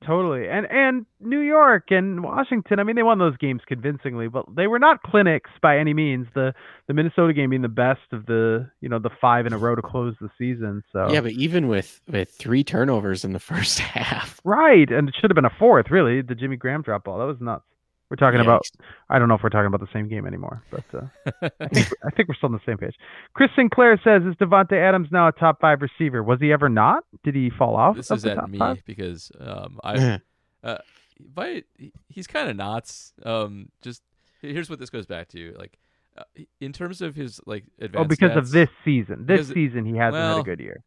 Totally. 0.05 0.47
And 0.47 0.65
and 0.71 1.05
New 1.19 1.41
York 1.41 1.91
and 1.91 2.23
Washington, 2.23 2.79
I 2.79 2.83
mean 2.83 2.95
they 2.95 3.03
won 3.03 3.19
those 3.19 3.35
games 3.35 3.61
convincingly, 3.67 4.29
but 4.29 4.45
they 4.55 4.67
were 4.67 4.79
not 4.79 5.03
clinics 5.03 5.51
by 5.61 5.77
any 5.77 5.93
means. 5.93 6.27
The 6.33 6.53
the 6.87 6.93
Minnesota 6.93 7.33
game 7.33 7.49
being 7.49 7.61
the 7.61 7.67
best 7.67 8.13
of 8.13 8.25
the, 8.25 8.69
you 8.79 8.87
know, 8.87 8.99
the 8.99 9.09
five 9.19 9.45
in 9.45 9.51
a 9.51 9.57
row 9.57 9.75
to 9.75 9.81
close 9.81 10.15
the 10.21 10.29
season. 10.37 10.83
So 10.93 11.11
Yeah, 11.11 11.19
but 11.19 11.33
even 11.33 11.67
with 11.67 11.99
with 12.07 12.31
three 12.31 12.63
turnovers 12.63 13.25
in 13.25 13.33
the 13.33 13.39
first 13.51 13.79
half, 13.79 14.39
Right, 14.45 14.89
and 14.89 15.09
it 15.09 15.15
should 15.19 15.29
have 15.31 15.35
been 15.35 15.45
a 15.45 15.55
fourth, 15.59 15.91
really. 15.91 16.21
The 16.21 16.35
Jimmy 16.35 16.55
Graham 16.55 16.81
drop 16.81 17.03
ball. 17.03 17.19
That 17.19 17.25
was 17.25 17.41
nuts. 17.41 17.65
We're 18.09 18.15
talking 18.15 18.39
about 18.39 18.67
I 19.09 19.19
don't 19.19 19.27
know 19.27 19.35
if 19.35 19.43
we're 19.43 19.49
talking 19.49 19.67
about 19.67 19.81
the 19.81 19.91
same 19.93 20.07
game 20.07 20.25
anymore, 20.25 20.63
but 20.71 20.83
uh, 20.93 21.49
I 21.59 21.67
think 21.73 21.89
I 22.03 22.09
think 22.09 22.27
we're 22.27 22.35
still 22.35 22.47
on 22.47 22.53
the 22.53 22.59
same 22.65 22.77
page. 22.77 22.95
Chris 23.33 23.51
Sinclair 23.55 23.99
says, 24.03 24.23
"Is 24.23 24.35
Davante 24.35 24.73
Adams 24.73 25.09
now 25.11 25.27
a 25.27 25.31
top 25.31 25.61
five 25.61 25.81
receiver? 25.81 26.23
Was 26.23 26.39
he 26.39 26.51
ever 26.51 26.69
not? 26.69 27.03
Did 27.23 27.35
he 27.35 27.51
fall 27.51 27.75
off? 27.75 27.95
this 27.95 28.09
is 28.09 28.25
at 28.25 28.49
me 28.49 28.57
five? 28.57 28.83
because 28.85 29.31
um, 29.39 29.79
I 29.83 30.19
but 31.19 31.63
he's 32.07 32.27
kind 32.27 32.49
of 32.49 32.55
not. 32.55 32.91
Um, 33.23 33.69
just 33.81 34.01
here's 34.41 34.69
what 34.69 34.79
this 34.79 34.89
goes 34.89 35.05
back 35.05 35.27
to. 35.29 35.55
Like, 35.57 35.77
uh, 36.17 36.23
in 36.59 36.73
terms 36.73 37.01
of 37.01 37.15
his 37.15 37.39
like 37.45 37.65
advanced. 37.79 38.05
Oh, 38.05 38.07
because 38.07 38.35
of 38.35 38.51
this 38.51 38.69
season. 38.83 39.25
This 39.25 39.49
season, 39.49 39.85
he 39.85 39.97
hasn't 39.97 40.23
had 40.23 40.39
a 40.39 40.43
good 40.43 40.59
year. 40.59 40.83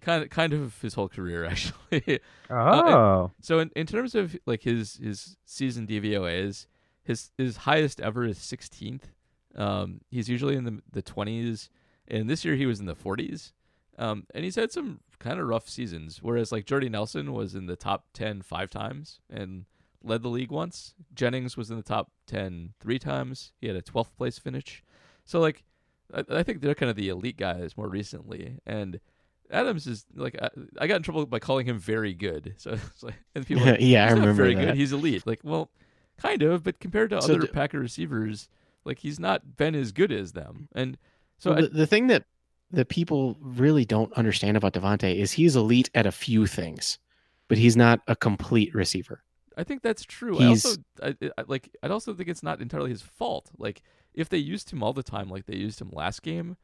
Kind 0.00 0.22
of 0.22 0.30
kind 0.30 0.52
of 0.52 0.80
his 0.80 0.94
whole 0.94 1.08
career 1.08 1.44
actually. 1.50 2.20
Oh, 2.50 3.30
so 3.40 3.58
in, 3.58 3.70
in 3.76 3.86
terms 3.86 4.14
of 4.14 4.36
like 4.46 4.62
his 4.62 4.96
his 4.96 5.36
season 5.44 5.86
DVOAs, 5.86 6.66
his 7.02 7.30
his 7.38 7.58
highest 7.58 8.00
ever 8.00 8.24
is 8.24 8.38
16th. 8.38 9.04
Um, 9.54 10.00
he's 10.10 10.28
usually 10.28 10.56
in 10.56 10.64
the 10.64 10.82
the 10.90 11.02
20s, 11.02 11.68
and 12.08 12.28
this 12.28 12.44
year 12.44 12.54
he 12.54 12.66
was 12.66 12.80
in 12.80 12.86
the 12.86 12.96
40s. 12.96 13.52
Um, 13.98 14.26
and 14.34 14.42
he's 14.44 14.56
had 14.56 14.72
some 14.72 15.00
kind 15.18 15.38
of 15.38 15.46
rough 15.46 15.68
seasons. 15.68 16.20
Whereas 16.22 16.50
like 16.50 16.64
Jordy 16.64 16.88
Nelson 16.88 17.32
was 17.32 17.54
in 17.54 17.66
the 17.66 17.76
top 17.76 18.06
10 18.14 18.42
five 18.42 18.70
times 18.70 19.20
and 19.30 19.66
led 20.02 20.22
the 20.22 20.28
league 20.28 20.50
once. 20.50 20.94
Jennings 21.14 21.56
was 21.56 21.70
in 21.70 21.76
the 21.76 21.82
top 21.82 22.10
10 22.26 22.74
three 22.80 22.98
times. 22.98 23.52
He 23.60 23.68
had 23.68 23.76
a 23.76 23.82
12th 23.82 24.16
place 24.16 24.38
finish. 24.38 24.82
So 25.24 25.40
like, 25.40 25.62
I, 26.12 26.24
I 26.30 26.42
think 26.42 26.60
they're 26.60 26.74
kind 26.74 26.90
of 26.90 26.96
the 26.96 27.08
elite 27.08 27.36
guys 27.36 27.76
more 27.76 27.88
recently. 27.88 28.58
And 28.66 28.98
Adams 29.52 29.86
is 29.86 30.04
like, 30.14 30.36
I, 30.40 30.48
I 30.78 30.86
got 30.86 30.96
in 30.96 31.02
trouble 31.02 31.24
by 31.26 31.38
calling 31.38 31.66
him 31.66 31.78
very 31.78 32.14
good. 32.14 32.54
So 32.58 32.72
it's 32.90 33.02
like, 33.02 33.14
and 33.34 33.46
people 33.46 33.64
like, 33.66 33.78
yeah, 33.80 34.06
I 34.06 34.10
remember 34.10 34.32
very 34.32 34.54
that. 34.54 34.66
good. 34.66 34.74
He's 34.76 34.92
elite. 34.92 35.26
Like, 35.26 35.40
well, 35.44 35.70
kind 36.18 36.42
of, 36.42 36.62
but 36.64 36.80
compared 36.80 37.10
to 37.10 37.20
So 37.22 37.34
other 37.34 37.42
d- 37.42 37.52
Packer 37.52 37.78
receivers, 37.78 38.48
like 38.84 38.98
he's 38.98 39.20
not 39.20 39.56
been 39.56 39.74
as 39.74 39.92
good 39.92 40.10
as 40.12 40.32
them. 40.32 40.68
And 40.74 40.98
so 41.38 41.50
Well, 41.50 41.58
I, 41.58 41.62
the, 41.62 41.68
the 41.68 41.86
thing 41.86 42.06
that 42.08 42.24
that 42.70 42.88
people 42.88 43.36
really 43.40 43.84
don't 43.84 44.10
understand 44.14 44.56
about 44.56 44.72
Davante 44.72 45.14
is 45.14 45.32
he's 45.32 45.56
elite 45.56 45.90
at 45.94 46.06
a 46.06 46.12
few 46.12 46.46
things, 46.46 46.98
but 47.48 47.58
he's 47.58 47.76
not 47.76 48.00
a 48.08 48.16
complete 48.16 48.74
receiver. 48.74 49.22
I 49.58 49.64
think 49.64 49.82
that's 49.82 50.04
true. 50.04 50.38
He's- 50.38 50.64
I 50.64 50.68
also 50.70 50.76
I, 51.02 51.30
I, 51.38 51.44
like. 51.46 51.68
I 51.82 51.88
also 51.88 52.14
think 52.14 52.30
it's 52.30 52.42
not 52.42 52.62
entirely 52.62 52.88
his 52.90 53.02
fault. 53.02 53.50
Like 53.58 53.82
if 54.14 54.30
they 54.30 54.38
used 54.38 54.70
him 54.72 54.82
all 54.82 54.94
the 54.94 55.02
time, 55.02 55.28
like 55.28 55.44
they 55.44 55.56
used 55.56 55.80
him 55.80 55.90
last 55.92 56.22
game, 56.22 56.56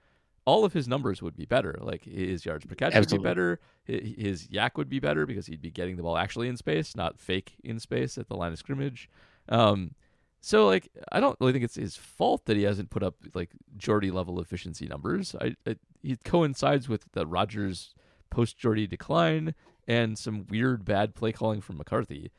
all 0.49 0.65
of 0.65 0.73
his 0.73 0.89
numbers 0.89 1.21
would 1.21 1.37
be 1.37 1.45
better. 1.45 1.79
Like 1.79 2.05
his 2.05 2.47
yards 2.47 2.65
per 2.65 2.75
catch 2.75 2.95
Absolutely. 2.95 3.19
would 3.19 3.23
be 3.23 3.29
better. 3.29 3.61
His 3.85 4.49
YAC 4.49 4.77
would 4.77 4.89
be 4.89 4.99
better 4.99 5.27
because 5.27 5.45
he'd 5.45 5.61
be 5.61 5.71
getting 5.71 5.97
the 5.97 6.03
ball 6.03 6.17
actually 6.17 6.49
in 6.49 6.57
space, 6.57 6.97
not 6.97 7.21
fake 7.21 7.57
in 7.63 7.79
space 7.79 8.17
at 8.17 8.29
the 8.29 8.35
line 8.35 8.53
of 8.53 8.59
scrimmage. 8.59 9.11
Um, 9.51 9.95
so 10.41 10.67
like 10.67 10.89
I 11.13 11.21
don't 11.21 11.37
really 11.39 11.53
think 11.53 11.67
it's 11.67 11.75
his 11.75 11.97
fault 11.97 12.47
that 12.47 12.57
he 12.57 12.63
hasn't 12.63 12.89
put 12.89 13.03
up 13.03 13.17
like 13.35 13.51
Jordy 13.77 14.11
level 14.11 14.41
efficiency 14.41 14.87
numbers. 14.87 15.37
I, 15.39 15.55
I 15.67 15.77
he 16.03 16.17
coincides 16.17 16.89
with 16.89 17.13
the 17.13 17.27
Rodgers 17.27 17.95
post 18.31 18.57
Jordy 18.57 18.87
decline 18.87 19.55
and 19.87 20.19
some 20.19 20.47
weird 20.49 20.83
bad 20.83 21.15
play 21.15 21.31
calling 21.31 21.61
from 21.61 21.77
McCarthy. 21.77 22.33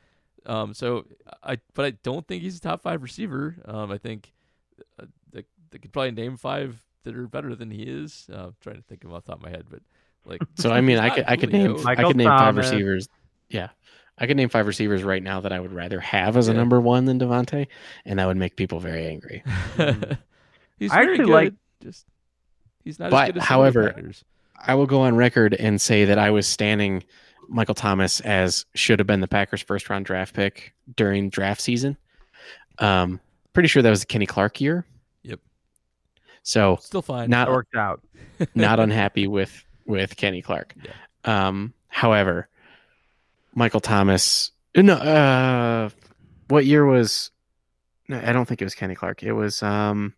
Um, 0.46 0.74
so 0.74 1.06
I, 1.44 1.58
but 1.74 1.84
I 1.84 1.90
don't 2.02 2.26
think 2.26 2.42
he's 2.42 2.56
a 2.56 2.60
top 2.60 2.82
five 2.82 3.04
receiver. 3.04 3.54
Um, 3.66 3.92
I 3.92 3.98
think 3.98 4.32
uh, 4.98 5.04
they, 5.32 5.44
they 5.70 5.78
could 5.78 5.92
probably 5.92 6.10
name 6.10 6.36
five 6.36 6.84
that 7.04 7.16
are 7.16 7.26
better 7.26 7.54
than 7.54 7.70
he 7.70 7.82
is. 7.82 8.26
Uh, 8.32 8.46
I'm 8.48 8.56
trying 8.60 8.76
to 8.76 8.82
think 8.82 9.04
of 9.04 9.12
off 9.12 9.24
the 9.24 9.32
top 9.32 9.38
of 9.38 9.42
my 9.44 9.50
head, 9.50 9.64
but 9.70 9.80
like, 10.24 10.40
So 10.56 10.70
I 10.70 10.80
mean, 10.80 10.98
I 10.98 11.10
could 11.14 11.24
I 11.26 11.36
could 11.36 11.50
Julio. 11.50 11.76
name 11.76 11.86
I 11.86 11.94
could 11.96 12.16
name 12.16 12.28
five 12.28 12.56
receivers. 12.56 13.08
Yeah, 13.48 13.68
I 14.18 14.26
could 14.26 14.36
name 14.36 14.48
five 14.48 14.66
receivers 14.66 15.02
right 15.02 15.22
now 15.22 15.40
that 15.40 15.52
I 15.52 15.60
would 15.60 15.72
rather 15.72 16.00
have 16.00 16.36
as 16.36 16.48
a 16.48 16.54
number 16.54 16.80
one 16.80 17.04
than 17.06 17.18
Davante, 17.18 17.66
and 18.04 18.18
that 18.18 18.26
would 18.26 18.36
make 18.36 18.56
people 18.56 18.78
very 18.80 19.06
angry. 19.06 19.42
he's 20.78 20.90
I 20.92 20.96
very 21.02 21.12
actually 21.12 21.16
good. 21.18 21.28
like- 21.28 21.54
just 21.82 22.04
he's 22.84 22.98
not 22.98 23.10
But, 23.10 23.28
as 23.28 23.32
good 23.34 23.36
as 23.42 23.44
however, 23.48 23.80
some 23.82 23.88
of 23.88 23.94
the 23.96 24.00
Packers. 24.02 24.24
I 24.62 24.74
will 24.74 24.86
go 24.86 25.00
on 25.00 25.16
record 25.16 25.54
and 25.54 25.80
say 25.80 26.04
that 26.04 26.18
I 26.18 26.30
was 26.30 26.46
standing 26.46 27.02
Michael 27.48 27.74
Thomas 27.74 28.20
as 28.20 28.66
should 28.74 28.98
have 29.00 29.06
been 29.06 29.20
the 29.20 29.26
Packers' 29.28 29.62
first 29.62 29.88
round 29.88 30.04
draft 30.04 30.34
pick 30.34 30.74
during 30.96 31.30
draft 31.30 31.60
season. 31.62 31.96
Um, 32.78 33.20
pretty 33.54 33.68
sure 33.68 33.82
that 33.82 33.88
was 33.90 34.00
the 34.00 34.06
Kenny 34.06 34.26
Clark 34.26 34.60
year. 34.60 34.84
Yep. 36.40 36.46
So 36.46 36.78
still 36.80 37.02
fine. 37.02 37.30
not 37.30 37.46
that 37.46 37.52
worked 37.52 37.74
out. 37.74 38.02
not 38.54 38.80
unhappy 38.80 39.26
with 39.26 39.64
with 39.86 40.16
Kenny 40.16 40.42
Clark. 40.42 40.74
Um, 41.24 41.74
however, 41.88 42.48
Michael 43.54 43.80
Thomas. 43.80 44.52
No, 44.76 44.94
uh, 44.94 45.90
what 46.48 46.64
year 46.64 46.86
was? 46.86 47.30
No, 48.08 48.20
I 48.24 48.32
don't 48.32 48.46
think 48.46 48.62
it 48.62 48.64
was 48.64 48.74
Kenny 48.74 48.94
Clark. 48.94 49.22
It 49.22 49.32
was 49.32 49.62
um, 49.62 50.14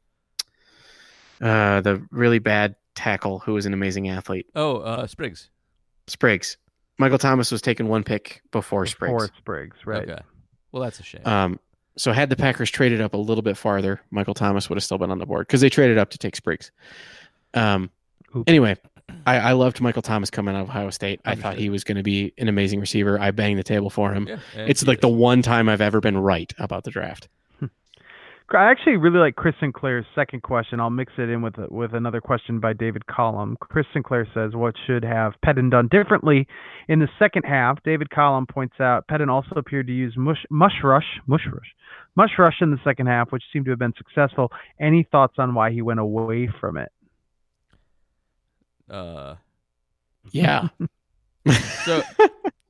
uh, 1.41 1.81
the 1.81 2.07
really 2.11 2.39
bad 2.39 2.77
tackle 2.95 3.39
who 3.41 3.55
was 3.55 3.67
an 3.67 3.73
amazing 3.73 4.09
athlete, 4.09 4.47
oh, 4.55 4.79
uh, 4.79 5.07
Spriggs. 5.07 5.49
Spriggs. 6.07 6.57
Michael 6.99 7.19
Thomas 7.19 7.51
was 7.51 7.63
taken 7.63 7.89
one 7.89 8.05
pick 8.05 8.43
before 8.51 8.87
Spriggs. 8.87 9.11
Poor 9.11 9.31
Spriggs, 9.39 9.87
right? 9.87 10.09
Okay. 10.09 10.23
Well, 10.71 10.83
that's 10.83 11.01
a 11.01 11.03
shame. 11.03 11.23
Um, 11.25 11.59
so 11.97 12.13
had 12.13 12.31
the 12.31 12.37
Packers 12.37 12.71
traded 12.71 13.01
up 13.01 13.15
a 13.15 13.19
little 13.19 13.43
bit 13.43 13.57
farther, 13.57 14.01
Michael 14.11 14.35
Thomas 14.35 14.69
would 14.69 14.77
have 14.77 14.85
still 14.85 14.99
been 14.99 15.11
on 15.11 15.19
the 15.19 15.27
board 15.27 15.47
because 15.47 15.61
they 15.61 15.69
traded 15.69 15.99
up 15.99 16.11
to 16.11 16.19
take 16.19 16.37
Spriggs. 16.37 16.71
Um, 17.55 17.91
Oops. 18.35 18.45
anyway, 18.47 18.77
I, 19.27 19.39
I 19.39 19.53
loved 19.53 19.81
Michael 19.81 20.03
Thomas 20.03 20.31
coming 20.31 20.55
out 20.55 20.63
of 20.63 20.69
Ohio 20.69 20.91
State. 20.91 21.21
I 21.25 21.35
thought 21.35 21.57
he 21.57 21.69
was 21.69 21.85
going 21.85 21.97
to 21.97 22.03
be 22.03 22.33
an 22.39 22.49
amazing 22.49 22.81
receiver. 22.81 23.21
I 23.21 23.31
banged 23.31 23.59
the 23.59 23.63
table 23.63 23.91
for 23.91 24.13
him. 24.13 24.27
yeah, 24.29 24.39
It's 24.55 24.87
like 24.87 25.01
the 25.01 25.09
one 25.09 25.43
time 25.43 25.69
I've 25.69 25.81
ever 25.81 26.01
been 26.01 26.17
right 26.17 26.53
about 26.59 26.85
the 26.85 26.91
draft. 26.91 27.29
I 28.55 28.71
actually 28.71 28.97
really 28.97 29.19
like 29.19 29.37
Chris 29.37 29.55
Sinclair's 29.61 30.05
second 30.15 30.43
question. 30.43 30.81
I'll 30.81 30.91
mix 30.91 31.13
it 31.19 31.29
in 31.29 31.43
with 31.43 31.55
with 31.71 31.95
another 31.95 32.21
question 32.21 32.61
by 32.61 32.73
David 32.73 33.07
Collum. 33.07 33.57
Chris 33.61 33.87
Sinclair 33.93 34.27
says, 34.35 34.55
"What 34.55 34.75
should 34.87 35.05
have 35.05 35.35
Pettine 35.45 35.71
done 35.71 35.89
differently 35.89 36.47
in 36.89 36.99
the 36.99 37.09
second 37.19 37.45
half?" 37.45 37.83
David 37.83 38.11
Collum 38.11 38.47
points 38.47 38.81
out 38.81 39.07
Pettine 39.09 39.31
also 39.31 39.55
appeared 39.57 39.87
to 39.87 39.93
use 39.93 40.15
mush, 40.17 40.45
mush 40.51 40.83
rush, 40.83 41.21
mush 41.27 41.47
rush, 41.53 41.75
mush 42.17 42.39
rush 42.39 42.57
in 42.61 42.71
the 42.71 42.81
second 42.85 43.07
half, 43.07 43.33
which 43.33 43.45
seemed 43.53 43.65
to 43.67 43.71
have 43.71 43.79
been 43.79 43.95
successful. 43.97 44.53
Any 44.81 45.03
thoughts 45.11 45.35
on 45.39 45.55
why 45.55 45.71
he 45.71 45.83
went 45.83 46.01
away 46.01 46.49
from 46.61 46.77
it? 46.77 46.93
Uh, 48.91 49.37
Yeah. 50.31 50.69
so 51.85 52.03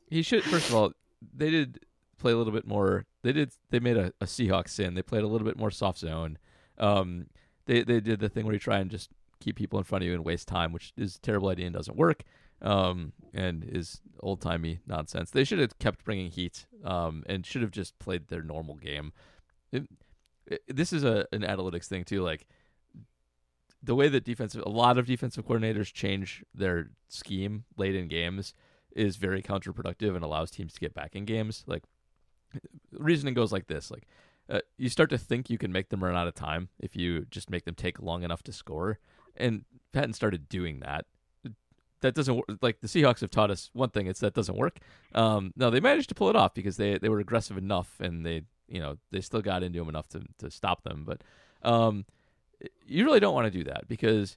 he 0.09 0.22
should 0.22 0.42
first 0.44 0.68
of 0.70 0.74
all 0.74 0.92
they 1.36 1.50
did 1.50 1.78
play 2.22 2.32
a 2.32 2.36
little 2.36 2.52
bit 2.52 2.66
more 2.66 3.04
they 3.22 3.32
did 3.32 3.52
they 3.70 3.80
made 3.80 3.96
a, 3.96 4.12
a 4.20 4.26
Seahawks 4.26 4.70
sin 4.70 4.94
they 4.94 5.02
played 5.02 5.24
a 5.24 5.28
little 5.28 5.46
bit 5.46 5.58
more 5.58 5.70
soft 5.70 5.98
zone. 5.98 6.38
Um 6.78 7.26
they 7.66 7.82
they 7.82 8.00
did 8.00 8.20
the 8.20 8.28
thing 8.28 8.44
where 8.44 8.54
you 8.54 8.60
try 8.60 8.78
and 8.78 8.90
just 8.90 9.10
keep 9.40 9.56
people 9.56 9.78
in 9.78 9.84
front 9.84 10.02
of 10.02 10.06
you 10.08 10.14
and 10.14 10.24
waste 10.24 10.48
time 10.48 10.72
which 10.72 10.92
is 10.96 11.16
a 11.16 11.20
terrible 11.20 11.48
idea 11.48 11.66
and 11.66 11.74
doesn't 11.74 11.96
work 11.96 12.22
um 12.62 13.12
and 13.34 13.64
is 13.64 14.00
old 14.20 14.40
timey 14.40 14.78
nonsense. 14.86 15.30
They 15.30 15.44
should 15.44 15.58
have 15.58 15.78
kept 15.78 16.04
bringing 16.04 16.30
heat 16.30 16.66
um 16.84 17.24
and 17.26 17.44
should 17.44 17.62
have 17.62 17.72
just 17.72 17.98
played 17.98 18.28
their 18.28 18.42
normal 18.42 18.76
game. 18.76 19.12
It, 19.72 19.84
it- 20.46 20.62
this 20.68 20.92
is 20.92 21.04
a 21.04 21.26
an 21.32 21.42
analytics 21.42 21.86
thing 21.86 22.04
too 22.04 22.22
like 22.22 22.46
the 23.82 23.94
way 23.94 24.08
that 24.08 24.24
defensive 24.24 24.62
a 24.64 24.68
lot 24.68 24.96
of 24.98 25.06
defensive 25.06 25.44
coordinators 25.46 25.92
change 25.92 26.44
their 26.54 26.90
scheme 27.08 27.64
late 27.76 27.96
in 27.96 28.06
games 28.08 28.54
is 28.94 29.16
very 29.16 29.42
counterproductive 29.42 30.14
and 30.14 30.24
allows 30.24 30.50
teams 30.50 30.72
to 30.74 30.80
get 30.80 30.94
back 30.94 31.16
in 31.16 31.24
games. 31.24 31.64
Like 31.66 31.84
reasoning 32.92 33.34
goes 33.34 33.52
like 33.52 33.66
this: 33.66 33.90
like 33.90 34.06
uh, 34.50 34.60
you 34.78 34.88
start 34.88 35.10
to 35.10 35.18
think 35.18 35.50
you 35.50 35.58
can 35.58 35.72
make 35.72 35.88
them 35.90 36.02
run 36.04 36.16
out 36.16 36.28
of 36.28 36.34
time 36.34 36.68
if 36.78 36.96
you 36.96 37.26
just 37.30 37.50
make 37.50 37.64
them 37.64 37.74
take 37.74 38.00
long 38.00 38.22
enough 38.22 38.42
to 38.44 38.52
score, 38.52 38.98
and 39.36 39.64
Pettine 39.92 40.14
started 40.14 40.48
doing 40.48 40.80
that. 40.80 41.06
That 42.00 42.14
doesn't 42.14 42.34
work. 42.34 42.46
Like 42.60 42.80
the 42.80 42.88
Seahawks 42.88 43.20
have 43.20 43.30
taught 43.30 43.50
us 43.50 43.70
one 43.72 43.90
thing: 43.90 44.06
it's 44.08 44.20
that 44.20 44.34
doesn't 44.34 44.58
work. 44.58 44.78
Um, 45.14 45.52
no, 45.56 45.70
they 45.70 45.80
managed 45.80 46.08
to 46.08 46.14
pull 46.16 46.30
it 46.30 46.36
off 46.36 46.52
because 46.54 46.76
they 46.76 46.98
they 46.98 47.08
were 47.08 47.20
aggressive 47.20 47.56
enough 47.56 48.00
and 48.00 48.26
they 48.26 48.42
you 48.68 48.80
know 48.80 48.98
they 49.12 49.20
still 49.20 49.40
got 49.42 49.62
into 49.62 49.78
them 49.78 49.88
enough 49.88 50.08
to 50.08 50.22
to 50.38 50.50
stop 50.50 50.82
them. 50.82 51.04
But 51.06 51.22
um, 51.62 52.04
you 52.86 53.04
really 53.04 53.20
don't 53.20 53.34
want 53.34 53.52
to 53.52 53.56
do 53.56 53.64
that 53.64 53.86
because 53.88 54.36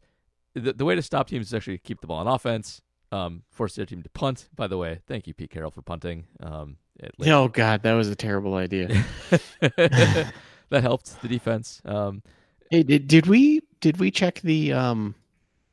the 0.53 0.73
the 0.73 0.85
way 0.85 0.93
to 0.95 1.01
stop 1.01 1.27
teams 1.27 1.47
is 1.47 1.53
actually 1.55 1.79
keep 1.79 2.01
the 2.01 2.07
ball 2.07 2.19
on 2.19 2.27
offense. 2.27 2.81
um, 3.11 3.43
forced 3.49 3.75
their 3.75 3.85
team 3.85 4.03
to 4.03 4.09
punt. 4.09 4.49
By 4.55 4.67
the 4.67 4.77
way, 4.77 4.99
thank 5.07 5.27
you, 5.27 5.33
Pete 5.33 5.49
Carroll, 5.49 5.71
for 5.71 5.81
punting. 5.81 6.25
Um, 6.39 6.77
Oh 7.25 7.47
God, 7.47 7.83
that 7.83 7.93
was 7.93 8.07
a 8.09 8.15
terrible 8.15 8.55
idea. 8.55 8.87
that 9.59 10.31
helped 10.71 11.21
the 11.21 11.27
defense. 11.27 11.81
Um, 11.85 12.23
hey, 12.71 12.83
did, 12.83 13.07
did 13.07 13.27
we 13.27 13.61
did 13.81 13.97
we 13.99 14.11
check 14.11 14.39
the 14.41 14.73
um 14.73 15.15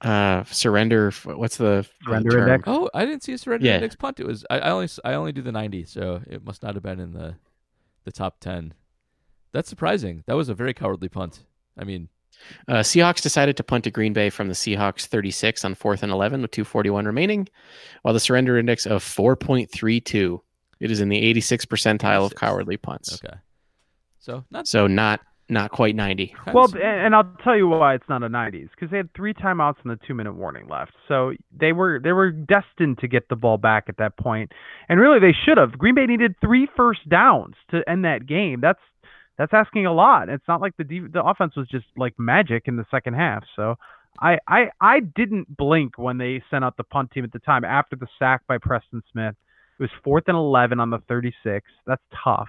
uh 0.01 0.45
surrender? 0.45 1.11
What's 1.25 1.57
the 1.57 1.87
Surrender 2.05 2.31
term? 2.31 2.41
index? 2.49 2.65
oh, 2.67 2.91
I 2.93 3.05
didn't 3.05 3.23
see 3.23 3.33
a 3.33 3.39
surrender 3.39 3.67
Yeah. 3.67 3.77
index 3.77 3.95
punt. 3.97 4.21
It 4.21 4.27
was 4.27 4.45
I, 4.51 4.59
I 4.59 4.71
only 4.71 4.85
s- 4.85 5.01
I 5.05 5.15
only 5.15 5.33
do 5.33 5.43
the 5.43 5.53
ninety, 5.53 5.85
so 5.85 6.21
it 6.27 6.45
must 6.45 6.63
not 6.63 6.75
have 6.75 6.83
been 6.83 7.01
in 7.01 7.13
the 7.13 7.37
the 8.05 8.13
top 8.13 8.41
ten. 8.41 8.75
That's 9.53 9.69
surprising. 9.69 10.25
That 10.27 10.35
was 10.37 10.49
a 10.49 10.55
very 10.55 10.75
cowardly 10.75 11.09
punt. 11.09 11.45
I 11.79 11.85
mean, 11.85 12.09
Uh, 12.67 12.81
Seahawks 12.81 13.21
decided 13.23 13.57
to 13.59 13.63
punt 13.63 13.85
to 13.85 13.91
Green 13.91 14.13
Bay 14.13 14.29
from 14.31 14.49
the 14.49 14.55
Seahawks 14.55 15.07
36 15.07 15.65
on 15.65 15.75
fourth 15.75 16.03
and 16.03 16.11
11 16.11 16.43
with 16.43 16.51
241 16.51 17.05
remaining, 17.07 17.49
while 18.03 18.13
the 18.15 18.19
surrender 18.21 18.59
index 18.59 18.87
of 18.87 19.03
4.32. 19.05 20.41
It 20.83 20.91
is 20.91 21.01
in 21.01 21.09
the 21.09 21.35
86th 21.35 21.67
percentile 21.67 22.27
of 22.27 22.35
cowardly 22.35 22.77
punts. 22.77 23.15
okay. 23.15 23.37
So 24.19 24.45
not 24.51 24.67
So 24.67 24.89
not 24.89 25.21
not 25.49 25.71
quite 25.71 25.95
90. 25.95 26.35
Well, 26.53 26.65
and, 26.73 26.83
and 26.83 27.15
I'll 27.15 27.31
tell 27.45 27.57
you 27.57 27.69
why 27.69 27.95
it's 27.95 28.09
not 28.09 28.23
a 28.23 28.29
90s 28.29 28.71
because 28.71 28.91
they 28.91 28.97
had 28.97 29.13
three 29.15 29.35
timeouts 29.35 29.77
and 29.85 29.93
the 29.93 29.99
two 30.07 30.15
minute 30.15 30.35
warning 30.35 30.67
left. 30.69 30.93
So 31.07 31.35
they 31.57 31.73
were 31.73 32.01
they 32.03 32.13
were 32.13 32.33
destined 32.33 32.99
to 32.99 33.09
get 33.09 33.29
the 33.29 33.37
ball 33.37 33.59
back 33.59 33.85
at 33.89 33.99
that 33.99 34.17
point, 34.17 34.51
and 34.89 34.99
really 34.99 35.21
they 35.21 35.35
should 35.45 35.57
have. 35.57 35.79
Green 35.79 35.95
Bay 35.95 36.07
needed 36.07 36.35
three 36.41 36.69
first 36.77 37.09
downs 37.09 37.55
to 37.71 37.89
end 37.89 38.05
that 38.05 38.27
game. 38.27 38.61
That's 38.61 38.81
that's 39.39 39.53
asking 39.53 39.87
a 39.87 39.93
lot. 39.93 40.29
It's 40.29 40.47
not 40.49 40.61
like 40.61 40.77
the 40.79 40.85
de- 40.85 41.09
the 41.09 41.23
offense 41.23 41.55
was 41.55 41.69
just 41.69 41.87
like 41.97 42.15
magic 42.19 42.65
in 42.67 42.77
the 42.77 42.87
second 42.91 43.15
half. 43.15 43.45
So 43.55 43.77
I 44.21 44.39
I 44.49 44.71
I 44.81 45.01
didn't 45.01 45.57
blink 45.57 45.97
when 45.97 46.19
they 46.19 46.43
sent 46.51 46.65
out 46.65 46.77
the 46.77 46.85
punt 46.85 47.13
team 47.13 47.23
at 47.23 47.33
the 47.33 47.39
time 47.39 47.65
after 47.65 47.95
the 47.95 48.09
sack 48.19 48.43
by 48.49 48.59
Preston 48.59 49.03
Smith. 49.13 49.37
It 49.83 49.91
was 49.91 50.01
fourth 50.05 50.25
and 50.29 50.37
11 50.37 50.79
on 50.79 50.91
the 50.91 50.99
36. 51.09 51.67
That's 51.87 52.03
tough. 52.23 52.49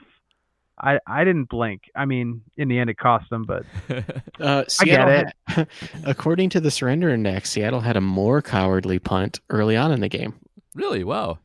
I, 0.80 1.00
I 1.08 1.24
didn't 1.24 1.50
blink. 1.50 1.84
I 1.96 2.06
mean, 2.06 2.42
in 2.58 2.68
the 2.68 2.78
end, 2.78 2.92
it 2.92 2.98
cost 2.98 3.28
them, 3.32 3.44
but 3.46 3.64
Uh, 3.90 3.98
I 4.40 4.62
get 4.62 4.72
Seattle 4.72 5.24
had- 5.48 5.68
according 6.06 6.50
to 6.52 6.60
the 6.60 6.70
surrender 6.70 7.10
index, 7.10 7.50
Seattle 7.50 7.80
had 7.80 7.98
a 7.98 8.02
more 8.02 8.42
cowardly 8.44 9.00
punt 9.00 9.40
early 9.50 9.76
on 9.76 9.92
in 9.92 10.00
the 10.02 10.10
game. 10.10 10.36
really 10.76 11.04
wow. 11.04 11.40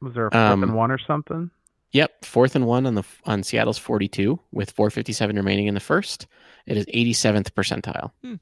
Was 0.00 0.14
there 0.14 0.28
a 0.28 0.30
fourth 0.30 0.40
Um, 0.42 0.62
and 0.62 0.74
one 0.74 0.90
or 0.90 0.98
something? 0.98 1.50
Yep, 1.92 2.24
fourth 2.24 2.54
and 2.56 2.66
one 2.66 2.86
on 2.86 2.94
the 2.94 3.02
on 3.26 3.42
Seattle's 3.42 3.78
42 3.78 4.38
with 4.52 4.70
457 4.70 5.36
remaining 5.36 5.66
in 5.66 5.74
the 5.74 5.80
first. 5.80 6.26
It 6.66 6.76
is 6.78 6.86
87th 6.86 7.50
percentile. 7.50 8.12
That 8.22 8.38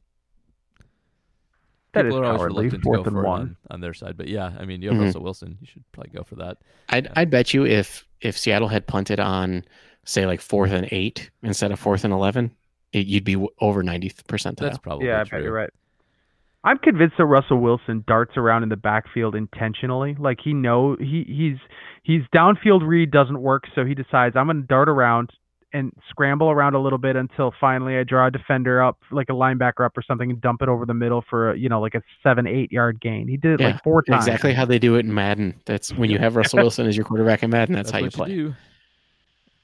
People 1.94 2.08
is 2.08 2.14
are 2.14 2.24
always 2.24 2.38
cowardly. 2.38 2.56
reluctant 2.64 2.82
to 2.82 2.86
Fourth 2.86 2.96
go 2.98 3.04
and 3.04 3.16
for 3.16 3.22
one. 3.24 3.40
on, 3.40 3.56
on 3.70 3.80
their 3.80 3.94
side, 3.94 4.16
but 4.16 4.28
yeah, 4.28 4.52
I 4.58 4.64
mean, 4.66 4.82
you 4.82 4.90
have 4.90 4.98
Mhm. 4.98 5.04
Russell 5.06 5.22
Wilson. 5.22 5.56
You 5.60 5.66
should 5.66 5.84
probably 5.92 6.12
go 6.14 6.22
for 6.24 6.34
that. 6.36 6.58
I'd 6.90 7.04
Yeah. 7.06 7.12
I'd 7.16 7.30
bet 7.30 7.54
you 7.54 7.64
if 7.66 8.06
if 8.20 8.36
Seattle 8.38 8.68
had 8.68 8.86
punted 8.86 9.20
on 9.20 9.64
say 10.04 10.26
like 10.26 10.40
fourth 10.40 10.72
and 10.72 10.88
eight 10.92 11.30
instead 11.42 11.70
of 11.72 11.78
fourth 11.78 12.04
and 12.04 12.12
11, 12.12 12.50
it, 12.92 13.06
you'd 13.06 13.24
be 13.24 13.32
w- 13.34 13.50
over 13.60 13.82
90th 13.82 14.24
percentile. 14.26 14.56
That's 14.60 14.78
probably 14.78 15.06
Yeah, 15.08 15.20
I 15.20 15.24
bet 15.24 15.42
you're 15.42 15.52
right. 15.52 15.70
I'm 16.64 16.78
convinced 16.78 17.16
that 17.18 17.26
Russell 17.26 17.58
Wilson 17.60 18.02
darts 18.08 18.36
around 18.36 18.62
in 18.64 18.68
the 18.70 18.76
backfield 18.76 19.34
intentionally. 19.36 20.16
Like 20.18 20.40
he 20.42 20.52
know 20.52 20.96
he 20.98 21.24
he's 21.28 21.58
he's 22.02 22.22
downfield 22.34 22.86
read 22.86 23.10
doesn't 23.10 23.40
work, 23.40 23.64
so 23.74 23.84
he 23.84 23.94
decides 23.94 24.34
I'm 24.36 24.46
going 24.46 24.62
to 24.62 24.66
dart 24.66 24.88
around 24.88 25.30
and 25.76 25.92
scramble 26.08 26.50
around 26.50 26.74
a 26.74 26.80
little 26.80 26.98
bit 26.98 27.16
until 27.16 27.52
finally 27.60 27.98
I 27.98 28.04
draw 28.04 28.26
a 28.26 28.30
defender 28.30 28.82
up, 28.82 28.98
like 29.10 29.28
a 29.28 29.32
linebacker 29.32 29.84
up 29.84 29.96
or 29.96 30.02
something, 30.02 30.30
and 30.30 30.40
dump 30.40 30.62
it 30.62 30.68
over 30.68 30.86
the 30.86 30.94
middle 30.94 31.22
for 31.28 31.50
a, 31.50 31.58
you 31.58 31.68
know 31.68 31.80
like 31.80 31.94
a 31.94 32.02
seven 32.22 32.46
eight 32.46 32.72
yard 32.72 33.00
gain. 33.00 33.28
He 33.28 33.36
did 33.36 33.52
it 33.54 33.60
Yeah, 33.60 33.72
like 33.72 33.82
four 33.82 34.02
times. 34.02 34.26
exactly 34.26 34.52
how 34.54 34.64
they 34.64 34.78
do 34.78 34.94
it 34.96 35.00
in 35.06 35.12
Madden. 35.14 35.54
That's 35.66 35.92
when 35.92 36.10
you 36.10 36.18
have 36.18 36.34
Russell 36.40 36.58
Wilson 36.60 36.86
as 36.86 36.96
your 36.96 37.04
quarterback 37.04 37.42
in 37.42 37.50
Madden. 37.50 37.74
That's, 37.74 37.90
how 37.90 37.98
you 37.98 38.04
what 38.06 38.12
play. 38.14 38.28
do. 38.28 38.54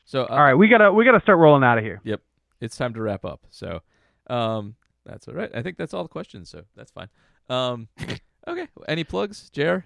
So 0.05 0.23
uh, 0.25 0.27
All 0.27 0.43
right, 0.43 0.55
we 0.55 0.69
gotta 0.69 0.93
we 0.93 1.05
gotta 1.05 1.21
start 1.21 1.39
rolling 1.39 1.65
out 1.65 1.79
of 1.79 1.85
here. 1.85 2.01
Yep, 2.05 2.21
it's 2.61 2.77
time 2.77 2.93
to 2.95 3.01
wrap 3.01 3.25
up. 3.25 3.41
So, 3.51 3.81
um, 4.29 4.75
that's 5.07 5.27
all 5.29 5.35
right. 5.35 5.51
I 5.55 5.63
think 5.63 5.77
that's 5.79 5.95
all 5.95 6.03
the 6.03 6.09
questions. 6.09 6.51
So 6.51 6.63
that's 6.77 6.91
fine. 6.93 7.09
Um, 7.49 7.89
okay. 8.47 8.69
Any 8.89 9.05
plugs, 9.05 9.49
Jr? 9.51 9.79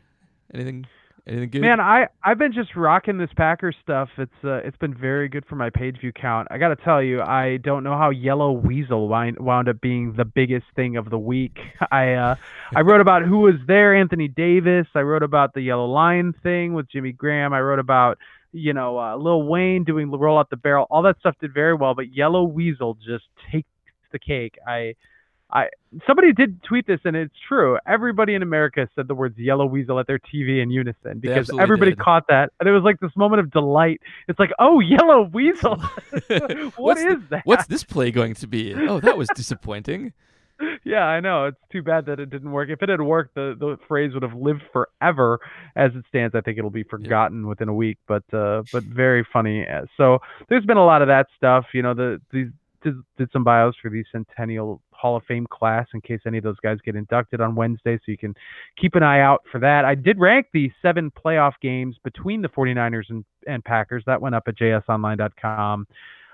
Anything? 0.53 0.87
Good? 1.27 1.57
Man, 1.57 1.81
I 1.81 2.07
I've 2.23 2.39
been 2.39 2.53
just 2.53 2.77
rocking 2.77 3.19
this 3.19 3.31
Packers 3.37 3.75
stuff. 3.83 4.11
It's 4.17 4.45
uh, 4.45 4.61
it's 4.65 4.77
been 4.77 4.95
very 4.95 5.29
good 5.29 5.45
for 5.45 5.57
my 5.57 5.71
page 5.71 5.99
view 5.99 6.13
count. 6.13 6.47
I 6.53 6.59
got 6.59 6.69
to 6.69 6.77
tell 6.77 7.03
you, 7.03 7.21
I 7.21 7.57
don't 7.57 7.83
know 7.83 7.99
how 7.99 8.11
Yellow 8.11 8.53
Weasel 8.53 9.09
wind, 9.09 9.37
wound 9.41 9.69
up 9.69 9.81
being 9.81 10.13
the 10.13 10.25
biggest 10.25 10.67
thing 10.77 10.97
of 10.97 11.11
the 11.11 11.19
week. 11.19 11.59
I 11.91 12.13
uh, 12.13 12.37
I 12.77 12.83
wrote 12.83 13.01
about 13.01 13.23
who 13.23 13.41
was 13.41 13.57
there, 13.67 13.93
Anthony 13.93 14.29
Davis. 14.29 14.87
I 14.95 15.01
wrote 15.01 15.25
about 15.25 15.53
the 15.53 15.63
Yellow 15.63 15.87
Line 15.87 16.33
thing 16.45 16.75
with 16.75 16.89
Jimmy 16.89 17.11
Graham. 17.11 17.53
I 17.53 17.61
wrote 17.61 17.81
about 17.81 18.19
you 18.53 18.73
know 18.73 18.97
uh, 18.97 19.17
Lil 19.17 19.43
Wayne 19.43 19.83
doing 19.83 20.13
roll 20.13 20.39
out 20.39 20.49
the 20.49 20.57
barrel. 20.57 20.87
All 20.91 21.03
that 21.03 21.19
stuff 21.19 21.35
did 21.41 21.53
very 21.53 21.75
well, 21.75 21.97
but 21.97 22.15
Yellow 22.15 22.45
Weasel 22.45 22.99
just 23.05 23.25
takes 23.51 23.69
the 24.13 24.21
cake. 24.21 24.59
I 24.65 24.95
I 25.51 25.69
somebody 26.07 26.33
did 26.33 26.61
tweet 26.65 26.87
this 26.89 26.99
and 27.05 27.15
it's 27.17 27.35
true. 27.49 27.79
Everybody 27.87 28.35
in 28.35 28.43
America 28.43 28.89
said 28.97 29.07
the 29.07 29.15
words 29.15 29.39
yellow 29.39 29.65
weasel 29.65 30.01
at 30.01 30.07
their 30.09 30.19
TV 30.19 30.61
in 30.61 30.71
unison 30.71 31.21
because 31.21 31.49
everybody 31.59 31.93
did. 31.93 32.01
caught 32.01 32.27
that. 32.29 32.53
And 32.59 32.69
it 32.69 32.73
was 32.73 32.83
like 32.83 32.99
this 33.01 33.13
moment 33.17 33.41
of 33.41 33.51
delight. 33.53 34.01
It's 34.29 34.39
like, 34.41 34.51
"Oh, 34.59 34.81
yellow 34.81 35.31
weasel. 35.33 35.77
what 36.27 36.73
What's 36.77 37.01
is 37.01 37.07
the- 37.07 37.27
that?" 37.31 37.43
What's 37.47 37.67
this 37.67 37.85
play 37.85 38.11
going 38.11 38.35
to 38.35 38.47
be? 38.49 38.75
Oh, 38.75 38.99
that 39.01 39.17
was 39.17 39.29
disappointing. 39.35 40.13
Yeah, 40.85 41.03
I 41.05 41.21
know. 41.21 41.45
It's 41.45 41.59
too 41.71 41.83
bad 41.83 42.07
that 42.07 42.19
it 42.19 42.31
didn't 42.31 42.51
work. 42.51 42.71
If 42.71 42.83
it 42.83 42.89
had 42.89 43.03
worked, 43.03 43.35
the 43.35 43.55
the 43.61 43.77
phrase 43.87 44.15
would 44.15 44.23
have 44.23 44.33
lived 44.33 44.63
forever. 44.73 45.39
As 45.77 45.91
it 45.95 46.05
stands, 46.09 46.35
I 46.35 46.41
think 46.41 46.57
it'll 46.57 46.71
be 46.71 46.83
forgotten 46.83 47.47
within 47.47 47.69
a 47.69 47.75
week. 47.75 47.99
But 48.09 48.23
uh, 48.33 48.63
but 48.73 48.83
very 48.85 49.23
funny. 49.31 49.69
Uh, 49.69 49.83
So 49.99 50.21
there's 50.49 50.65
been 50.65 50.79
a 50.79 50.85
lot 50.87 51.03
of 51.03 51.09
that 51.09 51.27
stuff. 51.37 51.67
You 51.75 51.83
know, 51.83 51.93
the 51.93 52.23
these 52.33 52.47
did, 52.83 52.95
did 53.19 53.31
some 53.33 53.45
bios 53.45 53.75
for 53.83 53.91
the 53.91 54.03
Centennial 54.11 54.81
Hall 54.97 55.17
of 55.17 55.23
Fame 55.25 55.47
class 55.51 55.87
in 55.95 56.01
case 56.01 56.21
any 56.27 56.39
of 56.39 56.45
those 56.45 56.59
guys 56.63 56.79
get 56.85 56.97
inducted 56.97 57.41
on 57.41 57.55
Wednesday. 57.55 57.97
So 57.97 58.05
you 58.07 58.19
can 58.19 58.35
keep 58.81 58.95
an 58.95 59.03
eye 59.03 59.21
out 59.21 59.43
for 59.51 59.59
that. 59.61 59.85
I 59.85 59.95
did 59.95 60.19
rank 60.19 60.47
the 60.53 60.71
seven 60.83 61.11
playoff 61.11 61.53
games 61.61 61.97
between 62.05 62.43
the 62.43 62.49
49ers 62.49 63.11
and, 63.11 63.25
and 63.47 63.65
Packers. 63.65 64.03
That 64.07 64.21
went 64.21 64.35
up 64.35 64.45
at 64.47 64.57
jsonline.com 64.57 65.87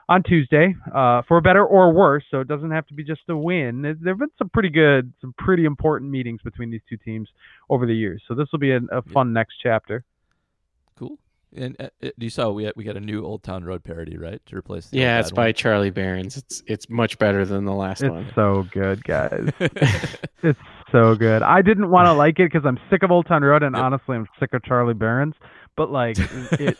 on 0.08 0.22
Tuesday, 0.24 0.74
uh, 0.94 1.22
for 1.26 1.40
better 1.40 1.64
or 1.64 1.92
worse. 1.92 2.24
So 2.30 2.40
it 2.40 2.48
doesn't 2.48 2.70
have 2.70 2.86
to 2.88 2.94
be 2.94 3.04
just 3.04 3.22
a 3.28 3.36
win. 3.36 3.82
There 3.82 4.12
have 4.12 4.18
been 4.18 4.28
some 4.36 4.50
pretty 4.50 4.68
good, 4.68 5.12
some 5.20 5.34
pretty 5.38 5.64
important 5.64 6.10
meetings 6.10 6.40
between 6.42 6.70
these 6.70 6.82
two 6.88 6.96
teams 6.96 7.28
over 7.70 7.86
the 7.86 7.94
years. 7.94 8.22
So 8.28 8.34
this 8.34 8.48
will 8.52 8.58
be 8.58 8.72
a, 8.72 8.80
a 8.90 9.02
fun 9.02 9.32
next 9.32 9.54
chapter. 9.62 10.04
Cool. 10.98 11.18
And 11.54 11.76
uh, 11.80 11.88
you 12.16 12.30
saw 12.30 12.50
we 12.50 12.64
had, 12.64 12.72
we 12.76 12.84
got 12.84 12.96
a 12.96 13.00
new 13.00 13.24
Old 13.24 13.42
Town 13.42 13.62
Road 13.64 13.84
parody, 13.84 14.16
right, 14.16 14.40
to 14.46 14.56
replace. 14.56 14.88
The 14.88 14.98
Yeah, 14.98 15.16
old 15.16 15.20
it's 15.20 15.30
bad 15.32 15.36
by 15.36 15.52
Charlie 15.52 15.90
Berens. 15.90 16.36
It's 16.38 16.62
it's 16.66 16.88
much 16.88 17.18
better 17.18 17.44
than 17.44 17.64
the 17.66 17.74
last 17.74 18.02
It's 18.02 18.10
one. 18.10 18.24
It's 18.24 18.34
so 18.34 18.66
good, 18.72 19.04
guys. 19.04 19.48
It's 20.44 20.58
so 20.90 21.14
good. 21.14 21.42
I 21.42 21.62
didn't 21.62 21.88
want 21.90 22.06
to 22.06 22.12
like 22.14 22.38
it 22.40 22.50
because 22.52 22.66
I'm 22.66 22.78
sick 22.90 23.02
of 23.02 23.10
Old 23.12 23.26
Town 23.26 23.42
Road, 23.42 23.62
and 23.62 23.76
Yep. 23.76 23.84
honestly, 23.84 24.16
I'm 24.16 24.26
sick 24.40 24.52
of 24.54 24.64
Charlie 24.64 24.94
Berens. 24.94 25.34
But 25.76 25.90
like, 25.90 26.16
it 26.58 26.76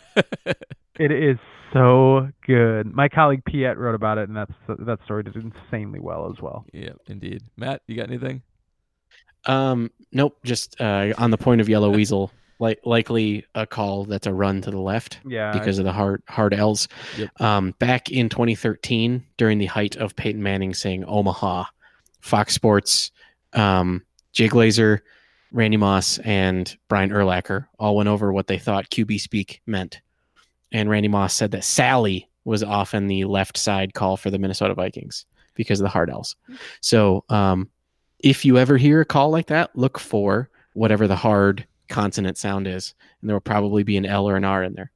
it 0.99 1.11
is 1.13 1.39
so 1.73 2.29
good. 2.47 2.93
My 2.95 3.09
colleague 3.09 3.45
Piet 3.45 3.77
wrote 3.79 3.95
about 3.95 4.19
it, 4.19 4.29
and 4.29 4.37
that's 4.37 4.53
that 4.69 4.99
story 5.05 5.23
did 5.23 5.37
insanely 5.37 6.01
well 6.01 6.31
as 6.35 6.43
well. 6.43 6.65
yeah, 6.73 6.91
indeed. 7.07 7.43
Matt, 7.57 7.83
you 7.87 7.97
got 7.97 8.09
anything? 8.09 8.43
Um, 9.47 9.91
nope. 10.13 10.37
Just 10.45 10.81
uh, 10.81 11.13
on 11.19 11.31
the 11.31 11.39
point 11.39 11.61
of 11.61 11.69
Yellow 11.69 11.91
Weasel, 11.91 12.31
like 12.63 12.79
likely 12.85 13.45
a 13.57 13.67
call 13.67 14.05
that's 14.05 14.29
a 14.29 14.33
run 14.33 14.63
to 14.63 14.71
the 14.71 14.81
left 14.81 15.19
Yeah, 15.27 15.51
because 15.53 15.81
of 15.81 15.85
the 15.85 15.93
hard 15.93 16.23
hard 16.29 16.55
L's. 16.55 16.87
Yep. 17.19 17.41
Um, 17.41 17.75
back 17.81 18.11
in 18.11 18.29
2013, 18.29 19.23
during 19.37 19.59
the 19.59 19.67
height 19.67 19.97
of 19.97 20.15
Peyton 20.15 20.43
Manning 20.43 20.73
saying 20.73 21.05
Omaha, 21.05 21.65
Fox 22.21 22.55
Sports, 22.55 23.11
um, 23.53 24.03
Jay 24.33 24.49
Glazer, 24.49 25.01
Randy 25.51 25.77
Moss, 25.77 26.19
and 26.19 26.75
Brian 26.89 27.11
Urlacher 27.11 27.67
all 27.81 27.97
went 27.97 28.09
over 28.09 28.33
what 28.33 28.47
they 28.47 28.59
thought 28.59 28.91
QB 28.91 29.21
speak 29.21 29.61
meant. 29.67 30.01
And 30.71 30.89
Randy 30.89 31.09
Moss 31.09 31.35
said 31.35 31.51
that 31.51 31.65
Sally 31.65 32.29
was 32.45 32.63
often 32.63 33.09
the 33.09 33.25
left 33.25 33.59
side 33.59 33.93
call 33.93 34.17
for 34.17 34.31
the 34.31 34.39
Minnesota 34.39 34.75
Vikings 34.75 35.27
because 35.55 35.81
of 35.81 35.85
the 35.85 35.91
hard 35.91 36.11
L's. 36.11 36.37
So 36.81 37.25
um, 37.29 37.69
if 38.21 38.45
you 38.45 38.57
ever 38.57 38.77
hear 38.77 39.01
a 39.01 39.05
call 39.05 39.31
like 39.31 39.49
that, 39.49 39.77
look 39.77 39.99
for 39.99 40.49
whatever 40.75 41.09
the 41.09 41.17
hard 41.17 41.67
consonant 41.93 42.39
sound 42.39 42.67
is, 42.67 42.95
and 43.21 43.29
there 43.29 43.37
will 43.37 43.41
probably 43.41 43.83
be 43.83 43.97
an 43.97 44.07
L 44.07 44.29
or 44.29 44.37
an 44.37 44.45
R 44.45 44.63
in 44.65 44.75
there. 44.75 44.91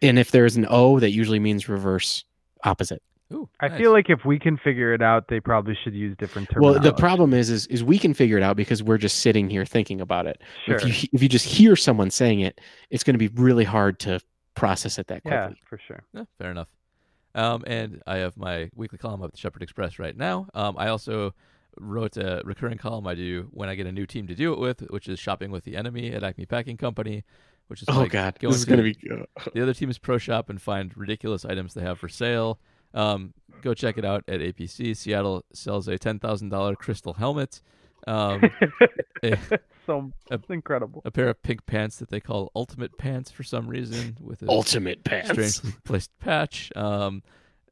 And 0.00 0.18
if 0.18 0.30
there's 0.30 0.56
an 0.56 0.66
O, 0.68 0.98
that 1.00 1.10
usually 1.10 1.38
means 1.38 1.68
reverse 1.68 2.24
opposite. 2.64 3.02
Ooh, 3.32 3.48
I 3.60 3.68
nice. 3.68 3.78
feel 3.78 3.92
like 3.92 4.10
if 4.10 4.24
we 4.24 4.38
can 4.38 4.58
figure 4.58 4.92
it 4.92 5.00
out, 5.00 5.28
they 5.28 5.40
probably 5.40 5.76
should 5.82 5.94
use 5.94 6.14
different 6.18 6.50
terms. 6.50 6.62
Well, 6.62 6.78
the 6.78 6.92
problem 6.92 7.32
is, 7.32 7.48
is, 7.48 7.66
is 7.68 7.82
we 7.82 7.98
can 7.98 8.12
figure 8.12 8.36
it 8.36 8.42
out 8.42 8.56
because 8.56 8.82
we're 8.82 8.98
just 8.98 9.20
sitting 9.20 9.48
here 9.48 9.64
thinking 9.64 10.00
about 10.00 10.26
it. 10.26 10.42
sure. 10.66 10.76
If 10.76 11.02
you 11.02 11.08
if 11.12 11.22
you 11.22 11.28
just 11.28 11.46
hear 11.46 11.74
someone 11.74 12.10
saying 12.10 12.40
it, 12.40 12.60
it's 12.90 13.02
going 13.02 13.14
to 13.14 13.18
be 13.18 13.28
really 13.40 13.64
hard 13.64 13.98
to 14.00 14.20
process 14.54 14.98
it 14.98 15.06
that 15.06 15.22
quickly. 15.22 15.38
yeah, 15.38 15.50
for 15.64 15.80
sure. 15.86 16.02
Yeah, 16.12 16.24
fair 16.38 16.50
enough. 16.50 16.68
Um, 17.34 17.64
and 17.66 18.02
I 18.06 18.18
have 18.18 18.36
my 18.36 18.70
weekly 18.74 18.98
column 18.98 19.22
of 19.22 19.30
the 19.30 19.38
Shepherd 19.38 19.62
Express 19.62 19.98
right 19.98 20.16
now. 20.16 20.48
Um, 20.52 20.76
I 20.76 20.88
also 20.88 21.34
wrote 21.78 22.16
a 22.16 22.42
recurring 22.44 22.78
column 22.78 23.06
I 23.06 23.14
do 23.14 23.48
when 23.52 23.68
I 23.68 23.74
get 23.74 23.86
a 23.86 23.92
new 23.92 24.06
team 24.06 24.26
to 24.26 24.34
do 24.34 24.52
it 24.52 24.58
with, 24.58 24.80
which 24.90 25.08
is 25.08 25.18
shopping 25.18 25.50
with 25.50 25.64
the 25.64 25.76
enemy 25.76 26.12
at 26.12 26.22
Acme 26.22 26.46
Packing 26.46 26.76
Company, 26.76 27.24
which 27.68 27.82
is 27.82 27.88
Oh 27.88 28.00
like 28.00 28.12
God, 28.12 28.38
going 28.38 28.52
this 28.52 28.60
is 28.60 28.64
gonna 28.64 28.82
be. 28.82 28.96
the 29.54 29.62
other 29.62 29.74
team's 29.74 29.98
pro 29.98 30.18
shop 30.18 30.50
and 30.50 30.60
find 30.60 30.96
ridiculous 30.96 31.44
items 31.44 31.74
they 31.74 31.82
have 31.82 31.98
for 31.98 32.08
sale. 32.08 32.58
Um, 32.94 33.32
go 33.62 33.72
check 33.74 33.96
it 33.96 34.04
out 34.04 34.24
at 34.28 34.40
APC. 34.40 34.94
Seattle 34.96 35.44
sells 35.54 35.88
a 35.88 35.98
ten 35.98 36.18
thousand 36.18 36.50
dollar 36.50 36.76
crystal 36.76 37.14
helmet, 37.14 37.62
um, 38.06 38.42
a, 39.22 39.38
so 39.86 40.12
A- 40.30 40.38
incredible. 40.50 41.00
a 41.06 41.10
pair 41.10 41.28
of 41.30 41.42
pink 41.42 41.64
pants 41.64 41.96
that 41.96 42.10
they 42.10 42.20
call 42.20 42.50
Ultimate 42.54 42.98
Pants 42.98 43.30
for 43.30 43.42
some 43.44 43.66
reason, 43.66 44.18
with 44.20 44.42
a 44.42 44.48
Ultimate 44.48 45.04
pants. 45.04 45.30
strangely 45.30 45.72
placed 45.84 46.10
patch. 46.18 46.70
Um, 46.76 47.22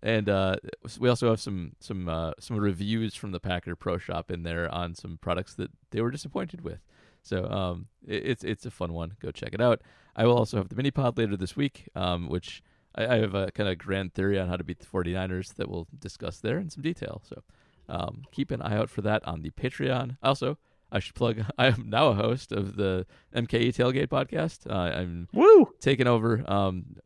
and 0.02 0.28
uh, 0.28 0.56
we 0.98 1.08
also 1.08 1.30
have 1.30 1.40
some 1.40 1.72
some 1.80 2.08
uh, 2.08 2.32
some 2.38 2.56
reviews 2.56 3.14
from 3.14 3.32
the 3.32 3.40
Packer 3.40 3.76
Pro 3.76 3.98
Shop 3.98 4.30
in 4.30 4.42
there 4.42 4.72
on 4.72 4.94
some 4.94 5.18
products 5.20 5.54
that 5.54 5.70
they 5.90 6.00
were 6.00 6.10
disappointed 6.10 6.62
with. 6.62 6.80
So 7.22 7.44
um, 7.50 7.86
it, 8.06 8.26
it's 8.26 8.44
it's 8.44 8.66
a 8.66 8.70
fun 8.70 8.92
one. 8.92 9.14
Go 9.20 9.30
check 9.30 9.52
it 9.52 9.60
out. 9.60 9.82
I 10.16 10.26
will 10.26 10.36
also 10.36 10.56
have 10.56 10.68
the 10.68 10.74
mini 10.74 10.90
pod 10.90 11.18
later 11.18 11.36
this 11.36 11.56
week, 11.56 11.88
um, 11.94 12.28
which 12.28 12.62
I, 12.94 13.06
I 13.06 13.16
have 13.18 13.34
a 13.34 13.50
kind 13.50 13.68
of 13.68 13.78
grand 13.78 14.14
theory 14.14 14.38
on 14.38 14.48
how 14.48 14.56
to 14.56 14.64
beat 14.64 14.80
the 14.80 14.86
49ers 14.86 15.54
that 15.54 15.68
we'll 15.68 15.86
discuss 15.98 16.38
there 16.38 16.58
in 16.58 16.70
some 16.70 16.82
detail. 16.82 17.22
So 17.28 17.42
um, 17.88 18.22
keep 18.32 18.50
an 18.50 18.62
eye 18.62 18.76
out 18.76 18.90
for 18.90 19.02
that 19.02 19.26
on 19.26 19.42
the 19.42 19.50
Patreon. 19.50 20.16
Also, 20.22 20.58
I 20.90 20.98
should 20.98 21.14
plug. 21.14 21.44
I 21.58 21.66
am 21.66 21.86
now 21.88 22.08
a 22.08 22.14
host 22.14 22.52
of 22.52 22.76
the 22.76 23.06
MKE 23.34 23.74
Tailgate 23.74 24.08
podcast. 24.08 24.70
Uh, 24.70 24.96
I'm 24.96 25.28
Woo! 25.32 25.72
taking 25.80 26.06
over. 26.06 26.44
Um, 26.50 26.96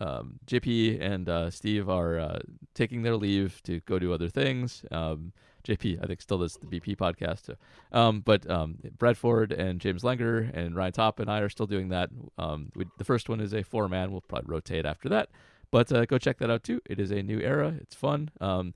um, 0.00 0.38
JP 0.46 1.00
and 1.00 1.28
uh, 1.28 1.50
Steve 1.50 1.88
are 1.88 2.18
uh, 2.18 2.38
taking 2.74 3.02
their 3.02 3.16
leave 3.16 3.62
to 3.64 3.80
go 3.80 3.98
do 3.98 4.12
other 4.12 4.28
things. 4.28 4.84
Um, 4.90 5.32
JP, 5.66 6.02
I 6.02 6.06
think, 6.06 6.20
still 6.20 6.38
does 6.38 6.56
the 6.56 6.66
BP 6.66 6.96
podcast. 6.96 7.54
Um, 7.90 8.20
but 8.20 8.48
um, 8.50 8.78
Brad 8.98 9.16
Ford 9.16 9.50
and 9.52 9.80
James 9.80 10.02
Langer 10.02 10.50
and 10.54 10.76
Ryan 10.76 10.92
Top 10.92 11.20
and 11.20 11.30
I 11.30 11.40
are 11.40 11.48
still 11.48 11.66
doing 11.66 11.88
that. 11.88 12.10
Um, 12.36 12.70
we, 12.74 12.84
the 12.98 13.04
first 13.04 13.28
one 13.28 13.40
is 13.40 13.54
a 13.54 13.62
four 13.62 13.88
man. 13.88 14.12
We'll 14.12 14.20
probably 14.20 14.52
rotate 14.52 14.84
after 14.84 15.08
that. 15.08 15.30
But 15.70 15.90
uh, 15.90 16.04
go 16.04 16.18
check 16.18 16.38
that 16.38 16.50
out 16.50 16.64
too. 16.64 16.80
It 16.86 17.00
is 17.00 17.10
a 17.10 17.22
new 17.22 17.40
era. 17.40 17.74
It's 17.80 17.94
fun. 17.94 18.30
Um, 18.40 18.74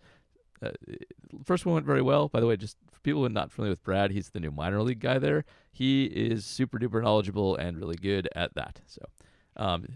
uh, 0.63 0.71
first 1.45 1.67
one 1.67 1.75
went 1.75 1.87
very 1.87 2.03
well. 2.03 2.29
By 2.29 2.41
the 2.41 2.47
way, 2.47 2.57
just 2.57 2.77
for 2.91 3.01
people 3.01 3.21
who 3.21 3.27
are 3.27 3.31
not 3.31 3.53
familiar 3.53 3.73
with 3.73 3.85
Brad, 3.85 4.11
he's 4.11 4.31
the 4.31 4.41
new 4.41 4.51
minor 4.51 4.83
league 4.83 5.01
guy 5.01 5.19
there. 5.19 5.45
He 5.71 6.07
is 6.07 6.45
super 6.45 6.79
duper 6.79 7.03
knowledgeable 7.03 7.55
and 7.55 7.79
really 7.79 7.97
good 7.97 8.29
at 8.35 8.55
that. 8.55 8.81
So, 8.87 9.03
um, 9.57 9.87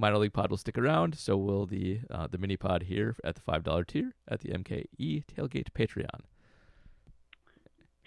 minor 0.00 0.18
league 0.18 0.32
pod 0.32 0.50
will 0.50 0.56
stick 0.56 0.76
around. 0.78 1.16
So 1.16 1.36
will 1.36 1.66
the 1.66 2.00
uh, 2.10 2.26
the 2.28 2.38
mini 2.38 2.56
pod 2.56 2.84
here 2.84 3.16
at 3.22 3.34
the 3.36 3.40
five 3.42 3.62
dollar 3.62 3.84
tier 3.84 4.12
at 4.28 4.40
the 4.40 4.48
MKE 4.50 5.24
tailgate 5.26 5.68
Patreon. 5.78 6.20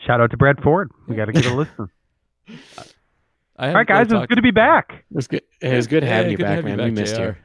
Shout 0.06 0.20
out 0.20 0.32
to 0.32 0.38
Brad 0.38 0.62
Ford. 0.62 0.92
We 1.08 1.16
got 1.16 1.26
to 1.26 1.32
give 1.32 1.46
it 1.46 1.52
a 1.52 1.56
listen. 1.56 1.90
I 3.58 3.68
All 3.70 3.74
right, 3.76 3.88
guys, 3.88 4.08
it 4.12 4.16
was 4.16 4.26
good 4.28 4.36
to 4.36 4.42
be 4.42 4.52
back. 4.52 4.92
It 4.92 5.16
was 5.16 5.28
good. 5.28 5.44
It 5.62 5.74
was 5.74 5.88
good 5.88 6.04
having 6.04 6.32
you 6.32 6.38
good 6.38 6.44
back, 6.44 6.56
have 6.58 6.66
man. 6.66 6.78
back, 6.78 6.86
we 6.86 6.92
missed 6.92 7.16
JR. 7.16 7.22
you. 7.22 7.36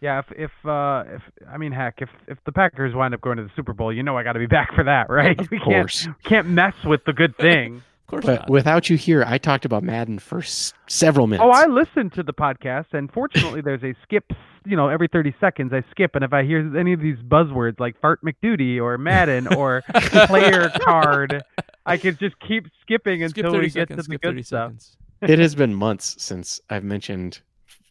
Yeah, 0.00 0.18
if 0.20 0.26
if 0.32 0.50
uh 0.66 1.04
if 1.14 1.22
I 1.48 1.58
mean 1.58 1.70
heck, 1.72 1.96
if 2.00 2.08
if 2.26 2.38
the 2.44 2.52
Packers 2.52 2.94
wind 2.94 3.14
up 3.14 3.20
going 3.20 3.36
to 3.36 3.44
the 3.44 3.50
Super 3.54 3.72
Bowl, 3.72 3.92
you 3.92 4.02
know 4.02 4.16
I 4.16 4.22
got 4.24 4.32
to 4.32 4.38
be 4.40 4.46
back 4.46 4.74
for 4.74 4.84
that, 4.84 5.06
right? 5.10 5.38
Of 5.38 5.50
we 5.50 5.58
can't 5.58 5.64
course. 5.64 6.08
can't 6.24 6.48
mess 6.48 6.74
with 6.84 7.04
the 7.04 7.12
good 7.12 7.36
thing. 7.36 7.82
Of 8.02 8.06
course 8.08 8.24
But 8.26 8.40
not. 8.40 8.50
without 8.50 8.90
you 8.90 8.96
here, 8.96 9.24
I 9.26 9.38
talked 9.38 9.64
about 9.64 9.82
Madden 9.82 10.18
for 10.18 10.38
s- 10.40 10.72
several 10.88 11.26
minutes. 11.26 11.44
oh, 11.46 11.50
I 11.50 11.66
listened 11.66 12.12
to 12.14 12.22
the 12.22 12.32
podcast, 12.34 12.92
and 12.92 13.10
fortunately, 13.10 13.60
there's 13.64 13.82
a 13.82 13.94
skip. 14.02 14.32
You 14.64 14.76
know, 14.76 14.88
every 14.88 15.08
30 15.08 15.34
seconds 15.40 15.72
I 15.72 15.82
skip, 15.90 16.14
and 16.14 16.22
if 16.24 16.32
I 16.32 16.44
hear 16.44 16.76
any 16.76 16.92
of 16.92 17.00
these 17.00 17.16
buzzwords 17.18 17.80
like 17.80 17.98
Fart 18.00 18.20
McDuty 18.22 18.80
or 18.80 18.96
Madden 18.98 19.52
or 19.54 19.82
player 20.26 20.70
card, 20.82 21.42
I 21.86 21.96
can 21.96 22.16
just 22.18 22.38
keep 22.40 22.66
skipping 22.82 23.26
skip 23.28 23.44
until 23.46 23.58
we 23.60 23.66
get 23.70 23.88
seconds. 23.88 24.04
to 24.04 24.10
the 24.10 24.18
good 24.18 24.28
30 24.28 24.42
stuff. 24.44 24.66
seconds. 24.68 24.96
it 25.22 25.38
has 25.40 25.54
been 25.56 25.74
months 25.74 26.14
since 26.22 26.60
I've 26.70 26.84
mentioned 26.84 27.40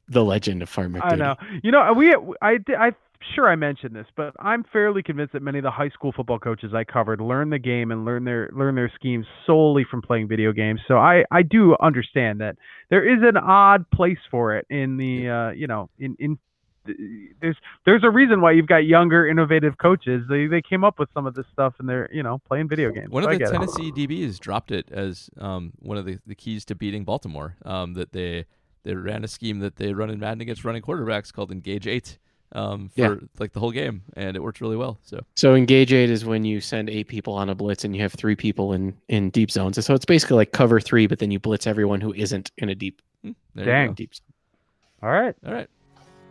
the 0.07 0.23
legend 0.23 0.61
of 0.61 0.69
Farm 0.69 0.97
I 1.01 1.15
know. 1.15 1.35
You 1.63 1.71
know, 1.71 1.91
we 1.93 2.13
I 2.41 2.59
I 2.69 2.93
sure 3.35 3.49
I 3.49 3.55
mentioned 3.55 3.95
this, 3.95 4.07
but 4.15 4.33
I'm 4.39 4.63
fairly 4.71 5.03
convinced 5.03 5.33
that 5.33 5.41
many 5.41 5.59
of 5.59 5.63
the 5.63 5.71
high 5.71 5.89
school 5.89 6.11
football 6.11 6.39
coaches 6.39 6.73
I 6.73 6.83
covered 6.83 7.21
learn 7.21 7.49
the 7.49 7.59
game 7.59 7.91
and 7.91 8.05
learn 8.05 8.23
their 8.23 8.49
learn 8.53 8.75
their 8.75 8.91
schemes 8.95 9.25
solely 9.45 9.85
from 9.89 10.01
playing 10.01 10.27
video 10.27 10.51
games. 10.51 10.81
So 10.87 10.97
I 10.97 11.23
I 11.31 11.41
do 11.43 11.75
understand 11.81 12.41
that 12.41 12.57
there 12.89 13.07
is 13.07 13.21
an 13.23 13.37
odd 13.37 13.89
place 13.91 14.19
for 14.29 14.55
it 14.55 14.65
in 14.69 14.97
the 14.97 15.29
uh, 15.29 15.51
you 15.51 15.67
know 15.67 15.89
in 15.99 16.15
in 16.19 16.37
there's 17.41 17.57
there's 17.85 18.03
a 18.03 18.09
reason 18.09 18.41
why 18.41 18.51
you've 18.51 18.67
got 18.67 18.85
younger 18.85 19.27
innovative 19.27 19.77
coaches. 19.77 20.23
They 20.29 20.47
they 20.47 20.61
came 20.61 20.83
up 20.83 20.99
with 20.99 21.09
some 21.13 21.25
of 21.25 21.33
this 21.35 21.45
stuff 21.53 21.75
and 21.79 21.87
they're 21.87 22.09
you 22.11 22.23
know 22.23 22.39
playing 22.47 22.69
video 22.69 22.91
games. 22.91 23.09
One 23.09 23.23
So 23.23 23.29
of 23.29 23.33
the 23.33 23.39
get 23.39 23.49
it. 23.49 23.51
Tennessee 23.51 23.91
DBs 23.91 24.39
dropped 24.39 24.71
it 24.71 24.89
as 24.91 25.29
um, 25.37 25.73
one 25.79 25.97
of 25.97 26.05
the, 26.05 26.17
the 26.25 26.35
keys 26.35 26.65
to 26.65 26.75
beating 26.75 27.03
Baltimore. 27.03 27.55
Um, 27.65 27.93
that 27.93 28.13
they 28.13 28.45
they 28.83 28.95
ran 28.95 29.23
a 29.23 29.27
scheme 29.27 29.59
that 29.59 29.75
they 29.75 29.93
run 29.93 30.09
in 30.09 30.19
Madden 30.19 30.41
against 30.41 30.65
running 30.65 30.81
quarterbacks 30.81 31.31
called 31.31 31.51
Engage 31.51 31.87
Eight 31.87 32.17
um, 32.53 32.89
for 32.89 33.01
Yeah. 33.01 33.15
like 33.39 33.53
the 33.53 33.59
whole 33.59 33.71
game, 33.71 34.01
and 34.15 34.35
it 34.35 34.41
worked 34.43 34.61
really 34.61 34.77
well. 34.77 34.97
So 35.03 35.21
So 35.35 35.55
engage 35.55 35.93
eight 35.93 36.09
is 36.09 36.25
when 36.25 36.43
you 36.45 36.61
send 36.61 36.89
eight 36.89 37.07
people 37.07 37.33
on 37.33 37.49
a 37.49 37.55
blitz 37.55 37.83
and 37.85 37.95
you 37.95 38.01
have 38.01 38.13
three 38.13 38.35
people 38.35 38.73
in 38.73 38.93
in 39.07 39.29
deep 39.29 39.51
zones. 39.51 39.83
So 39.85 39.93
it's 39.93 40.05
basically 40.05 40.37
like 40.37 40.51
cover 40.51 40.79
three, 40.79 41.07
but 41.07 41.19
then 41.19 41.31
you 41.31 41.39
blitz 41.39 41.67
everyone 41.67 42.01
who 42.01 42.13
isn't 42.13 42.51
in 42.57 42.69
a 42.69 42.75
deep 42.75 43.01
hmm, 43.23 43.31
there 43.55 43.65
Dang. 43.65 43.93
deep. 43.93 44.13
zone. 44.15 44.25
All 45.03 45.09
right. 45.11 45.35
All 45.45 45.53
right, 45.53 45.67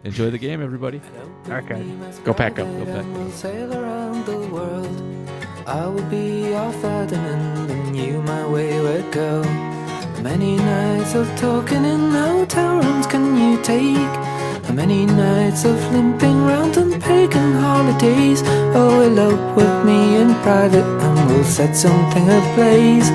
enjoy 0.05 0.31
the 0.31 0.39
game, 0.39 0.63
everybody. 0.63 1.01
Okay. 1.49 1.83
Go 2.25 2.33
Pack, 2.33 2.59
up. 2.59 2.67
Go 2.67 2.85
Pack, 2.85 3.05
go. 3.05 3.11
We'll 3.13 3.31
sail 3.33 3.75
around 3.75 4.27
the 4.27 4.39
world. 4.49 5.29
I 5.67 5.87
will 5.87 6.03
be 6.11 6.49
your 6.51 6.73
Ferdinand 6.73 7.71
and 7.71 7.97
you 7.97 8.21
my 8.23 8.47
wayward 8.47 9.11
girl. 9.13 9.43
How 9.45 10.23
many 10.23 10.57
nights 10.57 11.15
of 11.15 11.27
talking 11.37 11.85
in 11.85 12.11
hotel 12.11 12.79
rooms 12.79 13.07
can 13.07 13.37
you 13.37 13.63
take? 13.63 14.40
Many 14.73 15.05
nights 15.05 15.65
of 15.65 15.77
limping 15.93 16.47
round 16.47 16.79
on 16.79 17.01
pagan 17.01 17.55
holidays? 17.55 18.41
Oh, 18.73 19.03
elope 19.03 19.57
with 19.57 19.85
me 19.85 20.17
in 20.17 20.33
private 20.43 20.85
and 20.85 21.29
we'll 21.29 21.45
set 21.45 21.75
something 21.75 22.23
ablaze. 22.31 23.11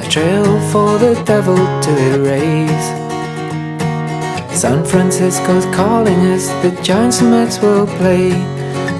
A 0.00 0.08
trail 0.08 0.44
for 0.70 0.98
the 0.98 1.20
devil 1.24 1.56
to 1.56 1.90
erase. 2.14 2.86
San 4.56 4.84
Francisco's 4.84 5.66
calling 5.74 6.20
us, 6.32 6.48
the 6.62 6.70
Giants 6.82 7.20
and 7.20 7.30
Mets 7.30 7.60
will 7.60 7.86
play. 7.98 8.30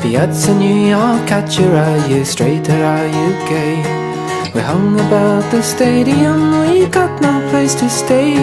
Piazza 0.03 0.55
New 0.59 0.89
York, 0.89 1.29
catcher, 1.29 1.73
are 1.75 2.09
you 2.09 2.25
straight 2.25 2.69
or 2.69 2.85
are 2.85 3.07
you 3.07 3.31
gay? 3.49 4.12
We 4.55 4.61
hung 4.61 5.01
about 5.01 5.51
the 5.51 5.63
stadium, 5.63 6.61
we 6.61 6.87
got 6.87 7.23
no 7.23 7.41
place 7.49 7.75
to 7.77 7.89
stay. 7.89 8.35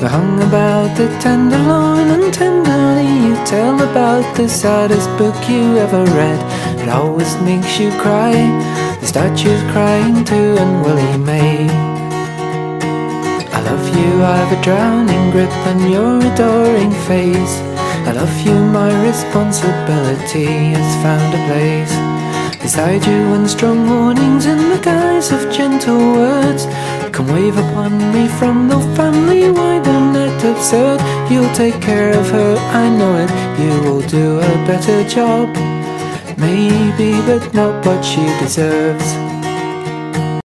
We 0.00 0.06
hung 0.08 0.42
about 0.42 0.96
the 0.96 1.08
tenderloin 1.20 2.08
and 2.08 2.32
tenderly 2.32 3.06
you 3.28 3.34
tell 3.44 3.76
about 3.82 4.24
the 4.38 4.48
saddest 4.48 5.06
book 5.18 5.36
you 5.46 5.76
ever 5.76 6.04
read. 6.16 6.40
It 6.80 6.88
always 6.88 7.36
makes 7.42 7.78
you 7.78 7.90
cry. 8.00 8.32
The 9.00 9.06
statue's 9.06 9.62
crying 9.70 10.24
too, 10.24 10.56
and 10.58 10.82
Willie 10.82 11.18
May. 11.18 11.68
I 13.52 13.60
love 13.68 13.86
you, 13.98 14.24
I've 14.24 14.50
a 14.50 14.62
drowning 14.62 15.30
grip 15.30 15.52
on 15.68 15.90
your 15.90 16.24
adoring 16.24 16.92
face. 17.04 17.60
I 18.08 18.12
love 18.12 18.36
you, 18.46 18.54
my 18.72 18.90
responsibility 19.04 20.72
has 20.72 21.02
found 21.02 21.34
a 21.34 21.42
place. 21.48 22.23
Beside 22.64 23.04
you 23.04 23.34
and 23.34 23.48
strong 23.48 23.86
warnings 23.86 24.46
in 24.46 24.56
the 24.56 24.80
guise 24.82 25.30
of 25.30 25.52
gentle 25.52 25.98
words. 26.14 26.64
Come 27.12 27.28
wave 27.28 27.58
upon 27.58 27.98
me 28.10 28.26
from 28.26 28.68
the 28.68 28.80
family 28.96 29.50
wide 29.50 29.86
and 29.86 30.14
net 30.14 30.42
absurd. 30.42 30.98
You'll 31.30 31.52
take 31.52 31.78
care 31.82 32.18
of 32.18 32.26
her, 32.30 32.56
I 32.72 32.88
know 32.88 33.16
it. 33.18 33.30
You 33.60 33.82
will 33.82 34.00
do 34.08 34.38
a 34.38 34.66
better 34.66 35.06
job. 35.06 35.54
Maybe, 36.38 37.12
but 37.26 37.52
not 37.52 37.84
what 37.84 38.02
she 38.02 38.24
deserves. 38.40 39.33